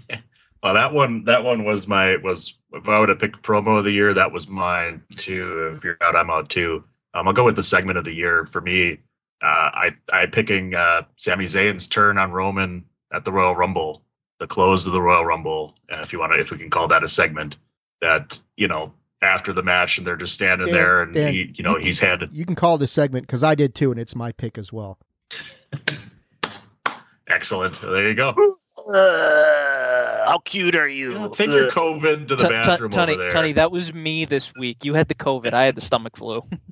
Well, 0.66 0.74
that 0.74 0.94
one, 0.94 1.26
that 1.26 1.44
one 1.44 1.64
was 1.64 1.88
my 1.88 2.18
was. 2.18 2.56
If 2.74 2.90
I 2.90 2.98
would 2.98 3.10
have 3.10 3.20
picked 3.20 3.44
promo 3.44 3.78
of 3.78 3.84
the 3.84 3.92
year, 3.92 4.16
that 4.16 4.32
was 4.32 4.48
mine 4.48 5.04
too. 5.16 5.70
If 5.72 5.84
you're 5.84 5.96
out, 6.02 6.16
I'm 6.16 6.32
out 6.32 6.50
too. 6.50 6.84
Um, 7.14 7.28
I'll 7.28 7.36
go 7.36 7.44
with 7.44 7.56
the 7.56 7.62
segment 7.62 8.00
of 8.00 8.04
the 8.04 8.12
year 8.12 8.48
for 8.48 8.62
me. 8.62 8.94
Uh, 9.44 9.46
I 9.46 9.92
I 10.12 10.26
picking 10.26 10.74
uh, 10.74 11.04
Sami 11.18 11.46
Zayn's 11.46 11.88
turn 11.88 12.18
on 12.18 12.32
Roman 12.32 12.84
at 13.14 13.24
the 13.24 13.32
Royal 13.32 13.56
Rumble, 13.56 14.02
the 14.40 14.48
close 14.48 14.88
of 14.88 14.94
the 14.94 15.02
Royal 15.04 15.24
Rumble, 15.24 15.76
and 15.88 16.02
if 16.02 16.12
you 16.12 16.20
want 16.20 16.34
to, 16.34 16.40
if 16.40 16.50
we 16.50 16.58
can 16.58 16.72
call 16.72 16.88
that 16.88 17.04
a 17.04 17.08
segment, 17.08 17.58
that 18.02 18.40
you 18.58 18.68
know 18.68 18.92
after 19.22 19.54
the 19.54 19.62
match 19.62 20.00
and 20.00 20.08
they're 20.08 20.16
just 20.16 20.34
standing 20.34 20.66
Dan- 20.66 20.74
there 20.74 21.02
and 21.04 21.14
Dan, 21.14 21.32
he, 21.32 21.54
you 21.54 21.64
know 21.64 21.78
you 21.78 21.86
he's 21.86 22.00
had 22.00 22.28
you 22.32 22.44
can 22.44 22.56
call 22.56 22.76
it 22.76 22.82
a 22.82 22.88
segment 22.88 23.28
because 23.28 23.44
i 23.44 23.56
did 23.56 23.74
too 23.74 23.92
and 23.92 24.00
it's 24.00 24.16
my 24.16 24.32
pick 24.32 24.58
as 24.58 24.74
well 24.74 25.00
excellent. 27.30 27.82
There 27.82 28.08
you 28.08 28.16
go. 28.16 28.36
Uh, 28.94 30.28
how 30.28 30.40
cute 30.40 30.76
are 30.76 30.88
you? 30.88 31.12
You 31.12 31.20
know, 31.20 31.30
take 31.30 31.50
your 31.50 31.72
COVID 31.72 32.28
to 32.28 32.36
the 32.36 32.44
Tu- 32.44 32.44
tu- 32.44 32.50
bathroom 32.50 32.92
Tunney, 32.92 33.14
over 33.14 33.18
there. 33.18 33.32
Tunney, 33.32 33.56
that 33.56 33.72
was 33.72 33.94
me 33.94 34.26
this 34.26 34.54
week. 34.56 34.84
You 34.84 34.94
had 34.94 35.08
the 35.08 35.16
COVID. 35.16 35.54
I 35.54 35.66
had 35.66 35.76
the 35.76 35.82
stomach 35.82 36.18
flu. 36.18 36.44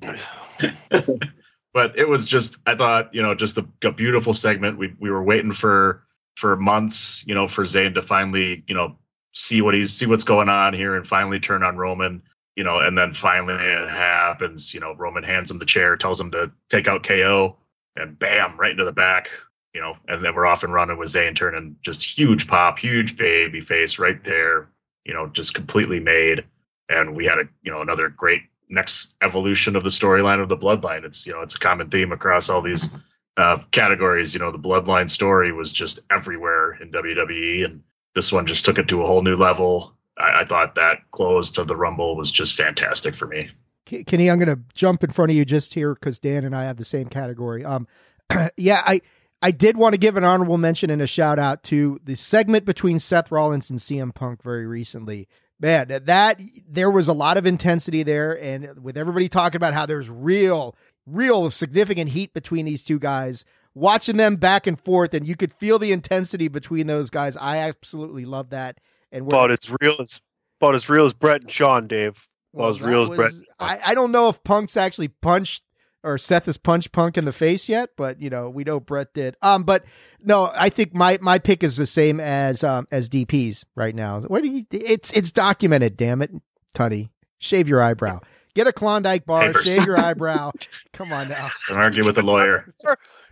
but 1.72 1.98
it 1.98 2.08
was 2.08 2.24
just 2.26 2.58
I 2.66 2.74
thought 2.74 3.14
you 3.14 3.22
know 3.22 3.34
just 3.34 3.58
a, 3.58 3.66
a 3.82 3.90
beautiful 3.90 4.34
segment. 4.34 4.78
We 4.78 4.94
we 4.98 5.10
were 5.10 5.22
waiting 5.22 5.52
for 5.52 6.04
for 6.36 6.56
months, 6.56 7.24
you 7.26 7.34
know, 7.34 7.46
for 7.46 7.64
Zayn 7.64 7.94
to 7.94 8.02
finally 8.02 8.64
you 8.66 8.74
know 8.74 8.96
see 9.32 9.60
what 9.60 9.74
he's 9.74 9.92
see 9.92 10.06
what's 10.06 10.24
going 10.24 10.48
on 10.48 10.72
here 10.72 10.94
and 10.94 11.06
finally 11.06 11.40
turn 11.40 11.62
on 11.62 11.76
Roman, 11.76 12.22
you 12.56 12.64
know, 12.64 12.78
and 12.78 12.96
then 12.96 13.12
finally 13.12 13.54
it 13.54 13.88
happens. 13.88 14.72
You 14.72 14.80
know, 14.80 14.94
Roman 14.94 15.24
hands 15.24 15.50
him 15.50 15.58
the 15.58 15.66
chair, 15.66 15.96
tells 15.96 16.20
him 16.20 16.30
to 16.30 16.52
take 16.68 16.88
out 16.88 17.02
KO, 17.02 17.56
and 17.96 18.18
bam, 18.18 18.58
right 18.58 18.70
into 18.70 18.84
the 18.84 18.92
back. 18.92 19.30
You 19.74 19.80
know, 19.80 19.96
and 20.08 20.24
then 20.24 20.34
we're 20.34 20.46
off 20.46 20.62
and 20.62 20.72
running 20.72 20.98
with 20.98 21.08
Zayn 21.08 21.34
turning 21.34 21.76
just 21.82 22.04
huge 22.04 22.46
pop, 22.46 22.78
huge 22.78 23.16
baby 23.16 23.60
face 23.60 23.98
right 23.98 24.22
there. 24.22 24.68
You 25.04 25.14
know, 25.14 25.26
just 25.26 25.52
completely 25.52 26.00
made, 26.00 26.44
and 26.88 27.16
we 27.16 27.26
had 27.26 27.38
a 27.38 27.48
you 27.62 27.72
know 27.72 27.82
another 27.82 28.08
great 28.08 28.42
next 28.68 29.14
evolution 29.20 29.76
of 29.76 29.84
the 29.84 29.90
storyline 29.90 30.40
of 30.40 30.48
the 30.48 30.56
bloodline. 30.56 31.04
It's 31.04 31.26
you 31.26 31.32
know 31.32 31.42
it's 31.42 31.56
a 31.56 31.58
common 31.58 31.90
theme 31.90 32.12
across 32.12 32.48
all 32.48 32.62
these 32.62 32.90
uh, 33.36 33.58
categories. 33.72 34.32
You 34.32 34.40
know 34.40 34.52
the 34.52 34.58
bloodline 34.58 35.10
story 35.10 35.52
was 35.52 35.72
just 35.72 36.00
everywhere 36.10 36.78
in 36.80 36.92
WWE, 36.92 37.64
and 37.64 37.82
this 38.14 38.32
one 38.32 38.46
just 38.46 38.64
took 38.64 38.78
it 38.78 38.88
to 38.88 39.02
a 39.02 39.06
whole 39.06 39.22
new 39.22 39.36
level. 39.36 39.94
I, 40.16 40.40
I 40.40 40.44
thought 40.44 40.76
that 40.76 40.98
close 41.10 41.50
to 41.52 41.64
the 41.64 41.76
Rumble 41.76 42.16
was 42.16 42.30
just 42.30 42.54
fantastic 42.54 43.14
for 43.14 43.26
me. 43.26 43.50
Kenny, 43.84 44.30
I'm 44.30 44.38
going 44.38 44.56
to 44.56 44.62
jump 44.72 45.04
in 45.04 45.10
front 45.10 45.30
of 45.30 45.36
you 45.36 45.44
just 45.44 45.74
here 45.74 45.94
because 45.94 46.18
Dan 46.18 46.44
and 46.44 46.56
I 46.56 46.64
have 46.64 46.78
the 46.78 46.84
same 46.84 47.08
category. 47.08 47.64
Um, 47.64 47.86
yeah, 48.56 48.82
I 48.86 49.02
I 49.44 49.50
did 49.50 49.76
want 49.76 49.92
to 49.92 49.98
give 49.98 50.16
an 50.16 50.24
honorable 50.24 50.56
mention 50.56 50.88
and 50.88 51.02
a 51.02 51.06
shout 51.06 51.38
out 51.38 51.62
to 51.64 52.00
the 52.02 52.14
segment 52.14 52.64
between 52.64 52.98
Seth 52.98 53.30
Rollins 53.30 53.68
and 53.68 53.78
CM 53.78 54.14
Punk 54.14 54.42
very 54.42 54.66
recently. 54.66 55.28
Man, 55.60 55.88
that, 55.88 56.40
there 56.66 56.90
was 56.90 57.08
a 57.08 57.12
lot 57.12 57.36
of 57.36 57.44
intensity 57.44 58.02
there, 58.02 58.42
and 58.42 58.82
with 58.82 58.96
everybody 58.96 59.28
talking 59.28 59.58
about 59.58 59.74
how 59.74 59.84
there's 59.84 60.08
real, 60.08 60.74
real 61.04 61.50
significant 61.50 62.12
heat 62.12 62.32
between 62.32 62.64
these 62.64 62.82
two 62.82 62.98
guys. 62.98 63.44
Watching 63.74 64.16
them 64.16 64.36
back 64.36 64.66
and 64.66 64.80
forth, 64.80 65.12
and 65.12 65.28
you 65.28 65.36
could 65.36 65.52
feel 65.52 65.78
the 65.78 65.92
intensity 65.92 66.48
between 66.48 66.86
those 66.86 67.10
guys. 67.10 67.36
I 67.36 67.58
absolutely 67.58 68.24
love 68.24 68.48
that. 68.48 68.80
And 69.12 69.30
about 69.30 69.50
as 69.50 69.70
real 69.78 69.96
as 70.00 70.22
about 70.58 70.74
as 70.74 70.88
real 70.88 71.04
as 71.04 71.12
Brett 71.12 71.42
and 71.42 71.52
Sean, 71.52 71.86
Dave. 71.86 72.28
About 72.54 72.76
as 72.76 72.80
real 72.80 73.12
as 73.12 73.16
Brett. 73.16 73.32
I, 73.60 73.78
I 73.88 73.94
don't 73.94 74.10
know 74.10 74.30
if 74.30 74.42
Punk's 74.42 74.78
actually 74.78 75.08
punched 75.08 75.64
or 76.04 76.18
Seth 76.18 76.46
has 76.46 76.56
punched 76.56 76.92
Punk 76.92 77.16
in 77.18 77.24
the 77.24 77.32
face 77.32 77.68
yet, 77.68 77.90
but 77.96 78.20
you 78.20 78.30
know 78.30 78.48
we 78.50 78.62
know 78.62 78.78
Brett 78.78 79.12
did. 79.14 79.36
Um, 79.42 79.64
but 79.64 79.84
no, 80.22 80.52
I 80.54 80.68
think 80.68 80.94
my 80.94 81.18
my 81.20 81.38
pick 81.38 81.64
is 81.64 81.76
the 81.76 81.86
same 81.86 82.20
as 82.20 82.62
um 82.62 82.86
as 82.92 83.08
DP's 83.08 83.64
right 83.74 83.94
now. 83.94 84.20
What 84.20 84.42
do 84.42 84.48
you? 84.48 84.64
It's 84.70 85.12
it's 85.12 85.32
documented. 85.32 85.96
Damn 85.96 86.22
it, 86.22 86.30
Tunney, 86.76 87.08
shave 87.38 87.68
your 87.68 87.82
eyebrow. 87.82 88.20
Get 88.54 88.68
a 88.68 88.72
Klondike 88.72 89.26
bar, 89.26 89.48
Papers. 89.48 89.64
shave 89.64 89.84
your 89.86 89.98
eyebrow. 90.04 90.52
Come 90.92 91.12
on 91.12 91.28
now. 91.28 91.48
Don't 91.68 91.78
argue 91.78 92.04
with 92.04 92.14
the 92.14 92.22
lawyer. 92.22 92.72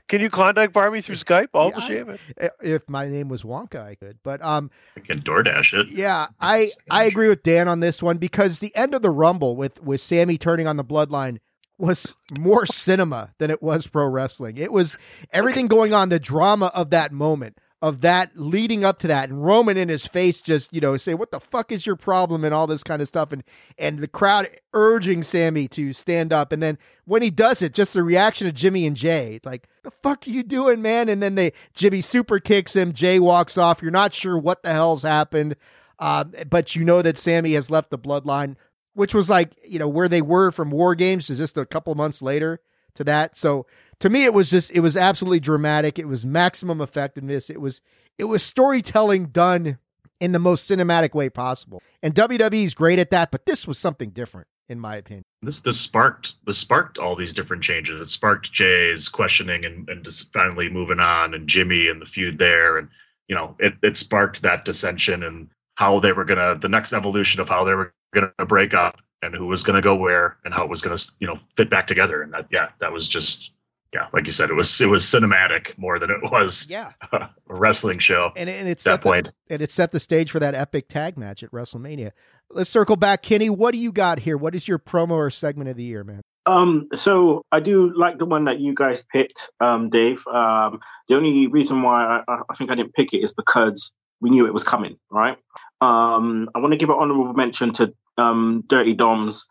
Can 0.09 0.21
you 0.21 0.29
Klondike 0.29 0.73
bar 0.73 0.91
me 0.91 1.01
through 1.01 1.15
Skype? 1.15 1.49
I'll 1.55 1.69
Yeah, 1.71 1.77
I- 1.79 1.87
shave 1.87 2.09
it. 2.09 2.21
If 2.61 2.83
my 2.89 3.07
name 3.09 3.29
was 3.29 3.45
Wonka, 3.45 3.81
I 3.81 3.95
could. 3.95 4.19
But 4.25 4.43
um, 4.45 4.71
I 4.97 5.01
can 5.01 5.21
DoorDash 5.23 5.81
it. 5.81 5.89
Yeah, 5.91 6.27
I 6.41 6.71
I 6.91 7.05
agree 7.05 7.29
with 7.29 7.45
Dan 7.45 7.69
on 7.69 7.79
this 7.81 8.03
one 8.03 8.19
because 8.19 8.59
the 8.59 8.75
end 8.75 8.95
of 8.95 9.03
the 9.03 9.11
Rumble 9.11 9.55
with 9.55 9.81
with 9.81 10.01
Sami 10.01 10.39
turning 10.39 10.67
on 10.67 10.77
the 10.77 10.85
Bloodline 10.85 11.39
was 11.83 12.15
more 12.39 12.65
cinema 12.65 13.35
than 13.39 13.51
it 13.51 13.61
was 13.61 13.89
pro 13.89 14.07
wrestling. 14.07 14.57
It 14.57 14.73
was 14.73 14.97
everything 15.33 15.67
going 15.67 15.93
on, 15.93 16.11
the 16.11 16.21
drama 16.21 16.71
of 16.75 16.91
that 16.91 17.11
moment, 17.11 17.59
of 17.83 18.03
that 18.03 18.31
leading 18.37 18.85
up 18.85 19.01
to 19.01 19.09
that, 19.09 19.29
and 19.29 19.45
Roman 19.45 19.77
in 19.77 19.89
his 19.89 20.07
face 20.07 20.41
just 20.41 20.73
you 20.73 20.81
know 20.81 20.97
say, 20.97 21.13
"What 21.15 21.33
the 21.33 21.41
fuck 21.41 21.73
is 21.73 21.85
your 21.85 21.97
problem?" 21.97 22.45
and 22.45 22.55
all 22.55 22.69
this 22.69 22.85
kind 22.85 23.03
of 23.03 23.09
stuff, 23.09 23.33
and 23.33 23.43
and 23.77 23.99
the 23.99 24.07
crowd 24.07 24.49
urging 24.73 25.25
Sami 25.25 25.67
to 25.69 25.93
stand 25.93 26.33
up, 26.33 26.53
and 26.53 26.63
then 26.63 26.79
when 27.05 27.21
he 27.21 27.31
does 27.31 27.61
it, 27.61 27.75
just 27.75 27.95
the 27.95 28.05
reaction 28.05 28.47
of 28.47 28.55
Jimmy 28.55 28.87
and 28.87 28.97
Jey, 28.97 29.41
like, 29.43 29.69
"The 29.83 29.91
fuck 29.91 30.25
are 30.29 30.31
you 30.31 30.45
doing, 30.45 30.83
man?" 30.83 31.09
And 31.09 31.21
then 31.21 31.35
they 31.35 31.53
Jimmy 31.75 32.01
super 32.01 32.39
kicks 32.39 32.77
him, 32.77 32.93
Jey 32.93 33.19
walks 33.19 33.59
off. 33.59 33.83
You're 33.83 33.91
not 33.91 34.15
sure 34.15 34.39
what 34.39 34.63
the 34.63 34.71
hell's 34.71 35.03
happened. 35.03 35.57
Uh, 35.99 36.25
but 36.49 36.75
you 36.75 36.85
know 36.85 37.01
that 37.01 37.17
Sami 37.17 37.53
has 37.53 37.71
left 37.71 37.91
the 37.91 37.99
bloodline, 37.99 38.57
which 38.95 39.15
was 39.15 39.31
like, 39.31 39.53
you 39.67 39.79
know, 39.79 39.89
where 39.89 40.09
they 40.09 40.23
were 40.23 40.51
from 40.51 40.71
War 40.71 40.95
Games 40.95 41.27
to 41.27 41.35
just 41.35 41.57
a 41.57 41.67
couple 41.67 41.95
months 41.95 42.23
later 42.23 42.61
to 42.95 43.05
that. 43.05 43.37
So 43.37 43.67
to 44.01 44.11
me, 44.11 44.25
it 44.25 44.35
was 44.35 44.51
just, 44.51 44.71
it 44.73 44.81
was 44.81 44.97
absolutely 44.97 45.41
dramatic. 45.41 45.99
It 45.99 46.09
was 46.09 46.27
maximum 46.27 46.81
effectiveness. 46.81 47.49
It 47.49 47.61
was, 47.61 47.81
it 48.19 48.25
was 48.25 48.43
storytelling 48.43 49.27
done 49.27 49.79
in 50.23 50.31
the 50.31 50.39
most 50.39 50.71
cinematic 50.71 51.15
way 51.15 51.29
possible. 51.29 51.83
And 52.01 52.15
WWE's 52.15 52.75
great 52.75 53.01
at 53.01 53.11
that, 53.11 53.33
but 53.33 53.45
this 53.45 53.67
was 53.67 53.77
something 53.77 54.11
different, 54.11 54.47
in 54.69 54.79
my 54.79 54.95
opinion. 54.97 55.25
This 55.43 55.59
this 55.61 55.81
sparked 55.81 56.35
this 56.47 56.59
sparked 56.59 56.99
all 56.99 57.17
these 57.17 57.35
different 57.35 57.65
changes. 57.65 58.01
It 58.01 58.07
sparked 58.07 58.53
Jey's 58.53 59.09
questioning 59.09 59.65
and, 59.65 59.89
and 59.89 60.05
just 60.05 60.33
finally 60.33 60.69
moving 60.69 61.01
on, 61.01 61.35
and 61.35 61.49
Jimmy 61.49 61.89
and 61.89 62.01
the 62.01 62.07
feud 62.07 62.39
there, 62.39 62.79
and 62.79 62.89
you 63.27 63.35
know 63.35 63.57
it 63.59 63.75
it 63.83 63.97
sparked 63.97 64.43
that 64.43 64.65
dissension 64.65 65.25
and 65.25 65.49
how 65.75 65.99
they 65.99 66.13
were 66.13 66.25
gonna 66.25 66.57
the 66.57 66.69
next 66.69 66.93
evolution 66.93 67.41
of 67.41 67.49
how 67.49 67.65
they 67.65 67.75
were 67.75 67.93
gonna 68.13 68.33
break 68.47 68.75
up 68.75 69.01
and 69.23 69.35
who 69.35 69.47
was 69.47 69.63
gonna 69.65 69.81
go 69.81 69.95
where 69.97 70.37
and 70.45 70.53
how 70.55 70.65
it 70.65 70.71
was 70.71 70.81
gonna 70.83 70.99
you 71.19 71.27
know 71.27 71.35
fit 71.57 71.71
back 71.71 71.87
together. 71.87 72.23
And 72.23 72.33
that 72.33 72.47
yeah, 72.51 72.69
that 72.81 72.93
was 72.93 73.09
just 73.09 73.55
yeah, 73.93 74.07
like 74.15 74.25
you 74.25 74.33
said, 74.33 74.49
it 74.51 74.55
was 74.55 74.81
it 74.81 74.87
was 74.89 75.05
cinematic 75.05 75.77
more 75.77 75.99
than 75.99 76.11
it 76.11 76.23
was 76.23 76.67
Yeah. 76.71 76.93
a 77.13 77.29
wrestling 77.49 77.99
show. 77.99 78.31
And, 78.37 78.49
and 78.49 78.69
it's 78.69 78.85
that 78.85 79.03
set 79.03 79.25
the- 79.25 79.33
and 79.51 79.63
it 79.63 79.71
set 79.71 79.93
the 79.93 80.01
stage 80.01 80.31
for 80.31 80.39
that 80.41 80.55
epic 80.55 80.89
tag 80.89 81.19
match 81.19 81.43
at 81.43 81.51
WrestleMania. 81.51 82.13
Let's 82.51 82.71
circle 82.71 82.97
back, 82.97 83.23
Kenny. 83.23 83.51
What 83.51 83.73
do 83.73 83.79
you 83.79 83.93
got 83.93 84.21
here? 84.21 84.37
What 84.37 84.55
is 84.55 84.67
your 84.69 84.79
promo 84.79 85.13
or 85.13 85.31
segment 85.31 85.69
of 85.71 85.77
the 85.77 85.85
year, 85.85 86.05
man? 86.05 86.23
Um, 86.45 86.89
so 86.95 87.43
I 87.53 87.61
do 87.61 87.93
like 87.97 88.19
the 88.19 88.27
one 88.27 88.47
that 88.47 88.59
you 88.59 88.75
guys 88.75 89.05
picked, 89.13 89.51
um, 89.61 89.91
Dave. 89.91 90.27
Um, 90.27 90.81
the 91.09 91.15
only 91.17 91.47
reason 91.47 91.83
why 91.83 92.23
I, 92.27 92.41
I 92.51 92.55
think 92.57 92.71
I 92.71 92.75
didn't 92.75 92.95
pick 92.95 93.13
it 93.15 93.19
is 93.19 93.33
because 93.33 93.93
we 94.21 94.31
knew 94.31 94.47
it 94.47 94.53
was 94.53 94.65
coming, 94.65 94.97
right? 95.11 95.37
Um, 95.81 96.49
I 96.55 96.59
want 96.59 96.73
to 96.73 96.79
give 96.79 96.89
an 96.91 96.97
honorable 96.99 97.33
mention 97.35 97.73
to 97.75 97.95
um, 98.19 98.65
Dirty 98.67 98.95
Dom's. 98.95 99.47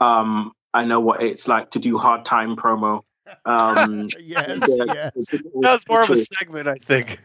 Um, 0.00 0.52
I 0.74 0.84
know 0.84 1.00
what 1.00 1.22
it's 1.22 1.48
like 1.48 1.70
to 1.72 1.78
do 1.78 1.96
hard 1.96 2.24
time 2.24 2.56
promo. 2.56 3.02
Um, 3.44 4.08
yes, 4.20 4.68
yeah. 4.86 5.10
That 5.14 5.44
was 5.54 5.80
more 5.88 6.02
of 6.02 6.10
a 6.10 6.24
segment, 6.24 6.68
I 6.68 6.76
think. 6.76 7.20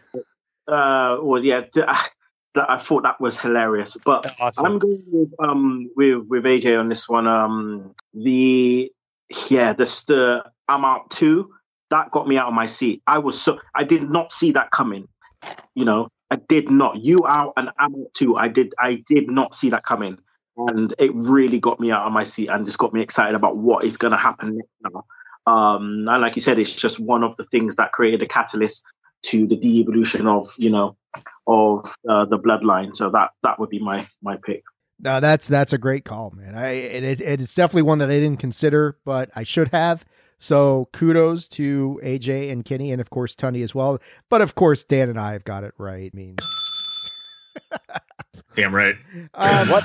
uh, 0.67 1.17
well, 1.21 1.43
yeah, 1.43 1.61
th- 1.73 1.87
I 2.55 2.77
thought 2.77 3.03
that 3.03 3.19
was 3.19 3.39
hilarious. 3.39 3.97
But 4.03 4.33
Awesome. 4.39 4.65
I'm 4.65 4.79
going 4.79 5.03
with 5.07 5.31
um 5.39 5.89
with 5.95 6.25
with 6.27 6.43
AJ 6.43 6.79
on 6.79 6.89
this 6.89 7.09
one. 7.09 7.27
Um, 7.27 7.95
the 8.13 8.91
yeah, 9.49 9.73
the 9.73 9.85
the 10.07 10.45
I'm 10.67 10.85
out 10.85 11.09
two 11.09 11.53
that 11.89 12.11
got 12.11 12.27
me 12.27 12.37
out 12.37 12.47
of 12.47 12.53
my 12.53 12.65
seat. 12.65 13.01
I 13.07 13.19
was 13.19 13.39
so 13.39 13.59
I 13.75 13.83
did 13.83 14.09
not 14.09 14.31
see 14.31 14.51
that 14.53 14.71
coming. 14.71 15.07
You 15.75 15.85
know, 15.85 16.09
I 16.31 16.37
did 16.37 16.69
not. 16.69 17.03
You 17.03 17.25
out 17.27 17.53
and 17.57 17.69
I'm 17.79 17.93
out 17.93 18.13
two. 18.13 18.35
I 18.35 18.47
did 18.47 18.73
I 18.79 19.03
did 19.07 19.29
not 19.29 19.53
see 19.53 19.69
that 19.69 19.83
coming. 19.83 20.17
And 20.55 20.93
it 20.99 21.11
really 21.13 21.59
got 21.59 21.79
me 21.79 21.91
out 21.91 22.05
of 22.05 22.13
my 22.13 22.23
seat 22.23 22.47
and 22.47 22.65
just 22.65 22.77
got 22.77 22.93
me 22.93 23.01
excited 23.01 23.35
about 23.35 23.57
what 23.57 23.85
is 23.85 23.97
going 23.97 24.11
to 24.11 24.17
happen 24.17 24.57
next 24.57 24.69
now. 24.83 25.05
Um, 25.45 26.07
and 26.07 26.21
like 26.21 26.35
you 26.35 26.41
said, 26.41 26.59
it's 26.59 26.73
just 26.73 26.99
one 26.99 27.23
of 27.23 27.35
the 27.35 27.45
things 27.45 27.75
that 27.75 27.91
created 27.91 28.21
a 28.21 28.27
catalyst 28.27 28.83
to 29.23 29.47
the 29.47 29.55
de-evolution 29.55 30.27
of 30.27 30.47
you 30.57 30.69
know 30.69 30.97
of 31.47 31.93
uh, 32.09 32.25
the 32.25 32.37
bloodline. 32.37 32.95
So 32.95 33.09
that 33.09 33.31
that 33.41 33.59
would 33.59 33.69
be 33.69 33.79
my 33.79 34.07
my 34.21 34.37
pick. 34.45 34.63
No, 34.99 35.19
that's 35.19 35.47
that's 35.47 35.73
a 35.73 35.77
great 35.77 36.05
call, 36.05 36.31
man. 36.31 36.55
I 36.55 36.71
and 36.71 37.05
it, 37.05 37.19
it's 37.19 37.55
definitely 37.55 37.81
one 37.81 37.97
that 37.97 38.09
I 38.09 38.19
didn't 38.19 38.39
consider, 38.39 38.97
but 39.05 39.31
I 39.35 39.43
should 39.43 39.69
have. 39.69 40.05
So 40.37 40.89
kudos 40.93 41.47
to 41.49 41.99
AJ 42.03 42.51
and 42.51 42.63
Kenny, 42.65 42.91
and 42.91 43.01
of 43.01 43.09
course 43.09 43.35
Tunney 43.35 43.63
as 43.63 43.73
well. 43.73 43.99
But 44.29 44.41
of 44.41 44.55
course 44.55 44.83
Dan 44.83 45.09
and 45.09 45.19
I 45.19 45.33
have 45.33 45.43
got 45.43 45.63
it 45.63 45.73
right. 45.77 46.11
I 46.13 46.15
mean, 46.15 46.35
Damn 48.55 48.73
right. 48.73 48.95
um, 49.33 49.69
What? 49.69 49.83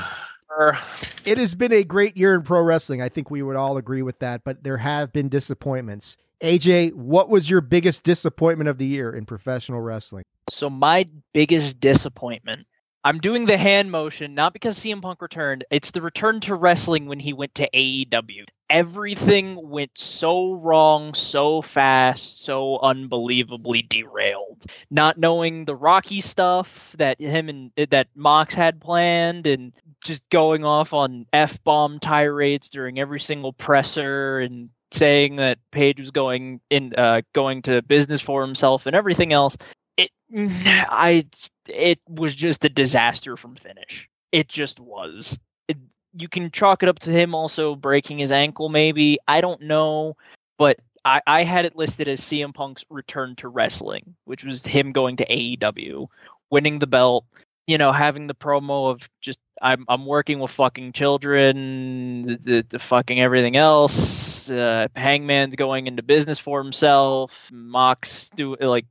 It 1.25 1.39
has 1.39 1.55
been 1.55 1.73
a 1.73 1.85
great 1.85 2.17
year 2.17 2.35
in 2.35 2.43
pro 2.43 2.63
wrestling. 2.63 3.03
I 3.03 3.09
think 3.09 3.31
we 3.31 3.43
would 3.43 3.57
all 3.57 3.77
agree 3.77 4.03
with 4.03 4.19
that. 4.21 4.45
But 4.45 4.65
there 4.65 4.79
have 4.79 5.13
been 5.13 5.29
disappointments. 5.29 6.17
AJ, 6.41 6.95
what 6.95 7.29
was 7.29 7.51
your 7.51 7.61
biggest 7.61 8.05
disappointment 8.05 8.69
of 8.69 8.79
the 8.79 8.87
year 8.87 9.11
in 9.11 9.27
professional 9.27 9.81
wrestling? 9.81 10.25
So 10.51 10.71
my 10.71 11.09
biggest 11.33 11.81
disappointment. 11.81 12.67
I'm 13.05 13.21
doing 13.21 13.45
the 13.45 13.57
hand 13.57 13.91
motion 13.91 14.35
not 14.35 14.53
because 14.53 14.77
CM 14.79 15.01
Punk 15.01 15.23
returned. 15.23 15.65
It's 15.71 15.93
the 15.93 16.03
return 16.03 16.41
to 16.41 16.55
wrestling 16.57 17.07
when 17.07 17.21
he 17.21 17.33
went 17.33 17.55
to 17.55 17.69
AEW. 17.73 18.45
Everything 18.69 19.71
went 19.71 19.93
so 19.95 20.53
wrong, 20.53 21.15
so 21.15 21.63
fast, 21.63 22.45
so 22.45 22.79
unbelievably 22.81 23.83
derailed. 23.83 24.65
Not 24.91 25.17
knowing 25.17 25.65
the 25.65 25.77
Rocky 25.77 26.21
stuff 26.21 26.95
that 26.99 27.21
him 27.21 27.49
and 27.49 27.71
that 27.91 28.09
Mox 28.15 28.53
had 28.53 28.81
planned, 28.81 29.47
and 29.47 29.73
just 30.03 30.23
going 30.31 30.65
off 30.65 30.93
on 30.93 31.27
f 31.33 31.63
bomb 31.65 32.01
tirades 32.01 32.69
during 32.69 32.99
every 32.99 33.21
single 33.21 33.53
presser, 33.53 34.39
and 34.41 34.71
saying 34.91 35.37
that 35.37 35.59
Page 35.71 36.01
was 36.01 36.11
going 36.11 36.61
in, 36.71 36.95
uh, 36.97 37.23
going 37.35 37.63
to 37.63 37.83
business 37.83 38.21
for 38.21 38.43
himself, 38.43 38.87
and 38.87 38.97
everything 38.97 39.33
else 39.33 39.57
it 39.99 40.11
I 40.33 41.27
it 41.67 42.01
was 42.09 42.35
just 42.35 42.65
a 42.65 42.71
disaster 42.71 43.37
from 43.37 43.57
finish. 43.57 44.09
It 44.33 44.49
just 44.49 44.81
was. 44.81 45.39
It, 45.67 45.77
you 46.15 46.29
can 46.29 46.51
chalk 46.51 46.83
it 46.83 46.89
up 46.89 47.01
to 47.01 47.11
him 47.11 47.35
also 47.35 47.75
breaking 47.75 48.19
his 48.19 48.33
ankle, 48.33 48.71
maybe. 48.71 49.19
I 49.29 49.43
don't 49.43 49.63
know, 49.63 50.17
but 50.57 50.79
I, 51.05 51.21
I 51.27 51.45
had 51.45 51.67
it 51.67 51.77
listed 51.77 52.09
as 52.09 52.21
CM 52.21 52.55
Punk's 52.55 52.85
return 52.89 53.37
to 53.37 53.49
wrestling, 53.49 54.15
which 54.25 54.45
was 54.45 54.65
him 54.65 54.93
going 54.93 55.19
to 55.19 55.27
AEW, 55.27 56.07
winning 56.51 56.79
the 56.79 56.87
belt, 56.87 57.25
you 57.69 57.77
know, 57.77 57.93
having 57.93 58.27
the 58.27 58.35
promo 58.35 58.91
of 58.91 59.09
just 59.21 59.39
I'm 59.61 59.85
I'm 59.89 60.07
working 60.07 60.41
with 60.41 60.51
fucking 60.53 60.93
children, 60.95 62.23
the, 62.27 62.39
the, 62.43 62.67
the 62.71 62.79
fucking 62.79 63.21
everything 63.21 63.57
else. 63.57 64.49
Uh, 64.49 64.89
Hangman's 64.97 65.55
going 65.55 65.87
into 65.87 66.03
business 66.03 66.39
for 66.39 66.63
himself. 66.63 67.31
Mox 67.53 68.31
do 68.35 68.57
like 68.59 68.87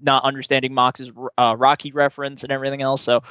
not 0.00 0.24
understanding 0.24 0.72
Mox's 0.72 1.10
uh, 1.36 1.54
Rocky 1.58 1.92
reference 1.92 2.42
and 2.42 2.50
everything 2.50 2.80
else. 2.80 3.02
So 3.02 3.22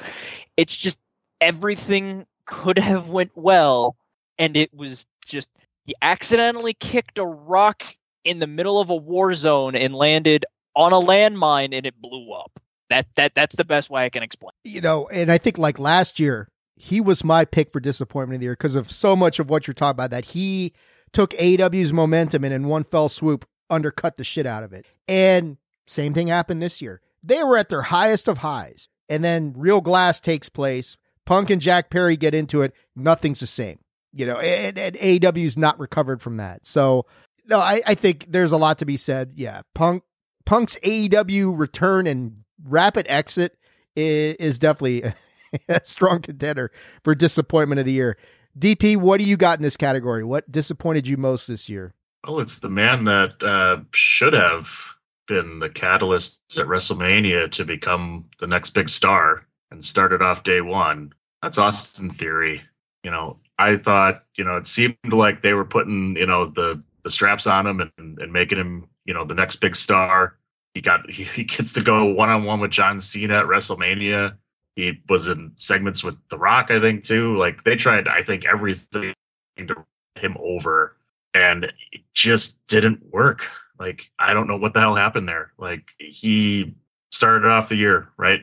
it's 0.56 0.76
just 0.76 0.98
everything 1.40 2.24
could 2.46 2.78
have 2.78 3.08
went 3.08 3.32
well, 3.34 3.96
and 4.38 4.56
it 4.56 4.72
was 4.72 5.04
just 5.26 5.48
he 5.84 5.96
accidentally 6.00 6.74
kicked 6.74 7.18
a 7.18 7.26
rock 7.26 7.82
in 8.24 8.38
the 8.38 8.46
middle 8.46 8.78
of 8.78 8.88
a 8.88 8.96
war 8.96 9.34
zone 9.34 9.74
and 9.74 9.96
landed 9.96 10.44
on 10.76 10.92
a 10.92 11.00
landmine, 11.00 11.76
and 11.76 11.86
it 11.86 12.00
blew 12.00 12.32
up. 12.32 12.52
That 12.92 13.06
that 13.16 13.34
that's 13.34 13.56
the 13.56 13.64
best 13.64 13.88
way 13.88 14.04
I 14.04 14.10
can 14.10 14.22
explain. 14.22 14.52
You 14.64 14.82
know, 14.82 15.08
and 15.08 15.32
I 15.32 15.38
think 15.38 15.56
like 15.56 15.78
last 15.78 16.20
year, 16.20 16.48
he 16.76 17.00
was 17.00 17.24
my 17.24 17.46
pick 17.46 17.72
for 17.72 17.80
disappointment 17.80 18.36
of 18.36 18.40
the 18.40 18.44
year 18.44 18.52
because 18.52 18.74
of 18.74 18.92
so 18.92 19.16
much 19.16 19.38
of 19.38 19.48
what 19.48 19.66
you're 19.66 19.72
talking 19.72 19.96
about 19.96 20.10
that 20.10 20.26
he 20.26 20.74
took 21.12 21.32
AW's 21.40 21.92
momentum 21.92 22.44
and 22.44 22.52
in 22.52 22.68
one 22.68 22.84
fell 22.84 23.08
swoop 23.08 23.48
undercut 23.70 24.16
the 24.16 24.24
shit 24.24 24.44
out 24.44 24.62
of 24.62 24.74
it. 24.74 24.84
And 25.08 25.56
same 25.86 26.12
thing 26.12 26.26
happened 26.26 26.60
this 26.60 26.82
year. 26.82 27.00
They 27.22 27.42
were 27.42 27.56
at 27.56 27.70
their 27.70 27.82
highest 27.82 28.28
of 28.28 28.38
highs. 28.38 28.90
And 29.08 29.24
then 29.24 29.54
Real 29.56 29.80
Glass 29.80 30.20
takes 30.20 30.50
place. 30.50 30.98
Punk 31.24 31.48
and 31.48 31.62
Jack 31.62 31.88
Perry 31.88 32.18
get 32.18 32.34
into 32.34 32.60
it. 32.60 32.74
Nothing's 32.94 33.40
the 33.40 33.46
same. 33.46 33.78
You 34.12 34.26
know, 34.26 34.36
and, 34.36 34.76
and 34.76 34.96
AEW's 34.96 35.56
not 35.56 35.80
recovered 35.80 36.20
from 36.20 36.36
that. 36.36 36.66
So 36.66 37.06
no, 37.46 37.58
I, 37.58 37.80
I 37.86 37.94
think 37.94 38.26
there's 38.28 38.52
a 38.52 38.58
lot 38.58 38.78
to 38.78 38.84
be 38.84 38.98
said. 38.98 39.32
Yeah. 39.36 39.62
Punk 39.74 40.02
Punk's 40.44 40.76
AEW 40.82 41.58
return 41.58 42.06
and 42.06 42.41
rapid 42.64 43.06
exit 43.08 43.56
is, 43.96 44.36
is 44.36 44.58
definitely 44.58 45.12
a 45.68 45.80
strong 45.84 46.20
contender 46.22 46.70
for 47.02 47.14
disappointment 47.14 47.78
of 47.78 47.86
the 47.86 47.92
year. 47.92 48.16
DP, 48.58 48.96
what 48.96 49.18
do 49.18 49.24
you 49.24 49.36
got 49.36 49.58
in 49.58 49.62
this 49.62 49.76
category? 49.76 50.24
What 50.24 50.50
disappointed 50.50 51.06
you 51.06 51.16
most 51.16 51.46
this 51.46 51.68
year? 51.68 51.94
Well, 52.26 52.40
it's 52.40 52.60
the 52.60 52.70
man 52.70 53.04
that 53.04 53.42
uh, 53.42 53.82
should 53.94 54.34
have 54.34 54.94
been 55.26 55.58
the 55.58 55.70
catalyst 55.70 56.40
at 56.58 56.66
WrestleMania 56.66 57.50
to 57.52 57.64
become 57.64 58.26
the 58.38 58.46
next 58.46 58.70
big 58.70 58.88
star 58.88 59.46
and 59.70 59.84
started 59.84 60.20
off 60.20 60.42
day 60.42 60.60
one. 60.60 61.12
That's 61.40 61.58
Austin 61.58 62.10
Theory. 62.10 62.62
You 63.02 63.10
know, 63.10 63.38
I 63.58 63.76
thought, 63.76 64.24
you 64.36 64.44
know, 64.44 64.56
it 64.56 64.66
seemed 64.66 64.96
like 65.10 65.42
they 65.42 65.54
were 65.54 65.64
putting, 65.64 66.16
you 66.16 66.26
know, 66.26 66.46
the 66.46 66.82
the 67.02 67.10
straps 67.10 67.46
on 67.46 67.66
him 67.66 67.80
and, 67.98 68.18
and 68.18 68.32
making 68.32 68.58
him 68.58 68.88
you 69.04 69.14
know 69.14 69.24
the 69.24 69.34
next 69.34 69.56
big 69.56 69.76
star. 69.76 70.36
He 70.74 70.80
got 70.80 71.08
he, 71.10 71.24
he 71.36 71.44
gets 71.44 71.72
to 71.74 71.82
go 71.82 72.06
one 72.06 72.30
on 72.30 72.44
one 72.44 72.60
with 72.60 72.70
John 72.70 72.98
Cena 73.00 73.38
at 73.38 73.46
WrestleMania. 73.46 74.36
He 74.76 75.02
was 75.08 75.28
in 75.28 75.52
segments 75.56 76.02
with 76.02 76.16
The 76.30 76.38
Rock, 76.38 76.70
I 76.70 76.80
think, 76.80 77.04
too. 77.04 77.36
Like 77.36 77.62
they 77.62 77.76
tried, 77.76 78.08
I 78.08 78.22
think, 78.22 78.46
everything 78.46 79.12
to 79.58 79.84
him 80.16 80.36
over, 80.40 80.96
and 81.34 81.64
it 81.64 82.00
just 82.14 82.64
didn't 82.66 83.04
work. 83.12 83.44
Like 83.78 84.10
I 84.18 84.32
don't 84.32 84.46
know 84.46 84.56
what 84.56 84.74
the 84.74 84.80
hell 84.80 84.94
happened 84.94 85.28
there. 85.28 85.52
Like 85.58 85.88
he 85.98 86.74
started 87.10 87.48
off 87.48 87.68
the 87.68 87.76
year 87.76 88.08
right, 88.16 88.40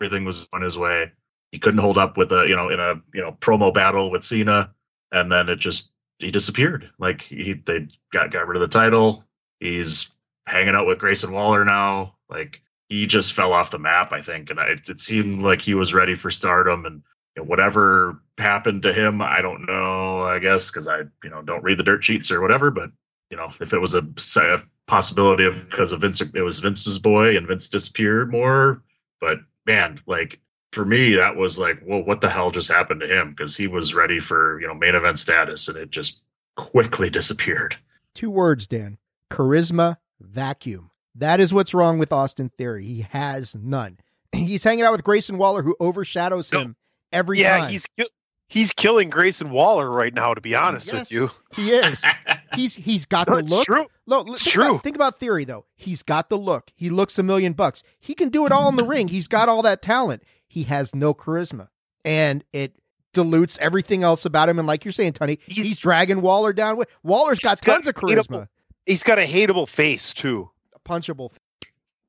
everything 0.00 0.24
was 0.24 0.48
on 0.52 0.62
his 0.62 0.76
way. 0.76 1.10
He 1.52 1.58
couldn't 1.58 1.80
hold 1.80 1.96
up 1.96 2.16
with 2.16 2.32
a 2.32 2.46
you 2.46 2.56
know 2.56 2.68
in 2.68 2.80
a 2.80 2.94
you 3.14 3.22
know 3.22 3.32
promo 3.40 3.72
battle 3.72 4.10
with 4.10 4.24
Cena, 4.24 4.74
and 5.12 5.30
then 5.30 5.48
it 5.48 5.56
just 5.56 5.90
he 6.18 6.30
disappeared. 6.30 6.90
Like 6.98 7.22
he 7.22 7.54
they 7.54 7.88
got 8.12 8.30
got 8.30 8.46
rid 8.46 8.56
of 8.56 8.60
the 8.60 8.68
title. 8.68 9.24
He's 9.60 10.10
hanging 10.46 10.74
out 10.74 10.86
with 10.86 10.98
Grayson 10.98 11.32
Waller 11.32 11.64
now. 11.64 12.14
Like 12.28 12.62
he 12.88 13.06
just 13.06 13.32
fell 13.32 13.52
off 13.52 13.70
the 13.70 13.78
map, 13.78 14.12
I 14.12 14.22
think, 14.22 14.50
and 14.50 14.60
I, 14.60 14.76
it 14.88 15.00
seemed 15.00 15.42
like 15.42 15.60
he 15.60 15.74
was 15.74 15.94
ready 15.94 16.14
for 16.14 16.30
stardom. 16.30 16.84
And 16.86 17.02
you 17.36 17.42
know, 17.42 17.48
whatever 17.48 18.20
happened 18.38 18.82
to 18.82 18.92
him, 18.92 19.20
I 19.20 19.42
don't 19.42 19.66
know. 19.66 20.22
I 20.22 20.38
guess 20.38 20.70
because 20.70 20.88
I 20.88 21.00
you 21.22 21.30
know 21.30 21.42
don't 21.42 21.64
read 21.64 21.78
the 21.78 21.84
dirt 21.84 22.04
sheets 22.04 22.30
or 22.30 22.40
whatever. 22.40 22.70
But 22.70 22.90
you 23.30 23.36
know, 23.36 23.48
if 23.60 23.72
it 23.72 23.80
was 23.80 23.94
a, 23.94 24.06
a 24.40 24.62
possibility 24.86 25.44
of 25.44 25.68
because 25.68 25.92
of 25.92 26.00
Vince, 26.00 26.20
it 26.20 26.42
was 26.42 26.60
Vince's 26.60 26.98
boy, 26.98 27.36
and 27.36 27.46
Vince 27.46 27.68
disappeared 27.68 28.30
more. 28.30 28.82
But 29.20 29.38
man, 29.66 30.00
like 30.06 30.40
for 30.72 30.84
me, 30.84 31.14
that 31.14 31.36
was 31.36 31.58
like, 31.58 31.80
well, 31.84 32.02
what 32.02 32.20
the 32.20 32.28
hell 32.28 32.50
just 32.50 32.70
happened 32.70 33.00
to 33.00 33.06
him? 33.08 33.30
Because 33.30 33.56
he 33.56 33.66
was 33.66 33.94
ready 33.94 34.20
for 34.20 34.60
you 34.60 34.66
know 34.66 34.74
main 34.74 34.94
event 34.94 35.18
status, 35.18 35.68
and 35.68 35.76
it 35.76 35.90
just 35.90 36.20
quickly 36.56 37.10
disappeared. 37.10 37.76
Two 38.14 38.30
words, 38.30 38.66
Dan: 38.66 38.98
charisma 39.32 39.96
vacuum. 40.20 40.90
That 41.14 41.40
is 41.40 41.52
what's 41.52 41.72
wrong 41.74 41.98
with 41.98 42.12
Austin 42.12 42.50
Theory. 42.58 42.84
He 42.84 43.00
has 43.10 43.54
none. 43.54 43.98
He's 44.32 44.64
hanging 44.64 44.84
out 44.84 44.92
with 44.92 45.04
Grayson 45.04 45.38
Waller, 45.38 45.62
who 45.62 45.74
overshadows 45.80 46.50
him 46.50 46.76
every 47.12 47.40
yeah, 47.40 47.58
time. 47.58 47.70
he's 47.70 47.86
ki- 47.98 48.08
he's 48.48 48.72
killing 48.72 49.08
Grayson 49.08 49.50
Waller 49.50 49.90
right 49.90 50.12
now. 50.12 50.34
To 50.34 50.40
be 50.42 50.54
honest 50.54 50.88
Yes, 50.88 51.10
with 51.10 51.12
you, 51.12 51.30
He 51.54 51.70
is. 51.70 52.02
He's 52.54 52.74
he's 52.74 53.04
got 53.06 53.28
No, 53.28 53.36
the 53.36 53.42
look. 53.42 53.64
true. 53.66 53.86
Look, 54.06 54.26
think 54.28 54.38
true. 54.40 54.68
About, 54.70 54.82
think 54.82 54.96
about 54.96 55.18
theory 55.18 55.44
though. 55.44 55.64
He's 55.74 56.02
got 56.02 56.28
the 56.30 56.38
look. 56.38 56.70
He 56.74 56.88
looks 56.90 57.18
a 57.18 57.22
million 57.22 57.52
bucks. 57.54 57.82
He 57.98 58.14
can 58.14 58.28
do 58.30 58.46
it 58.46 58.52
all 58.52 58.68
in 58.68 58.76
the 58.76 58.84
ring. 58.84 59.08
He's 59.08 59.28
got 59.28 59.48
all 59.48 59.60
that 59.62 59.82
talent. 59.82 60.22
He 60.48 60.62
has 60.64 60.94
no 60.94 61.12
charisma, 61.12 61.68
and 62.04 62.44
it 62.52 62.76
dilutes 63.12 63.58
everything 63.60 64.02
else 64.04 64.24
about 64.24 64.48
him. 64.48 64.58
And 64.58 64.66
like 64.68 64.84
you're 64.84 64.92
saying, 64.92 65.14
Tony, 65.14 65.38
he's, 65.46 65.78
dragging 65.78 66.20
Waller 66.22 66.52
down. 66.52 66.76
with 66.76 66.88
Waller's 67.02 67.38
got 67.40 67.58
He's 67.58 67.66
got 67.66 67.72
tons 67.74 67.88
of 67.88 67.94
charisma. 67.94 68.48
He's 68.86 69.02
got 69.02 69.18
a 69.18 69.26
hateable 69.26 69.68
face 69.68 70.14
too. 70.14 70.50
A 70.74 70.88
punchable. 70.88 71.30
Face. 71.30 71.40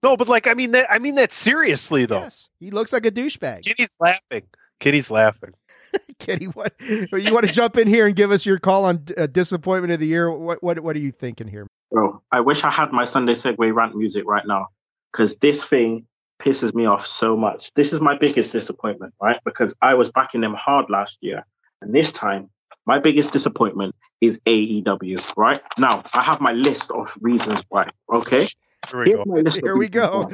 No, 0.04 0.16
but 0.16 0.28
like 0.28 0.48
I 0.48 0.54
mean 0.54 0.72
that 0.72 0.88
I 0.90 0.99
mean 0.99 1.16
that 1.16 1.34
seriously 1.34 2.06
though. 2.06 2.22
Yes, 2.22 2.49
he 2.60 2.72
looks 2.72 2.94
like 2.94 3.06
a 3.06 3.12
douchebag. 3.12 3.64
Kitty's 3.64 3.95
laughing. 3.99 4.44
Kitty's 4.80 5.12
laughing. 5.12 5.54
Kitty, 6.20 6.45
what 6.45 6.74
you 6.80 7.34
want 7.34 7.45
to 7.45 7.52
jump 7.52 7.78
in 7.78 7.88
here 7.88 8.06
and 8.06 8.16
give 8.16 8.32
us 8.32 8.45
your 8.45 8.60
call 8.60 8.86
on 8.86 9.04
uh, 9.18 9.28
disappointment 9.28 9.94
of 9.94 9.99
the 9.99 10.08
year? 10.08 10.32
What 10.32 10.62
what 10.62 10.80
what 10.80 10.95
are 10.95 10.99
you 10.99 11.12
thinking 11.12 11.48
here? 11.48 11.68
Bro, 11.91 12.22
I 12.32 12.41
wish 12.41 12.64
I 12.64 12.72
had 12.72 12.91
my 12.91 13.06
Sunday 13.06 13.34
Segway 13.34 13.74
rant 13.74 13.95
music 13.95 14.24
right 14.28 14.45
now 14.45 14.68
because 15.12 15.38
this 15.38 15.64
thing 15.64 16.06
pisses 16.40 16.74
me 16.74 16.86
off 16.86 17.08
so 17.08 17.36
much. 17.36 17.72
This 17.74 17.94
is 17.94 18.02
my 18.02 18.18
biggest 18.18 18.52
disappointment, 18.52 19.14
right? 19.22 19.40
Because 19.44 19.76
I 19.82 19.95
was 19.95 20.12
backing 20.12 20.41
them 20.41 20.54
hard 20.54 20.90
last 20.90 21.18
year. 21.22 21.45
And 21.82 21.94
this 21.94 22.12
time, 22.12 22.49
my 22.88 22.99
biggest 22.99 23.31
disappointment 23.31 23.93
is 24.22 24.39
AEW, 24.47 25.34
right? 25.35 25.61
Now, 25.77 26.03
I 26.14 26.23
have 26.23 26.39
my 26.39 26.53
list 26.53 26.89
of 26.89 27.15
reasons 27.22 27.61
why, 27.69 27.89
okay? 28.11 28.47
Here 28.89 28.99
we 29.01 29.11
go. 29.11 29.23
my 29.26 29.41
list 29.41 29.57
of 29.57 29.64
Here 29.65 29.77
we 29.77 29.89
go. 29.89 30.31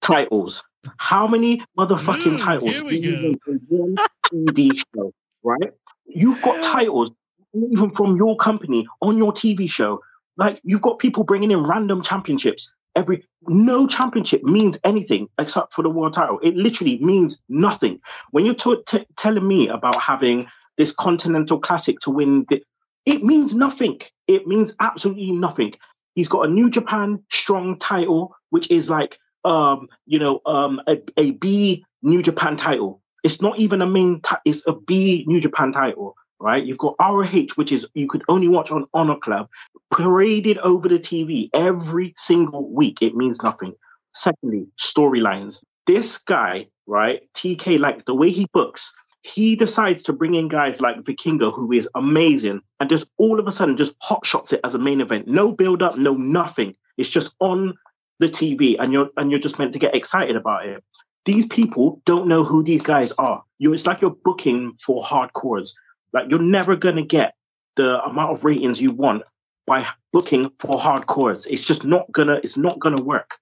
Titles. 0.00 0.64
How 0.96 1.28
many 1.28 1.62
motherfucking 1.78 2.36
mm, 2.36 2.42
titles 2.42 2.72
here 2.72 2.84
we 2.84 3.00
do 3.00 3.10
you 3.10 3.16
need 3.16 3.38
in 3.46 3.60
one 3.68 3.96
TV 4.26 4.76
show, 4.76 5.12
right? 5.44 5.70
You've 6.06 6.42
got 6.42 6.60
titles 6.64 7.12
even 7.54 7.92
from 7.92 8.16
your 8.16 8.36
company 8.36 8.88
on 9.00 9.16
your 9.16 9.32
TV 9.32 9.70
show. 9.70 10.00
Like 10.36 10.60
you've 10.64 10.82
got 10.82 10.98
people 10.98 11.22
bringing 11.22 11.52
in 11.52 11.62
random 11.62 12.02
championships. 12.02 12.74
Every 12.96 13.24
no 13.42 13.86
championship 13.86 14.42
means 14.42 14.76
anything 14.82 15.28
except 15.38 15.72
for 15.72 15.82
the 15.82 15.88
world 15.88 16.14
title. 16.14 16.40
It 16.42 16.56
literally 16.56 16.98
means 16.98 17.38
nothing. 17.48 18.00
When 18.32 18.44
you're 18.44 18.56
t- 18.56 18.82
t- 18.86 19.06
telling 19.16 19.46
me 19.46 19.68
about 19.68 20.00
having 20.00 20.48
this 20.76 20.92
continental 20.92 21.58
classic 21.60 21.98
to 22.00 22.10
win, 22.10 22.46
the, 22.48 22.62
it 23.06 23.24
means 23.24 23.54
nothing. 23.54 24.00
It 24.26 24.46
means 24.46 24.74
absolutely 24.80 25.32
nothing. 25.32 25.74
He's 26.14 26.28
got 26.28 26.46
a 26.46 26.50
New 26.50 26.70
Japan 26.70 27.22
strong 27.30 27.78
title, 27.78 28.34
which 28.50 28.70
is 28.70 28.90
like 28.90 29.18
um, 29.44 29.88
you 30.06 30.18
know, 30.18 30.40
um, 30.46 30.80
a, 30.86 30.98
a 31.16 31.32
B 31.32 31.84
New 32.02 32.22
Japan 32.22 32.56
title. 32.56 33.00
It's 33.22 33.40
not 33.40 33.58
even 33.58 33.82
a 33.82 33.86
main. 33.86 34.20
It's 34.44 34.62
a 34.66 34.74
B 34.74 35.24
New 35.26 35.40
Japan 35.40 35.72
title, 35.72 36.16
right? 36.40 36.64
You've 36.64 36.78
got 36.78 36.96
ROH, 37.00 37.54
which 37.54 37.72
is 37.72 37.86
you 37.94 38.08
could 38.08 38.22
only 38.28 38.48
watch 38.48 38.70
on 38.70 38.86
Honor 38.94 39.16
Club, 39.16 39.48
paraded 39.92 40.58
over 40.58 40.88
the 40.88 40.98
TV 40.98 41.50
every 41.52 42.14
single 42.16 42.72
week. 42.72 43.02
It 43.02 43.14
means 43.14 43.42
nothing. 43.42 43.74
Secondly, 44.14 44.66
storylines. 44.78 45.62
This 45.86 46.18
guy, 46.18 46.68
right? 46.86 47.22
TK, 47.34 47.78
like 47.78 48.04
the 48.04 48.14
way 48.14 48.30
he 48.30 48.46
books, 48.52 48.92
he 49.22 49.54
decides 49.54 50.02
to 50.02 50.12
bring 50.12 50.34
in 50.34 50.48
guys 50.48 50.80
like 50.80 50.96
Vikingo, 50.98 51.54
who 51.54 51.72
is 51.72 51.88
amazing, 51.94 52.60
and 52.80 52.90
just 52.90 53.06
all 53.18 53.38
of 53.38 53.46
a 53.46 53.52
sudden 53.52 53.76
just 53.76 53.94
hot 54.00 54.26
shots 54.26 54.52
it 54.52 54.60
as 54.64 54.74
a 54.74 54.78
main 54.78 55.00
event. 55.00 55.28
No 55.28 55.52
build 55.52 55.82
up, 55.82 55.96
no 55.96 56.14
nothing. 56.14 56.74
It's 56.98 57.08
just 57.08 57.34
on 57.40 57.74
the 58.18 58.28
TV, 58.28 58.76
and 58.78 58.92
you're 58.92 59.10
and 59.16 59.30
you're 59.30 59.40
just 59.40 59.58
meant 59.58 59.72
to 59.74 59.78
get 59.78 59.94
excited 59.94 60.34
about 60.34 60.66
it. 60.66 60.82
These 61.24 61.46
people 61.46 62.02
don't 62.04 62.26
know 62.26 62.42
who 62.42 62.64
these 62.64 62.82
guys 62.82 63.12
are. 63.12 63.44
You, 63.58 63.72
it's 63.72 63.86
like 63.86 64.00
you're 64.00 64.16
booking 64.24 64.74
for 64.84 65.02
hardcores. 65.02 65.70
Like 66.12 66.28
you're 66.28 66.40
never 66.42 66.74
gonna 66.74 67.06
get 67.06 67.34
the 67.76 68.02
amount 68.02 68.32
of 68.32 68.44
ratings 68.44 68.82
you 68.82 68.90
want 68.90 69.22
by 69.68 69.86
booking 70.12 70.50
for 70.58 70.78
hardcores. 70.78 71.46
It's 71.48 71.64
just 71.64 71.84
not 71.84 72.10
gonna. 72.10 72.40
It's 72.42 72.56
not 72.56 72.80
gonna 72.80 73.00
work. 73.02 73.38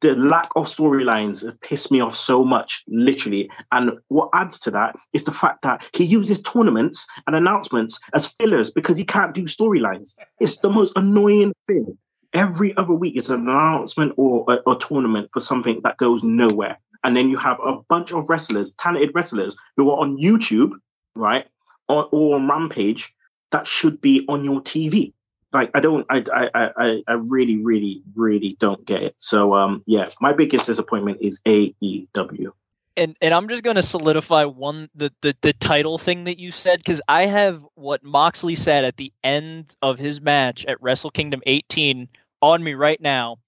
The 0.00 0.14
lack 0.14 0.50
of 0.56 0.66
storylines 0.66 1.44
piss 1.60 1.90
me 1.90 2.00
off 2.00 2.14
so 2.14 2.44
much, 2.44 2.84
literally. 2.88 3.50
And 3.70 3.92
what 4.08 4.30
adds 4.34 4.58
to 4.60 4.70
that 4.72 4.96
is 5.12 5.24
the 5.24 5.32
fact 5.32 5.62
that 5.62 5.84
he 5.94 6.04
uses 6.04 6.40
tournaments 6.42 7.06
and 7.26 7.36
announcements 7.36 7.98
as 8.14 8.26
fillers 8.26 8.70
because 8.70 8.96
he 8.98 9.04
can't 9.04 9.34
do 9.34 9.44
storylines. 9.44 10.14
It's 10.40 10.56
the 10.56 10.70
most 10.70 10.92
annoying 10.96 11.52
thing 11.66 11.96
every 12.32 12.76
other 12.76 12.94
week 12.94 13.16
is 13.16 13.30
an 13.30 13.48
announcement 13.48 14.14
or 14.16 14.44
a, 14.48 14.70
a 14.70 14.78
tournament 14.78 15.28
for 15.32 15.40
something 15.40 15.80
that 15.84 15.96
goes 15.98 16.22
nowhere. 16.22 16.78
And 17.04 17.16
then 17.16 17.28
you 17.28 17.36
have 17.36 17.58
a 17.64 17.78
bunch 17.88 18.12
of 18.12 18.28
wrestlers, 18.28 18.72
talented 18.74 19.10
wrestlers, 19.14 19.56
who 19.76 19.90
are 19.90 19.98
on 20.00 20.18
YouTube, 20.18 20.72
right, 21.16 21.46
or, 21.88 22.08
or 22.12 22.36
on 22.36 22.48
Rampage, 22.48 23.12
that 23.50 23.66
should 23.66 24.00
be 24.00 24.24
on 24.28 24.44
your 24.44 24.60
TV. 24.60 25.12
Like 25.52 25.70
I 25.74 25.80
don't, 25.80 26.06
I, 26.10 26.24
I, 26.34 26.70
I, 26.76 27.02
I 27.06 27.12
really, 27.28 27.62
really, 27.62 28.02
really 28.14 28.56
don't 28.58 28.84
get 28.86 29.02
it. 29.02 29.14
So, 29.18 29.54
um, 29.54 29.82
yeah, 29.86 30.08
my 30.20 30.32
biggest 30.32 30.66
disappointment 30.66 31.18
is 31.20 31.40
AEW. 31.46 32.52
and 32.96 33.16
and 33.20 33.34
I'm 33.34 33.48
just 33.48 33.62
gonna 33.62 33.82
solidify 33.82 34.44
one 34.44 34.88
the 34.94 35.10
the, 35.22 35.34
the 35.40 35.52
title 35.54 35.98
thing 35.98 36.24
that 36.24 36.38
you 36.38 36.52
said 36.52 36.78
because 36.78 37.00
I 37.08 37.26
have 37.26 37.64
what 37.74 38.04
Moxley 38.04 38.54
said 38.54 38.84
at 38.84 38.96
the 38.96 39.12
end 39.24 39.74
of 39.82 39.98
his 39.98 40.20
match 40.20 40.64
at 40.66 40.82
Wrestle 40.82 41.10
Kingdom 41.10 41.42
18 41.46 42.08
on 42.40 42.62
me 42.62 42.74
right 42.74 43.00
now. 43.00 43.38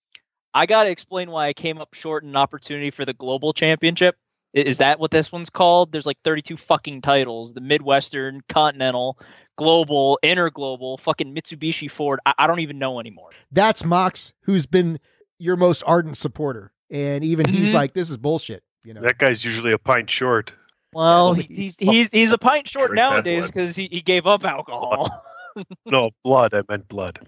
I 0.55 0.67
gotta 0.67 0.91
explain 0.91 1.31
why 1.31 1.49
I 1.49 1.53
came 1.53 1.79
up 1.79 1.95
short 1.95 2.23
in 2.23 2.31
an 2.31 2.37
opportunity 2.37 2.91
for 2.91 3.05
the 3.05 3.13
global 3.13 3.53
championship. 3.53 4.17
I- 4.57 4.61
Is 4.61 4.79
that 4.79 4.99
what 5.01 5.11
this 5.11 5.31
one's 5.33 5.51
called? 5.51 5.93
There's 5.93 6.07
like 6.07 6.19
32 6.25 6.57
fucking 6.57 7.03
titles: 7.03 7.53
the 7.55 7.61
Midwestern, 7.61 8.41
Continental, 8.49 9.19
Global, 9.57 10.19
Interglobal, 10.23 10.99
fucking 11.01 11.35
Mitsubishi 11.35 11.91
Ford. 11.91 12.21
I, 12.27 12.35
I 12.39 12.47
don't 12.47 12.61
even 12.61 12.79
know 12.79 13.01
anymore. 13.01 13.31
That's 13.53 13.85
Mox, 13.85 14.33
who's 14.43 14.67
been 14.67 14.99
your 15.39 15.57
most 15.57 15.83
ardent 15.87 16.17
supporter, 16.17 16.73
and 16.91 17.25
even 17.25 17.49
he's 17.49 17.71
Mhm. 17.71 17.75
like, 17.75 17.93
"This 17.95 18.11
is 18.11 18.17
bullshit." 18.17 18.63
You 18.85 18.95
know, 18.95 19.01
That 19.01 19.19
guy's 19.19 19.45
usually 19.45 19.73
a 19.73 19.79
pint 19.79 20.11
short. 20.11 20.53
Well, 20.93 21.33
he's- 21.35 21.49
he's 21.49 21.77
he's 21.79 22.11
he's 22.11 22.33
a 22.33 22.39
pint 22.39 22.69
short 22.69 22.95
nowadays 22.95 23.47
because 23.47 23.75
he, 23.75 23.89
he 23.91 24.01
gave 24.01 24.27
up 24.27 24.45
alcohol. 24.45 25.09
No, 25.87 26.11
blood. 26.25 26.53
I 26.53 26.63
meant 26.69 26.89
blood. 26.89 27.21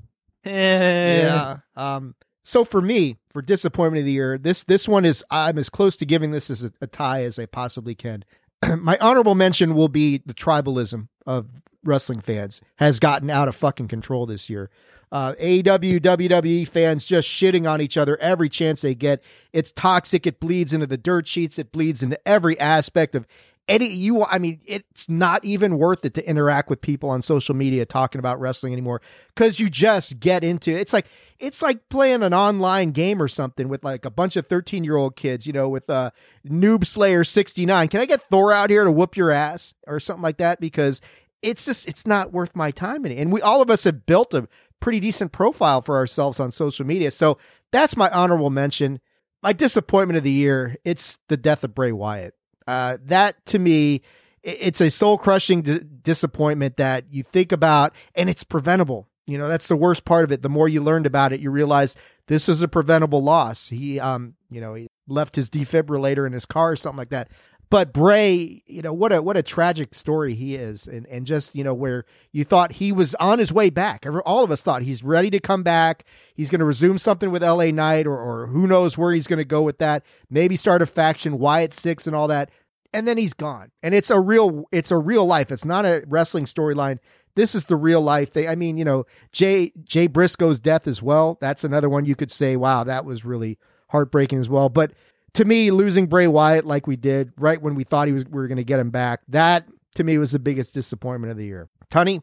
Eh. 0.44 1.22
yeah. 1.22 1.58
Um. 1.76 2.14
So 2.44 2.64
for 2.64 2.82
me, 2.82 3.16
for 3.30 3.40
disappointment 3.42 4.00
of 4.00 4.06
the 4.06 4.12
year, 4.12 4.38
this 4.38 4.64
this 4.64 4.88
one 4.88 5.04
is 5.04 5.24
I'm 5.30 5.58
as 5.58 5.70
close 5.70 5.96
to 5.98 6.06
giving 6.06 6.32
this 6.32 6.50
as 6.50 6.64
a, 6.64 6.72
a 6.80 6.86
tie 6.86 7.22
as 7.22 7.38
I 7.38 7.46
possibly 7.46 7.94
can. 7.94 8.24
My 8.78 8.98
honorable 9.00 9.34
mention 9.34 9.74
will 9.74 9.88
be 9.88 10.22
the 10.24 10.34
tribalism 10.34 11.08
of 11.26 11.48
wrestling 11.84 12.20
fans 12.20 12.60
has 12.76 13.00
gotten 13.00 13.30
out 13.30 13.48
of 13.48 13.54
fucking 13.54 13.88
control 13.88 14.26
this 14.26 14.48
year. 14.48 14.70
Uh, 15.10 15.34
AEW, 15.34 16.00
WWE 16.00 16.66
fans 16.66 17.04
just 17.04 17.28
shitting 17.28 17.70
on 17.70 17.82
each 17.82 17.98
other 17.98 18.16
every 18.16 18.48
chance 18.48 18.80
they 18.80 18.94
get. 18.94 19.22
It's 19.52 19.70
toxic. 19.70 20.26
It 20.26 20.40
bleeds 20.40 20.72
into 20.72 20.86
the 20.86 20.96
dirt 20.96 21.28
sheets. 21.28 21.58
It 21.58 21.70
bleeds 21.70 22.02
into 22.02 22.18
every 22.26 22.58
aspect 22.58 23.14
of 23.14 23.26
any 23.68 23.88
you 23.88 24.24
I 24.24 24.38
mean 24.38 24.60
it's 24.66 25.08
not 25.08 25.44
even 25.44 25.78
worth 25.78 26.04
it 26.04 26.14
to 26.14 26.28
interact 26.28 26.68
with 26.68 26.80
people 26.80 27.10
on 27.10 27.22
social 27.22 27.54
media 27.54 27.86
talking 27.86 28.18
about 28.18 28.40
wrestling 28.40 28.72
anymore 28.72 29.00
cuz 29.36 29.60
you 29.60 29.70
just 29.70 30.18
get 30.18 30.42
into 30.42 30.72
it's 30.72 30.92
like 30.92 31.06
it's 31.38 31.62
like 31.62 31.88
playing 31.88 32.22
an 32.22 32.34
online 32.34 32.90
game 32.90 33.22
or 33.22 33.28
something 33.28 33.68
with 33.68 33.84
like 33.84 34.04
a 34.04 34.10
bunch 34.10 34.36
of 34.36 34.46
13-year-old 34.46 35.16
kids, 35.16 35.46
you 35.46 35.52
know, 35.52 35.68
with 35.68 35.88
uh 35.90 36.10
Noob 36.46 36.86
Slayer 36.86 37.24
69. 37.24 37.88
Can 37.88 38.00
I 38.00 38.06
get 38.06 38.22
Thor 38.22 38.52
out 38.52 38.70
here 38.70 38.84
to 38.84 38.92
whoop 38.92 39.16
your 39.16 39.30
ass 39.30 39.74
or 39.86 40.00
something 40.00 40.22
like 40.22 40.38
that 40.38 40.60
because 40.60 41.00
it's 41.40 41.64
just 41.64 41.86
it's 41.88 42.06
not 42.06 42.32
worth 42.32 42.54
my 42.54 42.70
time 42.70 43.04
and 43.04 43.32
we 43.32 43.40
all 43.40 43.62
of 43.62 43.70
us 43.70 43.84
have 43.84 44.06
built 44.06 44.34
a 44.34 44.48
pretty 44.80 45.00
decent 45.00 45.32
profile 45.32 45.80
for 45.80 45.96
ourselves 45.96 46.40
on 46.40 46.50
social 46.50 46.84
media. 46.84 47.10
So 47.10 47.38
that's 47.70 47.96
my 47.96 48.10
honorable 48.10 48.50
mention. 48.50 49.00
My 49.42 49.52
disappointment 49.52 50.18
of 50.18 50.24
the 50.24 50.30
year, 50.30 50.76
it's 50.84 51.18
the 51.28 51.36
death 51.36 51.64
of 51.64 51.74
Bray 51.74 51.92
Wyatt. 51.92 52.34
Uh, 52.72 52.96
that 53.04 53.44
to 53.44 53.58
me, 53.58 54.00
it's 54.42 54.80
a 54.80 54.90
soul 54.90 55.18
crushing 55.18 55.60
d- 55.60 55.80
disappointment 56.02 56.78
that 56.78 57.04
you 57.10 57.22
think 57.22 57.52
about 57.52 57.92
and 58.14 58.30
it's 58.30 58.44
preventable. 58.44 59.08
You 59.26 59.36
know, 59.36 59.46
that's 59.46 59.68
the 59.68 59.76
worst 59.76 60.06
part 60.06 60.24
of 60.24 60.32
it. 60.32 60.40
The 60.40 60.48
more 60.48 60.68
you 60.68 60.82
learned 60.82 61.04
about 61.04 61.34
it, 61.34 61.40
you 61.40 61.50
realize 61.50 61.96
this 62.28 62.48
was 62.48 62.62
a 62.62 62.68
preventable 62.68 63.22
loss. 63.22 63.68
He, 63.68 64.00
um, 64.00 64.34
you 64.50 64.60
know, 64.60 64.72
he 64.72 64.88
left 65.06 65.36
his 65.36 65.50
defibrillator 65.50 66.26
in 66.26 66.32
his 66.32 66.46
car 66.46 66.70
or 66.70 66.76
something 66.76 66.96
like 66.96 67.10
that. 67.10 67.28
But 67.72 67.94
Bray, 67.94 68.62
you 68.66 68.82
know, 68.82 68.92
what 68.92 69.12
a 69.12 69.22
what 69.22 69.38
a 69.38 69.42
tragic 69.42 69.94
story 69.94 70.34
he 70.34 70.56
is, 70.56 70.86
and 70.86 71.06
and 71.06 71.26
just 71.26 71.54
you 71.54 71.64
know 71.64 71.72
where 71.72 72.04
you 72.30 72.44
thought 72.44 72.72
he 72.72 72.92
was 72.92 73.14
on 73.14 73.38
his 73.38 73.50
way 73.50 73.70
back. 73.70 74.04
All 74.26 74.44
of 74.44 74.50
us 74.50 74.60
thought 74.60 74.82
he's 74.82 75.02
ready 75.02 75.30
to 75.30 75.40
come 75.40 75.62
back. 75.62 76.04
He's 76.34 76.50
going 76.50 76.58
to 76.58 76.66
resume 76.66 76.98
something 76.98 77.30
with 77.30 77.42
L.A. 77.42 77.72
Knight, 77.72 78.06
or 78.06 78.18
or 78.18 78.46
who 78.48 78.66
knows 78.66 78.98
where 78.98 79.14
he's 79.14 79.26
going 79.26 79.38
to 79.38 79.46
go 79.46 79.62
with 79.62 79.78
that. 79.78 80.04
Maybe 80.28 80.54
start 80.54 80.82
a 80.82 80.86
faction, 80.86 81.38
Wyatt 81.38 81.72
Six, 81.72 82.06
and 82.06 82.14
all 82.14 82.28
that 82.28 82.50
and 82.92 83.06
then 83.08 83.18
he's 83.18 83.32
gone. 83.32 83.70
And 83.82 83.94
it's 83.94 84.10
a 84.10 84.20
real 84.20 84.64
it's 84.72 84.90
a 84.90 84.98
real 84.98 85.26
life. 85.26 85.50
It's 85.50 85.64
not 85.64 85.84
a 85.84 86.04
wrestling 86.06 86.44
storyline. 86.44 86.98
This 87.34 87.54
is 87.54 87.64
the 87.64 87.76
real 87.76 88.00
life 88.00 88.32
They 88.32 88.48
I 88.48 88.54
mean, 88.54 88.76
you 88.76 88.84
know, 88.84 89.04
Jay 89.32 89.72
Jay 89.84 90.06
Briscoe's 90.06 90.58
death 90.58 90.86
as 90.86 91.02
well. 91.02 91.38
That's 91.40 91.64
another 91.64 91.88
one 91.88 92.04
you 92.04 92.14
could 92.14 92.30
say, 92.30 92.56
wow, 92.56 92.84
that 92.84 93.04
was 93.04 93.24
really 93.24 93.58
heartbreaking 93.88 94.38
as 94.38 94.48
well. 94.48 94.68
But 94.68 94.92
to 95.34 95.44
me, 95.44 95.70
losing 95.70 96.06
Bray 96.06 96.26
Wyatt 96.26 96.66
like 96.66 96.86
we 96.86 96.96
did 96.96 97.32
right 97.38 97.60
when 97.60 97.74
we 97.74 97.84
thought 97.84 98.06
he 98.06 98.12
was 98.12 98.26
we 98.26 98.40
were 98.40 98.48
going 98.48 98.56
to 98.56 98.64
get 98.64 98.78
him 98.78 98.90
back, 98.90 99.20
that 99.28 99.66
to 99.94 100.04
me 100.04 100.18
was 100.18 100.32
the 100.32 100.38
biggest 100.38 100.74
disappointment 100.74 101.30
of 101.30 101.36
the 101.36 101.44
year. 101.44 101.68
Tunney, 101.90 102.22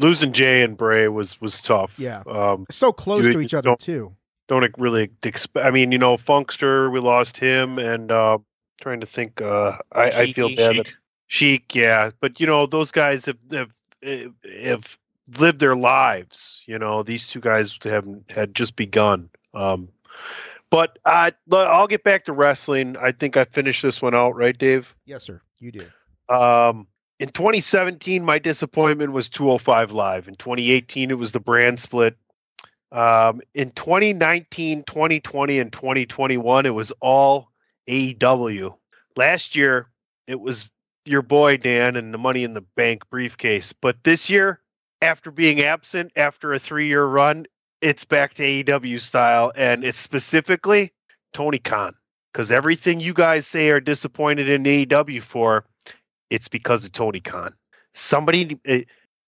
losing 0.00 0.32
Jay 0.32 0.62
and 0.62 0.76
Bray 0.76 1.08
was 1.08 1.40
was 1.40 1.60
tough. 1.60 1.98
Yeah, 1.98 2.22
um, 2.26 2.66
so 2.70 2.92
close 2.92 3.26
to 3.26 3.40
each 3.40 3.54
other 3.54 3.74
too. 3.78 4.14
Don't 4.46 4.70
really 4.76 5.10
expect. 5.22 5.64
I 5.64 5.70
mean, 5.70 5.90
you 5.90 5.98
know, 5.98 6.16
Funkster, 6.16 6.92
we 6.92 7.00
lost 7.00 7.38
him, 7.38 7.78
and 7.78 8.12
uh, 8.12 8.38
trying 8.80 9.00
to 9.00 9.06
think. 9.06 9.40
Uh, 9.40 9.78
I, 9.92 10.10
I 10.10 10.32
feel 10.32 10.54
bad. 10.54 10.74
Sheik. 10.74 10.86
That, 10.86 10.92
Sheik, 11.26 11.74
yeah, 11.74 12.10
but 12.20 12.40
you 12.40 12.46
know 12.46 12.66
those 12.66 12.92
guys 12.92 13.26
have, 13.26 13.38
have 13.52 13.70
have 14.62 14.98
lived 15.38 15.58
their 15.58 15.76
lives. 15.76 16.60
You 16.66 16.78
know 16.78 17.02
these 17.02 17.28
two 17.28 17.40
guys 17.40 17.78
have 17.84 18.06
had 18.28 18.54
just 18.54 18.76
begun. 18.76 19.30
Um, 19.54 19.88
but 20.70 20.98
I, 21.04 21.32
I'll 21.52 21.86
get 21.86 22.02
back 22.02 22.24
to 22.24 22.32
wrestling. 22.32 22.96
I 22.96 23.12
think 23.12 23.36
I 23.36 23.44
finished 23.44 23.82
this 23.82 24.02
one 24.02 24.12
out, 24.12 24.34
right, 24.34 24.58
Dave? 24.58 24.92
Yes, 25.04 25.22
sir. 25.22 25.40
You 25.60 25.70
did. 25.70 25.92
Um, 26.28 26.88
in 27.20 27.28
2017, 27.28 28.24
my 28.24 28.40
disappointment 28.40 29.12
was 29.12 29.28
205 29.28 29.92
Live. 29.92 30.26
In 30.26 30.34
2018, 30.34 31.12
it 31.12 31.18
was 31.18 31.30
the 31.30 31.38
brand 31.38 31.78
split. 31.78 32.16
Um, 32.90 33.40
in 33.54 33.70
2019, 33.70 34.82
2020, 34.82 35.58
and 35.60 35.72
2021, 35.72 36.66
it 36.66 36.70
was 36.70 36.92
all 37.00 37.50
AEW. 37.88 38.74
Last 39.16 39.56
year, 39.56 39.88
it 40.26 40.40
was 40.40 40.68
your 41.04 41.22
boy 41.22 41.56
Dan 41.56 41.96
and 41.96 42.12
the 42.12 42.18
Money 42.18 42.44
in 42.44 42.54
the 42.54 42.64
Bank 42.76 43.08
briefcase. 43.10 43.72
But 43.72 44.02
this 44.04 44.30
year, 44.30 44.60
after 45.02 45.30
being 45.30 45.62
absent 45.62 46.12
after 46.16 46.52
a 46.52 46.58
three 46.58 46.88
year 46.88 47.04
run, 47.04 47.46
it's 47.80 48.04
back 48.04 48.34
to 48.34 48.42
AEW 48.42 49.00
style, 49.00 49.52
and 49.54 49.84
it's 49.84 49.98
specifically 49.98 50.92
Tony 51.32 51.58
Khan. 51.58 51.94
Because 52.32 52.50
everything 52.50 52.98
you 52.98 53.12
guys 53.12 53.46
say 53.46 53.70
are 53.70 53.80
disappointed 53.80 54.48
in 54.48 54.64
AEW 54.64 55.22
for, 55.22 55.66
it's 56.30 56.48
because 56.48 56.84
of 56.84 56.92
Tony 56.92 57.20
Khan. 57.20 57.54
Somebody, 57.92 58.58
uh, 58.66 58.78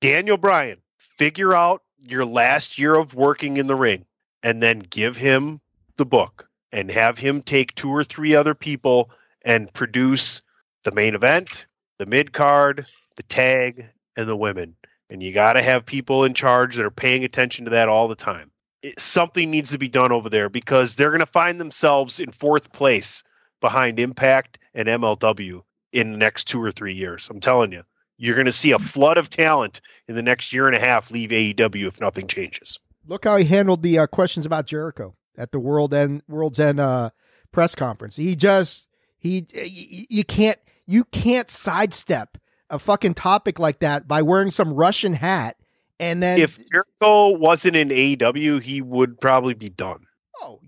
Daniel 0.01 0.37
Bryan, 0.37 0.79
figure 0.97 1.55
out 1.55 1.83
your 2.01 2.25
last 2.25 2.79
year 2.79 2.95
of 2.95 3.15
working 3.15 3.59
in 3.59 3.67
the 3.67 3.77
ring 3.77 4.07
and 4.43 4.63
then 4.63 4.81
give 4.81 5.17
him 5.17 5.61
the 5.97 6.07
book 6.07 6.46
and 6.77 6.91
have 6.91 7.17
him 7.17 7.41
take 7.41 7.75
two 7.75 7.89
or 7.89 8.05
three 8.05 8.35
other 8.35 8.55
people 8.55 9.09
and 9.43 9.73
produce 9.73 10.43
the 10.85 10.93
main 10.93 11.15
event, 11.15 11.65
the 11.99 12.05
mid 12.05 12.35
card, 12.35 12.85
the 13.17 13.23
tag, 13.23 13.87
and 14.15 14.29
the 14.29 14.37
women. 14.37 14.77
And 15.09 15.23
you 15.23 15.33
got 15.33 15.55
to 15.55 15.63
have 15.63 15.87
people 15.87 16.25
in 16.25 16.35
charge 16.35 16.77
that 16.77 16.85
are 16.85 16.91
paying 16.91 17.25
attention 17.25 17.65
to 17.65 17.71
that 17.71 17.89
all 17.89 18.09
the 18.09 18.15
time. 18.15 18.51
It, 18.83 19.01
something 19.01 19.51
needs 19.51 19.71
to 19.71 19.79
be 19.79 19.89
done 19.89 20.13
over 20.13 20.29
there 20.29 20.51
because 20.51 20.95
they're 20.95 21.11
going 21.11 21.21
to 21.21 21.27
find 21.27 21.59
themselves 21.59 22.21
in 22.21 22.31
fourth 22.31 22.71
place 22.73 23.25
behind 23.63 23.99
Impact 23.99 24.59
and 24.75 24.87
MLW 24.87 25.63
in 25.95 26.13
the 26.13 26.19
next 26.19 26.45
two 26.45 26.63
or 26.63 26.73
three 26.73 26.95
years. 26.95 27.27
I'm 27.31 27.41
telling 27.41 27.73
you, 27.73 27.85
you're 28.19 28.35
going 28.35 28.47
to 28.47 28.53
see 28.53 28.73
a 28.73 28.79
flood 28.79 29.17
of 29.17 29.31
talent 29.31 29.81
in 30.09 30.15
the 30.15 30.23
next 30.23 30.53
year 30.53 30.67
and 30.67 30.77
a 30.77 30.81
half 30.81 31.11
leave 31.11 31.31
AEW 31.31 31.89
if 31.89 32.03
nothing 32.03 32.27
changes. 32.27 32.79
Look 33.07 33.25
how 33.25 33.39
he 33.39 33.47
handled 33.47 33.83
the 33.83 33.99
uh, 34.01 34.07
questions 34.07 34.45
about 34.45 34.67
Jericho 34.67 35.15
at 35.37 35.53
the 35.53 35.59
World 35.59 35.95
End 35.95 36.23
World's 36.29 36.61
End 36.61 36.81
uh, 36.81 37.11
press 37.53 37.75
conference. 37.75 38.17
He 38.17 38.37
just 38.37 38.87
he 39.19 39.47
you 39.53 40.25
can't 40.25 40.59
you 40.87 41.05
can't 41.05 41.51
sidestep 41.51 42.39
a 42.71 42.79
fucking 42.79 43.15
topic 43.15 43.59
like 43.59 43.79
that 43.81 44.09
by 44.09 44.23
wearing 44.23 44.51
some 44.51 44.73
Russian 44.75 45.15
hat 45.15 45.57
and 45.99 46.23
then 46.23 46.39
if 46.39 46.59
Jericho 46.71 47.37
wasn't 47.39 47.77
in 47.77 47.89
AEW, 47.89 48.63
he 48.63 48.83
would 48.83 49.21
probably 49.21 49.55
be 49.55 49.71
done. 49.71 50.07
Oh, 50.43 50.61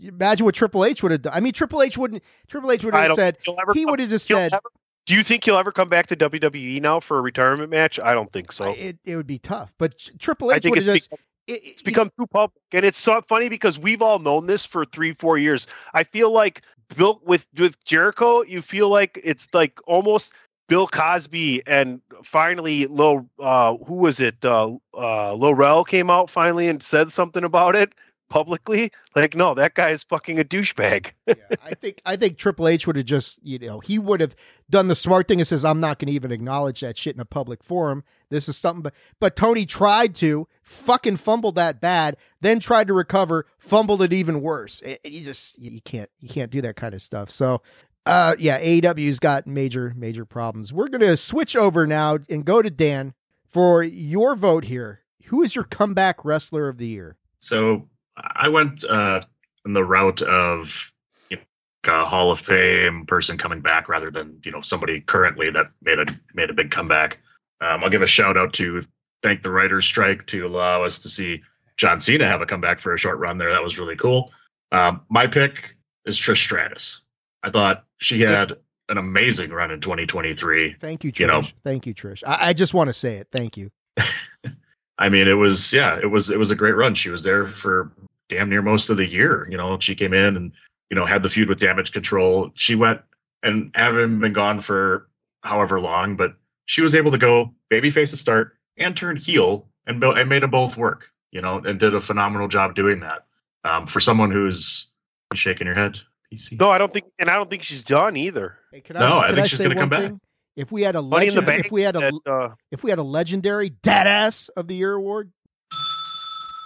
imagine 0.00 0.44
what 0.44 0.54
Triple 0.54 0.84
H 0.84 1.02
would 1.02 1.12
have 1.12 1.22
done. 1.22 1.32
I 1.34 1.40
mean, 1.40 1.52
Triple 1.52 1.82
H 1.82 1.98
wouldn't. 1.98 2.22
Triple 2.46 2.70
H 2.70 2.84
would 2.84 2.94
have 2.94 3.14
said 3.14 3.38
he 3.74 3.84
would 3.84 3.98
have 3.98 4.08
just 4.08 4.26
said. 4.26 4.52
Ever, 4.52 4.62
do 5.06 5.14
you 5.14 5.24
think 5.24 5.44
he'll 5.44 5.56
ever 5.56 5.72
come 5.72 5.88
back 5.88 6.06
to 6.08 6.16
WWE 6.16 6.80
now 6.80 7.00
for 7.00 7.18
a 7.18 7.20
retirement 7.20 7.70
match? 7.70 7.98
I 8.00 8.12
don't 8.12 8.32
think 8.32 8.52
so. 8.52 8.72
It, 8.72 8.98
it 9.04 9.16
would 9.16 9.26
be 9.26 9.38
tough, 9.38 9.74
but 9.78 9.98
Triple 10.20 10.52
H 10.52 10.64
would 10.66 10.78
have 10.78 10.86
just. 10.86 11.12
It, 11.50 11.60
it's 11.64 11.82
become 11.82 12.10
too 12.18 12.26
public, 12.26 12.62
and 12.72 12.84
it's 12.84 12.98
so 12.98 13.22
funny 13.28 13.48
because 13.48 13.78
we've 13.78 14.02
all 14.02 14.18
known 14.18 14.46
this 14.46 14.64
for 14.64 14.84
three, 14.84 15.12
four 15.12 15.38
years. 15.38 15.66
I 15.94 16.04
feel 16.04 16.30
like 16.30 16.62
built 16.96 17.24
with 17.24 17.46
with 17.58 17.82
Jericho, 17.84 18.42
you 18.42 18.62
feel 18.62 18.88
like 18.88 19.20
it's 19.22 19.48
like 19.52 19.78
almost 19.86 20.32
Bill 20.68 20.86
Cosby 20.86 21.66
and 21.66 22.00
finally 22.24 22.86
Lil 22.86 23.28
uh 23.38 23.76
who 23.86 23.94
was 23.94 24.20
it? 24.20 24.44
Uh 24.44 24.76
uh 24.94 25.34
Lil 25.34 25.54
Rel 25.54 25.84
came 25.84 26.10
out 26.10 26.30
finally 26.30 26.68
and 26.68 26.82
said 26.82 27.12
something 27.12 27.44
about 27.44 27.76
it 27.76 27.92
publicly. 28.30 28.92
Like, 29.14 29.34
no, 29.34 29.54
that 29.54 29.74
guy 29.74 29.90
is 29.90 30.04
fucking 30.04 30.38
a 30.38 30.44
douchebag. 30.44 31.10
yeah, 31.26 31.34
I 31.64 31.74
think 31.74 32.00
I 32.06 32.16
think 32.16 32.38
Triple 32.38 32.68
H 32.68 32.86
would 32.86 32.96
have 32.96 33.04
just, 33.04 33.40
you 33.42 33.58
know, 33.58 33.80
he 33.80 33.98
would 33.98 34.20
have 34.20 34.34
done 34.70 34.88
the 34.88 34.96
smart 34.96 35.28
thing 35.28 35.40
and 35.40 35.46
says, 35.46 35.64
I'm 35.64 35.80
not 35.80 35.98
gonna 35.98 36.12
even 36.12 36.32
acknowledge 36.32 36.80
that 36.80 36.96
shit 36.96 37.14
in 37.14 37.20
a 37.20 37.26
public 37.26 37.62
forum. 37.62 38.04
This 38.30 38.48
is 38.48 38.56
something 38.56 38.82
but 38.82 38.94
but 39.18 39.36
Tony 39.36 39.66
tried 39.66 40.14
to, 40.16 40.46
fucking 40.70 41.16
fumbled 41.16 41.56
that 41.56 41.80
bad, 41.80 42.16
then 42.40 42.60
tried 42.60 42.86
to 42.86 42.94
recover, 42.94 43.46
fumbled 43.58 44.02
it 44.02 44.12
even 44.12 44.40
worse. 44.40 44.80
It, 44.82 45.00
you 45.04 45.24
just 45.24 45.58
you 45.58 45.80
can't 45.80 46.08
you 46.20 46.28
can't 46.28 46.50
do 46.50 46.62
that 46.62 46.76
kind 46.76 46.94
of 46.94 47.02
stuff. 47.02 47.30
So 47.30 47.62
uh 48.06 48.36
yeah, 48.38 48.60
AEW's 48.60 49.18
got 49.18 49.46
major, 49.46 49.92
major 49.96 50.24
problems. 50.24 50.72
We're 50.72 50.88
gonna 50.88 51.16
switch 51.16 51.56
over 51.56 51.86
now 51.86 52.18
and 52.28 52.44
go 52.44 52.62
to 52.62 52.70
Dan 52.70 53.14
for 53.50 53.82
your 53.82 54.36
vote 54.36 54.64
here. 54.64 55.00
Who 55.26 55.42
is 55.42 55.54
your 55.54 55.64
comeback 55.64 56.24
wrestler 56.24 56.68
of 56.68 56.78
the 56.78 56.86
year? 56.86 57.16
So 57.40 57.88
I 58.16 58.48
went 58.48 58.84
uh, 58.84 59.22
in 59.66 59.72
the 59.72 59.84
route 59.84 60.22
of 60.22 60.92
you 61.30 61.36
know, 61.36 62.02
a 62.02 62.04
Hall 62.04 62.30
of 62.30 62.38
Fame 62.40 63.06
person 63.06 63.38
coming 63.38 63.60
back 63.60 63.88
rather 63.88 64.10
than 64.10 64.40
you 64.44 64.52
know 64.52 64.60
somebody 64.60 65.00
currently 65.00 65.50
that 65.50 65.70
made 65.82 65.98
a 65.98 66.06
made 66.32 66.50
a 66.50 66.54
big 66.54 66.70
comeback. 66.70 67.20
Um, 67.60 67.84
I'll 67.84 67.90
give 67.90 68.02
a 68.02 68.06
shout 68.06 68.36
out 68.36 68.54
to 68.54 68.82
thank 69.22 69.42
the 69.42 69.50
writers' 69.50 69.86
strike 69.86 70.26
to 70.26 70.46
allow 70.46 70.84
us 70.84 71.00
to 71.00 71.08
see 71.08 71.42
John 71.76 72.00
Cena 72.00 72.26
have 72.26 72.40
a 72.40 72.46
comeback 72.46 72.78
for 72.78 72.92
a 72.92 72.98
short 72.98 73.18
run 73.18 73.38
there. 73.38 73.50
That 73.52 73.62
was 73.62 73.78
really 73.78 73.96
cool. 73.96 74.32
Um, 74.72 75.02
my 75.08 75.26
pick 75.26 75.76
is 76.04 76.18
Trish 76.18 76.38
Stratus. 76.38 77.00
I 77.42 77.50
thought 77.50 77.84
she 77.98 78.20
had 78.20 78.52
an 78.88 78.98
amazing 78.98 79.50
run 79.50 79.70
in 79.70 79.80
2023. 79.80 80.74
Thank 80.74 81.04
you, 81.04 81.12
Trish. 81.12 81.20
You 81.20 81.26
know, 81.26 81.42
Thank 81.64 81.86
you, 81.86 81.94
Trish. 81.94 82.22
I, 82.26 82.48
I 82.48 82.52
just 82.52 82.74
want 82.74 82.88
to 82.88 82.92
say 82.92 83.16
it. 83.16 83.28
Thank 83.32 83.56
you. 83.56 83.70
I 84.98 85.08
mean, 85.08 85.28
it 85.28 85.34
was 85.34 85.72
yeah, 85.72 85.98
it 85.98 86.06
was 86.06 86.30
it 86.30 86.38
was 86.38 86.50
a 86.50 86.56
great 86.56 86.76
run. 86.76 86.94
She 86.94 87.08
was 87.08 87.22
there 87.22 87.46
for 87.46 87.90
damn 88.28 88.50
near 88.50 88.60
most 88.60 88.90
of 88.90 88.98
the 88.98 89.06
year. 89.06 89.46
You 89.50 89.56
know, 89.56 89.78
she 89.80 89.94
came 89.94 90.12
in 90.12 90.36
and 90.36 90.52
you 90.90 90.96
know 90.96 91.06
had 91.06 91.22
the 91.22 91.30
feud 91.30 91.48
with 91.48 91.58
Damage 91.58 91.92
Control. 91.92 92.50
She 92.54 92.74
went 92.74 93.00
and 93.42 93.70
having 93.74 94.20
been 94.20 94.34
gone 94.34 94.60
for 94.60 95.08
however 95.42 95.80
long, 95.80 96.16
but 96.16 96.34
she 96.66 96.82
was 96.82 96.94
able 96.94 97.12
to 97.12 97.18
go 97.18 97.54
babyface 97.70 98.10
to 98.10 98.18
start 98.18 98.58
and 98.80 98.96
turn 98.96 99.16
heel 99.16 99.68
and, 99.86 100.02
and 100.02 100.28
made 100.28 100.42
them 100.42 100.50
both 100.50 100.76
work. 100.76 101.10
You 101.30 101.40
know, 101.40 101.58
and 101.58 101.78
did 101.78 101.94
a 101.94 102.00
phenomenal 102.00 102.48
job 102.48 102.74
doing 102.74 103.00
that. 103.00 103.24
Um, 103.62 103.86
for 103.86 104.00
someone 104.00 104.32
who's 104.32 104.90
shaking 105.34 105.66
your 105.66 105.76
head 105.76 106.00
PC. 106.32 106.58
No, 106.58 106.70
I 106.70 106.78
don't 106.78 106.92
think, 106.92 107.06
and 107.18 107.30
I 107.30 107.34
don't 107.34 107.48
think 107.48 107.62
she's 107.62 107.82
done 107.84 108.16
either. 108.16 108.56
Hey, 108.72 108.80
can 108.80 108.96
No, 108.96 109.20
I 109.20 109.26
can 109.26 109.36
think 109.36 109.48
she's 109.48 109.60
gonna 109.60 109.74
come 109.74 109.90
one 109.90 110.08
back. 110.08 110.20
If 110.56 110.72
we 110.72 110.82
had 110.82 110.96
a 110.96 111.02
Money 111.02 111.28
in 111.28 111.34
the 111.34 111.40
legend, 111.40 111.46
bank. 111.46 111.66
if 111.66 111.72
we 111.72 111.82
had 111.82 111.96
a 111.96 112.00
that, 112.00 112.30
uh, 112.30 112.54
if 112.70 112.82
we 112.82 112.90
had 112.90 112.98
a 112.98 113.04
legendary 113.04 113.70
Dadass 113.70 114.50
of 114.56 114.66
the 114.66 114.74
Year 114.74 114.94
award, 114.94 115.30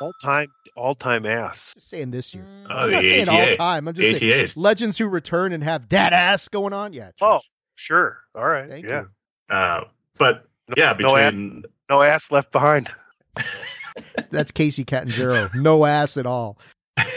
all 0.00 0.12
time, 0.22 0.48
all 0.76 0.94
time 0.94 1.26
ass. 1.26 1.72
just 1.74 1.90
saying 1.90 2.10
this 2.10 2.34
year. 2.34 2.44
Uh, 2.68 2.72
I'm 2.72 2.90
the 2.90 2.96
not 2.96 3.04
saying 3.04 3.28
all 3.28 3.56
time. 3.56 3.88
I'm 3.88 3.94
just 3.94 4.20
saying 4.20 4.48
legends 4.56 4.98
who 4.98 5.08
return 5.08 5.52
and 5.52 5.62
have 5.62 5.88
dead 5.88 6.12
ass 6.12 6.48
going 6.48 6.72
on. 6.72 6.92
Yeah. 6.92 7.10
Oh, 7.20 7.40
sure. 7.74 8.18
All 8.34 8.46
right. 8.46 8.68
thank 8.68 8.86
yeah. 8.86 9.02
you. 9.50 9.54
Uh, 9.54 9.84
but 10.18 10.48
yeah, 10.76 10.94
no 10.98 11.16
ad- 11.16 11.34
between 11.34 11.60
No 11.60 11.64
ass 11.90 12.30
left 12.30 12.52
behind. 12.52 12.90
That's 14.30 14.50
Kacy 14.50 14.86
Catanzaro. 14.86 15.50
no 15.54 15.84
ass 15.84 16.16
at 16.16 16.26
all. 16.26 16.58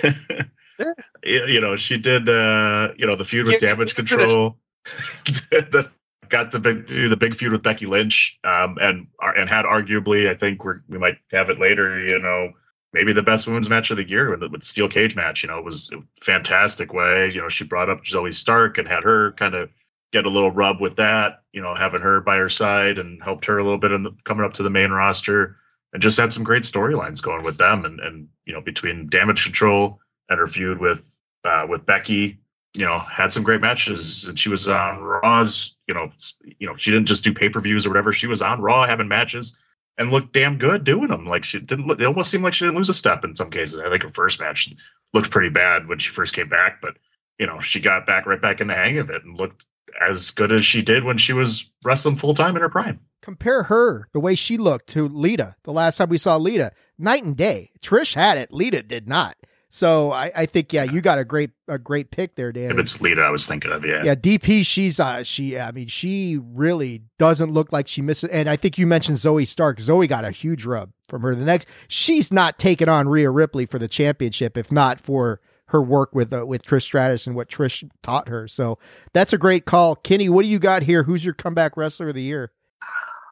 you 1.23 1.45
you 1.47 1.61
know, 1.61 1.75
she 1.75 1.97
did 1.97 2.29
uh, 2.29 2.93
you 2.97 3.05
know, 3.05 3.15
the 3.15 3.25
feud 3.25 3.45
with 3.45 3.61
Yeah, 3.61 3.69
damage 3.69 3.95
control. 3.95 4.57
the, 5.25 5.89
got 6.29 6.51
the 6.51 6.59
big 6.59 6.85
do 6.87 7.09
the 7.09 7.17
big 7.17 7.35
feud 7.35 7.51
with 7.51 7.63
Becky 7.63 7.85
Lynch, 7.85 8.37
um, 8.43 8.77
and 8.81 9.07
and 9.21 9.49
had 9.49 9.65
arguably, 9.65 10.29
I 10.29 10.35
think 10.35 10.63
we're, 10.63 10.81
we 10.87 10.97
might 10.97 11.17
have 11.31 11.49
it 11.49 11.59
later. 11.59 11.99
You 11.99 12.19
know, 12.19 12.51
maybe 12.93 13.13
the 13.13 13.23
best 13.23 13.47
women's 13.47 13.69
match 13.69 13.91
of 13.91 13.97
the 13.97 14.07
year 14.07 14.29
with 14.29 14.41
the, 14.41 14.49
with 14.49 14.61
the 14.61 14.67
steel 14.67 14.87
cage 14.87 15.15
match. 15.15 15.43
You 15.43 15.49
know, 15.49 15.57
it 15.57 15.65
was 15.65 15.91
a 15.91 16.01
fantastic 16.21 16.93
way. 16.93 17.31
You 17.31 17.41
know, 17.41 17.49
she 17.49 17.63
brought 17.63 17.89
up 17.89 18.03
Zoey 18.03 18.33
Stark 18.33 18.77
and 18.77 18.87
had 18.87 19.03
her 19.03 19.33
kind 19.33 19.55
of 19.55 19.69
get 20.11 20.25
a 20.25 20.29
little 20.29 20.51
rub 20.51 20.79
with 20.79 20.95
that. 20.97 21.43
You 21.53 21.61
know, 21.61 21.75
having 21.75 22.01
her 22.01 22.21
by 22.21 22.37
her 22.37 22.49
side 22.49 22.97
and 22.97 23.21
helped 23.21 23.45
her 23.45 23.57
a 23.57 23.63
little 23.63 23.79
bit 23.79 23.91
in 23.91 24.03
the, 24.03 24.11
coming 24.23 24.45
up 24.45 24.53
to 24.55 24.63
the 24.63 24.69
main 24.69 24.91
roster, 24.91 25.57
and 25.93 26.01
just 26.01 26.19
had 26.19 26.33
some 26.33 26.43
great 26.43 26.63
storylines 26.63 27.21
going 27.21 27.43
with 27.43 27.57
them. 27.57 27.85
And 27.85 27.99
and 27.99 28.27
you 28.45 28.53
know, 28.53 28.61
between 28.61 29.09
Damage 29.09 29.43
Control 29.43 29.99
and 30.29 30.39
her 30.39 30.47
feud 30.47 30.79
with 30.79 31.15
uh, 31.43 31.65
with 31.67 31.85
Becky, 31.85 32.37
you 32.73 32.85
know, 32.85 32.99
had 32.99 33.31
some 33.31 33.43
great 33.43 33.61
matches. 33.61 34.27
And 34.27 34.39
she 34.39 34.49
was 34.49 34.67
on 34.67 35.01
Raw's. 35.01 35.75
You 35.87 35.93
know, 35.93 36.11
you 36.59 36.67
know, 36.67 36.75
she 36.75 36.91
didn't 36.91 37.07
just 37.07 37.23
do 37.23 37.33
pay 37.33 37.49
per 37.49 37.59
views 37.59 37.85
or 37.85 37.89
whatever. 37.89 38.11
She 38.13 38.27
was 38.27 38.41
on 38.41 38.61
Raw 38.61 38.85
having 38.85 39.07
matches 39.07 39.57
and 39.97 40.11
looked 40.11 40.33
damn 40.33 40.57
good 40.57 40.83
doing 40.83 41.07
them. 41.07 41.25
Like 41.25 41.43
she 41.43 41.59
didn't. 41.59 41.87
Look, 41.87 41.99
it 41.99 42.05
almost 42.05 42.29
seemed 42.29 42.43
like 42.43 42.53
she 42.53 42.65
didn't 42.65 42.77
lose 42.77 42.89
a 42.89 42.93
step 42.93 43.23
in 43.23 43.35
some 43.35 43.49
cases. 43.49 43.79
I 43.79 43.89
think 43.89 44.03
her 44.03 44.11
first 44.11 44.39
match 44.39 44.73
looked 45.13 45.31
pretty 45.31 45.49
bad 45.49 45.87
when 45.87 45.99
she 45.99 46.09
first 46.09 46.33
came 46.33 46.49
back, 46.49 46.81
but 46.81 46.97
you 47.39 47.47
know, 47.47 47.59
she 47.59 47.79
got 47.79 48.05
back 48.05 48.25
right 48.25 48.41
back 48.41 48.61
in 48.61 48.67
the 48.67 48.73
hang 48.73 48.97
of 48.97 49.09
it 49.09 49.23
and 49.23 49.37
looked 49.37 49.65
as 50.05 50.31
good 50.31 50.51
as 50.51 50.65
she 50.65 50.81
did 50.81 51.03
when 51.03 51.17
she 51.17 51.33
was 51.33 51.69
wrestling 51.83 52.15
full 52.15 52.33
time 52.33 52.55
in 52.55 52.61
her 52.61 52.69
prime. 52.69 52.99
Compare 53.21 53.63
her, 53.63 54.07
the 54.13 54.19
way 54.19 54.35
she 54.35 54.57
looked, 54.57 54.87
to 54.87 55.07
Lita. 55.07 55.55
The 55.63 55.73
last 55.73 55.97
time 55.97 56.09
we 56.09 56.17
saw 56.17 56.37
Lita, 56.37 56.71
night 56.97 57.23
and 57.23 57.35
day. 57.35 57.71
Trish 57.81 58.13
had 58.13 58.37
it. 58.37 58.51
Lita 58.51 58.81
did 58.83 59.07
not. 59.07 59.35
So 59.69 60.11
I, 60.11 60.31
I 60.33 60.45
think, 60.45 60.71
yeah, 60.71 60.83
you 60.83 61.01
got 61.01 61.19
a 61.19 61.25
great 61.25 61.51
a 61.67 61.77
great 61.77 62.09
pick 62.09 62.35
there, 62.35 62.53
Dan. 62.53 62.71
If 62.71 62.77
it's 62.77 63.01
Lita, 63.01 63.21
I 63.21 63.29
was 63.29 63.45
thinking 63.45 63.71
of 63.71 63.85
yeah. 63.85 64.01
Yeah, 64.03 64.15
DP, 64.15 64.65
she's 64.65 64.99
uh 64.99 65.23
she 65.23 65.59
I 65.59 65.71
mean, 65.71 65.87
she 65.87 66.39
really 66.41 67.03
doesn't 67.19 67.51
look 67.51 67.73
like 67.73 67.87
she 67.87 68.01
misses 68.01 68.29
and 68.29 68.49
I 68.49 68.55
think 68.55 68.77
you 68.77 68.87
mentioned 68.87 69.17
Zoey 69.17 69.47
Stark. 69.47 69.79
Zoey 69.79 70.07
got 70.07 70.23
a 70.23 70.31
huge 70.31 70.65
rub 70.65 70.93
from 71.09 71.21
her. 71.21 71.35
The 71.35 71.43
next 71.43 71.67
she's 71.89 72.31
not 72.31 72.57
taking 72.57 72.87
on 72.87 73.09
Rhea 73.09 73.29
Ripley 73.29 73.65
for 73.65 73.77
the 73.77 73.89
championship 73.89 74.57
if 74.57 74.71
not 74.71 75.01
for 75.01 75.41
her 75.67 75.81
work 75.81 76.13
with 76.13 76.33
uh, 76.33 76.45
with 76.45 76.65
Trish 76.65 76.83
Stratus 76.83 77.27
and 77.27 77.35
what 77.35 77.49
Trish 77.49 77.89
taught 78.01 78.27
her. 78.29 78.47
So 78.47 78.77
that's 79.13 79.33
a 79.33 79.37
great 79.37 79.65
call. 79.65 79.95
Kenny, 79.95 80.29
what 80.29 80.43
do 80.43 80.49
you 80.49 80.59
got 80.59 80.83
here? 80.83 81.03
Who's 81.03 81.23
your 81.23 81.33
comeback 81.33 81.77
wrestler 81.77 82.09
of 82.09 82.15
the 82.15 82.21
year? 82.21 82.51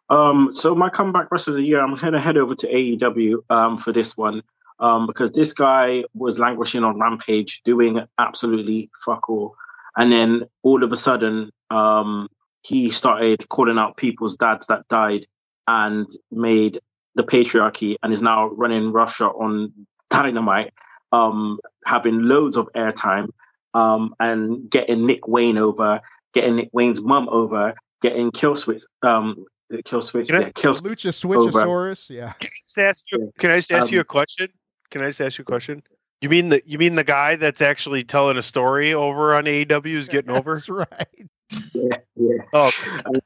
Um, 0.09 0.51
so 0.53 0.75
my 0.75 0.89
comeback 0.89 1.31
rest 1.31 1.47
of 1.47 1.55
the 1.55 1.63
year, 1.63 1.81
I'm 1.81 1.95
gonna 1.95 2.21
head 2.21 2.37
over 2.37 2.55
to 2.55 2.67
AEW 2.67 3.37
um, 3.49 3.77
for 3.77 3.91
this 3.91 4.15
one 4.15 4.43
um, 4.79 5.07
because 5.07 5.31
this 5.31 5.53
guy 5.53 6.03
was 6.13 6.37
languishing 6.37 6.83
on 6.83 6.99
Rampage, 6.99 7.61
doing 7.63 8.01
absolutely 8.19 8.89
fuck 9.03 9.29
all, 9.29 9.55
and 9.95 10.11
then 10.11 10.43
all 10.63 10.83
of 10.83 10.91
a 10.91 10.97
sudden, 10.97 11.51
um, 11.71 12.27
he 12.61 12.91
started 12.91 13.47
calling 13.49 13.77
out 13.77 13.97
people's 13.97 14.35
dads 14.35 14.67
that 14.67 14.87
died 14.87 15.27
and 15.67 16.07
made 16.31 16.79
the 17.15 17.23
patriarchy, 17.23 17.95
and 18.03 18.13
is 18.13 18.21
now 18.21 18.49
running 18.49 18.91
Russia 18.91 19.25
on 19.25 19.71
Dynamite, 20.09 20.73
um, 21.11 21.59
having 21.85 22.23
loads 22.23 22.57
of 22.57 22.67
airtime, 22.75 23.29
um, 23.73 24.15
and 24.19 24.69
getting 24.69 25.05
Nick 25.05 25.27
Wayne 25.27 25.57
over, 25.57 26.01
getting 26.33 26.55
Nick 26.57 26.69
Wayne's 26.73 27.01
mum 27.01 27.27
over, 27.29 27.73
getting 28.01 28.31
Killswitch, 28.31 28.81
um, 29.03 29.45
Killswitch, 29.71 30.27
Can 30.27 30.35
I- 30.37 30.39
yeah, 30.45 30.51
Kill 30.55 30.73
Lucha 30.75 31.11
Switchosaurus. 31.11 32.09
Yeah. 32.09 32.33
Can 32.39 32.49
I 32.51 32.59
just 32.67 32.77
ask 32.77 33.05
you? 33.11 33.31
Can 33.39 33.51
I 33.51 33.55
just 33.57 33.71
ask 33.71 33.91
you 33.91 33.99
Um, 33.99 34.01
a 34.01 34.05
question? 34.05 34.47
Can 34.91 35.01
I 35.03 35.07
just 35.07 35.21
ask 35.21 35.37
you 35.37 35.41
a 35.43 35.45
question? 35.45 35.81
You 36.21 36.29
mean 36.29 36.49
the 36.49 36.61
you 36.65 36.77
mean 36.77 36.95
the 36.95 37.03
guy 37.03 37.35
that's 37.35 37.61
actually 37.61 38.03
telling 38.03 38.37
a 38.37 38.41
story 38.41 38.93
over 38.93 39.33
on 39.35 39.43
AEW 39.45 39.97
is 39.97 40.07
getting 40.07 40.31
over? 40.31 40.55
That's 40.55 40.69
right. 40.69 41.29
Yeah, 41.73 41.97
yeah. 42.15 42.37
Oh, 42.53 42.71
Um, 43.05 43.21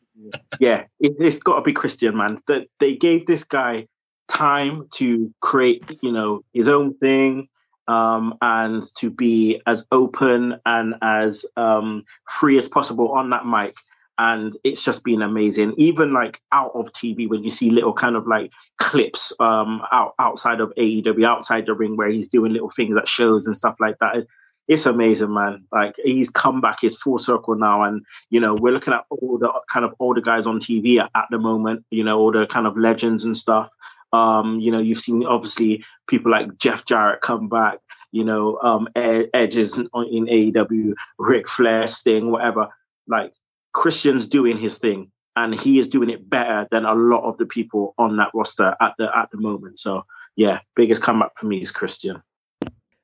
yeah, 0.60 0.86
it, 1.00 1.14
it's 1.20 1.40
got 1.40 1.56
to 1.56 1.62
be 1.62 1.72
Christian, 1.74 2.18
man. 2.18 2.40
That 2.48 2.68
they 2.80 2.96
gave 2.96 3.26
this 3.26 3.44
guy 3.44 3.88
time 4.28 4.88
to 4.96 5.34
create, 5.42 5.84
you 6.02 6.12
know, 6.12 6.44
his 6.54 6.68
own 6.68 6.96
thing, 6.96 7.48
um, 7.90 8.36
and 8.40 8.84
to 8.98 9.10
be 9.10 9.62
as 9.66 9.84
open 9.92 10.60
and 10.64 10.94
as 11.02 11.44
um, 11.58 12.06
free 12.30 12.60
as 12.60 12.70
possible 12.70 13.10
on 13.10 13.32
that 13.32 13.48
mic. 13.48 13.74
And 14.20 14.56
it's 14.64 14.84
just 14.84 15.04
been 15.04 15.24
amazing. 15.24 15.74
Even 15.78 16.14
like 16.14 16.40
out 16.52 16.72
of 16.76 16.94
TV, 16.94 17.28
when 17.28 17.44
you 17.44 17.50
see 17.50 17.72
little 17.72 17.94
kind 17.94 18.16
of 18.16 18.28
like 18.28 18.52
clips 18.78 19.34
um, 19.40 19.82
out 19.92 20.14
outside 20.20 20.60
of 20.60 20.72
AEW, 20.78 21.26
outside 21.26 21.66
the 21.66 21.74
ring, 21.74 21.98
where 21.98 22.10
he's 22.10 22.28
doing 22.28 22.54
little 22.54 22.70
things 22.70 22.96
at 22.96 23.08
shows 23.08 23.48
and 23.48 23.58
stuff 23.58 23.78
like 23.80 23.98
that. 24.00 24.28
It's 24.68 24.86
amazing, 24.86 25.34
man. 25.34 25.66
Like 25.72 25.96
he's 26.04 26.30
come 26.30 26.62
back, 26.62 26.80
he's 26.82 26.96
full 26.96 27.18
circle 27.18 27.56
now, 27.56 27.84
and 27.84 28.06
you 28.30 28.40
know, 28.40 28.54
we're 28.54 28.74
looking 28.74 28.94
at 28.94 29.06
all 29.10 29.40
the 29.40 29.52
kind 29.72 29.86
of 29.86 29.96
older 30.00 30.22
guys 30.22 30.46
on 30.46 30.60
TV 30.60 31.00
at, 31.00 31.10
at 31.16 31.26
the 31.32 31.40
moment, 31.40 31.86
you 31.90 32.04
know, 32.04 32.20
all 32.20 32.32
the 32.32 32.46
kind 32.46 32.68
of 32.68 32.78
legends 32.78 33.24
and 33.24 33.36
stuff. 33.36 33.70
Um, 34.12 34.60
you 34.60 34.72
know, 34.72 34.80
you've 34.80 35.00
seen 35.00 35.24
obviously 35.26 35.84
people 36.08 36.32
like 36.32 36.58
Jeff 36.58 36.86
Jarrett 36.86 37.22
come 37.22 37.50
back, 37.50 37.80
you 38.12 38.24
know, 38.24 38.60
um, 38.62 38.88
Ed, 38.96 39.30
Edge 39.34 39.58
is 39.58 39.78
in, 39.78 39.88
in 40.12 40.26
AEW, 40.26 40.94
Ric 41.18 41.48
Flair, 41.48 41.88
Sting, 41.88 42.32
whatever. 42.32 42.70
Like 43.08 43.34
Christian's 43.74 44.28
doing 44.28 44.58
his 44.58 44.78
thing, 44.78 45.12
and 45.36 45.60
he 45.60 45.80
is 45.80 45.88
doing 45.88 46.10
it 46.10 46.28
better 46.30 46.68
than 46.72 46.86
a 46.86 46.96
lot 46.96 47.24
of 47.24 47.38
the 47.38 47.46
people 47.46 47.94
on 47.98 48.18
that 48.18 48.32
roster 48.34 48.76
at 48.82 48.96
the 48.98 49.16
at 49.16 49.30
the 49.32 49.38
moment. 49.38 49.80
So 49.80 50.06
yeah, 50.36 50.60
biggest 50.76 51.02
comeback 51.02 51.38
for 51.38 51.46
me 51.46 51.62
is 51.62 51.72
Christian. 51.72 52.22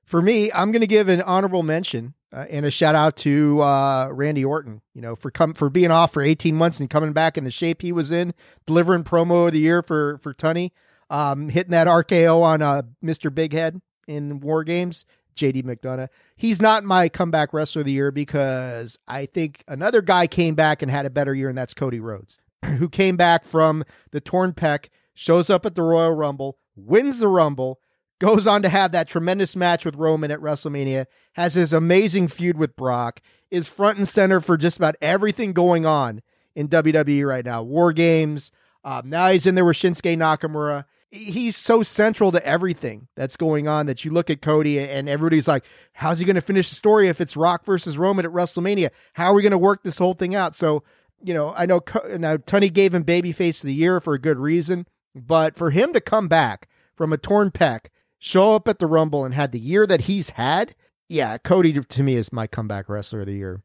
For 0.05 0.21
me, 0.21 0.51
I'm 0.51 0.71
going 0.71 0.81
to 0.81 0.87
give 0.87 1.07
an 1.07 1.21
honorable 1.21 1.63
mention 1.63 2.13
uh, 2.31 2.45
and 2.49 2.65
a 2.65 2.71
shout 2.71 2.93
out 2.93 3.15
to 3.17 3.61
uh, 3.61 4.09
Randy 4.11 4.45
Orton. 4.45 4.81
You 4.93 5.01
know, 5.01 5.15
for 5.15 5.31
come 5.31 5.53
for 5.53 5.69
being 5.69 5.91
off 5.91 6.13
for 6.13 6.21
18 6.21 6.55
months 6.55 6.79
and 6.79 6.89
coming 6.89 7.13
back 7.13 7.37
in 7.37 7.43
the 7.43 7.51
shape 7.51 7.81
he 7.81 7.91
was 7.91 8.11
in, 8.11 8.33
delivering 8.65 9.03
promo 9.03 9.47
of 9.47 9.53
the 9.53 9.59
year 9.59 9.81
for 9.81 10.17
for 10.19 10.33
Tunney, 10.33 10.71
um, 11.09 11.49
hitting 11.49 11.71
that 11.71 11.87
RKO 11.87 12.41
on 12.41 12.61
uh, 12.61 12.83
Mr. 13.03 13.33
Big 13.33 13.53
Head 13.53 13.81
in 14.07 14.39
War 14.39 14.63
Games. 14.63 15.05
JD 15.35 15.63
McDonagh. 15.63 16.07
He's 16.35 16.61
not 16.61 16.83
my 16.83 17.09
comeback 17.09 17.53
wrestler 17.53 17.81
of 17.81 17.85
the 17.85 17.91
year 17.91 18.11
because 18.11 18.97
I 19.07 19.25
think 19.25 19.63
another 19.67 20.01
guy 20.01 20.27
came 20.27 20.55
back 20.55 20.81
and 20.81 20.89
had 20.89 21.05
a 21.05 21.09
better 21.09 21.35
year, 21.35 21.49
and 21.49 21.57
that's 21.57 21.73
Cody 21.73 21.99
Rhodes, 21.99 22.39
who 22.65 22.89
came 22.89 23.17
back 23.17 23.45
from 23.45 23.83
the 24.11 24.21
torn 24.21 24.53
pec, 24.53 24.87
shows 25.13 25.49
up 25.49 25.65
at 25.65 25.75
the 25.75 25.81
Royal 25.81 26.11
Rumble, 26.11 26.57
wins 26.75 27.19
the 27.19 27.27
Rumble, 27.27 27.79
goes 28.19 28.47
on 28.47 28.61
to 28.61 28.69
have 28.69 28.91
that 28.93 29.09
tremendous 29.09 29.55
match 29.55 29.85
with 29.85 29.95
Roman 29.95 30.31
at 30.31 30.39
WrestleMania, 30.39 31.05
has 31.33 31.53
his 31.53 31.73
amazing 31.73 32.27
feud 32.27 32.57
with 32.57 32.75
Brock, 32.75 33.21
is 33.51 33.67
front 33.67 33.97
and 33.97 34.07
center 34.07 34.39
for 34.39 34.57
just 34.57 34.77
about 34.77 34.95
everything 35.01 35.53
going 35.53 35.85
on 35.85 36.21
in 36.55 36.69
WWE 36.69 37.27
right 37.27 37.45
now. 37.45 37.61
War 37.61 37.93
Games. 37.93 38.51
Um, 38.83 39.09
now 39.09 39.31
he's 39.31 39.45
in 39.45 39.55
there 39.55 39.65
with 39.65 39.77
Shinsuke 39.77 40.17
Nakamura. 40.17 40.85
He's 41.15 41.55
so 41.55 41.81
central 41.81 42.31
to 42.33 42.45
everything 42.45 43.07
that's 43.15 43.37
going 43.37 43.67
on 43.67 43.85
that 43.85 44.03
you 44.03 44.11
look 44.11 44.29
at 44.29 44.41
Cody 44.41 44.79
and 44.79 45.07
everybody's 45.07 45.47
like, 45.47 45.63
how's 45.93 46.19
he 46.19 46.25
going 46.25 46.35
to 46.35 46.41
finish 46.41 46.69
the 46.69 46.75
story 46.75 47.07
if 47.07 47.21
it's 47.21 47.37
Rock 47.37 47.63
versus 47.65 47.97
Roman 47.97 48.25
at 48.25 48.31
WrestleMania? 48.31 48.89
How 49.13 49.27
are 49.27 49.33
we 49.33 49.41
going 49.41 49.51
to 49.51 49.57
work 49.57 49.83
this 49.83 49.97
whole 49.97 50.13
thing 50.13 50.35
out? 50.35 50.55
So, 50.55 50.83
you 51.23 51.33
know, 51.33 51.53
I 51.55 51.65
know 51.65 51.81
now 52.17 52.37
Tony 52.37 52.69
gave 52.69 52.93
him 52.93 53.03
babyface 53.05 53.63
of 53.63 53.67
the 53.67 53.73
year 53.73 54.01
for 54.01 54.13
a 54.13 54.19
good 54.19 54.37
reason, 54.37 54.87
but 55.15 55.55
for 55.55 55.71
him 55.71 55.93
to 55.93 56.01
come 56.01 56.27
back 56.27 56.67
from 56.95 57.13
a 57.13 57.17
torn 57.17 57.49
pec, 57.49 57.85
show 58.19 58.55
up 58.55 58.67
at 58.67 58.79
the 58.79 58.87
Rumble 58.87 59.23
and 59.23 59.33
had 59.33 59.51
the 59.51 59.59
year 59.59 59.87
that 59.87 60.01
he's 60.01 60.31
had, 60.31 60.75
yeah, 61.07 61.37
Cody 61.37 61.71
to, 61.73 61.83
to 61.83 62.03
me 62.03 62.15
is 62.15 62.33
my 62.33 62.47
comeback 62.47 62.89
wrestler 62.89 63.21
of 63.21 63.27
the 63.27 63.33
year. 63.33 63.61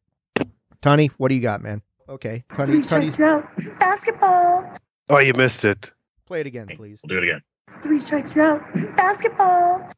Tony, 0.83 1.11
what 1.17 1.29
do 1.29 1.35
you 1.35 1.41
got, 1.41 1.63
man? 1.63 1.83
Okay, 2.09 2.45
Tony, 2.55 2.67
Three 2.67 2.83
Tony, 2.83 3.09
strikes, 3.09 3.21
out. 3.21 3.79
Basketball. 3.79 4.77
oh, 5.11 5.19
you 5.19 5.33
missed 5.35 5.65
it. 5.65 5.91
Play 6.31 6.41
it 6.41 6.47
again, 6.47 6.69
please. 6.77 7.01
We'll 7.03 7.19
do 7.21 7.27
it 7.27 7.29
again. 7.29 7.43
Three 7.83 7.99
strikes, 7.99 8.37
you're 8.37 8.45
out. 8.45 8.63
Basketball. 8.97 9.91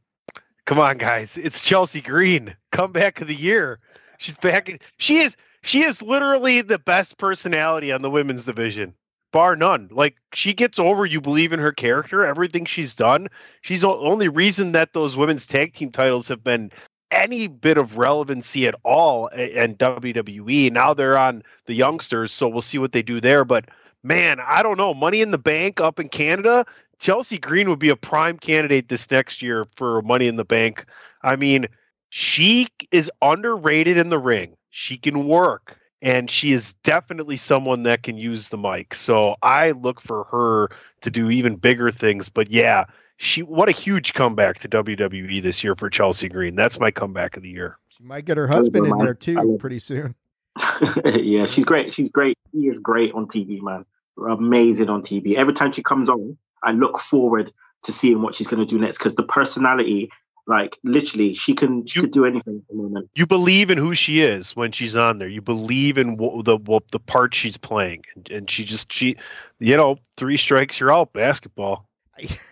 Come 0.65 0.79
on, 0.79 0.97
guys. 0.97 1.37
It's 1.37 1.61
Chelsea 1.61 2.01
Green, 2.01 2.57
comeback 2.71 3.21
of 3.21 3.29
the 3.29 3.35
year. 3.35 3.81
She's 4.17 4.37
back. 4.37 4.81
She 4.97 5.19
is. 5.19 5.37
She 5.63 5.83
is 5.83 6.01
literally 6.01 6.63
the 6.63 6.79
best 6.79 7.19
personality 7.19 7.93
on 7.93 8.01
the 8.01 8.11
women's 8.11 8.47
division, 8.47 8.95
bar 9.31 9.57
none. 9.57 9.91
Like 9.93 10.17
she 10.33 10.55
gets 10.55 10.79
over. 10.79 11.05
You 11.05 11.21
believe 11.21 11.53
in 11.53 11.61
her 11.61 11.73
character. 11.73 12.25
Everything 12.25 12.65
she's 12.65 12.95
done. 12.95 13.29
She's 13.61 13.83
the 13.83 13.91
only 13.91 14.29
reason 14.29 14.73
that 14.73 14.95
those 14.95 15.19
women's 15.19 15.47
tag 15.47 15.75
team 15.75 15.91
titles 15.91 16.29
have 16.29 16.43
been 16.43 16.73
any 17.11 17.47
bit 17.47 17.77
of 17.77 17.99
relevancy 17.99 18.67
at 18.67 18.75
all 18.85 19.29
eh, 19.35 19.65
in 19.65 19.77
WWE. 19.77 20.73
Now 20.73 20.95
they're 20.95 21.19
on 21.19 21.43
the 21.67 21.75
youngsters, 21.75 22.33
so 22.33 22.49
we'll 22.49 22.63
see 22.63 22.79
what 22.79 22.93
they 22.93 23.03
do 23.03 23.21
there. 23.21 23.45
But 23.45 23.67
man, 24.03 24.39
I 24.41 24.63
don't 24.63 24.79
know. 24.79 24.95
Money 24.95 25.21
in 25.21 25.31
the 25.31 25.39
Bank 25.39 25.81
up 25.81 26.01
in 26.01 26.09
Canada, 26.09 26.65
Chelsea 26.99 27.39
Green 27.39 27.69
would 27.69 27.79
be 27.79 27.89
a 27.89 27.97
prime 27.97 28.39
candidate 28.39 28.89
this 28.89 29.11
next 29.11 29.43
year 29.43 29.67
for 29.77 30.03
Money 30.03 30.29
in 30.29 30.37
the 30.37 30.45
Bank. 30.45 30.85
I 31.23 31.37
mean, 31.37 31.67
she 32.11 32.69
is 32.91 33.11
underrated 33.21 33.97
in 33.97 34.09
the 34.09 34.19
ring. 34.19 34.57
She 34.71 34.97
can 34.97 35.27
work, 35.27 35.77
and 36.01 36.31
she 36.31 36.53
is 36.53 36.75
definitely 36.85 37.37
someone 37.37 37.85
that 37.85 38.03
can 38.03 38.17
use 38.17 38.49
the 38.49 38.59
mic. 38.59 38.95
So 38.95 39.37
I 39.43 39.73
look 39.73 40.01
for 40.01 40.25
her 40.25 40.71
to 41.03 41.11
do 41.11 41.31
even 41.31 41.57
bigger 41.57 41.91
things. 41.91 42.29
But 42.29 42.51
yeah, 42.51 42.85
she 43.17 43.43
what 43.43 43.69
a 43.69 43.73
huge 43.73 44.15
comeback 44.15 44.59
to 44.61 44.69
WWE 44.69 45.43
this 45.43 45.63
year 45.63 45.75
for 45.75 45.91
Chelsea 45.91 46.29
Green. 46.29 46.55
That's 46.55 46.79
my 46.79 46.91
comeback 46.91 47.37
of 47.37 47.43
the 47.43 47.51
year. 47.51 47.79
She 47.89 48.05
might 48.05 48.25
get 48.25 48.37
her 48.37 48.49
husband 48.49 48.87
in 48.87 48.99
there 48.99 49.15
too 49.15 49.57
pretty 49.59 49.79
soon. 49.79 50.15
yeah, 51.05 51.47
she's 51.47 51.65
great. 51.65 51.95
She's 51.95 52.11
great. 52.11 52.37
She 52.53 52.67
is 52.69 52.79
great 52.79 53.13
on 53.15 53.27
TV, 53.27 53.61
man. 53.63 53.85
Amazing 54.19 54.89
on 54.89 55.03
TV. 55.03 55.35
Every 55.35 55.55
time 55.55 55.73
she 55.73 55.83
comes 55.83 56.09
on, 56.09 56.37
I 56.63 56.73
look 56.73 56.99
forward 56.99 57.53
to 57.85 57.93
seeing 57.93 58.23
what 58.23 58.35
she's 58.35 58.47
going 58.47 58.61
to 58.61 58.67
do 58.67 58.79
next 58.79 58.99
because 58.99 59.15
the 59.15 59.23
personality 59.23 60.11
like 60.47 60.77
literally, 60.83 61.35
she 61.35 61.55
can 61.55 61.87
she 61.87 61.99
you, 61.99 62.03
could 62.03 62.13
do 62.13 62.25
anything 62.25 62.57
at 62.57 62.69
the 62.69 62.75
moment. 62.75 63.11
You 63.15 63.27
believe 63.27 63.71
in 63.71 63.79
who 63.79 63.95
she 63.95 64.21
is 64.21 64.57
when 64.57 64.73
she's 64.73 64.97
on 64.97 65.19
there. 65.19 65.29
You 65.29 65.41
believe 65.41 65.99
in 65.99 66.17
what, 66.17 66.45
the 66.45 66.57
what, 66.57 66.91
the 66.91 66.99
part 66.99 67.35
she's 67.35 67.57
playing, 67.57 68.05
and, 68.17 68.31
and 68.31 68.51
she 68.51 68.65
just 68.65 68.93
she, 68.93 69.17
you 69.61 69.77
know, 69.77 69.99
three 70.17 70.37
strikes 70.37 70.81
you're 70.81 70.93
out. 70.93 71.13
Basketball. 71.13 71.87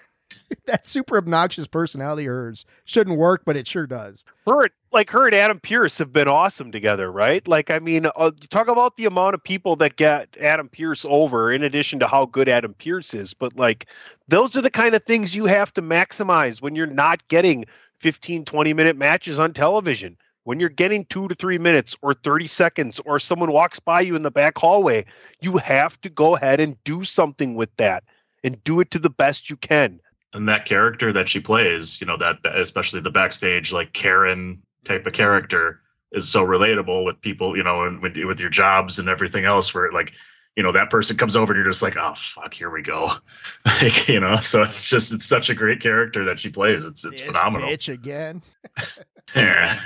that 0.67 0.87
super 0.87 1.17
obnoxious 1.17 1.67
personality 1.67 2.25
of 2.27 2.31
hers 2.31 2.67
shouldn't 2.85 3.19
work, 3.19 3.43
but 3.45 3.57
it 3.57 3.67
sure 3.67 3.87
does. 3.87 4.25
Her, 4.47 4.69
like 4.93 5.11
her 5.11 5.27
and 5.27 5.35
Adam 5.35 5.61
Pearce 5.61 5.99
have 5.99 6.13
been 6.13 6.29
awesome 6.29 6.73
together, 6.73 7.11
right? 7.11 7.47
Like, 7.47 7.71
I 7.71 7.79
mean, 7.79 8.07
uh, 8.17 8.31
talk 8.51 8.69
about 8.69 8.97
the 8.97 9.07
amount 9.07 9.35
of 9.35 9.45
people 9.45 9.77
that 9.77 9.97
get 9.97 10.29
Adam 10.41 10.69
Pearce 10.69 11.05
over, 11.09 11.53
in 11.53 11.63
addition 11.63 11.99
to 12.01 12.09
how 12.09 12.27
good 12.27 12.49
Adam 12.49 12.75
Pearce 12.75 13.15
is. 13.15 13.35
But 13.35 13.57
like, 13.57 13.87
those 14.29 14.57
are 14.57 14.63
the 14.63 14.71
kind 14.71 14.95
of 14.95 15.05
things 15.05 15.35
you 15.35 15.47
have 15.47 15.73
to 15.75 15.83
maximize 15.83 16.61
when 16.61 16.75
you're 16.75 16.87
not 16.87 17.27
getting 17.29 17.65
15, 18.01 18.45
20 18.45 18.73
minute 18.73 18.97
matches 18.97 19.39
on 19.39 19.53
television. 19.53 20.17
When 20.45 20.59
you're 20.59 20.71
getting 20.71 21.05
two 21.05 21.29
to 21.29 21.35
three 21.35 21.59
minutes 21.59 21.95
or 22.01 22.15
30 22.15 22.47
seconds, 22.47 23.01
or 23.05 23.21
someone 23.21 23.53
walks 23.53 23.79
by 23.79 24.01
you 24.01 24.17
in 24.17 24.23
the 24.23 24.31
back 24.31 24.57
hallway, 24.57 25.05
you 25.41 25.59
have 25.59 26.01
to 26.01 26.09
go 26.09 26.35
ahead 26.35 26.61
and 26.61 26.83
do 26.85 27.05
something 27.05 27.55
with 27.55 27.69
that 27.77 28.05
and 28.43 28.63
do 28.65 28.81
it 28.81 28.91
to 28.93 28.99
the 28.99 29.11
best 29.11 29.51
you 29.51 29.57
can 29.57 30.01
and 30.33 30.49
that 30.49 30.65
character 30.65 31.13
that 31.13 31.29
she 31.29 31.41
plays, 31.41 32.01
you 32.01 32.07
know, 32.07 32.17
that, 32.17 32.43
that 32.43 32.57
especially 32.59 33.01
the 33.01 33.11
backstage 33.11 33.73
like 33.73 33.93
Karen 33.93 34.63
type 34.85 35.07
of 35.07 35.13
character 35.13 35.81
is 36.13 36.29
so 36.29 36.45
relatable 36.45 37.05
with 37.05 37.21
people, 37.21 37.57
you 37.57 37.63
know, 37.63 37.85
and 37.85 38.01
with, 38.01 38.17
with 38.17 38.41
your 38.41 38.51
jobs 38.51 38.99
and 38.99 39.09
everything 39.09 39.45
else 39.45 39.75
where 39.75 39.91
like, 39.93 40.13
you 40.57 40.63
know, 40.63 40.73
that 40.73 40.91
person 40.91 41.17
comes 41.17 41.37
over 41.37 41.53
and 41.53 41.59
you're 41.63 41.71
just 41.71 41.83
like, 41.83 41.97
oh 41.97 42.15
fuck, 42.15 42.53
here 42.53 42.71
we 42.71 42.83
go. 42.83 43.09
like, 43.67 44.09
you 44.09 44.21
know, 44.21 44.37
so 44.37 44.63
it's 44.63 44.89
just 44.89 45.13
it's 45.13 45.27
such 45.27 45.51
a 45.51 45.55
great 45.55 45.81
character 45.81 46.25
that 46.25 46.41
she 46.41 46.49
plays. 46.49 46.85
It's 46.85 47.05
it's 47.05 47.21
this 47.21 47.23
phenomenal. 47.23 47.69
Bitch 47.69 47.93
again. 47.93 48.43
yeah. 49.37 49.79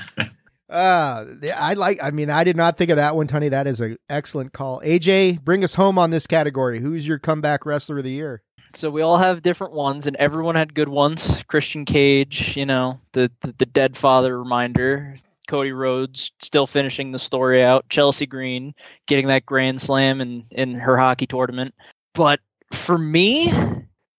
Uh, 0.69 1.27
I 1.55 1.75
like. 1.75 2.03
I 2.03 2.11
mean, 2.11 2.31
I 2.31 2.43
did 2.43 2.57
not 2.57 2.79
think 2.79 2.91
of 2.91 2.97
that 2.97 3.15
one, 3.15 3.27
Tony. 3.27 3.51
That 3.51 3.67
is 3.67 3.81
an 3.81 3.99
excellent 4.09 4.55
call. 4.55 4.81
AJ, 4.81 5.43
bring 5.43 5.63
us 5.63 5.75
home 5.75 5.99
on 5.99 6.11
this 6.11 6.27
category. 6.27 6.81
Who's 6.81 7.07
your 7.07 7.19
comeback 7.19 7.67
wrestler 7.67 7.99
of 7.99 8.05
the 8.05 8.11
year? 8.11 8.43
So 8.77 8.91
we 8.91 9.03
all 9.03 9.17
have 9.17 9.43
different 9.43 9.73
ones, 9.73 10.07
and 10.07 10.17
everyone 10.17 10.57
had 10.57 10.75
good 10.75 10.89
ones. 10.89 11.43
Christian 11.47 11.85
Cage, 11.85 12.57
you 12.57 12.67
know, 12.67 13.01
the 13.13 13.31
the, 13.41 13.55
the 13.59 13.67
dead 13.67 13.97
father 13.97 14.39
reminder. 14.39 15.17
Cody 15.47 15.73
Rhodes 15.73 16.33
still 16.41 16.67
finishing 16.67 17.13
the 17.13 17.19
story 17.19 17.63
out. 17.63 17.89
Chelsea 17.89 18.27
Green 18.27 18.75
getting 19.07 19.29
that 19.29 19.47
grand 19.47 19.81
slam 19.81 20.21
in 20.21 20.45
in 20.51 20.75
her 20.75 20.97
hockey 20.97 21.27
tournament. 21.27 21.75
But 22.15 22.41
for 22.73 22.97
me, 22.97 23.53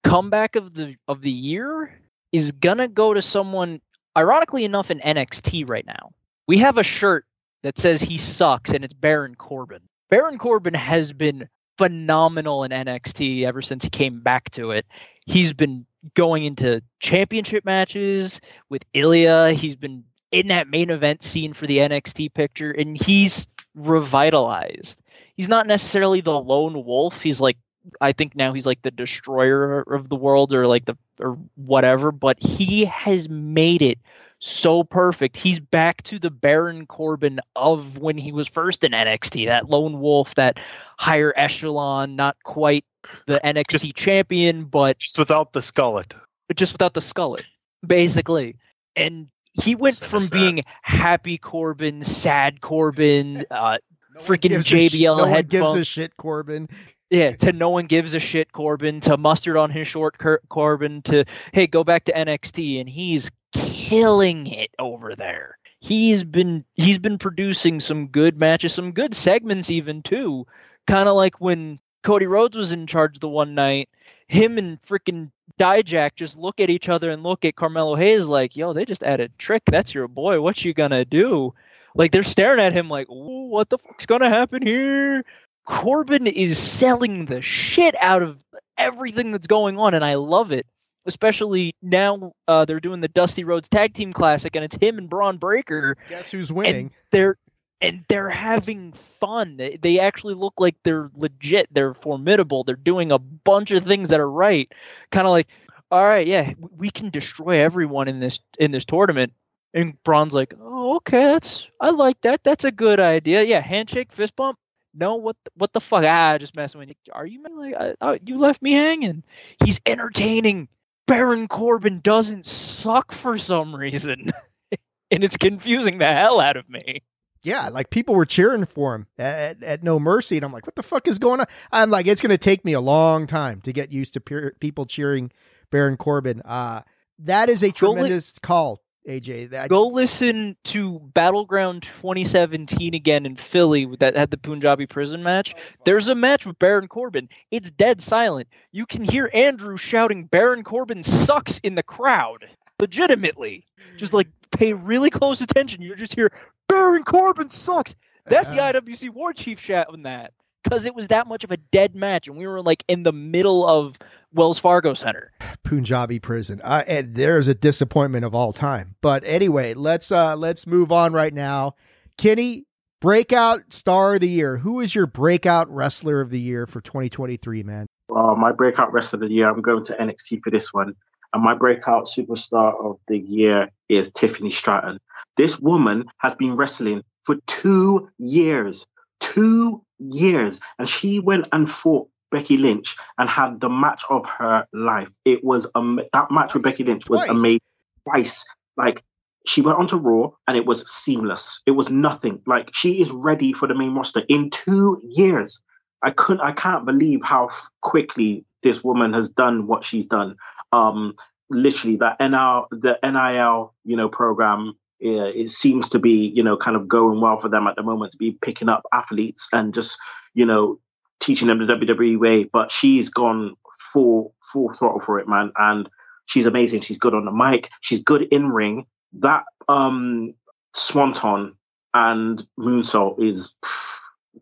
comeback 0.03 0.55
of 0.55 0.73
the 0.73 0.95
of 1.07 1.21
the 1.21 1.31
year 1.31 1.99
is 2.31 2.51
gonna 2.51 2.87
go 2.87 3.13
to 3.13 3.21
someone. 3.21 3.81
Ironically 4.17 4.63
enough, 4.63 4.91
in 4.91 4.99
NXT 4.99 5.69
right 5.69 5.85
now, 5.85 6.11
we 6.47 6.59
have 6.59 6.77
a 6.77 6.83
shirt 6.83 7.25
that 7.63 7.77
says 7.77 8.01
he 8.01 8.17
sucks, 8.17 8.69
and 8.69 8.85
it's 8.85 8.93
Baron 8.93 9.35
Corbin. 9.35 9.81
Baron 10.09 10.37
Corbin 10.37 10.73
has 10.73 11.11
been 11.11 11.49
phenomenal 11.77 12.63
in 12.63 12.71
NXT 12.71 13.43
ever 13.43 13.61
since 13.61 13.83
he 13.83 13.89
came 13.89 14.21
back 14.21 14.49
to 14.51 14.71
it. 14.71 14.85
He's 15.25 15.53
been 15.53 15.85
going 16.13 16.45
into 16.45 16.81
championship 16.99 17.65
matches 17.65 18.41
with 18.69 18.83
Ilja. 18.93 19.53
He's 19.53 19.75
been 19.75 20.03
in 20.31 20.47
that 20.47 20.67
main 20.69 20.89
event 20.89 21.23
scene 21.23 21.53
for 21.53 21.67
the 21.67 21.79
NXT 21.79 22.33
picture, 22.33 22.71
and 22.71 23.01
he's 23.01 23.47
revitalized. 23.73 24.99
He's 25.35 25.49
not 25.49 25.67
necessarily 25.67 26.21
the 26.21 26.39
lone 26.39 26.85
wolf. 26.85 27.21
He's 27.21 27.41
like 27.41 27.57
I 28.01 28.13
think 28.13 28.35
now 28.35 28.53
he's 28.53 28.65
like 28.65 28.81
the 28.81 28.91
destroyer 28.91 29.81
of 29.81 30.09
the 30.09 30.15
world 30.15 30.53
or 30.53 30.67
like 30.67 30.85
the 30.85 30.97
or 31.19 31.37
whatever, 31.55 32.11
but 32.11 32.41
he 32.41 32.85
has 32.85 33.29
made 33.29 33.81
it 33.81 33.99
so 34.39 34.83
perfect. 34.83 35.37
He's 35.37 35.59
back 35.59 36.03
to 36.03 36.19
the 36.19 36.29
Baron 36.29 36.85
Corbin 36.85 37.39
of 37.55 37.97
when 37.97 38.17
he 38.17 38.31
was 38.31 38.47
first 38.47 38.83
in 38.83 38.91
NXT, 38.91 39.47
that 39.47 39.69
lone 39.69 39.99
wolf, 39.99 40.35
that 40.35 40.59
higher 40.97 41.33
echelon, 41.35 42.15
not 42.15 42.37
quite 42.43 42.85
the 43.27 43.39
NXT 43.43 43.67
just, 43.67 43.95
champion, 43.95 44.65
but 44.65 44.99
just 44.99 45.17
without 45.17 45.53
the 45.53 45.61
skullet. 45.61 46.13
But 46.47 46.57
just 46.57 46.73
without 46.73 46.93
the 46.93 46.99
skullet, 46.99 47.45
basically. 47.85 48.57
And 48.95 49.27
he 49.53 49.75
went 49.75 49.97
from 49.97 50.27
being 50.27 50.63
happy 50.81 51.37
Corbin, 51.37 52.03
sad 52.03 52.61
Corbin, 52.61 53.45
uh, 53.51 53.77
no 54.13 54.21
freaking 54.21 54.51
JBL 54.59 54.91
sh- 54.91 55.01
no 55.01 55.25
headphones. 55.25 55.73
gives 55.73 55.73
a 55.73 55.85
shit 55.85 56.17
Corbin. 56.17 56.69
Yeah, 57.11 57.33
to 57.33 57.53
no 57.53 57.69
one 57.69 57.85
gives 57.85 58.15
a 58.15 58.19
shit 58.19 58.51
Corbin, 58.51 58.99
to 59.01 59.15
mustard 59.15 59.57
on 59.57 59.69
his 59.69 59.87
short 59.87 60.17
Corbin, 60.49 61.03
to 61.03 61.23
hey, 61.53 61.67
go 61.67 61.83
back 61.83 62.05
to 62.05 62.13
NXT, 62.13 62.79
and 62.81 62.89
he's 62.89 63.29
killing 63.55 64.47
it 64.47 64.71
over 64.79 65.15
there. 65.15 65.57
He's 65.79 66.23
been 66.23 66.65
he's 66.73 66.97
been 66.97 67.17
producing 67.17 67.79
some 67.79 68.07
good 68.07 68.39
matches, 68.39 68.73
some 68.73 68.91
good 68.91 69.13
segments 69.13 69.69
even 69.69 70.01
too. 70.01 70.47
Kind 70.87 71.07
of 71.07 71.15
like 71.15 71.39
when 71.39 71.79
Cody 72.03 72.25
Rhodes 72.25 72.57
was 72.57 72.71
in 72.71 72.87
charge 72.87 73.19
the 73.19 73.29
one 73.29 73.55
night, 73.55 73.89
him 74.27 74.57
and 74.57 74.81
freaking 74.81 75.31
Dijak 75.59 76.15
just 76.15 76.37
look 76.37 76.59
at 76.59 76.69
each 76.69 76.89
other 76.89 77.11
and 77.11 77.23
look 77.23 77.45
at 77.45 77.55
Carmelo 77.55 77.95
Hayes 77.95 78.27
like, 78.27 78.55
yo, 78.55 78.73
they 78.73 78.85
just 78.85 79.03
added 79.03 79.31
Trick. 79.37 79.63
That's 79.67 79.93
your 79.93 80.07
boy. 80.07 80.41
What 80.41 80.65
you 80.65 80.73
gonna 80.73 81.05
do? 81.05 81.53
Like 81.93 82.11
they're 82.11 82.23
staring 82.23 82.59
at 82.59 82.73
him 82.73 82.89
like, 82.89 83.07
what 83.07 83.69
the 83.69 83.77
fuck's 83.77 84.05
gonna 84.05 84.29
happen 84.29 84.65
here? 84.65 85.23
Corbin 85.65 86.27
is 86.27 86.57
selling 86.57 87.25
the 87.25 87.41
shit 87.41 87.95
out 88.01 88.21
of 88.21 88.43
everything 88.77 89.31
that's 89.31 89.47
going 89.47 89.77
on, 89.77 89.93
and 89.93 90.05
I 90.05 90.15
love 90.15 90.51
it 90.51 90.67
especially 91.05 91.75
now 91.81 92.33
uh, 92.47 92.65
they're 92.65 92.79
doing 92.79 93.01
the 93.01 93.07
Dusty 93.07 93.43
Rhodes 93.43 93.69
Tag 93.69 93.93
Team 93.93 94.13
Classic, 94.13 94.55
and 94.55 94.65
it's 94.65 94.75
him 94.75 94.97
and 94.97 95.09
Bron 95.09 95.37
Breakker. 95.37 95.97
Guess 96.09 96.31
who's 96.31 96.51
winning? 96.51 96.91
they're 97.11 97.37
and 97.81 98.05
they're 98.07 98.29
having 98.29 98.93
fun. 99.19 99.57
They, 99.57 99.77
they 99.81 99.99
actually 99.99 100.33
look 100.33 100.53
like 100.57 100.75
they're 100.83 101.11
legit. 101.15 101.73
They're 101.73 101.93
formidable. 101.93 102.63
They're 102.63 102.75
doing 102.75 103.11
a 103.11 103.19
bunch 103.19 103.71
of 103.71 103.83
things 103.83 104.09
that 104.09 104.19
are 104.19 104.29
right. 104.29 104.71
Kind 105.11 105.27
of 105.27 105.31
like, 105.31 105.47
all 105.91 106.03
right, 106.03 106.25
yeah, 106.25 106.53
we 106.77 106.89
can 106.89 107.09
destroy 107.09 107.61
everyone 107.61 108.07
in 108.07 108.19
this 108.19 108.39
in 108.59 108.71
this 108.71 108.85
tournament. 108.85 109.33
And 109.73 110.01
Bron's 110.03 110.33
like, 110.33 110.53
oh, 110.59 110.95
okay, 110.97 111.23
that's 111.23 111.67
I 111.81 111.89
like 111.89 112.21
that. 112.21 112.43
That's 112.43 112.63
a 112.63 112.71
good 112.71 112.99
idea. 112.99 113.43
Yeah, 113.43 113.61
handshake, 113.61 114.11
fist 114.11 114.35
bump. 114.35 114.57
No, 114.97 115.15
what 115.15 115.35
the, 115.43 115.51
what 115.55 115.73
the 115.73 115.81
fuck? 115.81 116.05
Ah, 116.07 116.37
just 116.37 116.55
messing 116.55 116.79
with 116.79 116.89
you. 116.89 116.95
Are 117.11 117.25
you 117.25 117.43
like 117.43 117.75
I, 117.75 117.93
I, 117.99 118.19
you 118.25 118.39
left 118.39 118.61
me 118.61 118.73
hanging? 118.73 119.23
He's 119.63 119.81
entertaining. 119.85 120.69
Baron 121.07 121.47
Corbin 121.47 121.99
doesn't 122.01 122.45
suck 122.45 123.11
for 123.11 123.37
some 123.37 123.75
reason. 123.75 124.31
and 125.11 125.23
it's 125.23 125.37
confusing 125.37 125.99
the 125.99 126.11
hell 126.11 126.39
out 126.39 126.57
of 126.57 126.69
me. 126.69 127.03
Yeah, 127.43 127.69
like 127.69 127.91
people 127.91 128.15
were 128.15 128.25
cheering 128.25 128.65
for 128.65 128.95
him 128.95 129.07
at, 129.19 129.61
at 129.61 129.83
No 129.83 129.99
Mercy, 129.99 130.37
and 130.37 130.43
I'm 130.43 130.51
like, 130.51 130.65
what 130.65 130.75
the 130.75 130.81
fuck 130.81 131.07
is 131.07 131.19
going 131.19 131.41
on? 131.41 131.45
I'm 131.71 131.91
like, 131.91 132.07
it's 132.07 132.21
going 132.21 132.31
to 132.31 132.39
take 132.39 132.65
me 132.65 132.73
a 132.73 132.81
long 132.81 133.27
time 133.27 133.61
to 133.61 133.71
get 133.71 133.91
used 133.91 134.13
to 134.13 134.19
pe- 134.19 134.49
people 134.59 134.87
cheering 134.87 135.31
Baron 135.69 135.95
Corbin. 135.95 136.41
Uh, 136.41 136.81
that 137.19 137.49
is 137.49 137.63
a 137.63 137.71
tremendous 137.71 138.39
call 138.39 138.81
AJ. 139.07 139.51
That, 139.51 139.69
Go 139.69 139.87
listen 139.87 140.55
to 140.65 140.99
Battleground 141.13 141.83
2017 141.83 142.93
again 142.93 143.25
in 143.25 143.35
Philly 143.35 143.87
that 143.99 144.15
had 144.15 144.31
the 144.31 144.37
Punjabi 144.37 144.87
prison 144.87 145.23
match. 145.23 145.53
There's 145.85 146.07
a 146.07 146.15
match 146.15 146.45
with 146.45 146.59
Baron 146.59 146.87
Corbin. 146.87 147.29
It's 147.51 147.69
dead 147.69 148.01
silent. 148.01 148.47
You 148.71 148.85
can 148.85 149.03
hear 149.03 149.29
Andrew 149.33 149.77
shouting 149.77 150.25
Baron 150.25 150.63
Corbin 150.63 151.03
sucks 151.03 151.59
in 151.59 151.75
the 151.75 151.83
crowd. 151.83 152.49
Legitimately. 152.79 153.65
Just 153.97 154.13
like 154.13 154.27
pay 154.51 154.73
really 154.73 155.09
close 155.09 155.41
attention. 155.41 155.81
You 155.81 155.95
just 155.95 156.15
hear 156.15 156.31
Baron 156.67 157.03
Corbin 157.03 157.49
sucks. 157.49 157.95
That's 158.25 158.49
the. 158.49 158.57
IWC 158.57 159.11
War 159.11 159.33
Chief 159.33 159.59
shouting 159.59 160.03
that. 160.03 160.33
Because 160.63 160.85
it 160.87 160.95
was 160.95 161.07
that 161.09 161.27
much 161.27 161.43
of 161.43 161.51
a 161.51 161.57
dead 161.57 161.93
match, 161.93 162.27
and 162.27 162.37
we 162.37 162.47
were 162.47 162.59
like 162.59 162.83
in 162.87 163.03
the 163.03 163.11
middle 163.11 163.67
of 163.67 163.95
Wells 164.35 164.59
Fargo 164.59 164.93
Center. 164.93 165.31
Punjabi 165.63 166.19
prison. 166.19 166.61
Uh, 166.63 166.83
and 166.87 167.15
there's 167.15 167.47
a 167.47 167.55
disappointment 167.55 168.25
of 168.25 168.35
all 168.35 168.53
time. 168.53 168.95
But 169.01 169.23
anyway, 169.25 169.73
let's 169.73 170.11
uh 170.11 170.35
let's 170.35 170.67
move 170.67 170.91
on 170.91 171.13
right 171.13 171.33
now. 171.33 171.75
Kenny, 172.17 172.65
breakout 173.01 173.73
star 173.73 174.15
of 174.15 174.21
the 174.21 174.29
year. 174.29 174.57
Who 174.57 174.81
is 174.81 174.93
your 174.93 175.07
breakout 175.07 175.69
wrestler 175.69 176.21
of 176.21 176.29
the 176.29 176.39
year 176.39 176.65
for 176.67 176.81
2023, 176.81 177.63
man? 177.63 177.87
Well, 178.09 178.35
my 178.35 178.51
breakout 178.51 178.93
wrestler 178.93 179.17
of 179.23 179.29
the 179.29 179.33
year, 179.33 179.49
I'm 179.49 179.61
going 179.61 179.83
to 179.85 179.93
NXT 179.93 180.41
for 180.43 180.51
this 180.51 180.73
one. 180.73 180.93
And 181.33 181.43
my 181.43 181.53
breakout 181.53 182.05
superstar 182.05 182.73
of 182.83 182.97
the 183.07 183.17
year 183.17 183.69
is 183.89 184.11
Tiffany 184.11 184.51
Stratton. 184.51 184.99
This 185.37 185.59
woman 185.59 186.05
has 186.19 186.35
been 186.35 186.55
wrestling 186.55 187.03
for 187.23 187.35
two 187.47 188.09
years. 188.17 188.85
Two 189.19 189.83
years. 189.99 190.59
And 190.79 190.87
she 190.87 191.19
went 191.19 191.47
and 191.51 191.69
fought 191.69 192.09
Becky 192.35 192.57
Lynch 192.57 192.97
and 193.17 193.29
had 193.29 193.61
the 193.61 193.69
match 193.69 194.03
of 194.09 194.25
her 194.37 194.67
life. 194.73 195.11
It 195.23 195.39
was 195.43 195.67
um, 195.75 195.99
that 196.11 196.29
match 196.31 196.53
with 196.53 196.63
Becky 196.63 196.83
Lynch 196.83 197.09
was 197.09 197.21
Twice. 197.21 197.29
amazing. 197.29 197.59
Twice. 198.03 198.45
Like 198.75 199.03
she 199.47 199.61
went 199.61 199.77
onto 199.79 199.97
Raw 199.97 200.31
and 200.47 200.57
it 200.57 200.65
was 200.65 200.79
seamless. 200.91 201.61
It 201.65 201.71
was 201.71 201.89
nothing. 201.89 202.41
Like 202.45 202.69
she 202.73 203.01
is 203.01 203.09
ready 203.11 203.53
for 203.53 203.67
the 203.67 203.75
main 203.75 203.93
roster 203.95 204.23
in 204.27 204.49
two 204.49 204.99
years. 205.03 205.61
I 206.03 206.11
couldn't. 206.11 206.41
I 206.41 206.51
can't 206.51 206.85
believe 206.85 207.21
how 207.23 207.49
quickly 207.81 208.43
this 208.63 208.83
woman 208.83 209.13
has 209.13 209.29
done 209.29 209.65
what 209.67 209.83
she's 209.83 210.05
done. 210.05 210.35
Um, 210.71 211.13
literally, 211.49 211.95
that 211.97 212.19
NL, 212.19 212.65
the 212.71 212.99
NIL, 213.03 213.73
you 213.85 213.95
know, 213.95 214.09
program. 214.09 214.73
uh, 215.05 215.31
it 215.41 215.49
seems 215.49 215.89
to 215.89 215.99
be, 215.99 216.31
you 216.35 216.43
know, 216.43 216.57
kind 216.57 216.75
of 216.75 216.87
going 216.87 217.21
well 217.21 217.37
for 217.37 217.49
them 217.49 217.67
at 217.67 217.75
the 217.75 217.83
moment 217.83 218.11
to 218.11 218.17
be 218.17 218.31
picking 218.41 218.69
up 218.69 218.83
athletes 218.91 219.47
and 219.53 219.73
just, 219.73 219.97
you 220.33 220.45
know, 220.45 220.79
teaching 221.19 221.47
them 221.47 221.65
the 221.65 221.73
WWE 221.73 222.19
way. 222.19 222.43
But 222.45 222.71
she's 222.71 223.09
gone 223.09 223.55
full 223.93 224.33
full 224.51 224.73
throttle 224.73 225.01
for 225.01 225.19
it, 225.19 225.27
man, 225.27 225.51
and 225.57 225.89
she's 226.25 226.45
amazing. 226.45 226.81
She's 226.81 226.97
good 226.97 227.13
on 227.13 227.25
the 227.25 227.31
mic. 227.31 227.69
She's 227.81 228.01
good 228.01 228.23
in 228.23 228.49
ring. 228.49 228.85
That 229.19 229.43
um 229.67 230.33
swanton 230.73 231.55
and 231.93 232.45
moonsault 232.59 233.23
is 233.23 233.55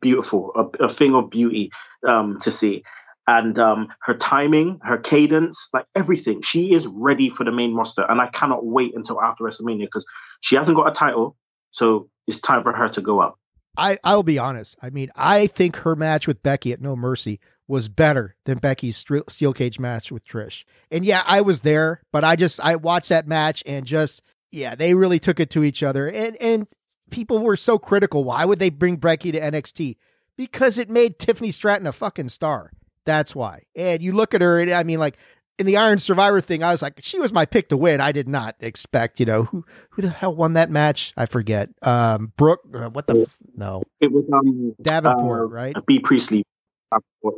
beautiful, 0.01 0.51
a, 0.55 0.85
a 0.85 0.89
thing 0.89 1.15
of 1.15 1.29
beauty 1.29 1.71
um, 2.07 2.37
to 2.39 2.51
see. 2.51 2.83
And 3.25 3.57
um, 3.57 3.87
her 4.01 4.15
timing, 4.15 4.79
her 4.83 4.97
cadence, 4.97 5.69
like 5.73 5.85
everything, 5.95 6.41
she 6.41 6.73
is 6.73 6.87
ready 6.87 7.29
for 7.29 7.45
the 7.45 7.51
main 7.51 7.73
roster. 7.73 8.03
And 8.09 8.19
I 8.19 8.27
cannot 8.27 8.65
wait 8.65 8.93
until 8.95 9.21
after 9.21 9.45
WrestleMania 9.45 9.85
because 9.85 10.05
she 10.41 10.55
hasn't 10.55 10.75
got 10.75 10.89
a 10.89 10.91
title, 10.91 11.37
so 11.71 12.09
it's 12.27 12.39
time 12.39 12.63
for 12.63 12.73
her 12.73 12.89
to 12.89 13.01
go 13.01 13.21
up. 13.21 13.39
I 13.77 13.97
I'll 14.03 14.23
be 14.23 14.39
honest. 14.39 14.75
I 14.81 14.89
mean, 14.89 15.09
I 15.15 15.47
think 15.47 15.77
her 15.77 15.95
match 15.95 16.27
with 16.27 16.43
Becky 16.43 16.73
at 16.73 16.81
No 16.81 16.95
Mercy 16.95 17.39
was 17.67 17.89
better 17.89 18.35
than 18.45 18.57
Becky's 18.57 18.97
str- 18.97 19.19
steel 19.29 19.53
cage 19.53 19.79
match 19.79 20.11
with 20.11 20.27
Trish. 20.27 20.63
And 20.91 21.05
yeah, 21.05 21.23
I 21.25 21.41
was 21.41 21.61
there, 21.61 22.01
but 22.11 22.23
I 22.23 22.35
just 22.35 22.59
I 22.59 22.75
watched 22.75 23.09
that 23.09 23.27
match 23.27 23.63
and 23.65 23.85
just 23.85 24.21
yeah, 24.51 24.75
they 24.75 24.93
really 24.93 25.19
took 25.19 25.39
it 25.39 25.49
to 25.51 25.63
each 25.63 25.81
other. 25.81 26.07
And 26.07 26.35
and 26.37 26.67
people 27.09 27.39
were 27.39 27.57
so 27.57 27.79
critical. 27.79 28.23
Why 28.23 28.45
would 28.45 28.59
they 28.59 28.69
bring 28.69 28.97
Becky 28.97 29.31
to 29.31 29.39
NXT? 29.39 29.97
Because 30.37 30.77
it 30.77 30.89
made 30.89 31.19
Tiffany 31.19 31.51
Stratton 31.51 31.87
a 31.87 31.91
fucking 31.91 32.29
star. 32.29 32.71
That's 33.05 33.35
why. 33.35 33.63
And 33.75 34.01
you 34.01 34.13
look 34.13 34.33
at 34.33 34.41
her, 34.41 34.59
and 34.59 34.71
I 34.71 34.83
mean, 34.83 34.99
like 34.99 35.17
in 35.59 35.65
the 35.65 35.77
Iron 35.77 35.99
Survivor 35.99 36.41
thing, 36.41 36.63
I 36.63 36.71
was 36.71 36.81
like, 36.81 36.99
she 37.01 37.19
was 37.19 37.31
my 37.31 37.45
pick 37.45 37.69
to 37.69 37.77
win. 37.77 38.01
I 38.01 38.11
did 38.11 38.27
not 38.27 38.55
expect, 38.59 39.19
you 39.19 39.25
know, 39.25 39.43
who 39.43 39.65
who 39.91 40.01
the 40.01 40.09
hell 40.09 40.35
won 40.35 40.53
that 40.53 40.69
match? 40.69 41.13
I 41.15 41.25
forget. 41.25 41.69
Um, 41.81 42.33
Brooke, 42.37 42.61
uh, 42.73 42.89
what 42.89 43.07
the 43.07 43.21
f- 43.21 43.37
no 43.55 43.83
It 43.99 44.11
was 44.11 44.25
um 44.33 44.75
Davenport, 44.81 45.41
uh, 45.41 45.45
right? 45.45 45.75
B 45.85 45.99
Priestley. 45.99 46.43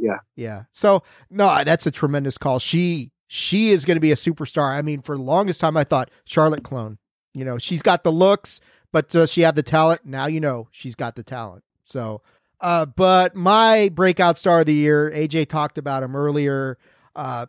Yeah. 0.01 0.17
Yeah. 0.35 0.63
So 0.71 1.03
no, 1.29 1.63
that's 1.63 1.85
a 1.85 1.91
tremendous 1.91 2.37
call. 2.37 2.59
She 2.59 3.11
she 3.27 3.69
is 3.69 3.85
going 3.85 3.95
to 3.95 4.01
be 4.01 4.11
a 4.11 4.15
superstar. 4.15 4.69
I 4.77 4.81
mean, 4.81 5.01
for 5.01 5.15
the 5.15 5.23
longest 5.23 5.59
time, 5.59 5.77
I 5.77 5.83
thought 5.83 6.11
Charlotte 6.25 6.63
clone. 6.63 6.97
You 7.33 7.45
know, 7.45 7.57
she's 7.57 7.81
got 7.81 8.03
the 8.03 8.11
looks, 8.11 8.61
but 8.91 9.09
does 9.09 9.31
she 9.31 9.41
have 9.41 9.55
the 9.55 9.63
talent? 9.63 10.05
Now 10.05 10.27
you 10.27 10.39
know 10.39 10.67
she's 10.71 10.95
got 10.95 11.15
the 11.15 11.23
talent. 11.23 11.63
So, 11.85 12.21
uh, 12.61 12.85
but 12.85 13.35
my 13.35 13.89
breakout 13.89 14.37
star 14.37 14.61
of 14.61 14.65
the 14.65 14.73
year, 14.73 15.11
AJ 15.11 15.49
talked 15.49 15.77
about 15.77 16.03
him 16.03 16.15
earlier. 16.15 16.77
Uh, 17.15 17.45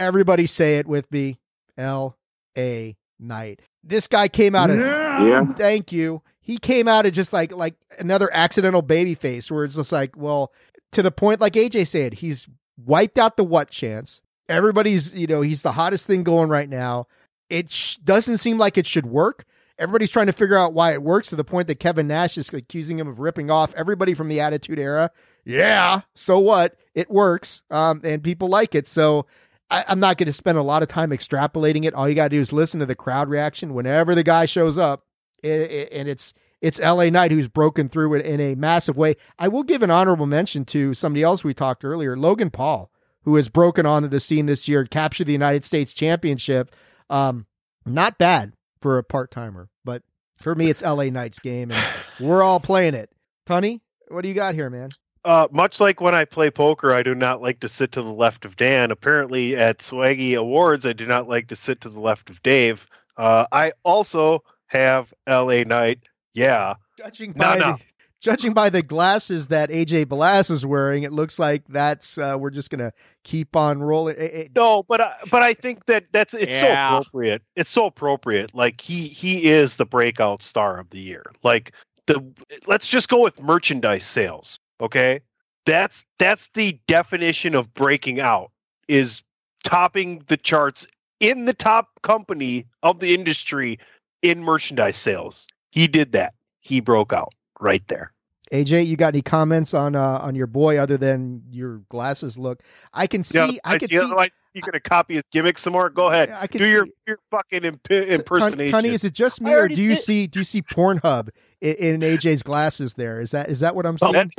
everybody 0.00 0.46
say 0.46 0.78
it 0.78 0.86
with 0.88 1.10
me, 1.12 1.38
L 1.78 2.16
A 2.58 2.96
Knight. 3.20 3.60
This 3.84 4.08
guy 4.08 4.28
came 4.28 4.54
out 4.54 4.70
of 4.70 4.78
Yeah. 4.78 5.24
Yeah. 5.24 5.44
Thank 5.52 5.92
you. 5.92 6.22
He 6.40 6.58
came 6.58 6.88
out 6.88 7.06
of 7.06 7.12
just 7.12 7.32
like 7.32 7.52
like 7.54 7.74
another 7.98 8.28
accidental 8.32 8.82
baby 8.82 9.14
face 9.14 9.50
where 9.50 9.64
it's 9.64 9.76
just 9.76 9.92
like, 9.92 10.16
well, 10.16 10.52
to 10.92 11.02
the 11.02 11.12
point 11.12 11.40
like 11.40 11.52
AJ 11.52 11.86
said, 11.86 12.14
he's 12.14 12.48
wiped 12.84 13.18
out 13.18 13.36
the 13.36 13.44
what 13.44 13.70
chance. 13.70 14.22
Everybody's, 14.48 15.14
you 15.14 15.28
know, 15.28 15.42
he's 15.42 15.62
the 15.62 15.72
hottest 15.72 16.06
thing 16.06 16.24
going 16.24 16.48
right 16.48 16.68
now. 16.68 17.06
It 17.48 17.70
sh- 17.70 17.96
doesn't 17.96 18.38
seem 18.38 18.58
like 18.58 18.76
it 18.76 18.86
should 18.86 19.06
work. 19.06 19.44
Everybody's 19.78 20.10
trying 20.10 20.26
to 20.26 20.32
figure 20.32 20.58
out 20.58 20.74
why 20.74 20.92
it 20.92 21.02
works 21.02 21.28
to 21.28 21.36
the 21.36 21.44
point 21.44 21.68
that 21.68 21.78
Kevin 21.80 22.08
Nash 22.08 22.36
is 22.36 22.52
accusing 22.52 22.98
him 22.98 23.06
of 23.08 23.20
ripping 23.20 23.50
off 23.50 23.72
everybody 23.74 24.12
from 24.14 24.28
the 24.28 24.40
Attitude 24.40 24.78
Era. 24.78 25.10
Yeah, 25.44 26.02
so 26.14 26.38
what? 26.38 26.76
It 26.94 27.10
works, 27.10 27.62
um, 27.70 28.02
and 28.04 28.22
people 28.22 28.48
like 28.48 28.74
it. 28.74 28.86
So 28.86 29.24
I, 29.70 29.84
I'm 29.88 30.00
not 30.00 30.16
going 30.18 30.26
to 30.26 30.32
spend 30.32 30.58
a 30.58 30.62
lot 30.62 30.82
of 30.82 30.88
time 30.88 31.10
extrapolating 31.10 31.84
it. 31.84 31.94
All 31.94 32.08
you 32.08 32.14
got 32.14 32.24
to 32.24 32.36
do 32.36 32.40
is 32.40 32.52
listen 32.52 32.80
to 32.80 32.86
the 32.86 32.94
crowd 32.94 33.28
reaction 33.28 33.74
whenever 33.74 34.14
the 34.14 34.22
guy 34.22 34.46
shows 34.46 34.78
up, 34.78 35.04
i- 35.44 35.48
i- 35.48 35.88
and 35.92 36.08
it's 36.08 36.34
it's 36.60 36.78
LA 36.78 37.08
Knight 37.08 37.30
who's 37.30 37.48
broken 37.48 37.88
through 37.88 38.12
it 38.14 38.26
in 38.26 38.38
a 38.38 38.54
massive 38.54 38.94
way. 38.96 39.16
I 39.38 39.48
will 39.48 39.62
give 39.62 39.82
an 39.82 39.90
honorable 39.90 40.26
mention 40.26 40.66
to 40.66 40.92
somebody 40.92 41.22
else 41.22 41.42
we 41.42 41.54
talked 41.54 41.84
earlier, 41.86 42.18
Logan 42.18 42.50
Paul, 42.50 42.90
who 43.22 43.36
has 43.36 43.48
broken 43.48 43.86
onto 43.86 44.08
the 44.08 44.20
scene 44.20 44.44
this 44.44 44.68
year, 44.68 44.84
captured 44.84 45.24
the 45.26 45.32
United 45.32 45.64
States 45.64 45.94
Championship. 45.94 46.70
Um, 47.08 47.46
not 47.86 48.18
bad 48.18 48.52
for 48.82 48.98
a 48.98 49.02
part 49.02 49.30
timer, 49.30 49.70
but 49.86 50.02
for 50.36 50.54
me, 50.54 50.68
it's 50.68 50.82
LA 50.82 51.04
Knight's 51.04 51.38
game, 51.38 51.70
and 51.70 51.82
we're 52.20 52.42
all 52.42 52.60
playing 52.60 52.92
it. 52.94 53.10
Tony, 53.46 53.80
what 54.08 54.20
do 54.20 54.28
you 54.28 54.34
got 54.34 54.54
here, 54.54 54.68
man? 54.68 54.90
Uh, 55.24 55.46
much 55.50 55.80
like 55.80 56.00
when 56.00 56.14
I 56.14 56.24
play 56.24 56.50
poker, 56.50 56.92
I 56.92 57.02
do 57.02 57.14
not 57.14 57.42
like 57.42 57.60
to 57.60 57.68
sit 57.68 57.92
to 57.92 58.02
the 58.02 58.12
left 58.12 58.44
of 58.44 58.56
Dan. 58.56 58.90
Apparently, 58.90 59.54
at 59.56 59.78
Swaggy 59.80 60.34
Awards, 60.38 60.86
I 60.86 60.92
do 60.94 61.04
not 61.06 61.28
like 61.28 61.48
to 61.48 61.56
sit 61.56 61.80
to 61.82 61.90
the 61.90 62.00
left 62.00 62.30
of 62.30 62.42
Dave. 62.42 62.86
Uh, 63.18 63.44
I 63.52 63.72
also 63.84 64.42
have 64.68 65.12
LA 65.28 65.62
Knight. 65.64 66.00
Yeah. 66.32 66.74
Judging 66.96 67.32
No, 67.36 67.44
by 67.44 67.56
no. 67.58 67.72
The, 67.72 67.78
judging 68.20 68.54
by 68.54 68.70
the 68.70 68.82
glasses 68.82 69.48
that 69.48 69.68
AJ 69.68 70.06
Balaz 70.06 70.50
is 70.50 70.64
wearing, 70.64 71.02
it 71.02 71.12
looks 71.12 71.38
like 71.38 71.64
that's 71.68 72.16
uh, 72.16 72.36
we're 72.38 72.48
just 72.50 72.70
gonna 72.70 72.92
keep 73.24 73.56
on 73.56 73.82
rolling. 73.82 74.16
It- 74.16 74.34
it- 74.34 74.50
No, 74.54 74.84
but 74.84 75.00
I, 75.02 75.16
but 75.30 75.42
I 75.42 75.52
think 75.52 75.84
that 75.86 76.04
that's 76.12 76.32
it's 76.32 76.50
Yeah. 76.50 76.92
so 76.92 76.98
appropriate. 77.00 77.42
It's 77.56 77.70
so 77.70 77.84
appropriate. 77.86 78.54
Like 78.54 78.80
he 78.80 79.08
he 79.08 79.44
is 79.50 79.76
the 79.76 79.84
breakout 79.84 80.42
star 80.42 80.78
of 80.78 80.88
the 80.90 81.00
year. 81.00 81.24
Like 81.42 81.72
the 82.06 82.24
let's 82.66 82.86
just 82.86 83.08
go 83.10 83.20
with 83.20 83.38
merchandise 83.42 84.06
sales. 84.06 84.58
Okay, 84.80 85.20
that's 85.66 86.04
that's 86.18 86.48
the 86.54 86.78
definition 86.86 87.54
of 87.54 87.72
breaking 87.74 88.20
out 88.20 88.50
is 88.88 89.22
topping 89.62 90.22
the 90.28 90.36
charts 90.36 90.86
in 91.20 91.44
the 91.44 91.52
top 91.52 91.88
company 92.02 92.66
of 92.82 92.98
the 92.98 93.14
industry 93.14 93.78
in 94.22 94.42
merchandise 94.42 94.96
sales. 94.96 95.46
He 95.70 95.86
did 95.86 96.12
that. 96.12 96.34
He 96.60 96.80
broke 96.80 97.12
out 97.12 97.34
right 97.60 97.86
there. 97.88 98.12
AJ, 98.52 98.86
you 98.86 98.96
got 98.96 99.14
any 99.14 99.22
comments 99.22 99.74
on 99.74 99.94
uh, 99.94 100.18
on 100.22 100.34
your 100.34 100.46
boy 100.48 100.76
other 100.78 100.96
than 100.96 101.42
your 101.50 101.78
glasses 101.88 102.36
look? 102.36 102.62
I 102.92 103.06
can 103.06 103.22
see. 103.22 103.38
Yeah, 103.38 103.58
I 103.64 103.78
can 103.78 103.88
you 103.90 104.00
see. 104.00 104.08
know, 104.08 104.16
like, 104.16 104.32
you 104.54 104.62
gonna 104.62 104.80
copy 104.80 105.14
his 105.14 105.24
gimmick 105.30 105.56
some 105.58 105.72
more? 105.72 105.88
Go 105.88 106.06
ahead. 106.08 106.30
I 106.30 106.48
can 106.48 106.60
Do 106.60 106.66
your 106.68 106.86
see- 106.86 106.92
your 107.06 107.18
fucking 107.30 107.64
imp- 107.64 107.90
impersonation. 107.90 108.72
Tony, 108.72 108.88
is 108.88 109.04
it 109.04 109.12
just 109.12 109.40
me, 109.40 109.52
or 109.54 109.68
do 109.68 109.80
you 109.80 109.90
did. 109.94 110.00
see 110.04 110.26
do 110.26 110.40
you 110.40 110.44
see 110.44 110.62
Pornhub 110.62 111.28
in, 111.60 111.74
in 111.76 112.00
AJ's 112.00 112.42
glasses? 112.42 112.94
There 112.94 113.20
is 113.20 113.30
that 113.30 113.48
is 113.50 113.60
that 113.60 113.76
what 113.76 113.86
I'm 113.86 113.96
Oh, 114.02 114.12
seeing? 114.12 114.30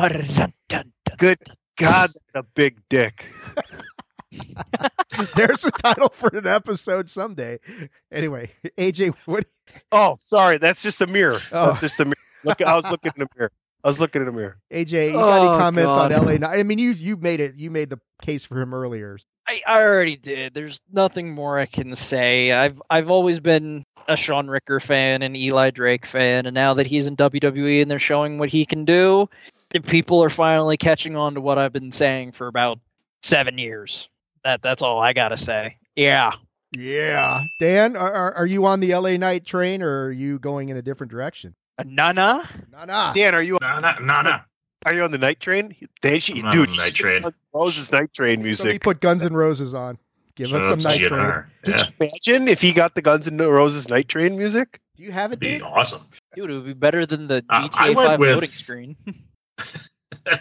Good 1.18 1.40
God, 1.78 2.10
that's 2.10 2.18
a 2.36 2.44
big 2.44 2.80
dick. 2.90 3.26
There's 5.36 5.66
a 5.66 5.72
title 5.72 6.10
for 6.14 6.30
an 6.36 6.48
episode 6.48 7.10
someday. 7.10 7.60
Anyway, 8.12 8.52
AJ, 8.78 9.14
what? 9.26 9.46
Oh, 9.92 10.18
sorry, 10.20 10.58
that's 10.58 10.82
just 10.82 11.02
a 11.02 11.08
mirror. 11.08 11.40
Oh. 11.52 11.68
That's 11.68 11.82
just 11.82 12.00
a 12.00 12.06
mirror. 12.06 12.16
Look, 12.44 12.62
I 12.62 12.76
was 12.76 12.86
looking 12.90 13.12
in 13.16 13.22
the 13.24 13.28
mirror. 13.38 13.52
I 13.84 13.88
was 13.88 14.00
looking 14.00 14.22
in 14.22 14.28
a 14.28 14.32
mirror. 14.32 14.58
AJ, 14.72 15.08
you 15.08 15.14
got 15.14 15.42
any 15.42 15.48
Oh, 15.50 15.58
comments 15.58 15.96
God. 15.96 16.12
on 16.12 16.26
LA? 16.26 16.34
Knight? 16.34 16.60
I 16.60 16.64
mean, 16.64 16.78
you 16.80 16.92
you 16.92 17.18
made 17.18 17.40
it. 17.40 17.56
You 17.56 17.72
made 17.72 17.90
the 17.90 18.00
case 18.22 18.46
for 18.46 18.60
him 18.62 18.74
earlier. 18.74 19.18
I, 19.48 19.62
I 19.68 19.82
already 19.82 20.18
did. 20.18 20.54
There's 20.54 20.80
nothing 20.92 21.34
more 21.34 21.58
I 21.60 21.66
can 21.66 21.96
say. 21.96 22.52
I've 22.52 22.82
I've 22.90 23.10
always 23.10 23.40
been 23.40 23.84
a 24.08 24.16
Shaun 24.16 24.48
Ricker 24.48 24.80
fan 24.80 25.22
and 25.24 25.36
Eli 25.36 25.72
Drake 25.72 26.06
fan, 26.06 26.46
and 26.46 26.54
now 26.54 26.76
that 26.76 26.88
he's 26.88 27.08
in 27.08 27.16
WWE 27.18 27.82
and 27.82 27.90
they're 27.90 28.00
showing 28.00 28.38
what 28.38 28.50
he 28.50 28.66
can 28.66 28.86
do, 28.86 29.28
the 29.72 29.80
people 29.80 30.24
are 30.24 30.30
finally 30.30 30.78
catching 30.78 31.16
on 31.16 31.34
to 31.36 31.42
what 31.42 31.58
I've 31.58 31.74
been 31.74 31.92
saying 31.92 32.34
for 32.34 32.48
about 32.48 32.80
seven 33.24 33.58
years. 33.58 34.10
That 34.44 34.62
that's 34.62 34.82
all 34.82 35.00
I 35.00 35.14
gotta 35.14 35.38
say. 35.38 35.78
Yeah. 35.96 36.32
Yeah, 36.78 37.44
Dan, 37.60 37.98
are, 37.98 38.12
are 38.14 38.34
are 38.38 38.46
you 38.46 38.66
on 38.66 38.80
the 38.80 38.96
LA 38.96 39.18
Knight 39.18 39.46
train, 39.46 39.82
or 39.82 40.06
are 40.06 40.12
you 40.12 40.40
going 40.40 40.70
in 40.70 40.78
a 40.78 40.82
different 40.82 41.12
direction? 41.12 41.54
A 41.78 41.84
Nana? 41.84 42.48
Nah, 42.72 42.86
nah. 42.86 43.14
Dan, 43.14 43.34
are 43.36 43.44
you 43.44 43.58
Nah, 43.62 43.80
nah, 43.80 43.98
nah, 44.00 44.22
nah. 44.22 44.40
are 44.86 44.94
you 44.94 45.04
on 45.04 45.12
the 45.12 45.18
night 45.18 45.40
train? 45.40 45.76
They, 46.02 46.20
she, 46.20 46.42
I'm 46.44 46.50
dude, 46.50 46.70
on 46.70 46.76
the 46.76 46.82
night 46.82 46.94
train. 46.94 47.22
put 47.22 47.36
Moses 47.54 47.92
night 47.92 48.14
train 48.14 48.42
music. 48.42 48.58
Somebody 48.60 48.74
music. 48.74 48.84
put 48.84 49.02
Guns 49.02 49.24
N' 49.24 49.34
Roses 49.34 49.74
on. 49.74 49.98
Give 50.36 50.48
Shout 50.48 50.62
us 50.62 50.64
out 50.64 50.70
some 50.70 50.80
to 50.80 50.88
Night 50.88 51.08
Train. 51.08 51.20
GNR. 51.20 51.46
Could 51.64 51.80
you 51.82 51.86
imagine 52.00 52.48
if 52.48 52.62
he 52.62 52.72
got 52.72 52.96
the 52.96 53.02
Guns 53.02 53.28
N' 53.28 53.38
Roses 53.38 53.90
Night 53.90 54.08
Train 54.08 54.38
music? 54.38 54.80
Do 54.96 55.04
you 55.04 55.12
have 55.12 55.32
it, 55.32 55.36
it'd 55.36 55.40
be 55.42 55.52
dude? 55.54 55.62
awesome. 55.64 56.08
Dude, 56.36 56.50
it 56.50 56.54
would 56.54 56.66
be 56.66 56.74
better 56.74 57.06
than 57.06 57.28
the 57.28 57.44
Uh, 57.50 57.68
GTA 57.68 57.80
I 57.80 57.90
went 57.90 58.08
5 58.12 58.20
with- 58.20 58.34
loading 58.36 58.50
screen. 58.50 58.96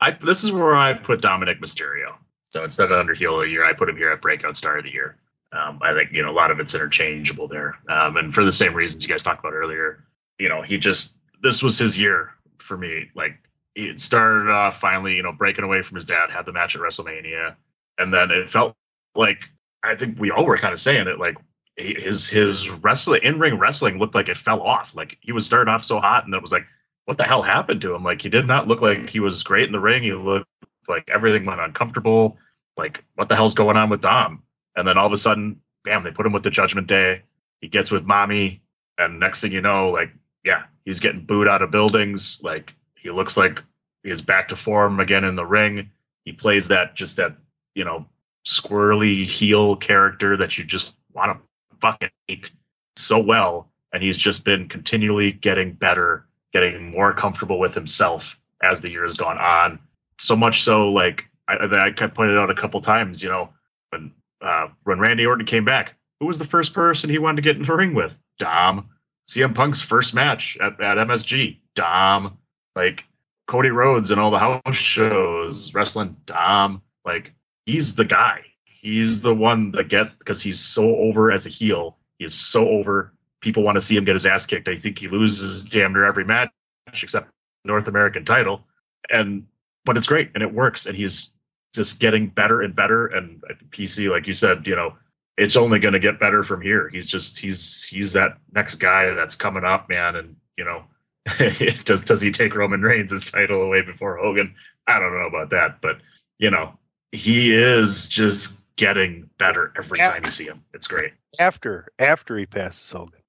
I 0.00 0.10
this 0.22 0.44
is 0.44 0.52
where 0.52 0.74
I 0.74 0.92
put 0.94 1.20
Dominik 1.22 1.58
Mysterio. 1.60 2.16
So 2.50 2.62
instead 2.62 2.92
of 2.92 2.98
under 2.98 3.14
heel 3.14 3.40
of 3.40 3.46
the 3.46 3.50
year, 3.50 3.64
I 3.64 3.72
put 3.72 3.88
him 3.88 3.96
here 3.96 4.10
at 4.10 4.20
breakout 4.20 4.56
star 4.56 4.78
of 4.78 4.84
the 4.84 4.92
year. 4.92 5.16
Um, 5.52 5.78
I 5.82 5.94
think 5.94 6.12
you 6.12 6.22
know 6.22 6.30
a 6.30 6.32
lot 6.32 6.50
of 6.50 6.60
it's 6.60 6.74
interchangeable 6.74 7.48
there, 7.48 7.76
um, 7.88 8.16
and 8.16 8.32
for 8.34 8.44
the 8.44 8.52
same 8.52 8.74
reasons 8.74 9.02
you 9.04 9.08
guys 9.08 9.22
talked 9.22 9.40
about 9.40 9.54
earlier. 9.54 10.04
You 10.38 10.48
know, 10.48 10.62
he 10.62 10.78
just 10.78 11.16
this 11.42 11.62
was 11.62 11.78
his 11.78 11.98
year 11.98 12.32
for 12.56 12.76
me. 12.76 13.10
Like 13.14 13.38
it 13.74 14.00
started 14.00 14.50
off 14.50 14.80
finally, 14.80 15.16
you 15.16 15.22
know, 15.22 15.32
breaking 15.32 15.64
away 15.64 15.82
from 15.82 15.96
his 15.96 16.06
dad, 16.06 16.30
had 16.30 16.46
the 16.46 16.52
match 16.52 16.74
at 16.74 16.82
WrestleMania, 16.82 17.56
and 17.98 18.12
then 18.12 18.30
it 18.30 18.50
felt 18.50 18.74
like 19.14 19.48
I 19.82 19.94
think 19.94 20.18
we 20.18 20.30
all 20.30 20.46
were 20.46 20.58
kind 20.58 20.72
of 20.72 20.80
saying 20.80 21.06
it 21.08 21.18
like 21.18 21.36
his 21.76 22.28
his 22.28 22.70
wrestling 22.70 23.20
in 23.22 23.38
ring 23.38 23.58
wrestling 23.58 23.98
looked 23.98 24.14
like 24.14 24.28
it 24.28 24.36
fell 24.36 24.62
off. 24.62 24.96
Like 24.96 25.18
he 25.20 25.32
was 25.32 25.46
starting 25.46 25.72
off 25.72 25.84
so 25.84 26.00
hot, 26.00 26.24
and 26.24 26.32
then 26.32 26.38
it 26.38 26.42
was 26.42 26.52
like, 26.52 26.66
what 27.04 27.18
the 27.18 27.24
hell 27.24 27.42
happened 27.42 27.80
to 27.82 27.94
him? 27.94 28.02
Like 28.02 28.22
he 28.22 28.28
did 28.28 28.46
not 28.46 28.66
look 28.66 28.80
like 28.80 29.10
he 29.10 29.20
was 29.20 29.42
great 29.42 29.66
in 29.66 29.72
the 29.72 29.80
ring. 29.80 30.02
He 30.02 30.12
looked 30.12 30.48
like 30.88 31.08
everything 31.08 31.44
went 31.44 31.60
uncomfortable. 31.60 32.38
Like 32.76 33.04
what 33.14 33.28
the 33.28 33.36
hell's 33.36 33.54
going 33.54 33.76
on 33.76 33.90
with 33.90 34.00
Dom? 34.00 34.42
And 34.74 34.86
then 34.86 34.98
all 34.98 35.06
of 35.06 35.12
a 35.12 35.18
sudden, 35.18 35.60
bam, 35.84 36.02
they 36.02 36.10
put 36.10 36.26
him 36.26 36.32
with 36.32 36.42
the 36.42 36.50
Judgment 36.50 36.86
Day. 36.86 37.22
He 37.60 37.68
gets 37.68 37.90
with 37.90 38.04
mommy, 38.04 38.62
and 38.98 39.20
next 39.20 39.40
thing 39.40 39.52
you 39.52 39.60
know, 39.60 39.90
like 39.90 40.10
yeah, 40.46 40.62
he's 40.84 41.00
getting 41.00 41.24
booed 41.24 41.48
out 41.48 41.60
of 41.60 41.72
buildings. 41.72 42.40
Like 42.42 42.74
he 42.94 43.10
looks 43.10 43.36
like 43.36 43.62
he's 44.04 44.22
back 44.22 44.48
to 44.48 44.56
form 44.56 45.00
again 45.00 45.24
in 45.24 45.34
the 45.34 45.44
ring. 45.44 45.90
He 46.24 46.32
plays 46.32 46.68
that 46.68 46.94
just 46.94 47.16
that 47.16 47.36
you 47.74 47.84
know 47.84 48.06
squirrely 48.46 49.24
heel 49.24 49.76
character 49.76 50.36
that 50.36 50.56
you 50.56 50.64
just 50.64 50.96
want 51.12 51.36
to 51.36 51.78
fucking 51.80 52.10
hate 52.28 52.52
so 52.94 53.18
well, 53.18 53.68
and 53.92 54.02
he's 54.02 54.16
just 54.16 54.44
been 54.44 54.68
continually 54.68 55.32
getting 55.32 55.72
better, 55.72 56.26
getting 56.52 56.92
more 56.92 57.12
comfortable 57.12 57.58
with 57.58 57.74
himself 57.74 58.38
as 58.62 58.80
the 58.80 58.90
year 58.90 59.02
has 59.02 59.14
gone 59.14 59.38
on. 59.38 59.80
So 60.18 60.36
much 60.36 60.62
so, 60.62 60.88
like 60.88 61.28
I, 61.48 61.56
I 61.56 61.86
I 61.86 61.90
pointed 61.90 62.38
out 62.38 62.50
a 62.50 62.54
couple 62.54 62.80
times, 62.80 63.20
you 63.20 63.28
know, 63.28 63.52
when 63.90 64.12
uh, 64.40 64.68
when 64.84 65.00
Randy 65.00 65.26
Orton 65.26 65.44
came 65.44 65.64
back, 65.64 65.94
who 66.20 66.26
was 66.26 66.38
the 66.38 66.44
first 66.44 66.72
person 66.72 67.10
he 67.10 67.18
wanted 67.18 67.36
to 67.36 67.42
get 67.42 67.56
in 67.56 67.62
the 67.62 67.74
ring 67.74 67.94
with? 67.94 68.20
Dom. 68.38 68.88
CM 69.28 69.54
Punk's 69.54 69.82
first 69.82 70.14
match 70.14 70.56
at, 70.60 70.80
at 70.80 70.98
MSG, 70.98 71.58
Dom. 71.74 72.38
Like 72.74 73.04
Cody 73.46 73.70
Rhodes 73.70 74.10
and 74.10 74.20
all 74.20 74.30
the 74.30 74.38
house 74.38 74.74
shows, 74.74 75.72
wrestling 75.74 76.16
Dom. 76.26 76.82
Like 77.04 77.32
he's 77.64 77.94
the 77.94 78.04
guy. 78.04 78.42
He's 78.64 79.22
the 79.22 79.34
one 79.34 79.72
that 79.72 79.88
get 79.88 80.18
because 80.18 80.42
he's 80.42 80.60
so 80.60 80.96
over 80.96 81.32
as 81.32 81.46
a 81.46 81.48
heel. 81.48 81.96
He 82.18 82.24
is 82.24 82.34
so 82.34 82.68
over. 82.68 83.12
People 83.40 83.62
want 83.62 83.76
to 83.76 83.80
see 83.80 83.96
him 83.96 84.04
get 84.04 84.14
his 84.14 84.26
ass 84.26 84.46
kicked. 84.46 84.68
I 84.68 84.76
think 84.76 84.98
he 84.98 85.08
loses 85.08 85.64
damn 85.64 85.92
near 85.92 86.04
every 86.04 86.24
match 86.24 86.50
except 86.92 87.30
North 87.64 87.88
American 87.88 88.24
title. 88.24 88.64
And 89.10 89.46
but 89.84 89.96
it's 89.96 90.06
great 90.06 90.30
and 90.34 90.42
it 90.42 90.52
works. 90.52 90.86
And 90.86 90.96
he's 90.96 91.30
just 91.72 91.98
getting 91.98 92.28
better 92.28 92.62
and 92.62 92.74
better. 92.74 93.06
And 93.06 93.42
PC, 93.70 94.10
like 94.10 94.26
you 94.26 94.32
said, 94.32 94.66
you 94.66 94.76
know, 94.76 94.94
it's 95.36 95.56
only 95.56 95.78
going 95.78 95.92
to 95.92 95.98
get 95.98 96.18
better 96.18 96.42
from 96.42 96.60
here. 96.62 96.88
He's 96.88 97.06
just 97.06 97.38
he's 97.38 97.84
he's 97.86 98.12
that 98.14 98.38
next 98.54 98.76
guy 98.76 99.12
that's 99.14 99.34
coming 99.36 99.64
up, 99.64 99.88
man. 99.88 100.16
And 100.16 100.36
you 100.56 100.64
know, 100.64 100.84
does 101.84 102.02
does 102.02 102.20
he 102.20 102.30
take 102.30 102.54
Roman 102.54 102.82
Reigns' 102.82 103.30
title 103.30 103.62
away 103.62 103.82
before 103.82 104.16
Hogan? 104.16 104.54
I 104.86 104.98
don't 104.98 105.12
know 105.12 105.26
about 105.26 105.50
that, 105.50 105.80
but 105.80 105.98
you 106.38 106.50
know, 106.50 106.78
he 107.12 107.54
is 107.54 108.08
just 108.08 108.74
getting 108.76 109.28
better 109.38 109.72
every 109.76 109.98
Yeah. 109.98 110.12
time 110.12 110.24
you 110.24 110.30
see 110.30 110.44
him. 110.44 110.62
It's 110.74 110.86
great. 110.88 111.12
After 111.38 111.88
after 111.98 112.36
he 112.38 112.46
passes 112.46 112.90
Hogan. 112.90 113.20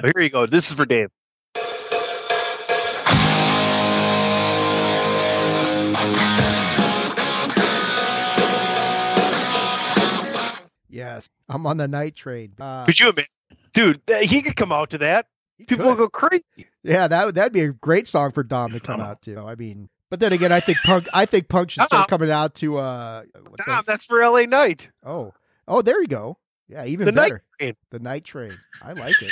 Here 0.00 0.22
you 0.22 0.30
go. 0.30 0.46
This 0.46 0.70
is 0.70 0.76
for 0.76 0.86
Dave. 0.86 1.10
Yes, 11.14 11.28
I'm 11.48 11.66
on 11.66 11.76
the 11.76 11.88
Night 11.88 12.14
Train. 12.16 12.52
Uh, 12.60 12.84
Could 12.84 12.98
you 13.00 13.08
imagine, 13.10 13.32
dude? 13.72 14.00
He 14.22 14.42
could 14.42 14.56
come 14.56 14.72
out 14.72 14.90
to 14.90 14.98
that. 14.98 15.26
People 15.58 15.76
could. 15.76 15.84
will 15.86 15.94
go 15.96 16.08
crazy. 16.08 16.42
Yeah, 16.82 17.06
that 17.08 17.26
would 17.26 17.34
that'd 17.34 17.52
be 17.52 17.60
a 17.60 17.68
great 17.72 18.08
song 18.08 18.32
for 18.32 18.42
Dom 18.42 18.72
to 18.72 18.80
come 18.80 19.00
out 19.00 19.22
to. 19.22 19.38
I 19.40 19.54
mean, 19.54 19.88
but 20.10 20.18
then 20.20 20.32
again, 20.32 20.50
I 20.52 20.60
think 20.60 20.78
Punk. 20.84 21.06
I 21.12 21.26
think 21.26 21.48
Punk 21.48 21.70
should 21.70 21.84
start 21.84 22.08
coming 22.08 22.30
out 22.30 22.54
to. 22.56 22.78
uh 22.78 23.22
what 23.48 23.58
the- 23.58 23.64
Dom, 23.66 23.84
that's 23.86 24.06
for 24.06 24.20
LA 24.22 24.42
Knight. 24.42 24.88
Oh, 25.04 25.32
oh, 25.68 25.82
there 25.82 26.00
you 26.00 26.08
go. 26.08 26.38
Yeah, 26.68 26.84
even 26.86 27.04
The 27.06 27.12
Night 27.12 27.28
better. 27.30 27.42
Train. 27.60 27.76
The 27.90 27.98
Night 27.98 28.24
Train. 28.24 28.56
I 28.84 28.92
like 28.94 29.20
it. 29.22 29.30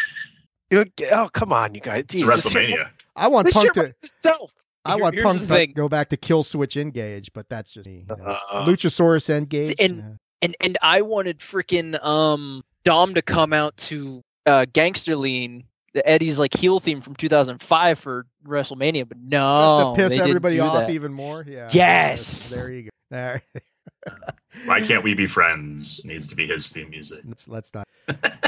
You 0.70 0.84
Oh, 1.10 1.28
come 1.32 1.52
on, 1.52 1.74
you 1.74 1.80
guys. 1.80 2.04
It's 2.10 2.22
Jeez, 2.22 2.26
this 2.26 2.42
shit 2.42 2.52
WrestleMania. 2.70 2.88
I 3.16 3.26
want 3.28 3.46
This 3.46 3.54
Punk 3.54 3.72
to. 3.72 3.80
writes 3.82 3.96
itself. 4.04 4.52
I 4.84 4.92
Here- 4.94 5.02
want 5.02 5.14
here's 5.14 5.24
Punk 5.24 5.48
to 5.48 5.66
go 5.68 5.88
back 5.88 6.10
to 6.10 6.16
Killswitch 6.16 6.80
Engage, 6.80 7.32
but 7.32 7.48
that's 7.48 7.70
just 7.72 7.86
me. 7.88 8.04
you 8.08 8.16
know. 8.16 8.24
Uh, 8.24 8.66
Luchasaurus 8.66 9.28
Engage. 9.30 9.74
And- 9.80 9.96
yeah. 9.98 10.04
And 10.42 10.56
and 10.60 10.78
I 10.82 11.02
wanted 11.02 11.40
freaking 11.40 12.02
um 12.04 12.64
Dom 12.84 13.14
to 13.14 13.22
come 13.22 13.52
out 13.52 13.76
to 13.78 14.22
uh 14.46 14.66
Gangster 14.72 15.16
Lean, 15.16 15.64
the 15.94 16.06
Eddie's 16.08 16.38
like 16.38 16.54
heel 16.54 16.80
theme 16.80 17.00
from 17.00 17.14
2005 17.14 17.98
for 17.98 18.26
WrestleMania, 18.46 19.08
but 19.08 19.18
no, 19.18 19.38
just 19.64 19.96
to 19.96 20.02
piss 20.02 20.10
they 20.10 20.16
didn't 20.16 20.30
everybody 20.30 20.56
do 20.56 20.62
off 20.62 20.86
that. 20.86 20.90
even 20.90 21.12
more. 21.12 21.44
Yeah. 21.46 21.68
Yes. 21.72 22.50
There 22.50 22.70
you 22.70 22.82
go. 22.84 22.90
There. 23.10 23.42
Why 24.64 24.80
can't 24.80 25.04
we 25.04 25.14
be 25.14 25.26
friends? 25.26 26.04
Needs 26.04 26.28
to 26.28 26.36
be 26.36 26.46
his 26.46 26.70
theme 26.70 26.90
music. 26.90 27.20
let's 27.24 27.48
let's 27.48 27.72
not. 27.74 27.88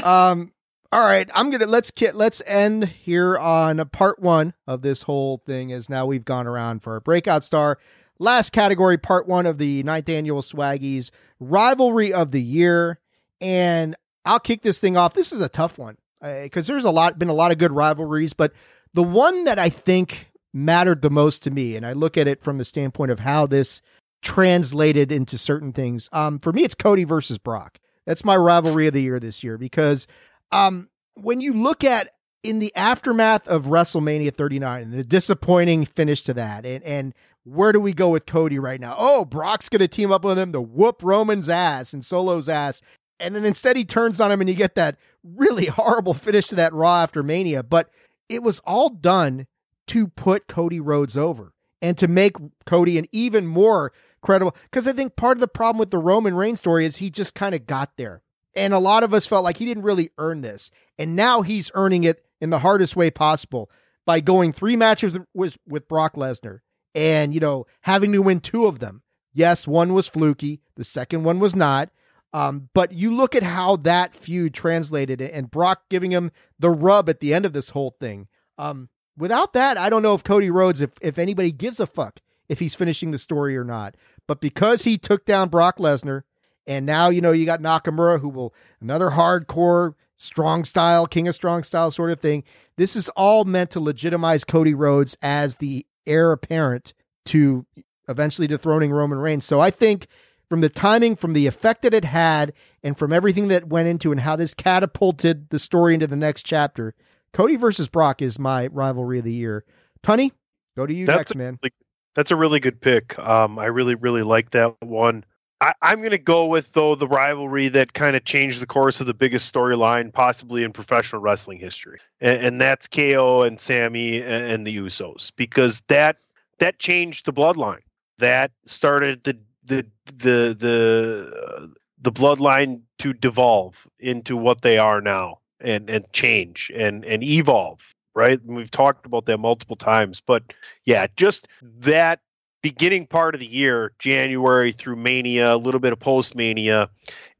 um. 0.03 0.51
All 0.91 1.03
right, 1.03 1.27
I'm 1.33 1.49
gonna 1.49 1.65
let's 1.65 1.89
get 1.89 2.15
let's 2.15 2.39
end 2.45 2.85
here 2.85 3.35
on 3.35 3.83
part 3.89 4.19
one 4.19 4.53
of 4.67 4.83
this 4.83 5.01
whole 5.01 5.41
thing. 5.43 5.73
As 5.73 5.89
now 5.89 6.05
we've 6.05 6.23
gone 6.23 6.45
around 6.45 6.83
for 6.83 6.93
our 6.93 6.99
breakout 6.99 7.43
star. 7.43 7.79
Last 8.19 8.51
category, 8.51 8.97
part 8.97 9.27
one 9.27 9.45
of 9.45 9.57
the 9.57 9.83
ninth 9.83 10.09
annual 10.09 10.41
Swaggies 10.41 11.09
rivalry 11.39 12.13
of 12.13 12.31
the 12.31 12.41
year, 12.41 12.99
and 13.41 13.95
I'll 14.25 14.39
kick 14.39 14.61
this 14.61 14.79
thing 14.79 14.95
off. 14.95 15.13
This 15.13 15.31
is 15.31 15.41
a 15.41 15.49
tough 15.49 15.77
one 15.77 15.97
because 16.21 16.67
there's 16.67 16.85
a 16.85 16.91
lot 16.91 17.19
been 17.19 17.29
a 17.29 17.33
lot 17.33 17.51
of 17.51 17.57
good 17.57 17.71
rivalries, 17.71 18.33
but 18.33 18.53
the 18.93 19.03
one 19.03 19.43
that 19.45 19.59
I 19.59 19.69
think 19.69 20.31
mattered 20.53 21.01
the 21.01 21.09
most 21.09 21.43
to 21.43 21.51
me, 21.51 21.75
and 21.75 21.85
I 21.85 21.93
look 21.93 22.17
at 22.17 22.27
it 22.27 22.43
from 22.43 22.57
the 22.57 22.65
standpoint 22.65 23.11
of 23.11 23.19
how 23.19 23.47
this 23.47 23.81
translated 24.21 25.11
into 25.11 25.37
certain 25.37 25.73
things. 25.73 26.09
Um, 26.11 26.39
for 26.39 26.53
me, 26.53 26.63
it's 26.63 26.75
Cody 26.75 27.03
versus 27.03 27.37
Brock. 27.37 27.79
That's 28.05 28.23
my 28.23 28.37
rivalry 28.37 28.87
of 28.87 28.93
the 28.93 29.01
year 29.01 29.19
this 29.19 29.43
year 29.43 29.57
because 29.57 30.07
um, 30.51 30.89
when 31.15 31.41
you 31.41 31.53
look 31.53 31.83
at 31.83 32.09
in 32.43 32.59
the 32.59 32.75
aftermath 32.75 33.47
of 33.47 33.65
WrestleMania 33.65 34.33
39 34.33 34.83
and 34.83 34.93
the 34.93 35.03
disappointing 35.03 35.85
finish 35.85 36.21
to 36.23 36.33
that, 36.33 36.65
and 36.65 36.83
and 36.83 37.13
where 37.43 37.71
do 37.71 37.79
we 37.79 37.93
go 37.93 38.09
with 38.09 38.25
Cody 38.25 38.59
right 38.59 38.79
now? 38.79 38.95
Oh, 38.97 39.25
Brock's 39.25 39.69
going 39.69 39.81
to 39.81 39.87
team 39.87 40.11
up 40.11 40.23
with 40.23 40.39
him 40.39 40.53
to 40.53 40.61
whoop 40.61 41.01
Roman's 41.03 41.49
ass 41.49 41.93
and 41.93 42.05
Solo's 42.05 42.47
ass. 42.47 42.81
And 43.19 43.35
then 43.35 43.45
instead 43.45 43.75
he 43.75 43.85
turns 43.85 44.21
on 44.21 44.31
him 44.31 44.41
and 44.41 44.49
you 44.49 44.55
get 44.55 44.75
that 44.75 44.97
really 45.23 45.65
horrible 45.67 46.13
finish 46.13 46.47
to 46.47 46.55
that 46.55 46.73
Raw 46.73 47.03
after 47.03 47.23
Mania. 47.23 47.63
But 47.63 47.89
it 48.29 48.43
was 48.43 48.59
all 48.59 48.89
done 48.89 49.47
to 49.87 50.07
put 50.07 50.47
Cody 50.47 50.79
Rhodes 50.79 51.17
over 51.17 51.53
and 51.81 51.97
to 51.97 52.07
make 52.07 52.37
Cody 52.65 52.97
an 52.97 53.07
even 53.11 53.45
more 53.45 53.91
credible. 54.21 54.55
Because 54.63 54.87
I 54.87 54.93
think 54.93 55.15
part 55.15 55.37
of 55.37 55.41
the 55.41 55.47
problem 55.47 55.79
with 55.79 55.91
the 55.91 55.97
Roman 55.97 56.35
Reigns 56.35 56.59
story 56.59 56.85
is 56.85 56.97
he 56.97 57.09
just 57.09 57.35
kind 57.35 57.53
of 57.53 57.67
got 57.67 57.91
there. 57.97 58.21
And 58.55 58.73
a 58.73 58.79
lot 58.79 59.03
of 59.03 59.13
us 59.13 59.25
felt 59.25 59.43
like 59.43 59.57
he 59.57 59.65
didn't 59.65 59.83
really 59.83 60.11
earn 60.17 60.41
this. 60.41 60.71
And 60.97 61.15
now 61.15 61.41
he's 61.41 61.71
earning 61.73 62.03
it 62.03 62.21
in 62.39 62.51
the 62.51 62.59
hardest 62.59 62.95
way 62.95 63.09
possible 63.09 63.69
by 64.05 64.19
going 64.19 64.53
three 64.53 64.75
matches 64.75 65.17
with, 65.33 65.57
with 65.67 65.87
Brock 65.87 66.15
Lesnar 66.15 66.59
and, 66.95 67.33
you 67.33 67.39
know, 67.39 67.65
having 67.81 68.11
to 68.11 68.21
win 68.21 68.39
two 68.39 68.65
of 68.65 68.79
them. 68.79 69.01
Yes, 69.33 69.67
one 69.67 69.93
was 69.93 70.07
fluky, 70.07 70.61
the 70.75 70.83
second 70.83 71.23
one 71.23 71.39
was 71.39 71.55
not. 71.55 71.89
Um, 72.33 72.69
but 72.73 72.91
you 72.91 73.15
look 73.15 73.35
at 73.35 73.43
how 73.43 73.75
that 73.77 74.15
feud 74.15 74.53
translated 74.53 75.21
and 75.21 75.51
Brock 75.51 75.83
giving 75.89 76.11
him 76.11 76.31
the 76.57 76.71
rub 76.71 77.09
at 77.09 77.19
the 77.19 77.33
end 77.33 77.45
of 77.45 77.53
this 77.53 77.69
whole 77.69 77.95
thing. 77.99 78.27
Um, 78.57 78.89
without 79.15 79.53
that, 79.53 79.77
I 79.77 79.89
don't 79.89 80.01
know 80.01 80.15
if 80.15 80.23
Cody 80.23 80.49
Rhodes, 80.49 80.81
if, 80.81 80.91
if 81.01 81.19
anybody 81.19 81.51
gives 81.51 81.79
a 81.79 81.85
fuck 81.85 82.21
if 82.49 82.59
he's 82.59 82.75
finishing 82.75 83.11
the 83.11 83.19
story 83.19 83.55
or 83.55 83.63
not. 83.63 83.95
But 84.27 84.41
because 84.41 84.83
he 84.83 84.97
took 84.97 85.25
down 85.25 85.49
Brock 85.49 85.77
Lesnar, 85.77 86.23
and 86.65 86.85
now, 86.85 87.09
you 87.09 87.21
know, 87.21 87.31
you 87.31 87.45
got 87.45 87.61
Nakamura, 87.61 88.19
who 88.19 88.29
will 88.29 88.53
another 88.81 89.11
hardcore, 89.11 89.95
strong 90.17 90.63
style, 90.63 91.05
king 91.05 91.27
of 91.27 91.35
strong 91.35 91.63
style 91.63 91.91
sort 91.91 92.11
of 92.11 92.19
thing. 92.19 92.43
This 92.77 92.95
is 92.95 93.09
all 93.09 93.43
meant 93.43 93.69
to 93.71 93.79
legitimize 93.79 94.43
Cody 94.43 94.73
Rhodes 94.73 95.17
as 95.21 95.57
the 95.57 95.85
heir 96.05 96.31
apparent 96.31 96.93
to 97.25 97.65
eventually 98.07 98.47
dethroning 98.47 98.91
Roman 98.91 99.17
Reigns. 99.17 99.45
So 99.45 99.59
I 99.59 99.69
think 99.71 100.07
from 100.49 100.61
the 100.61 100.69
timing, 100.69 101.15
from 101.15 101.33
the 101.33 101.47
effect 101.47 101.81
that 101.83 101.93
it 101.93 102.03
had, 102.05 102.53
and 102.83 102.97
from 102.97 103.13
everything 103.13 103.47
that 103.47 103.67
went 103.67 103.87
into 103.87 104.11
and 104.11 104.21
how 104.21 104.35
this 104.35 104.53
catapulted 104.53 105.49
the 105.49 105.59
story 105.59 105.93
into 105.93 106.07
the 106.07 106.15
next 106.15 106.43
chapter, 106.45 106.93
Cody 107.31 107.55
versus 107.55 107.87
Brock 107.87 108.21
is 108.21 108.37
my 108.37 108.67
rivalry 108.67 109.19
of 109.19 109.25
the 109.25 109.33
year. 109.33 109.63
Tunney, 110.03 110.31
go 110.75 110.85
to 110.85 110.93
you 110.93 111.05
That's 111.05 111.17
next, 111.17 111.31
a 111.31 111.37
man. 111.37 111.59
really- 111.63 111.73
That's 112.15 112.29
a 112.31 112.35
really 112.35 112.59
good 112.59 112.79
pick. 112.81 113.17
Um, 113.17 113.57
I 113.57 113.65
really, 113.65 113.95
really 113.95 114.21
like 114.21 114.51
that 114.51 114.75
one. 114.81 115.23
I, 115.63 115.73
I'm 115.81 115.99
going 115.99 116.11
to 116.11 116.17
go 116.17 116.45
with 116.45 116.73
though 116.73 116.93
the 116.95 117.07
rivalry 117.07 117.69
that 117.69 117.93
kind 117.93 118.17
of 118.17 118.25
changed 118.25 118.59
the 118.59 118.65
course 118.65 118.99
of 118.99 119.07
the 119.07 119.13
biggest 119.13 119.53
storyline 119.53 120.11
possibly 120.11 120.63
in 120.63 120.73
professional 120.73 121.21
wrestling 121.21 121.57
history, 121.57 121.99
and, 122.19 122.45
and 122.45 122.61
that's 122.61 122.85
KO 122.85 123.43
and 123.43 123.61
Sami 123.61 124.17
and, 124.21 124.45
and 124.45 124.67
the 124.67 124.77
Usos 124.77 125.31
because 125.37 125.81
that 125.87 126.17
that 126.59 126.79
changed 126.79 127.25
the 127.25 127.31
bloodline. 127.31 127.79
That 128.19 128.51
started 128.65 129.23
the 129.23 129.37
the 129.63 129.85
the 130.05 130.57
the 130.59 131.71
the 132.01 132.11
bloodline 132.11 132.81
to 132.99 133.13
devolve 133.13 133.75
into 133.99 134.35
what 134.35 134.63
they 134.63 134.77
are 134.77 134.99
now 134.99 135.39
and 135.61 135.89
and 135.89 136.11
change 136.11 136.71
and 136.75 137.05
and 137.05 137.23
evolve 137.23 137.79
right 138.13 138.41
and 138.41 138.55
we've 138.55 138.69
talked 138.69 139.05
about 139.05 139.25
that 139.25 139.37
multiple 139.37 139.77
times 139.77 140.21
but 140.25 140.43
yeah 140.83 141.07
just 141.15 141.47
that 141.61 142.19
beginning 142.63 143.05
part 143.05 143.35
of 143.35 143.41
the 143.41 143.45
year, 143.45 143.91
January 143.99 144.71
through 144.71 144.95
Mania, 144.95 145.53
a 145.53 145.57
little 145.57 145.79
bit 145.79 145.93
of 145.93 145.99
post 145.99 146.33
Mania, 146.33 146.89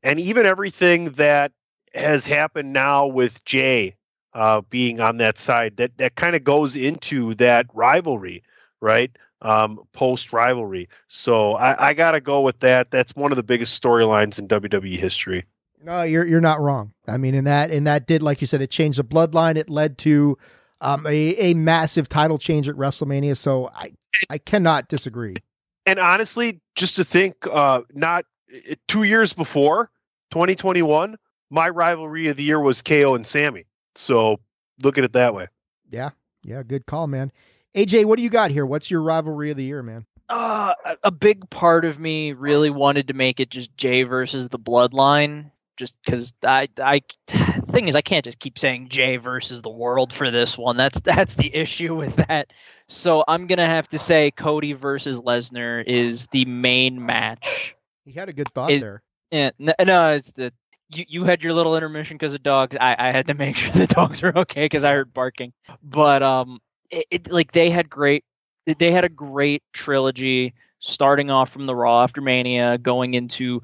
and 0.04 0.20
even 0.20 0.46
everything 0.46 1.12
that 1.14 1.52
has 1.96 2.26
happened 2.28 2.74
now 2.74 3.08
with 3.08 3.44
Jey 3.46 3.96
uh, 4.34 4.62
being 4.70 5.00
on 5.00 5.18
that 5.18 5.40
side, 5.40 5.78
that 5.78 5.98
that 5.98 6.16
kind 6.16 6.36
of 6.36 6.44
goes 6.44 6.76
into 6.76 7.34
that 7.36 7.66
rivalry, 7.74 8.44
right? 8.82 9.12
Um, 9.42 9.80
post 9.94 10.32
rivalry. 10.32 10.90
So 11.08 11.54
I, 11.54 11.90
I 11.90 11.94
got 11.94 12.12
to 12.12 12.22
go 12.22 12.42
with 12.42 12.60
that. 12.60 12.92
That's 12.92 13.16
one 13.16 13.32
of 13.32 13.36
the 13.36 13.44
biggest 13.44 13.82
storylines 13.82 14.40
in 14.40 14.48
WWE 14.48 14.98
history. 14.98 15.46
No, 15.84 16.04
you're 16.04 16.26
you're 16.26 16.42
not 16.42 16.62
wrong. 16.62 16.94
I 17.08 17.18
mean, 17.18 17.34
in 17.34 17.46
that 17.46 17.72
in 17.72 17.86
that 17.86 18.08
did 18.08 18.22
like 18.22 18.42
you 18.42 18.48
said, 18.48 18.62
it 18.62 18.70
changed 18.70 19.00
the 19.00 19.04
bloodline. 19.04 19.58
It 19.58 19.70
led 19.70 19.98
to 20.00 20.38
um, 20.82 21.06
a 21.06 21.36
a 21.38 21.54
massive 21.54 22.10
title 22.10 22.38
change 22.38 22.68
at 22.68 22.76
WrestleMania. 22.76 23.38
So 23.38 23.70
I 23.74 23.94
I 24.30 24.38
cannot 24.38 24.88
disagree. 24.88 25.36
And 25.86 26.00
honestly, 26.00 26.62
just 26.76 26.96
to 26.96 27.04
think, 27.04 27.36
uh, 27.52 27.82
not 27.94 28.26
two 28.88 29.04
years 29.04 29.34
before 29.34 29.90
2021, 30.32 31.18
my 31.50 31.70
rivalry 31.70 32.30
of 32.30 32.38
the 32.38 32.44
year 32.44 32.60
was 32.60 32.82
KO 32.82 33.16
and 33.16 33.28
Sami. 33.28 33.66
So 33.96 34.40
look 34.82 34.98
at 34.98 35.04
it 35.04 35.14
that 35.14 35.36
way. 35.36 35.48
Yeah, 35.90 36.12
yeah, 36.44 36.64
good 36.64 36.86
call, 36.86 37.08
man. 37.08 37.32
AJ, 37.76 38.06
what 38.06 38.18
do 38.18 38.24
you 38.24 38.30
got 38.30 38.52
here? 38.52 38.66
What's 38.66 38.90
your 38.90 39.02
rivalry 39.02 39.52
of 39.52 39.58
the 39.58 39.64
year, 39.64 39.84
man? 39.84 40.06
Uh, 40.30 40.74
a 41.04 41.12
big 41.12 41.50
part 41.50 41.86
of 41.86 42.00
me 42.00 42.34
really 42.34 42.70
wanted 42.70 43.08
to 43.10 43.14
make 43.14 43.40
it 43.40 43.50
just 43.50 43.76
Jey 43.78 44.04
versus 44.04 44.50
the 44.50 44.60
Bloodline, 44.60 45.52
just 45.78 45.94
because 46.04 46.34
I, 46.44 46.70
I, 46.80 47.02
thing 47.74 47.88
is, 47.88 47.96
I 47.96 48.02
can't 48.02 48.24
just 48.24 48.40
keep 48.40 48.58
saying 48.58 48.90
Jey 48.90 49.18
versus 49.18 49.62
the 49.62 49.70
world 49.70 50.14
for 50.14 50.32
this 50.32 50.58
one. 50.58 50.78
That's 50.78 51.00
that's 51.02 51.36
the 51.36 51.54
issue 51.56 51.96
with 51.96 52.16
that. 52.16 52.48
So 52.88 53.24
I'm 53.28 53.48
gonna 53.48 53.66
have 53.66 53.88
to 53.90 54.00
say 54.00 54.32
Cody 54.32 54.74
versus 54.74 55.20
Lesnar 55.20 55.84
is 55.86 56.28
the 56.28 56.46
main 56.46 57.06
match. 57.06 57.76
He 58.06 58.12
had 58.12 58.30
a 58.30 58.34
good 58.34 58.50
thought 58.54 58.72
it, 58.72 58.82
there. 58.82 59.02
Yeah, 59.32 59.52
no, 59.58 59.74
no, 59.84 60.12
it's 60.12 60.32
the 60.32 60.54
you, 60.90 61.06
you 61.08 61.24
had 61.24 61.42
your 61.44 61.54
little 61.54 61.76
intermission 61.76 62.18
because 62.18 62.34
of 62.34 62.44
dogs. 62.44 62.76
I, 62.80 62.96
I 62.98 63.12
had 63.12 63.28
to 63.28 63.34
make 63.36 63.56
sure 63.56 63.72
the 63.72 63.88
dogs 63.88 64.22
were 64.22 64.38
okay 64.40 64.66
because 64.66 64.84
I 64.84 64.94
heard 64.94 65.14
barking. 65.14 65.54
But 65.82 66.24
um, 66.24 66.60
it, 66.90 67.06
it 67.10 67.32
like 67.32 67.52
they 67.52 67.70
had 67.70 67.90
great, 67.90 68.24
they 68.66 68.92
had 68.92 69.06
a 69.06 69.10
great 69.10 69.64
trilogy 69.74 70.54
starting 70.80 71.32
off 71.32 71.50
from 71.50 71.66
the 71.66 71.76
Raw 71.76 72.04
after 72.04 72.22
Mania, 72.22 72.78
going 72.78 73.14
into 73.14 73.62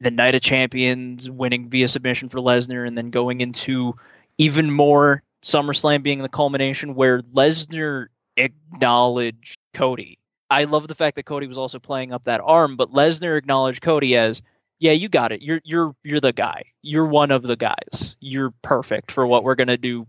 the 0.00 0.10
Night 0.10 0.34
of 0.34 0.42
Champions, 0.42 1.30
winning 1.30 1.68
via 1.68 1.88
submission 1.88 2.28
for 2.28 2.38
Lesnar, 2.38 2.86
and 2.86 2.96
then 2.96 3.10
going 3.10 3.40
into 3.40 3.94
even 4.38 4.70
more 4.70 5.22
SummerSlam 5.42 6.02
being 6.02 6.22
the 6.22 6.28
culmination 6.28 6.94
where 6.94 7.22
Lesnar 7.22 8.06
acknowledged 8.36 9.58
Cody. 9.74 10.18
I 10.50 10.64
love 10.64 10.88
the 10.88 10.94
fact 10.94 11.16
that 11.16 11.26
Cody 11.26 11.46
was 11.46 11.58
also 11.58 11.78
playing 11.78 12.12
up 12.12 12.24
that 12.24 12.40
arm, 12.42 12.76
but 12.76 12.92
Lesnar 12.92 13.38
acknowledged 13.38 13.82
Cody 13.82 14.16
as, 14.16 14.42
"Yeah, 14.78 14.92
you 14.92 15.08
got 15.08 15.32
it. 15.32 15.42
You're 15.42 15.60
you're 15.64 15.94
you're 16.02 16.20
the 16.20 16.32
guy. 16.32 16.64
You're 16.82 17.06
one 17.06 17.30
of 17.30 17.42
the 17.42 17.56
guys. 17.56 18.16
You're 18.20 18.52
perfect 18.62 19.12
for 19.12 19.26
what 19.26 19.44
we're 19.44 19.54
gonna 19.54 19.76
do 19.76 20.06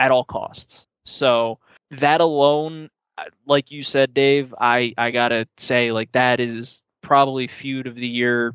at, 0.00 0.10
all 0.10 0.24
costs." 0.24 0.86
So 1.04 1.58
that 1.90 2.20
alone, 2.20 2.88
like 3.46 3.70
you 3.70 3.84
said, 3.84 4.14
Dave, 4.14 4.54
I 4.58 4.94
I 4.96 5.10
gotta 5.10 5.46
say, 5.58 5.92
like 5.92 6.12
that 6.12 6.40
is 6.40 6.82
probably 7.02 7.46
feud 7.46 7.86
of 7.86 7.96
the 7.96 8.08
year 8.08 8.54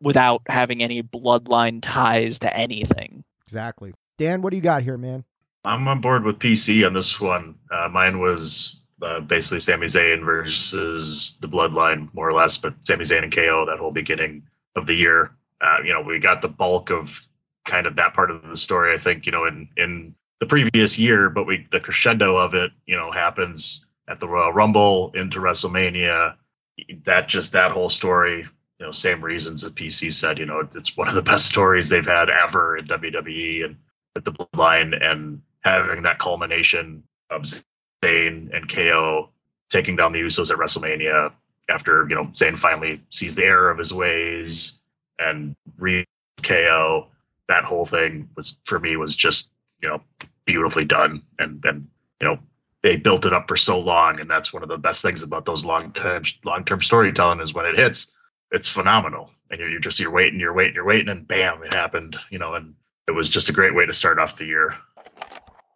without 0.00 0.42
having 0.48 0.82
any 0.82 1.02
bloodline 1.02 1.80
ties 1.82 2.38
to 2.40 2.56
anything. 2.56 3.24
Exactly. 3.44 3.92
Dan, 4.18 4.42
what 4.42 4.50
do 4.50 4.56
you 4.56 4.62
got 4.62 4.82
here, 4.82 4.96
man? 4.96 5.24
I'm 5.64 5.86
on 5.88 6.00
board 6.00 6.24
with 6.24 6.38
PC 6.38 6.86
on 6.86 6.94
this 6.94 7.20
one. 7.20 7.58
Uh, 7.70 7.88
mine 7.88 8.18
was 8.18 8.80
uh, 9.02 9.20
basically 9.20 9.60
Sami 9.60 9.86
Zayn 9.86 10.24
versus 10.24 11.38
the 11.40 11.48
Bloodline, 11.48 12.12
more 12.14 12.28
or 12.28 12.32
less, 12.32 12.56
but 12.56 12.74
Sami 12.82 13.04
Zayn 13.04 13.22
and 13.22 13.34
KO 13.34 13.66
that 13.66 13.78
whole 13.78 13.92
beginning 13.92 14.42
of 14.76 14.86
the 14.86 14.94
year. 14.94 15.32
Uh, 15.60 15.78
you 15.84 15.92
know, 15.92 16.00
we 16.00 16.18
got 16.18 16.42
the 16.42 16.48
bulk 16.48 16.90
of 16.90 17.26
kind 17.64 17.86
of 17.86 17.96
that 17.96 18.14
part 18.14 18.30
of 18.30 18.48
the 18.48 18.56
story. 18.56 18.94
I 18.94 18.96
think 18.96 19.26
you 19.26 19.32
know 19.32 19.44
in 19.44 19.68
in 19.76 20.14
the 20.38 20.46
previous 20.46 20.98
year, 20.98 21.28
but 21.28 21.46
we 21.46 21.66
the 21.70 21.80
crescendo 21.80 22.36
of 22.36 22.54
it, 22.54 22.72
you 22.86 22.96
know, 22.96 23.10
happens 23.10 23.84
at 24.08 24.20
the 24.20 24.28
Royal 24.28 24.52
Rumble 24.52 25.12
into 25.14 25.40
WrestleMania. 25.40 26.36
That 27.04 27.28
just 27.28 27.52
that 27.52 27.70
whole 27.70 27.90
story, 27.90 28.46
you 28.80 28.86
know, 28.86 28.92
same 28.92 29.22
reasons 29.22 29.60
that 29.60 29.74
PC 29.74 30.10
said. 30.12 30.38
You 30.38 30.46
know, 30.46 30.60
it's 30.74 30.96
one 30.96 31.06
of 31.06 31.14
the 31.14 31.22
best 31.22 31.46
stories 31.46 31.88
they've 31.88 32.04
had 32.04 32.30
ever 32.30 32.78
in 32.78 32.86
WWE 32.86 33.66
and 33.66 33.76
with 34.14 34.24
the 34.24 34.32
Bloodline 34.32 35.00
and 35.04 35.40
having 35.60 36.02
that 36.02 36.18
culmination 36.18 37.02
of 37.28 37.44
Zayn 38.02 38.50
and 38.56 38.68
KO 38.68 39.28
taking 39.68 39.96
down 39.96 40.12
the 40.12 40.20
Usos 40.20 40.50
at 40.50 40.58
WrestleMania 40.58 41.30
after 41.68 42.06
you 42.08 42.16
know 42.16 42.24
Zayn 42.28 42.56
finally 42.56 43.00
sees 43.10 43.34
the 43.34 43.44
error 43.44 43.70
of 43.70 43.78
his 43.78 43.92
ways 43.92 44.80
and 45.18 45.54
re 45.78 46.04
KO. 46.42 47.06
That 47.48 47.64
whole 47.64 47.84
thing 47.84 48.30
was 48.34 48.58
for 48.64 48.78
me 48.78 48.96
was 48.96 49.14
just 49.14 49.52
you 49.82 49.88
know 49.90 50.00
beautifully 50.46 50.86
done 50.86 51.22
and 51.38 51.62
and 51.66 51.86
you 52.22 52.28
know 52.28 52.38
they 52.82 52.96
built 52.96 53.26
it 53.26 53.34
up 53.34 53.46
for 53.46 53.58
so 53.58 53.78
long 53.78 54.18
and 54.20 54.30
that's 54.30 54.54
one 54.54 54.62
of 54.62 54.70
the 54.70 54.78
best 54.78 55.02
things 55.02 55.22
about 55.22 55.44
those 55.44 55.66
long 55.66 55.92
term 55.92 56.22
long 56.44 56.64
term 56.64 56.80
storytelling 56.80 57.40
is 57.40 57.52
when 57.52 57.66
it 57.66 57.76
hits 57.76 58.12
it's 58.52 58.68
phenomenal 58.68 59.30
and 59.50 59.60
you're, 59.60 59.68
you're 59.68 59.80
just 59.80 60.00
you're 60.00 60.10
waiting 60.10 60.40
you're 60.40 60.52
waiting 60.52 60.74
you're 60.74 60.84
waiting 60.84 61.08
and 61.08 61.26
bam 61.26 61.62
it 61.62 61.72
happened 61.74 62.16
you 62.30 62.38
know 62.38 62.54
and 62.54 62.74
it 63.08 63.12
was 63.12 63.28
just 63.28 63.48
a 63.48 63.52
great 63.52 63.74
way 63.74 63.86
to 63.86 63.92
start 63.92 64.18
off 64.18 64.36
the 64.36 64.44
year 64.44 64.74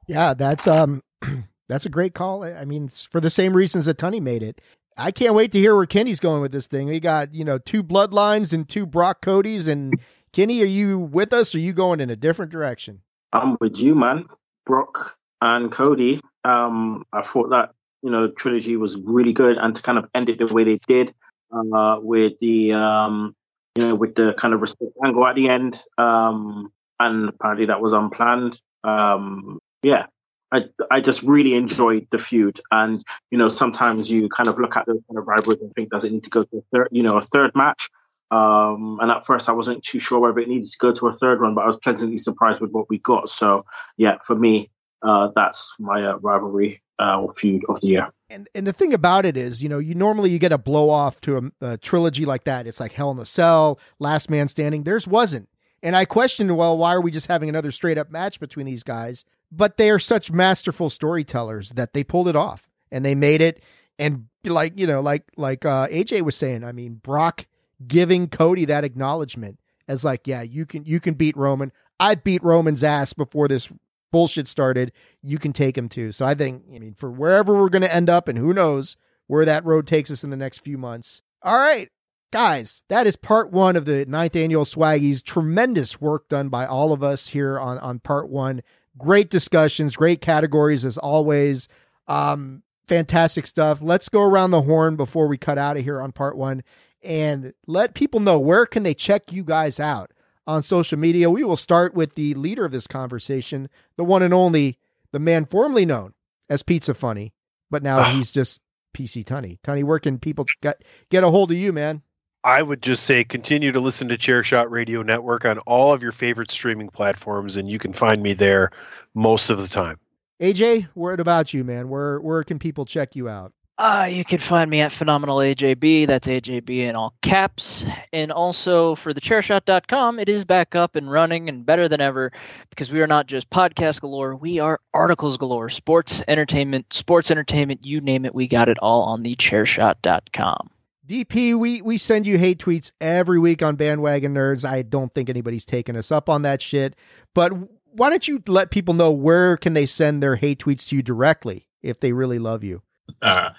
yeah, 0.06 0.34
that's 0.34 0.66
um 0.66 1.02
that's 1.68 1.86
a 1.86 1.90
great 1.90 2.14
call. 2.14 2.44
I 2.44 2.64
mean, 2.64 2.88
for 2.88 3.20
the 3.20 3.30
same 3.30 3.54
reasons 3.54 3.86
that 3.86 3.98
Tunney 3.98 4.20
made 4.20 4.42
it. 4.42 4.60
I 4.96 5.10
can't 5.10 5.34
wait 5.34 5.50
to 5.52 5.58
hear 5.58 5.74
where 5.74 5.86
Kenny's 5.86 6.20
going 6.20 6.40
with 6.40 6.52
this 6.52 6.68
thing. 6.68 6.86
We 6.86 7.00
got, 7.00 7.34
you 7.34 7.44
know, 7.44 7.58
two 7.58 7.82
bloodlines 7.82 8.52
and 8.52 8.68
two 8.68 8.86
Brock 8.86 9.22
Codys. 9.22 9.66
And 9.66 9.94
Kenny, 10.32 10.62
are 10.62 10.66
you 10.66 11.00
with 11.00 11.32
us 11.32 11.52
or 11.52 11.58
are 11.58 11.60
you 11.60 11.72
going 11.72 11.98
in 11.98 12.10
a 12.10 12.16
different 12.16 12.52
direction? 12.52 13.00
I'm 13.32 13.56
with 13.60 13.76
you, 13.76 13.96
man. 13.96 14.26
Brock 14.64 15.16
and 15.40 15.72
Cody. 15.72 16.20
Um, 16.44 17.04
I 17.12 17.22
thought 17.22 17.50
that, 17.50 17.72
you 18.02 18.10
know, 18.10 18.28
trilogy 18.28 18.76
was 18.76 18.96
really 18.96 19.32
good 19.32 19.58
and 19.58 19.74
to 19.74 19.82
kind 19.82 19.98
of 19.98 20.08
end 20.14 20.28
it 20.28 20.38
the 20.38 20.46
way 20.54 20.62
they 20.62 20.78
did, 20.86 21.12
uh, 21.54 21.98
with 22.00 22.38
the 22.40 22.72
um, 22.72 23.34
you 23.76 23.88
know, 23.88 23.94
with 23.94 24.14
the 24.14 24.34
kind 24.34 24.54
of 24.54 24.62
respect 24.62 24.92
angle 25.04 25.26
at 25.26 25.34
the 25.34 25.48
end. 25.48 25.82
Um, 25.98 26.72
and 27.00 27.28
apparently 27.28 27.66
that 27.66 27.80
was 27.80 27.92
unplanned. 27.92 28.60
Um, 28.84 29.58
yeah, 29.82 30.06
I 30.52 30.66
I 30.90 31.00
just 31.00 31.22
really 31.22 31.54
enjoyed 31.54 32.06
the 32.10 32.18
feud, 32.18 32.60
and 32.70 33.04
you 33.30 33.38
know 33.38 33.48
sometimes 33.48 34.10
you 34.10 34.28
kind 34.28 34.48
of 34.48 34.58
look 34.58 34.76
at 34.76 34.86
those 34.86 35.00
kind 35.08 35.18
of 35.18 35.26
rivalries 35.26 35.60
and 35.60 35.72
think 35.74 35.90
does 35.90 36.04
it 36.04 36.12
need 36.12 36.24
to 36.24 36.30
go 36.30 36.44
to 36.44 36.58
a 36.58 36.62
third, 36.72 36.88
you 36.92 37.02
know, 37.02 37.16
a 37.16 37.22
third 37.22 37.52
match. 37.54 37.90
Um, 38.30 38.98
and 39.00 39.10
at 39.10 39.26
first 39.26 39.48
I 39.48 39.52
wasn't 39.52 39.84
too 39.84 39.98
sure 39.98 40.18
whether 40.18 40.38
it 40.40 40.48
needed 40.48 40.70
to 40.70 40.78
go 40.78 40.92
to 40.92 41.08
a 41.08 41.12
third 41.12 41.40
one, 41.40 41.54
but 41.54 41.62
I 41.62 41.66
was 41.66 41.76
pleasantly 41.76 42.18
surprised 42.18 42.60
with 42.60 42.70
what 42.70 42.88
we 42.88 42.98
got. 42.98 43.28
So 43.28 43.64
yeah, 43.96 44.16
for 44.24 44.34
me, 44.34 44.70
uh, 45.04 45.30
that's 45.34 45.72
my 45.78 46.04
uh, 46.04 46.16
rivalry 46.18 46.82
uh, 46.98 47.26
feud 47.36 47.62
of 47.68 47.80
the 47.80 47.88
year. 47.88 48.08
And 48.30 48.48
and 48.54 48.66
the 48.66 48.72
thing 48.72 48.94
about 48.94 49.26
it 49.26 49.36
is, 49.36 49.62
you 49.62 49.68
know, 49.68 49.78
you 49.78 49.94
normally 49.94 50.30
you 50.30 50.38
get 50.38 50.52
a 50.52 50.58
blow 50.58 50.90
off 50.90 51.20
to 51.22 51.36
a, 51.60 51.66
a, 51.66 51.78
trilogy 51.78 52.24
like 52.24 52.44
that. 52.44 52.66
It's 52.66 52.80
like 52.80 52.92
Hell 52.92 53.10
in 53.10 53.18
a 53.18 53.24
Cell, 53.24 53.78
Last 53.98 54.30
Man 54.30 54.48
Standing. 54.48 54.82
Theirs 54.82 55.06
wasn't, 55.06 55.48
and 55.82 55.94
I 55.94 56.04
questioned, 56.04 56.56
well, 56.56 56.76
why 56.76 56.94
are 56.94 57.00
we 57.00 57.10
just 57.10 57.26
having 57.26 57.48
another 57.48 57.70
straight 57.70 57.98
up 57.98 58.10
match 58.10 58.40
between 58.40 58.66
these 58.66 58.82
guys? 58.82 59.24
but 59.56 59.76
they 59.76 59.90
are 59.90 59.98
such 59.98 60.32
masterful 60.32 60.90
storytellers 60.90 61.70
that 61.70 61.92
they 61.92 62.04
pulled 62.04 62.28
it 62.28 62.36
off 62.36 62.68
and 62.90 63.04
they 63.04 63.14
made 63.14 63.40
it 63.40 63.62
and 63.98 64.26
like 64.44 64.78
you 64.78 64.86
know 64.86 65.00
like 65.00 65.24
like 65.36 65.64
uh 65.64 65.86
AJ 65.88 66.22
was 66.22 66.36
saying 66.36 66.64
I 66.64 66.72
mean 66.72 66.94
Brock 66.94 67.46
giving 67.86 68.28
Cody 68.28 68.64
that 68.66 68.84
acknowledgement 68.84 69.58
as 69.86 70.04
like 70.04 70.26
yeah 70.26 70.42
you 70.42 70.66
can 70.66 70.84
you 70.84 71.00
can 71.00 71.14
beat 71.14 71.36
Roman 71.36 71.72
I 72.00 72.16
beat 72.16 72.42
Roman's 72.42 72.82
ass 72.82 73.12
before 73.12 73.48
this 73.48 73.68
bullshit 74.14 74.46
started 74.46 74.92
you 75.22 75.38
can 75.38 75.52
take 75.52 75.76
him 75.76 75.88
too 75.88 76.12
so 76.12 76.24
I 76.24 76.34
think 76.34 76.62
I 76.74 76.78
mean 76.78 76.94
for 76.94 77.10
wherever 77.10 77.54
we're 77.54 77.68
going 77.68 77.82
to 77.82 77.94
end 77.94 78.08
up 78.08 78.28
and 78.28 78.38
who 78.38 78.52
knows 78.52 78.96
where 79.26 79.44
that 79.44 79.64
road 79.64 79.86
takes 79.86 80.10
us 80.10 80.22
in 80.22 80.30
the 80.30 80.36
next 80.36 80.60
few 80.60 80.78
months 80.78 81.22
all 81.42 81.58
right 81.58 81.90
guys, 82.34 82.82
that 82.88 83.06
is 83.06 83.14
part 83.14 83.52
one 83.52 83.76
of 83.76 83.84
the 83.84 84.04
ninth 84.06 84.34
annual 84.34 84.64
Swaggies. 84.64 85.22
Tremendous 85.22 86.00
work 86.00 86.28
done 86.28 86.48
by 86.48 86.66
all 86.66 86.92
of 86.92 87.00
us 87.00 87.28
here 87.28 87.60
on, 87.60 87.78
on 87.78 88.00
part 88.00 88.28
one. 88.28 88.60
Great 88.98 89.30
discussions, 89.30 89.94
great 89.94 90.20
categories 90.20 90.84
as 90.84 90.98
always. 90.98 91.68
Um, 92.08 92.64
fantastic 92.88 93.46
stuff. 93.46 93.78
Let's 93.80 94.08
go 94.08 94.20
around 94.20 94.50
the 94.50 94.62
horn 94.62 94.96
before 94.96 95.28
we 95.28 95.38
cut 95.38 95.58
out 95.58 95.76
of 95.76 95.84
here 95.84 96.02
on 96.02 96.10
part 96.10 96.36
one. 96.36 96.64
and 97.04 97.52
let 97.68 97.94
people 97.94 98.18
know 98.18 98.40
where 98.40 98.66
can 98.66 98.82
they 98.82 98.94
check 98.94 99.30
you 99.30 99.44
guys 99.44 99.78
out 99.78 100.10
on 100.46 100.62
social 100.62 100.98
media. 100.98 101.30
We 101.30 101.44
will 101.44 101.56
start 101.56 101.94
with 101.94 102.14
the 102.14 102.34
leader 102.34 102.64
of 102.64 102.72
this 102.72 102.86
conversation, 102.86 103.68
the 103.96 104.04
one 104.04 104.22
and 104.22 104.34
only, 104.34 104.78
the 105.12 105.18
man 105.18 105.44
formerly 105.46 105.86
known 105.86 106.14
as 106.50 106.62
Pizza 106.62 106.94
Funny, 106.94 107.32
but 107.70 107.82
now 107.82 108.00
Ah. 108.00 108.12
he's 108.12 108.30
just 108.30 108.60
PC 108.92 109.24
Tunney. 109.24 109.58
Tunney, 109.62 109.82
where 109.84 109.98
can 109.98 110.18
people 110.18 110.46
get 110.62 110.82
get 111.10 111.24
a 111.24 111.30
hold 111.30 111.50
of 111.50 111.56
you, 111.56 111.72
man? 111.72 112.02
I 112.44 112.60
would 112.60 112.82
just 112.82 113.04
say 113.04 113.24
continue 113.24 113.72
to 113.72 113.80
listen 113.80 114.08
to 114.08 114.18
Chairshot 114.18 114.68
Radio 114.70 115.02
Network 115.02 115.46
on 115.46 115.58
all 115.60 115.92
of 115.94 116.02
your 116.02 116.12
favorite 116.12 116.50
streaming 116.50 116.90
platforms, 116.90 117.56
and 117.56 117.70
you 117.70 117.78
can 117.78 117.94
find 117.94 118.22
me 118.22 118.34
there 118.34 118.70
most 119.14 119.48
of 119.48 119.58
the 119.58 119.66
time. 119.66 119.98
AJ, 120.42 120.88
word 120.94 121.20
about 121.20 121.54
you, 121.54 121.64
man. 121.64 121.88
Where 121.88 122.20
where 122.20 122.42
can 122.42 122.58
people 122.58 122.84
check 122.84 123.16
you 123.16 123.28
out? 123.28 123.52
Uh, 123.76 124.08
you 124.08 124.24
can 124.24 124.38
find 124.38 124.70
me 124.70 124.80
at 124.80 124.92
Phenomenal 124.92 125.38
AJB. 125.38 126.06
That's 126.06 126.28
AJB 126.28 126.88
in 126.88 126.94
all 126.94 127.12
caps. 127.22 127.84
And 128.12 128.30
also 128.30 128.94
for 128.94 129.12
the 129.12 129.20
chairshot.com, 129.20 130.20
it 130.20 130.28
is 130.28 130.44
back 130.44 130.76
up 130.76 130.94
and 130.94 131.10
running 131.10 131.48
and 131.48 131.66
better 131.66 131.88
than 131.88 132.00
ever 132.00 132.30
because 132.70 132.92
we 132.92 133.00
are 133.00 133.08
not 133.08 133.26
just 133.26 133.50
podcast 133.50 134.00
galore, 134.00 134.36
we 134.36 134.60
are 134.60 134.80
articles 134.92 135.36
galore. 135.38 135.70
Sports, 135.70 136.22
entertainment, 136.28 136.92
sports 136.92 137.32
entertainment, 137.32 137.84
you 137.84 138.00
name 138.00 138.24
it, 138.24 138.34
we 138.34 138.46
got 138.46 138.68
it 138.68 138.78
all 138.78 139.02
on 139.02 139.24
the 139.24 139.34
chairshot.com. 139.34 140.70
DP, 141.06 141.54
we 141.54 141.82
we 141.82 141.98
send 141.98 142.26
you 142.26 142.38
hate 142.38 142.60
tweets 142.60 142.92
every 142.98 143.38
week 143.38 143.62
on 143.62 143.76
Bandwagon 143.76 144.32
Nerds. 144.32 144.64
I 144.64 144.80
don't 144.80 145.12
think 145.12 145.28
anybody's 145.28 145.66
taken 145.66 145.96
us 145.96 146.10
up 146.10 146.30
on 146.30 146.42
that 146.42 146.62
shit. 146.62 146.96
But 147.34 147.52
why 147.90 148.08
don't 148.08 148.26
you 148.26 148.42
let 148.46 148.70
people 148.70 148.94
know 148.94 149.10
where 149.10 149.58
can 149.58 149.74
they 149.74 149.84
send 149.84 150.22
their 150.22 150.36
hate 150.36 150.60
tweets 150.60 150.88
to 150.88 150.96
you 150.96 151.02
directly 151.02 151.68
if 151.82 152.00
they 152.00 152.12
really 152.12 152.38
love 152.38 152.64
you? 152.64 152.80
Uh, 153.22 153.50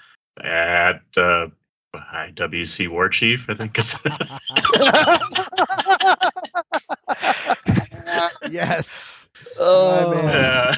at 0.42 1.00
uh, 1.16 1.46
IWC 1.94 2.88
War 2.88 3.08
Chief, 3.08 3.46
I 3.48 3.54
think. 3.54 3.78
Yes. 8.50 9.28
Oh, 9.58 10.14
man. 10.14 10.24
Uh, 10.24 10.76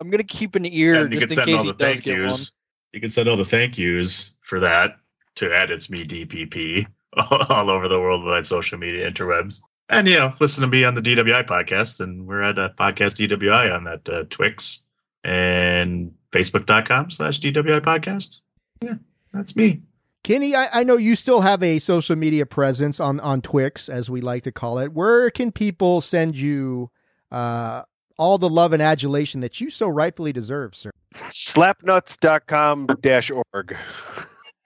I'm 0.00 0.10
going 0.10 0.18
to 0.18 0.24
keep 0.24 0.54
an 0.54 0.66
ear 0.66 1.04
and 1.04 1.12
you 1.12 1.20
just 1.20 1.30
can 1.30 1.32
in 1.32 1.36
send 1.36 1.46
case 1.46 1.58
all 1.58 1.66
the 1.66 1.74
thank 1.74 2.06
yous. 2.06 2.52
You 2.92 3.00
can 3.00 3.10
send 3.10 3.28
all 3.28 3.36
the 3.36 3.44
thank 3.44 3.78
yous 3.78 4.36
for 4.42 4.60
that 4.60 4.96
to 5.36 5.52
at 5.52 5.70
it's 5.70 5.90
me 5.90 6.04
DPP 6.04 6.86
all 7.16 7.70
over 7.70 7.88
the 7.88 7.98
worldwide 7.98 8.46
social 8.46 8.78
media 8.78 9.10
interwebs. 9.10 9.60
And 9.88 10.08
you 10.08 10.18
know, 10.18 10.32
listen 10.40 10.62
to 10.62 10.66
me 10.66 10.84
on 10.84 10.94
the 10.94 11.02
DWI 11.02 11.46
podcast, 11.46 12.00
and 12.00 12.26
we're 12.26 12.42
at 12.42 12.58
uh, 12.58 12.70
podcast 12.78 13.28
DWI 13.28 13.74
on 13.74 13.84
that 13.84 14.08
uh, 14.08 14.24
Twix 14.30 14.84
and 15.22 16.14
Facebook.com 16.34 17.10
slash 17.10 17.40
DWI 17.40 17.80
podcast. 17.80 18.40
Yeah, 18.82 18.94
that's 19.32 19.54
me. 19.56 19.82
Kenny, 20.24 20.54
I, 20.54 20.80
I 20.80 20.82
know 20.82 20.96
you 20.96 21.16
still 21.16 21.42
have 21.42 21.62
a 21.62 21.78
social 21.78 22.16
media 22.16 22.46
presence 22.46 22.98
on 22.98 23.20
on 23.20 23.42
Twix, 23.42 23.88
as 23.88 24.10
we 24.10 24.20
like 24.20 24.42
to 24.44 24.52
call 24.52 24.78
it. 24.78 24.92
Where 24.92 25.30
can 25.30 25.52
people 25.52 26.00
send 26.00 26.36
you 26.36 26.90
uh, 27.30 27.82
all 28.16 28.38
the 28.38 28.48
love 28.48 28.72
and 28.72 28.82
adulation 28.82 29.40
that 29.40 29.60
you 29.60 29.70
so 29.70 29.86
rightfully 29.86 30.32
deserve, 30.32 30.74
sir? 30.74 30.90
Slapnuts.com 31.14 32.88
dash 33.00 33.30
org. 33.30 33.76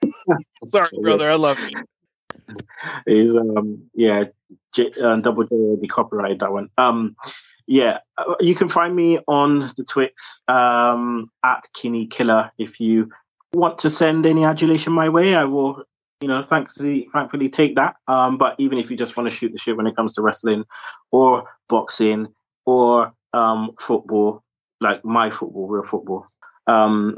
Sorry, 0.69 0.89
brother. 1.01 1.29
I 1.29 1.35
love 1.35 1.59
you. 1.59 1.83
is 3.05 3.35
um 3.35 3.83
yeah 3.93 4.23
J, 4.73 4.91
uh, 5.03 5.17
double 5.17 5.43
J 5.43 5.49
the 5.81 5.87
copyright 5.87 6.39
that 6.39 6.51
one 6.51 6.69
um 6.77 7.15
yeah 7.69 7.99
uh, 8.17 8.33
you 8.39 8.55
can 8.55 8.67
find 8.67 8.95
me 8.95 9.19
on 9.27 9.71
the 9.77 9.85
Twix 9.87 10.41
um 10.47 11.31
at 11.45 11.69
Kenny 11.79 12.07
Killa. 12.07 12.51
If 12.57 12.79
you 12.79 13.11
want 13.53 13.77
to 13.79 13.89
send 13.89 14.25
any 14.25 14.43
adulation 14.43 14.91
my 14.91 15.07
way 15.09 15.35
I 15.35 15.45
will 15.45 15.83
you 16.19 16.27
know 16.27 16.43
thankfully 16.43 17.07
thankfully 17.13 17.47
take 17.47 17.75
that. 17.75 17.95
Um 18.07 18.37
but 18.39 18.55
even 18.57 18.79
if 18.79 18.89
you 18.89 18.97
just 18.97 19.15
want 19.15 19.29
to 19.29 19.35
shoot 19.35 19.51
the 19.53 19.59
shit 19.59 19.77
when 19.77 19.85
it 19.85 19.95
comes 19.95 20.13
to 20.15 20.23
wrestling 20.23 20.65
or 21.11 21.43
boxing 21.69 22.27
or 22.65 23.13
um 23.33 23.71
football 23.79 24.43
like 24.81 25.05
my 25.05 25.29
football 25.29 25.67
real 25.67 25.83
football 25.83 26.25
um 26.65 27.15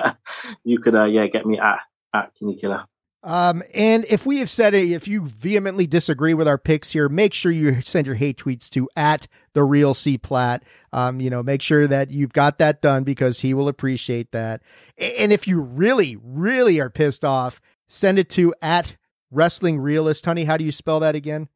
you 0.64 0.78
could 0.78 0.94
uh 0.94 1.04
yeah 1.04 1.26
get 1.26 1.44
me 1.44 1.58
at 1.58 1.80
at 2.14 2.30
Kenny 2.38 2.56
Killa 2.56 2.86
Um, 3.22 3.62
and 3.74 4.06
if 4.08 4.24
we 4.24 4.38
have 4.38 4.48
said 4.48 4.72
it, 4.72 4.90
if 4.90 5.06
you 5.06 5.26
vehemently 5.26 5.86
disagree 5.86 6.32
with 6.32 6.48
our 6.48 6.56
picks 6.56 6.90
here, 6.90 7.08
make 7.08 7.34
sure 7.34 7.52
you 7.52 7.82
send 7.82 8.06
your 8.06 8.16
hate 8.16 8.38
tweets 8.38 8.68
to 8.70 8.88
at 8.96 9.26
the 9.52 9.62
real 9.62 9.92
C 9.92 10.16
Plat. 10.16 10.62
Um, 10.92 11.20
you 11.20 11.28
know, 11.28 11.42
make 11.42 11.60
sure 11.60 11.86
that 11.86 12.10
you've 12.10 12.32
got 12.32 12.58
that 12.58 12.80
done 12.80 13.04
because 13.04 13.40
he 13.40 13.52
will 13.52 13.68
appreciate 13.68 14.32
that. 14.32 14.62
And 14.96 15.32
if 15.32 15.46
you 15.46 15.60
really, 15.60 16.16
really 16.22 16.80
are 16.80 16.90
pissed 16.90 17.24
off, 17.24 17.60
send 17.88 18.18
it 18.18 18.30
to 18.30 18.54
at 18.62 18.96
wrestling 19.30 19.78
realist. 19.78 20.24
Honey, 20.24 20.44
how 20.44 20.56
do 20.56 20.64
you 20.64 20.72
spell 20.72 21.00
that 21.00 21.14
again? 21.14 21.48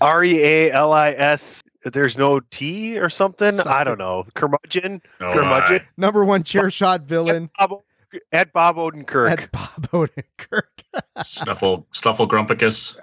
R 0.00 0.24
E 0.24 0.42
A 0.42 0.72
L 0.72 0.92
I 0.92 1.10
S. 1.12 1.62
There's 1.84 2.16
no 2.16 2.40
T 2.50 2.98
or 2.98 3.10
something. 3.10 3.60
I 3.60 3.84
don't 3.84 3.98
know. 3.98 4.24
Curmudgeon. 4.34 5.02
Oh, 5.20 5.32
Curmudgeon. 5.32 5.82
Number 5.96 6.24
one 6.24 6.42
chair 6.42 6.70
shot 6.70 7.02
villain 7.02 7.50
Bob, 7.58 7.82
at 8.32 8.52
Bob 8.52 8.76
Odenkirk. 8.76 9.30
at 9.30 9.52
Bob 9.52 9.90
Odenkirk. 9.90 10.82
Snuffle, 11.22 11.86
Snuffle 11.92 12.26
Grumpicus. 12.28 12.96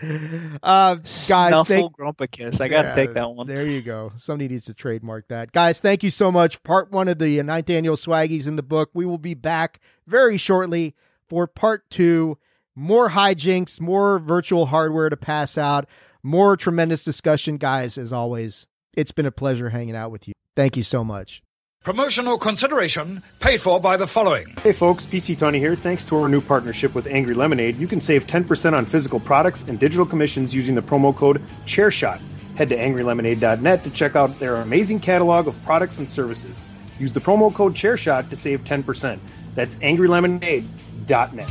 uh, 0.62 0.94
guys, 0.94 1.08
Snuffle 1.28 1.64
thank, 1.64 1.96
Grumpicus. 1.96 2.60
I 2.60 2.68
got 2.68 2.82
to 2.82 2.88
Yeah, 2.88 2.94
take 2.94 3.14
that 3.14 3.30
one. 3.30 3.46
There 3.46 3.66
you 3.66 3.82
go. 3.82 4.12
Somebody 4.16 4.48
needs 4.48 4.66
to 4.66 4.74
trademark 4.74 5.28
that. 5.28 5.52
Guys, 5.52 5.80
thank 5.80 6.02
you 6.02 6.10
so 6.10 6.32
much. 6.32 6.62
Part 6.62 6.90
one 6.90 7.08
of 7.08 7.18
the 7.18 7.42
ninth 7.42 7.70
annual 7.70 7.96
Swaggies 7.96 8.46
in 8.46 8.56
the 8.56 8.62
book. 8.62 8.90
We 8.94 9.06
will 9.06 9.18
be 9.18 9.34
back 9.34 9.80
very 10.06 10.38
shortly 10.38 10.94
for 11.28 11.46
part 11.46 11.88
two. 11.90 12.38
More 12.74 13.10
hijinks, 13.10 13.80
more 13.80 14.18
virtual 14.18 14.66
hardware 14.66 15.10
to 15.10 15.16
pass 15.16 15.58
out, 15.58 15.86
more 16.22 16.56
tremendous 16.56 17.04
discussion. 17.04 17.58
Guys, 17.58 17.98
as 17.98 18.12
always, 18.12 18.66
it's 18.96 19.12
been 19.12 19.26
a 19.26 19.32
pleasure 19.32 19.68
hanging 19.68 19.94
out 19.94 20.10
with 20.10 20.26
you. 20.26 20.32
Thank 20.56 20.76
you 20.76 20.82
so 20.82 21.04
much. 21.04 21.42
Promotional 21.82 22.38
consideration 22.38 23.24
paid 23.40 23.60
for 23.60 23.80
by 23.80 23.96
the 23.96 24.06
following. 24.06 24.46
Hey 24.62 24.70
folks, 24.70 25.04
PC 25.04 25.36
Tony 25.36 25.58
here. 25.58 25.74
Thanks 25.74 26.04
to 26.04 26.16
our 26.16 26.28
new 26.28 26.40
partnership 26.40 26.94
with 26.94 27.08
Angry 27.08 27.34
Lemonade, 27.34 27.76
you 27.76 27.88
can 27.88 28.00
save 28.00 28.28
10% 28.28 28.72
on 28.72 28.86
physical 28.86 29.18
products 29.18 29.64
and 29.66 29.80
digital 29.80 30.06
commissions 30.06 30.54
using 30.54 30.76
the 30.76 30.80
promo 30.80 31.12
code 31.14 31.42
ChairShot. 31.66 32.20
Head 32.54 32.68
to 32.68 32.76
angrylemonade.net 32.76 33.82
to 33.82 33.90
check 33.90 34.14
out 34.14 34.38
their 34.38 34.56
amazing 34.56 35.00
catalog 35.00 35.48
of 35.48 35.60
products 35.64 35.98
and 35.98 36.08
services. 36.08 36.56
Use 37.00 37.12
the 37.12 37.20
promo 37.20 37.52
code 37.52 37.74
ChairShot 37.74 38.30
to 38.30 38.36
save 38.36 38.62
10%. 38.62 39.18
That's 39.56 39.74
angrylemonade.net. 39.76 41.50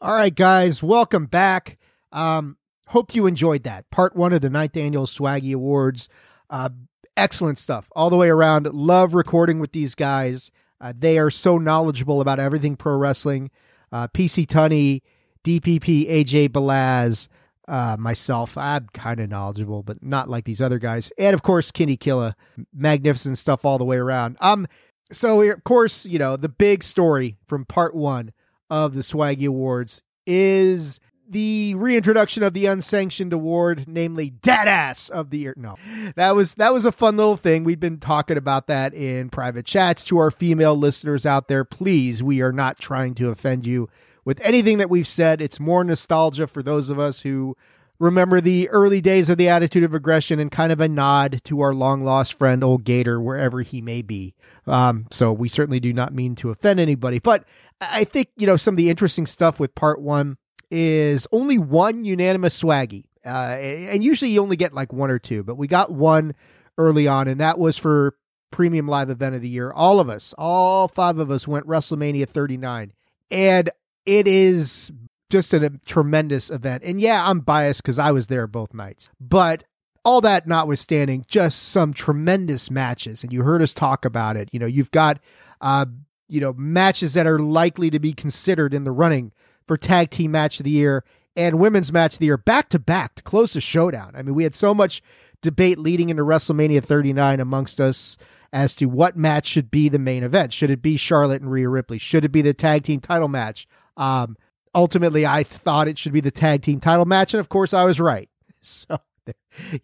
All 0.00 0.14
right, 0.14 0.34
guys, 0.34 0.84
welcome 0.84 1.26
back. 1.26 1.78
Um, 2.12 2.58
hope 2.86 3.12
you 3.12 3.26
enjoyed 3.26 3.64
that 3.64 3.90
part 3.90 4.14
one 4.14 4.32
of 4.32 4.40
the 4.40 4.50
ninth 4.50 4.76
annual 4.76 5.06
Swaggy 5.06 5.52
Awards. 5.52 6.08
Uh, 6.48 6.68
excellent 7.16 7.58
stuff 7.58 7.88
all 7.94 8.10
the 8.10 8.16
way 8.16 8.28
around. 8.28 8.66
Love 8.72 9.14
recording 9.14 9.58
with 9.58 9.72
these 9.72 9.94
guys. 9.94 10.50
Uh, 10.80 10.92
they 10.96 11.18
are 11.18 11.30
so 11.30 11.58
knowledgeable 11.58 12.20
about 12.20 12.38
everything 12.38 12.76
pro 12.76 12.96
wrestling. 12.96 13.50
Uh, 13.90 14.08
PC 14.08 14.46
Tunney, 14.46 15.02
DPP, 15.44 16.10
AJ 16.10 16.50
Balaz, 16.50 17.28
uh, 17.68 17.96
myself. 17.98 18.56
I'm 18.56 18.88
kind 18.92 19.20
of 19.20 19.30
knowledgeable, 19.30 19.82
but 19.82 20.02
not 20.02 20.28
like 20.28 20.44
these 20.44 20.60
other 20.60 20.78
guys. 20.78 21.10
And 21.18 21.34
of 21.34 21.42
course, 21.42 21.70
Kenny 21.70 21.96
Killa. 21.96 22.36
Magnificent 22.74 23.38
stuff 23.38 23.64
all 23.64 23.78
the 23.78 23.84
way 23.84 23.96
around. 23.96 24.36
Um, 24.40 24.66
so 25.12 25.40
of 25.42 25.64
course, 25.64 26.04
you 26.04 26.18
know 26.18 26.36
the 26.36 26.48
big 26.48 26.82
story 26.82 27.36
from 27.46 27.64
part 27.64 27.94
one 27.94 28.32
of 28.70 28.94
the 28.94 29.00
Swaggy 29.00 29.46
Awards 29.46 30.02
is 30.26 31.00
the 31.28 31.74
reintroduction 31.76 32.42
of 32.42 32.54
the 32.54 32.66
unsanctioned 32.66 33.32
award, 33.32 33.84
namely 33.86 34.30
Dadass 34.30 35.10
of 35.10 35.30
the 35.30 35.38
Year. 35.38 35.54
No, 35.56 35.76
that 36.14 36.34
was 36.34 36.54
that 36.54 36.72
was 36.72 36.84
a 36.84 36.92
fun 36.92 37.16
little 37.16 37.36
thing. 37.36 37.64
We've 37.64 37.80
been 37.80 37.98
talking 37.98 38.36
about 38.36 38.66
that 38.68 38.94
in 38.94 39.30
private 39.30 39.66
chats 39.66 40.04
to 40.04 40.18
our 40.18 40.30
female 40.30 40.76
listeners 40.76 41.26
out 41.26 41.48
there. 41.48 41.64
Please, 41.64 42.22
we 42.22 42.40
are 42.40 42.52
not 42.52 42.78
trying 42.78 43.14
to 43.16 43.30
offend 43.30 43.66
you 43.66 43.88
with 44.24 44.40
anything 44.42 44.78
that 44.78 44.90
we've 44.90 45.06
said. 45.06 45.40
It's 45.40 45.60
more 45.60 45.84
nostalgia 45.84 46.46
for 46.46 46.62
those 46.62 46.90
of 46.90 46.98
us 46.98 47.20
who 47.20 47.56
remember 47.98 48.40
the 48.40 48.68
early 48.70 49.00
days 49.00 49.28
of 49.28 49.38
the 49.38 49.48
attitude 49.48 49.82
of 49.82 49.94
aggression 49.94 50.38
and 50.38 50.50
kind 50.50 50.72
of 50.72 50.80
a 50.80 50.88
nod 50.88 51.40
to 51.44 51.60
our 51.60 51.74
long 51.74 52.04
lost 52.04 52.38
friend 52.38 52.62
old 52.62 52.84
gator 52.84 53.20
wherever 53.20 53.62
he 53.62 53.80
may 53.80 54.02
be 54.02 54.34
um, 54.66 55.06
so 55.10 55.32
we 55.32 55.48
certainly 55.48 55.80
do 55.80 55.92
not 55.92 56.12
mean 56.12 56.34
to 56.34 56.50
offend 56.50 56.78
anybody 56.78 57.18
but 57.18 57.44
i 57.80 58.04
think 58.04 58.28
you 58.36 58.46
know 58.46 58.56
some 58.56 58.74
of 58.74 58.78
the 58.78 58.90
interesting 58.90 59.26
stuff 59.26 59.58
with 59.58 59.74
part 59.74 60.00
one 60.00 60.36
is 60.70 61.26
only 61.32 61.58
one 61.58 62.04
unanimous 62.04 62.60
swaggy 62.60 63.04
uh, 63.24 63.56
and 63.58 64.04
usually 64.04 64.30
you 64.30 64.40
only 64.40 64.56
get 64.56 64.72
like 64.72 64.92
one 64.92 65.10
or 65.10 65.18
two 65.18 65.42
but 65.42 65.56
we 65.56 65.66
got 65.66 65.92
one 65.92 66.34
early 66.78 67.06
on 67.06 67.28
and 67.28 67.40
that 67.40 67.58
was 67.58 67.76
for 67.76 68.16
premium 68.50 68.86
live 68.86 69.10
event 69.10 69.34
of 69.34 69.42
the 69.42 69.48
year 69.48 69.72
all 69.72 70.00
of 70.00 70.08
us 70.08 70.34
all 70.38 70.88
five 70.88 71.18
of 71.18 71.30
us 71.30 71.46
went 71.46 71.66
wrestlemania 71.66 72.28
39 72.28 72.92
and 73.30 73.70
it 74.04 74.28
is 74.28 74.92
just 75.30 75.52
a 75.54 75.70
tremendous 75.86 76.50
event. 76.50 76.84
And 76.84 77.00
yeah, 77.00 77.28
I'm 77.28 77.40
biased 77.40 77.82
because 77.82 77.98
I 77.98 78.12
was 78.12 78.28
there 78.28 78.46
both 78.46 78.72
nights. 78.72 79.10
But 79.20 79.64
all 80.04 80.20
that 80.20 80.46
notwithstanding, 80.46 81.24
just 81.26 81.70
some 81.70 81.92
tremendous 81.92 82.70
matches. 82.70 83.24
And 83.24 83.32
you 83.32 83.42
heard 83.42 83.62
us 83.62 83.74
talk 83.74 84.04
about 84.04 84.36
it. 84.36 84.48
You 84.52 84.60
know, 84.60 84.66
you've 84.66 84.92
got, 84.92 85.18
uh, 85.60 85.86
you 86.28 86.40
know, 86.40 86.52
matches 86.52 87.14
that 87.14 87.26
are 87.26 87.40
likely 87.40 87.90
to 87.90 87.98
be 87.98 88.12
considered 88.12 88.72
in 88.72 88.84
the 88.84 88.92
running 88.92 89.32
for 89.66 89.76
tag 89.76 90.10
team 90.10 90.30
match 90.30 90.60
of 90.60 90.64
the 90.64 90.70
year 90.70 91.04
and 91.36 91.58
women's 91.58 91.92
match 91.92 92.14
of 92.14 92.18
the 92.18 92.26
year 92.26 92.38
back 92.38 92.68
to 92.70 92.78
back 92.78 93.14
to 93.16 93.22
close 93.22 93.52
the 93.52 93.60
showdown. 93.60 94.12
I 94.16 94.22
mean, 94.22 94.34
we 94.34 94.44
had 94.44 94.54
so 94.54 94.74
much 94.74 95.02
debate 95.42 95.78
leading 95.78 96.08
into 96.08 96.22
WrestleMania 96.22 96.82
39 96.82 97.40
amongst 97.40 97.80
us 97.80 98.16
as 98.52 98.74
to 98.76 98.86
what 98.86 99.16
match 99.16 99.46
should 99.46 99.70
be 99.70 99.88
the 99.88 99.98
main 99.98 100.22
event. 100.22 100.52
Should 100.52 100.70
it 100.70 100.80
be 100.80 100.96
Charlotte 100.96 101.42
and 101.42 101.50
Rhea 101.50 101.68
Ripley? 101.68 101.98
Should 101.98 102.24
it 102.24 102.32
be 102.32 102.42
the 102.42 102.54
tag 102.54 102.84
team 102.84 103.00
title 103.00 103.28
match? 103.28 103.68
Um, 103.96 104.36
ultimately, 104.74 105.26
I 105.26 105.42
thought 105.42 105.88
it 105.88 105.98
should 105.98 106.12
be 106.12 106.20
the 106.20 106.30
tag 106.30 106.62
team 106.62 106.80
title 106.80 107.04
match, 107.04 107.34
and 107.34 107.40
of 107.40 107.48
course, 107.48 107.74
I 107.74 107.84
was 107.84 108.00
right. 108.00 108.28
So, 108.62 108.98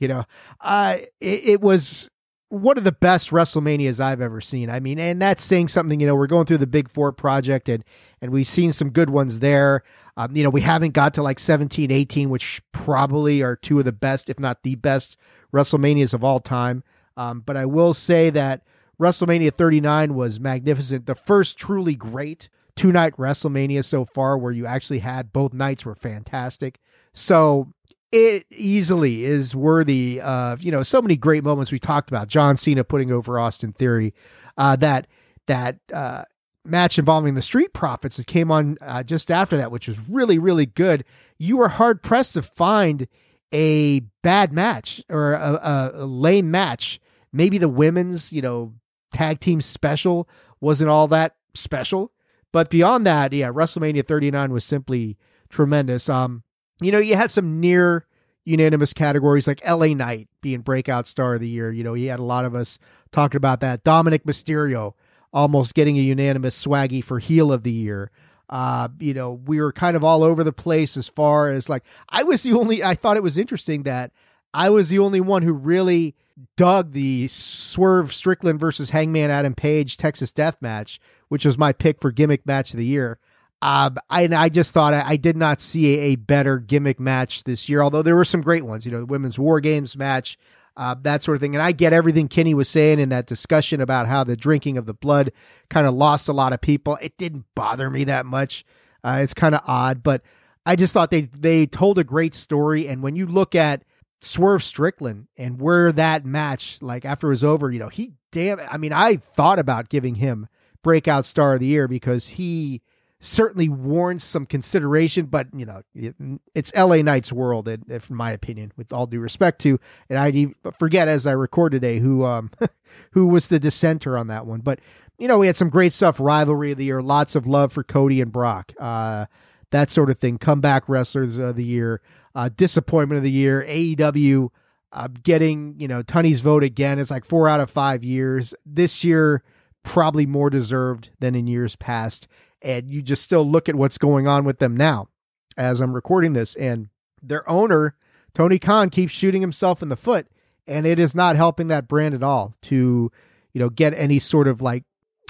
you 0.01 0.09
know, 0.09 0.25
uh, 0.61 0.99
it, 1.21 1.45
it 1.45 1.61
was 1.61 2.11
one 2.49 2.77
of 2.77 2.83
the 2.83 2.91
best 2.91 3.31
WrestleManias 3.31 4.01
I've 4.01 4.21
ever 4.21 4.41
seen. 4.41 4.69
I 4.69 4.81
mean, 4.81 4.99
and 4.99 5.23
that's 5.23 5.45
saying 5.45 5.69
something. 5.69 6.01
You 6.01 6.09
know, 6.09 6.17
we're 6.17 6.27
going 6.27 6.47
through 6.47 6.59
the 6.59 6.67
Big 6.67 6.91
Four 6.91 7.13
project, 7.13 7.69
and 7.69 7.85
and 8.23 8.31
we've 8.31 8.47
seen 8.47 8.73
some 8.73 8.91
good 8.91 9.11
ones 9.11 9.41
there. 9.41 9.83
Um, 10.17 10.35
you 10.35 10.43
know, 10.43 10.51
we 10.51 10.61
haven't 10.61 10.93
got 10.93 11.13
to 11.15 11.23
like 11.23 11.39
17, 11.39 11.91
18, 11.91 12.31
which 12.31 12.63
probably 12.73 13.43
are 13.43 13.57
two 13.57 13.81
of 13.81 13.85
the 13.85 13.93
best, 13.93 14.31
if 14.31 14.39
not 14.39 14.63
the 14.63 14.77
best, 14.77 15.17
WrestleManias 15.53 16.15
of 16.15 16.23
all 16.23 16.41
time. 16.41 16.85
Um, 17.17 17.41
but 17.41 17.57
I 17.57 17.67
will 17.67 17.93
say 17.93 18.31
that 18.31 18.63
WrestleMania 19.01 19.53
39 19.53 20.15
was 20.15 20.39
magnificent. 20.39 21.07
The 21.07 21.17
first 21.17 21.59
truly 21.59 21.97
great 21.97 22.49
two 22.77 22.93
night 22.93 23.17
WrestleMania 23.17 23.85
so 23.85 24.05
far, 24.05 24.39
where 24.39 24.53
you 24.53 24.67
actually 24.67 25.01
had 25.01 25.33
both 25.33 25.53
nights 25.53 25.85
were 25.85 25.95
fantastic. 25.95 26.79
So 27.13 27.73
it 28.13 28.47
easily 28.51 29.25
is 29.25 29.57
worthy 29.57 30.21
of 30.21 30.63
you 30.63 30.71
know 30.71 30.83
so 30.83 31.01
many 31.01 31.17
great 31.17 31.43
moments 31.43 31.73
we 31.73 31.79
talked 31.79 32.11
about 32.11 32.29
john 32.29 32.59
cena 32.59 32.85
putting 32.85 33.11
over 33.11 33.39
austin 33.39 33.73
theory 33.73 34.13
uh, 34.59 34.77
that 34.77 35.07
that 35.47 35.79
uh, 35.95 36.23
match 36.65 36.99
involving 36.99 37.35
the 37.35 37.43
street 37.43 37.73
profits 37.73 38.17
that 38.17 38.27
came 38.27 38.51
on 38.51 38.79
uh, 38.81 39.03
just 39.03 39.31
after 39.31 39.57
that 39.57 39.71
which 39.71 39.89
was 39.89 39.99
really 40.09 40.39
really 40.39 40.67
good 40.67 41.05
you 41.39 41.57
were 41.57 41.69
hard 41.69 42.03
pressed 42.03 42.35
to 42.35 42.43
find 42.43 43.09
a 43.53 44.01
bad 44.23 44.53
match 44.53 45.03
or 45.09 45.33
a, 45.33 45.93
a, 45.95 46.07
lame 46.07 46.51
match 46.51 47.01
maybe 47.33 47.59
the 47.59 47.69
women's 47.69 48.33
you 48.33 48.41
know 48.41 48.73
tag 49.13 49.41
team 49.41 49.61
special 49.61 50.29
wasn't 50.61 50.89
all 50.89 51.09
that 51.09 51.35
special 51.55 52.13
but 52.53 52.71
beyond 52.71 53.05
that 53.05 53.33
yeah 53.33 53.49
wrestlemania 53.49 54.07
39 54.07 54.53
was 54.53 54.65
simply 54.65 55.19
tremendous 55.51 56.09
um 56.09 56.45
you 56.83 56.91
know, 56.93 56.99
you 56.99 57.17
had 57.17 57.31
some 57.31 57.61
near 57.61 58.07
unanimous 58.45 58.93
categories 58.93 59.47
like 59.47 59.67
LA 59.67 59.89
Knight 59.89 60.29
being 60.41 60.61
breakout 60.61 61.07
star 61.07 61.35
of 61.35 61.41
the 61.41 61.49
year. 61.49 61.71
You 61.71 61.85
know, 61.85 61.95
he 61.95 62.07
had 62.07 62.19
a 62.19 62.25
lot 62.25 62.45
of 62.45 62.55
us 62.55 62.79
talking 63.13 63.37
about 63.37 63.61
that. 63.61 63.85
Dominik 63.85 64.25
Mysterio 64.25 64.95
almost 65.33 65.75
getting 65.75 65.97
a 65.97 66.03
unanimous 66.03 66.63
swaggy 66.63 67.03
for 67.03 67.19
heel 67.19 67.53
of 67.53 67.63
the 67.63 67.73
year. 67.73 68.11
Uh, 68.51 68.89
you 68.99 69.15
know, 69.15 69.33
we 69.33 69.61
were 69.61 69.73
kind 69.73 69.97
of 69.97 70.05
all 70.05 70.23
over 70.23 70.45
the 70.45 70.53
place 70.53 70.97
as 70.97 71.09
far 71.09 71.51
as 71.51 71.69
like 71.69 71.83
I 72.09 72.23
was 72.23 72.43
the 72.43 72.53
only 72.53 72.85
I 72.85 72.95
thought 72.95 73.17
it 73.17 73.23
was 73.23 73.39
interesting 73.39 73.85
that 73.85 74.13
I 74.53 74.69
was 74.69 74.89
the 74.89 74.99
only 74.99 75.21
one 75.21 75.43
who 75.43 75.53
really 75.53 76.15
dug 76.57 76.93
the 76.93 77.29
Swerve 77.29 78.13
Strickland 78.13 78.61
versus 78.61 78.91
Hangman 78.91 79.31
Adam 79.31 79.55
Page 79.55 79.97
Texas 79.97 80.33
Death 80.33 80.57
match, 80.61 81.01
which 81.29 81.45
was 81.45 81.57
my 81.57 81.73
pick 81.73 82.01
for 82.01 82.11
gimmick 82.11 82.45
match 82.45 82.73
of 82.73 82.79
the 82.79 82.85
year. 82.85 83.19
Um, 83.63 83.97
I, 84.11 84.25
I 84.25 84.49
just 84.49 84.73
thought 84.73 84.93
I, 84.93 85.11
I 85.11 85.17
did 85.17 85.37
not 85.37 85.61
see 85.61 85.95
a, 85.95 86.01
a, 86.01 86.17
better 86.17 86.59
gimmick 86.59 86.99
match 86.99 87.45
this 87.45 87.69
year, 87.69 87.81
although 87.81 88.03
there 88.03 88.17
were 88.17 88.25
some 88.25 88.41
great 88.41 88.65
ones. 88.65 88.85
You 88.85 88.91
know, 88.91 88.99
the 88.99 89.07
women's 89.07 89.39
war 89.39 89.61
games 89.61 89.97
match, 89.97 90.37
uh, 90.77 90.95
that 91.03 91.23
sort 91.23 91.37
of 91.37 91.41
thing. 91.41 91.55
And 91.55 91.63
I 91.63 91.73
get 91.73 91.93
everything 91.93 92.29
Kenny 92.29 92.55
was 92.55 92.69
saying 92.69 92.99
in 92.99 93.11
that 93.11 93.27
discussion 93.27 93.81
about 93.81 94.07
how 94.07 94.25
the 94.25 94.37
drinking 94.37 94.79
of 94.79 94.87
the 94.87 94.95
blood 94.95 95.33
kind 95.69 95.87
of 95.87 95.95
lost 95.95 96.29
a 96.29 96.33
lot 96.33 96.53
of 96.53 96.61
people. 96.61 96.97
It 97.01 97.17
didn't 97.17 97.45
bother 97.55 97.91
me 97.91 98.05
that 98.05 98.27
much. 98.27 98.65
Uh, 99.05 99.21
it's 99.23 99.35
kind 99.35 99.55
of 99.55 99.63
odd, 99.67 100.03
but 100.03 100.23
I 100.65 100.77
just 100.77 100.93
thought 100.93 101.11
they 101.11 101.23
they 101.23 101.67
told 101.67 101.99
a 101.99 102.05
great 102.05 102.35
story. 102.35 102.89
And 102.89 103.03
when 103.03 103.17
you 103.17 103.27
look 103.27 103.55
at 103.55 103.85
Swerve 104.21 104.63
Strickland 104.63 105.27
and 105.37 105.61
where 105.61 105.91
that 105.93 106.25
match, 106.25 106.79
like 106.81 107.05
after 107.05 107.27
it 107.27 107.31
was 107.31 107.45
over, 107.45 107.71
you 107.71 107.81
know, 107.81 107.89
he 107.89 108.13
damn. 108.31 108.61
I 108.61 108.79
mean, 108.79 108.93
I 108.93 109.17
thought 109.17 109.59
about 109.59 109.89
giving 109.89 110.15
him 110.17 110.49
breakout 110.83 111.27
star 111.27 111.55
of 111.55 111.61
the 111.61 111.67
year 111.67 111.89
because 111.89 112.29
he 112.29 112.83
certainly 113.23 113.69
warrants 113.69 114.25
some 114.25 114.45
consideration, 114.45 115.27
but 115.27 115.47
you 115.55 115.65
know, 115.65 115.83
it, 115.95 116.15
it's 116.55 116.73
LA 116.75 116.97
Knight's 116.97 117.33
world, 117.33 117.69
in, 117.69 117.85
in 117.89 118.01
my 118.11 118.33
opinion, 118.33 118.73
with 118.77 118.93
all 118.93 119.07
due 119.07 119.21
respect 119.21 119.61
to, 119.63 119.79
and 120.11 120.19
I 120.19 120.73
forget 120.79 121.07
as 121.07 121.27
I 121.27 121.33
record 121.33 121.73
today 121.73 122.01
who, 122.01 122.25
um, 122.25 122.51
who 123.13 123.29
was 123.29 123.49
the 123.49 123.61
dissenter 123.61 124.19
on 124.19 124.27
that 124.27 124.45
one. 124.45 124.61
But, 124.61 124.81
you 125.19 125.29
know, 125.29 125.39
we 125.39 125.47
had 125.47 125.57
some 125.57 125.71
great 125.71 125.93
stuff, 125.93 126.19
rivalry 126.19 126.73
of 126.73 126.79
the 126.79 126.85
year, 126.85 127.01
lots 127.01 127.37
of 127.37 127.47
love 127.47 127.73
for 127.73 127.85
Cody 127.85 128.21
and 128.21 128.33
Brock, 128.33 128.73
uh, 128.81 129.27
that 129.71 129.89
sort 129.89 130.11
of 130.11 130.19
thing, 130.19 130.37
comeback 130.37 130.89
wrestlers 130.89 131.37
of 131.37 131.55
the 131.55 131.65
year, 131.65 132.03
uh, 132.35 132.51
disappointment 132.55 133.19
of 133.19 133.25
the 133.25 133.31
year, 133.31 133.65
AEW, 133.69 134.49
uh, 134.93 135.09
getting, 135.23 135.77
you 135.79 135.87
know, 135.87 136.03
Tunney's 136.03 136.41
vote 136.41 136.65
again. 136.65 136.99
It's 136.99 137.11
like 137.11 137.25
four 137.25 137.49
out 137.49 137.61
of 137.61 137.71
five 137.71 138.03
years. 138.03 138.53
This 138.67 139.05
year, 139.05 139.45
probably 139.85 140.27
more 140.27 140.51
deserved 140.51 141.11
than 141.21 141.35
in 141.35 141.47
years 141.47 141.77
past 141.77 142.27
and 142.63 142.91
you 142.91 143.03
just 143.03 143.23
still 143.23 143.49
look 143.49 143.69
at 143.69 143.75
what's 143.75 143.99
going 143.99 144.27
on 144.27 144.45
with 144.45 144.59
them 144.59 144.77
now 144.77 145.09
as 145.57 145.81
I'm 145.81 145.95
recording 145.95 146.33
this 146.33 146.55
and 146.57 146.89
their 147.23 147.49
owner 147.49 147.97
Tony 148.35 148.59
Khan 148.59 148.89
keeps 148.91 149.13
shooting 149.13 149.41
himself 149.41 149.83
in 149.83 149.89
the 149.89 149.97
foot 149.97 150.27
and 150.67 150.87
it 150.87 150.99
is 150.99 151.15
not 151.15 151.37
helping 151.37 151.69
that 151.69 151.89
brand 151.89 152.15
at 152.15 152.23
all 152.23 152.55
to 152.63 153.11
you 153.53 153.59
know 153.59 153.69
get 153.69 153.95
any 153.95 154.19
sort 154.19 154.49
of 154.49 154.63
like 154.63 154.85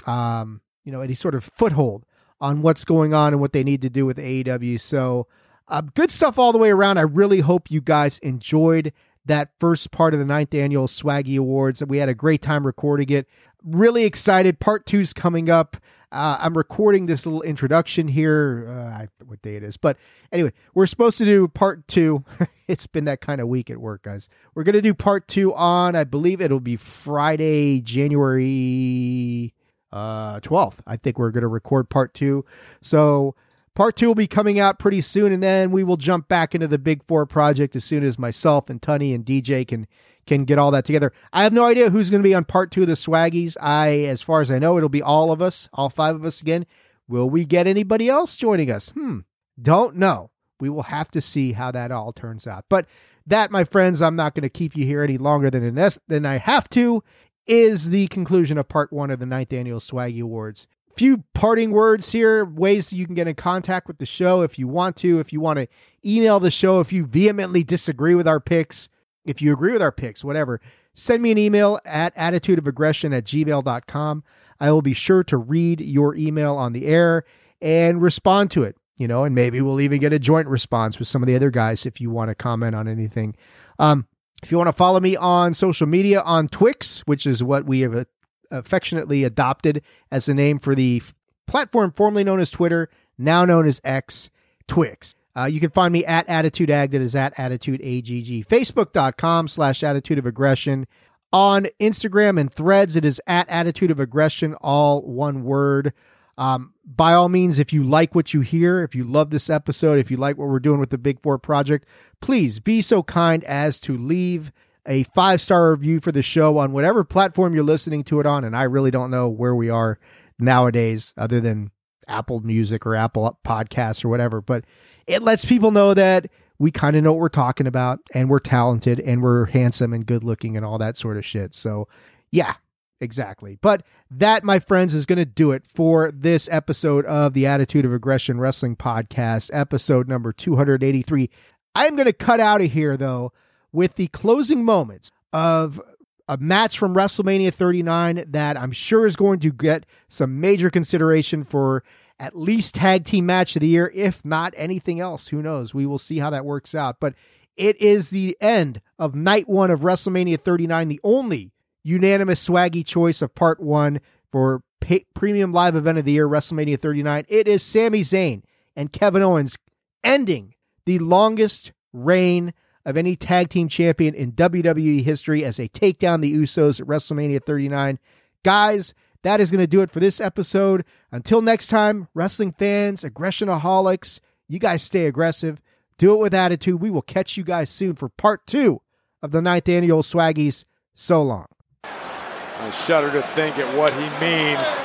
um 0.05 0.61
you 0.83 0.91
know 0.91 1.01
any 1.01 1.13
sort 1.13 1.35
of 1.35 1.43
foothold 1.43 2.05
on 2.39 2.61
what's 2.61 2.85
going 2.85 3.13
on 3.13 3.33
and 3.33 3.41
what 3.41 3.53
they 3.53 3.63
need 3.63 3.81
to 3.81 3.89
do 3.89 4.05
with 4.05 4.17
AEW 4.17 4.79
so 4.79 5.27
uh, 5.69 5.81
good 5.81 6.11
stuff 6.11 6.37
all 6.37 6.51
the 6.51 6.57
way 6.57 6.71
around 6.71 6.97
I 6.97 7.01
really 7.01 7.39
hope 7.39 7.71
you 7.71 7.81
guys 7.81 8.17
enjoyed 8.19 8.93
that 9.25 9.51
first 9.59 9.91
part 9.91 10.13
of 10.13 10.19
the 10.19 10.25
ninth 10.25 10.53
annual 10.53 10.87
Swaggy 10.87 11.37
Awards. 11.37 11.83
We 11.85 11.97
had 11.97 12.09
a 12.09 12.13
great 12.13 12.41
time 12.41 12.65
recording 12.65 13.09
it. 13.09 13.27
Really 13.63 14.03
excited. 14.03 14.59
Part 14.59 14.85
two's 14.85 15.13
coming 15.13 15.49
up. 15.49 15.77
Uh, 16.11 16.37
I'm 16.39 16.55
recording 16.55 17.07
this 17.07 17.25
little 17.25 17.41
introduction 17.41 18.07
here. 18.07 18.67
Uh, 18.69 19.07
what 19.25 19.41
day 19.41 19.55
it 19.55 19.63
is, 19.63 19.77
but 19.77 19.97
anyway, 20.31 20.51
we're 20.75 20.85
supposed 20.85 21.17
to 21.17 21.25
do 21.25 21.47
part 21.47 21.87
two. 21.87 22.23
it's 22.67 22.85
been 22.85 23.05
that 23.05 23.19
kind 23.19 23.41
of 23.41 23.47
week 23.47 23.71
at 23.71 23.79
work, 23.79 24.03
guys. 24.03 24.29
We're 24.53 24.63
gonna 24.63 24.81
do 24.81 24.93
part 24.93 25.27
two 25.27 25.55
on, 25.55 25.95
I 25.95 26.03
believe 26.03 26.39
it'll 26.39 26.59
be 26.59 26.75
Friday, 26.75 27.81
January 27.81 29.53
uh 29.91 30.39
12th. 30.41 30.79
I 30.85 30.97
think 30.97 31.17
we're 31.17 31.31
gonna 31.31 31.47
record 31.47 31.89
part 31.89 32.13
two. 32.13 32.45
So 32.81 33.33
part 33.73 33.95
two 33.95 34.07
will 34.07 34.15
be 34.15 34.27
coming 34.27 34.59
out 34.59 34.77
pretty 34.77 35.01
soon, 35.01 35.31
and 35.31 35.41
then 35.41 35.71
we 35.71 35.83
will 35.83 35.97
jump 35.97 36.27
back 36.27 36.53
into 36.53 36.67
the 36.67 36.77
Big 36.77 37.03
Four 37.07 37.25
project 37.25 37.75
as 37.75 37.83
soon 37.83 38.03
as 38.03 38.19
myself 38.19 38.69
and 38.69 38.81
Tunney 38.81 39.15
and 39.15 39.25
DJ 39.25 39.67
can 39.67 39.87
can 40.25 40.45
get 40.45 40.57
all 40.57 40.71
that 40.71 40.85
together. 40.85 41.11
I 41.31 41.43
have 41.43 41.53
no 41.53 41.65
idea 41.65 41.89
who's 41.89 42.09
going 42.09 42.21
to 42.21 42.27
be 42.27 42.33
on 42.33 42.45
part 42.45 42.71
two 42.71 42.81
of 42.81 42.87
the 42.87 42.93
Swaggies. 42.93 43.55
I, 43.59 44.01
as 44.01 44.21
far 44.21 44.41
as 44.41 44.51
I 44.51 44.59
know, 44.59 44.77
it'll 44.77 44.89
be 44.89 45.01
all 45.01 45.31
of 45.31 45.41
us, 45.41 45.69
all 45.73 45.89
five 45.89 46.15
of 46.15 46.25
us 46.25 46.41
again. 46.41 46.65
Will 47.07 47.29
we 47.29 47.45
get 47.45 47.67
anybody 47.67 48.09
else 48.09 48.35
joining 48.35 48.71
us? 48.71 48.89
Hmm, 48.89 49.19
don't 49.61 49.95
know. 49.95 50.31
We 50.59 50.69
will 50.69 50.83
have 50.83 51.11
to 51.11 51.21
see 51.21 51.51
how 51.51 51.71
that 51.71 51.91
all 51.91 52.13
turns 52.13 52.47
out. 52.47 52.65
But 52.69 52.85
that, 53.27 53.51
my 53.51 53.63
friends, 53.63 54.01
I'm 54.01 54.15
not 54.15 54.35
going 54.35 54.43
to 54.43 54.49
keep 54.49 54.75
you 54.75 54.85
here 54.85 55.03
any 55.03 55.17
longer 55.17 55.49
than 55.49 55.75
than 56.07 56.25
I 56.25 56.37
have 56.37 56.69
to. 56.69 57.03
Is 57.45 57.89
the 57.89 58.07
conclusion 58.07 58.57
of 58.57 58.69
part 58.69 58.93
one 58.93 59.11
of 59.11 59.19
the 59.19 59.25
ninth 59.25 59.51
annual 59.51 59.81
Swaggy 59.81 60.21
Awards 60.21 60.67
few 60.95 61.23
parting 61.33 61.71
words 61.71 62.11
here, 62.11 62.45
ways 62.45 62.89
that 62.89 62.95
you 62.95 63.05
can 63.05 63.15
get 63.15 63.27
in 63.27 63.35
contact 63.35 63.87
with 63.87 63.97
the 63.97 64.05
show 64.05 64.41
if 64.41 64.59
you 64.59 64.67
want 64.67 64.95
to, 64.97 65.19
if 65.19 65.33
you 65.33 65.39
want 65.39 65.57
to 65.57 65.67
email 66.05 66.39
the 66.39 66.51
show, 66.51 66.79
if 66.79 66.91
you 66.91 67.05
vehemently 67.05 67.63
disagree 67.63 68.15
with 68.15 68.27
our 68.27 68.39
picks, 68.39 68.89
if 69.25 69.41
you 69.41 69.53
agree 69.53 69.73
with 69.73 69.81
our 69.81 69.91
picks, 69.91 70.23
whatever, 70.23 70.59
send 70.93 71.23
me 71.23 71.31
an 71.31 71.37
email 71.37 71.79
at 71.85 72.15
attitudeofaggression 72.15 73.15
at 73.15 73.25
gmail.com. 73.25 74.23
I 74.59 74.71
will 74.71 74.81
be 74.81 74.93
sure 74.93 75.23
to 75.25 75.37
read 75.37 75.81
your 75.81 76.15
email 76.15 76.55
on 76.55 76.73
the 76.73 76.85
air 76.85 77.25
and 77.61 78.01
respond 78.01 78.51
to 78.51 78.63
it, 78.63 78.75
you 78.97 79.07
know, 79.07 79.23
and 79.23 79.33
maybe 79.33 79.61
we'll 79.61 79.81
even 79.81 79.99
get 79.99 80.13
a 80.13 80.19
joint 80.19 80.47
response 80.47 80.99
with 80.99 81.07
some 81.07 81.23
of 81.23 81.27
the 81.27 81.35
other 81.35 81.49
guys 81.49 81.85
if 81.85 81.99
you 81.99 82.09
want 82.09 82.29
to 82.29 82.35
comment 82.35 82.75
on 82.75 82.87
anything. 82.87 83.35
Um, 83.79 84.07
if 84.43 84.51
you 84.51 84.57
want 84.57 84.67
to 84.67 84.73
follow 84.73 84.99
me 84.99 85.15
on 85.15 85.53
social 85.53 85.87
media 85.87 86.21
on 86.21 86.47
Twix, 86.47 86.99
which 87.01 87.25
is 87.25 87.41
what 87.41 87.65
we 87.65 87.79
have 87.81 88.05
affectionately 88.51 89.23
adopted 89.23 89.81
as 90.11 90.25
the 90.25 90.33
name 90.33 90.59
for 90.59 90.75
the 90.75 91.01
platform 91.47 91.93
formerly 91.95 92.23
known 92.23 92.39
as 92.39 92.51
Twitter, 92.51 92.89
now 93.17 93.45
known 93.45 93.67
as 93.67 93.79
X, 93.83 94.29
Twix. 94.67 95.15
Uh, 95.35 95.45
you 95.45 95.59
can 95.59 95.71
find 95.71 95.91
me 95.91 96.05
at 96.05 96.27
Attitude 96.29 96.69
Ag, 96.69 96.91
that 96.91 97.01
is 97.01 97.15
at 97.15 97.33
Attitude 97.37 97.81
AGG. 97.81 98.47
Facebook.com 98.47 99.47
slash 99.47 99.83
Attitude 99.83 100.19
of 100.19 100.25
Aggression. 100.25 100.87
On 101.31 101.67
Instagram 101.79 102.39
and 102.39 102.53
threads, 102.53 102.95
it 102.95 103.03
is 103.03 103.19
at 103.25 103.49
Attitude 103.49 103.89
of 103.89 103.99
Aggression, 103.99 104.53
all 104.55 105.01
one 105.01 105.43
word. 105.43 105.93
Um, 106.37 106.73
by 106.85 107.13
all 107.13 107.29
means, 107.29 107.59
if 107.59 107.73
you 107.73 107.83
like 107.83 108.13
what 108.13 108.33
you 108.33 108.41
hear, 108.41 108.83
if 108.83 108.93
you 108.95 109.03
love 109.03 109.31
this 109.31 109.49
episode, 109.49 109.99
if 109.99 110.11
you 110.11 110.17
like 110.17 110.37
what 110.37 110.47
we're 110.47 110.59
doing 110.59 110.79
with 110.79 110.89
the 110.91 110.97
Big 110.97 111.21
Four 111.21 111.39
Project, 111.39 111.87
please 112.21 112.59
be 112.59 112.81
so 112.81 113.01
kind 113.03 113.43
as 113.45 113.79
to 113.81 113.97
leave 113.97 114.51
a 114.85 115.03
five 115.15 115.41
star 115.41 115.71
review 115.71 115.99
for 115.99 116.11
the 116.11 116.21
show 116.21 116.57
on 116.57 116.71
whatever 116.71 117.03
platform 117.03 117.53
you're 117.53 117.63
listening 117.63 118.03
to 118.05 118.19
it 118.19 118.25
on. 118.25 118.43
And 118.43 118.55
I 118.55 118.63
really 118.63 118.91
don't 118.91 119.11
know 119.11 119.29
where 119.29 119.55
we 119.55 119.69
are 119.69 119.99
nowadays, 120.39 121.13
other 121.17 121.39
than 121.39 121.71
Apple 122.07 122.41
Music 122.41 122.85
or 122.85 122.95
Apple 122.95 123.39
Podcasts 123.45 124.03
or 124.03 124.09
whatever. 124.09 124.41
But 124.41 124.65
it 125.07 125.21
lets 125.21 125.45
people 125.45 125.71
know 125.71 125.93
that 125.93 126.27
we 126.59 126.71
kind 126.71 126.95
of 126.95 127.03
know 127.03 127.11
what 127.11 127.19
we're 127.19 127.29
talking 127.29 127.67
about 127.67 127.99
and 128.13 128.29
we're 128.29 128.39
talented 128.39 128.99
and 128.99 129.21
we're 129.21 129.45
handsome 129.45 129.93
and 129.93 130.05
good 130.05 130.23
looking 130.23 130.55
and 130.55 130.65
all 130.65 130.77
that 130.77 130.97
sort 130.97 131.17
of 131.17 131.25
shit. 131.25 131.53
So, 131.53 131.87
yeah, 132.31 132.55
exactly. 133.01 133.57
But 133.61 133.83
that, 134.09 134.43
my 134.43 134.59
friends, 134.59 134.93
is 134.93 135.05
going 135.05 135.17
to 135.17 135.25
do 135.25 135.51
it 135.51 135.63
for 135.73 136.11
this 136.11 136.47
episode 136.51 137.05
of 137.05 137.33
the 137.33 137.45
Attitude 137.45 137.85
of 137.85 137.93
Aggression 137.93 138.39
Wrestling 138.39 138.75
Podcast, 138.75 139.49
episode 139.51 140.07
number 140.07 140.31
283. 140.31 141.29
I 141.75 141.87
am 141.87 141.95
going 141.95 142.05
to 142.05 142.13
cut 142.13 142.39
out 142.39 142.61
of 142.61 142.71
here, 142.71 142.95
though, 142.95 143.33
with 143.71 143.95
the 143.95 144.07
closing 144.07 144.63
moments 144.63 145.11
of 145.33 145.81
a 146.29 146.37
match 146.37 146.77
from 146.77 146.95
WrestleMania 146.95 147.53
39 147.53 148.25
that 148.29 148.57
I'm 148.57 148.71
sure 148.71 149.05
is 149.05 149.15
going 149.15 149.39
to 149.41 149.51
get 149.51 149.85
some 150.07 150.39
major 150.39 150.69
consideration 150.69 151.43
for 151.43 151.83
at 152.19 152.37
least 152.37 152.75
tag 152.75 153.05
team 153.05 153.25
match 153.25 153.55
of 153.55 153.61
the 153.61 153.67
year, 153.67 153.91
if 153.93 154.23
not 154.23 154.53
anything 154.55 154.99
else. 154.99 155.27
Who 155.27 155.41
knows? 155.41 155.73
We 155.73 155.85
will 155.85 155.97
see 155.97 156.19
how 156.19 156.29
that 156.29 156.45
works 156.45 156.73
out. 156.75 156.97
But 156.99 157.15
it 157.55 157.79
is 157.81 158.09
the 158.09 158.37
end 158.39 158.81
of 158.97 159.15
night 159.15 159.47
one 159.47 159.71
of 159.71 159.81
WrestleMania 159.81 160.39
39, 160.39 160.87
the 160.87 160.99
only 161.03 161.51
unanimous 161.83 162.47
swaggy 162.47 162.85
choice 162.85 163.21
of 163.21 163.35
part 163.35 163.59
one 163.59 163.99
for 164.31 164.63
pay- 164.79 165.05
premium 165.13 165.51
live 165.51 165.75
event 165.75 165.97
of 165.97 166.05
the 166.05 166.13
year, 166.13 166.27
WrestleMania 166.27 166.79
39. 166.79 167.25
It 167.27 167.47
is 167.47 167.61
Sami 167.61 168.01
Zayn 168.01 168.43
and 168.75 168.91
Kevin 168.91 169.21
Owens 169.21 169.57
ending 170.03 170.55
the 170.85 170.99
longest 170.99 171.71
reign 171.91 172.53
of 172.85 172.97
any 172.97 173.15
tag 173.15 173.49
team 173.49 173.69
champion 173.69 174.13
in 174.13 174.33
WWE 174.33 175.03
history 175.03 175.45
as 175.45 175.57
they 175.57 175.67
take 175.67 175.99
down 175.99 176.21
the 176.21 176.33
Usos 176.33 176.79
at 176.79 176.87
WrestleMania 176.87 177.43
39. 177.43 177.99
Guys, 178.43 178.93
that 179.23 179.41
is 179.41 179.49
going 179.49 179.59
to 179.59 179.67
do 179.67 179.81
it 179.81 179.91
for 179.91 179.99
this 179.99 180.21
episode. 180.21 180.85
Until 181.11 181.41
next 181.41 181.67
time, 181.67 182.07
wrestling 182.13 182.51
fans, 182.51 183.03
aggressionaholics, 183.03 184.19
you 184.47 184.59
guys 184.59 184.83
stay 184.83 185.07
aggressive. 185.07 185.59
Do 185.97 186.13
it 186.13 186.19
with 186.19 186.33
attitude. 186.33 186.81
We 186.81 186.89
will 186.89 187.01
catch 187.01 187.37
you 187.37 187.43
guys 187.43 187.69
soon 187.69 187.95
for 187.95 188.09
part 188.09 188.45
two 188.45 188.81
of 189.21 189.31
the 189.31 189.41
ninth 189.41 189.67
annual 189.67 190.03
Swaggies. 190.03 190.65
So 190.95 191.23
long. 191.23 191.47
I 191.83 192.69
shudder 192.69 193.11
to 193.11 193.21
think 193.21 193.57
at 193.57 193.77
what 193.77 193.91
he 193.93 194.07
means. 194.23 194.79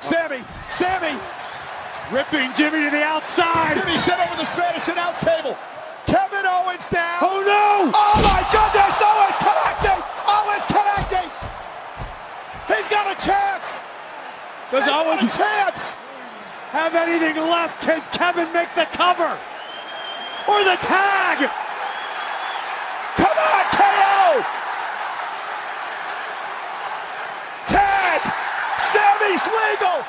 Sami, 0.00 0.44
Sami, 0.70 1.20
ripping 2.12 2.52
Jimmy 2.54 2.84
to 2.84 2.90
the 2.90 3.02
outside. 3.02 3.74
Jimmy 3.74 3.98
set 3.98 4.20
over 4.26 4.38
the 4.38 4.44
Spanish 4.44 4.88
announce 4.88 5.20
table. 5.20 5.56
Kevin 6.08 6.46
Owens 6.48 6.88
now. 6.90 7.20
Oh 7.20 7.44
no! 7.44 7.92
Oh 7.92 8.16
my 8.24 8.40
goodness! 8.48 8.96
Owens 8.96 9.36
connecting. 9.44 10.00
Owens 10.24 10.64
connecting. 10.64 11.28
He's 12.64 12.88
got 12.88 13.12
a 13.12 13.16
chance. 13.20 13.76
Does 14.72 14.84
He's 14.84 14.92
Owens 14.92 15.36
chance? 15.36 15.92
have 16.72 16.94
anything 16.94 17.36
left? 17.36 17.82
Can 17.82 18.00
Kevin 18.12 18.50
make 18.52 18.72
the 18.74 18.86
cover? 18.96 19.36
Or 20.48 20.64
the 20.64 20.76
tag? 20.80 21.44
Come 23.16 23.36
on, 23.36 23.64
KO! 23.76 24.40
Tag! 27.68 28.20
Sami's 28.80 29.44
legal! 29.44 30.04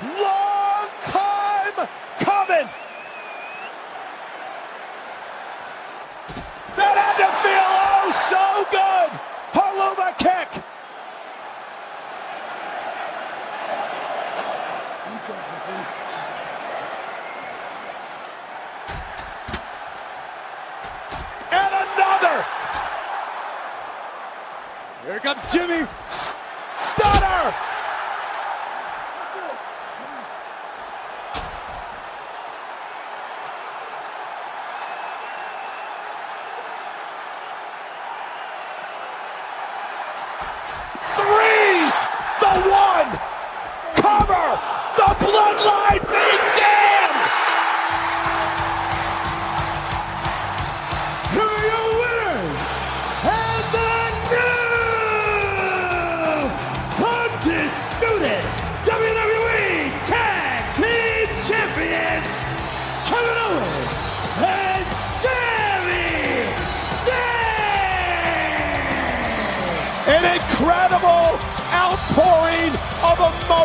Time 0.00 0.45
coming! 2.46 2.68
That 6.76 6.96
had 6.96 7.16
to 7.18 7.28
feel 7.42 7.70
oh 7.82 8.10
so 8.30 8.42
good! 8.70 9.10
Helluva 9.52 10.08
kick! 10.18 10.62
And 21.52 21.72
another! 21.74 22.36
Here 25.04 25.20
comes 25.20 25.52
Jimmy. 25.52 25.86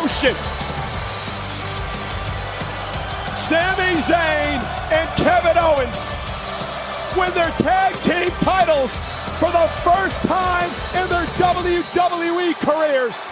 Of 0.02 0.10
emotion. 0.24 0.34
Sami 3.36 4.00
Zayn 4.02 4.60
and 4.92 5.08
Kevin 5.16 5.58
Owens 5.58 6.10
win 7.16 7.32
their 7.34 7.50
tag 7.58 7.94
team 8.02 8.30
titles 8.40 8.98
for 9.38 9.50
the 9.50 9.68
first 9.82 10.22
time 10.24 10.70
in 11.02 11.08
their 11.08 11.26
WWE 11.38 12.54
careers. 12.60 13.31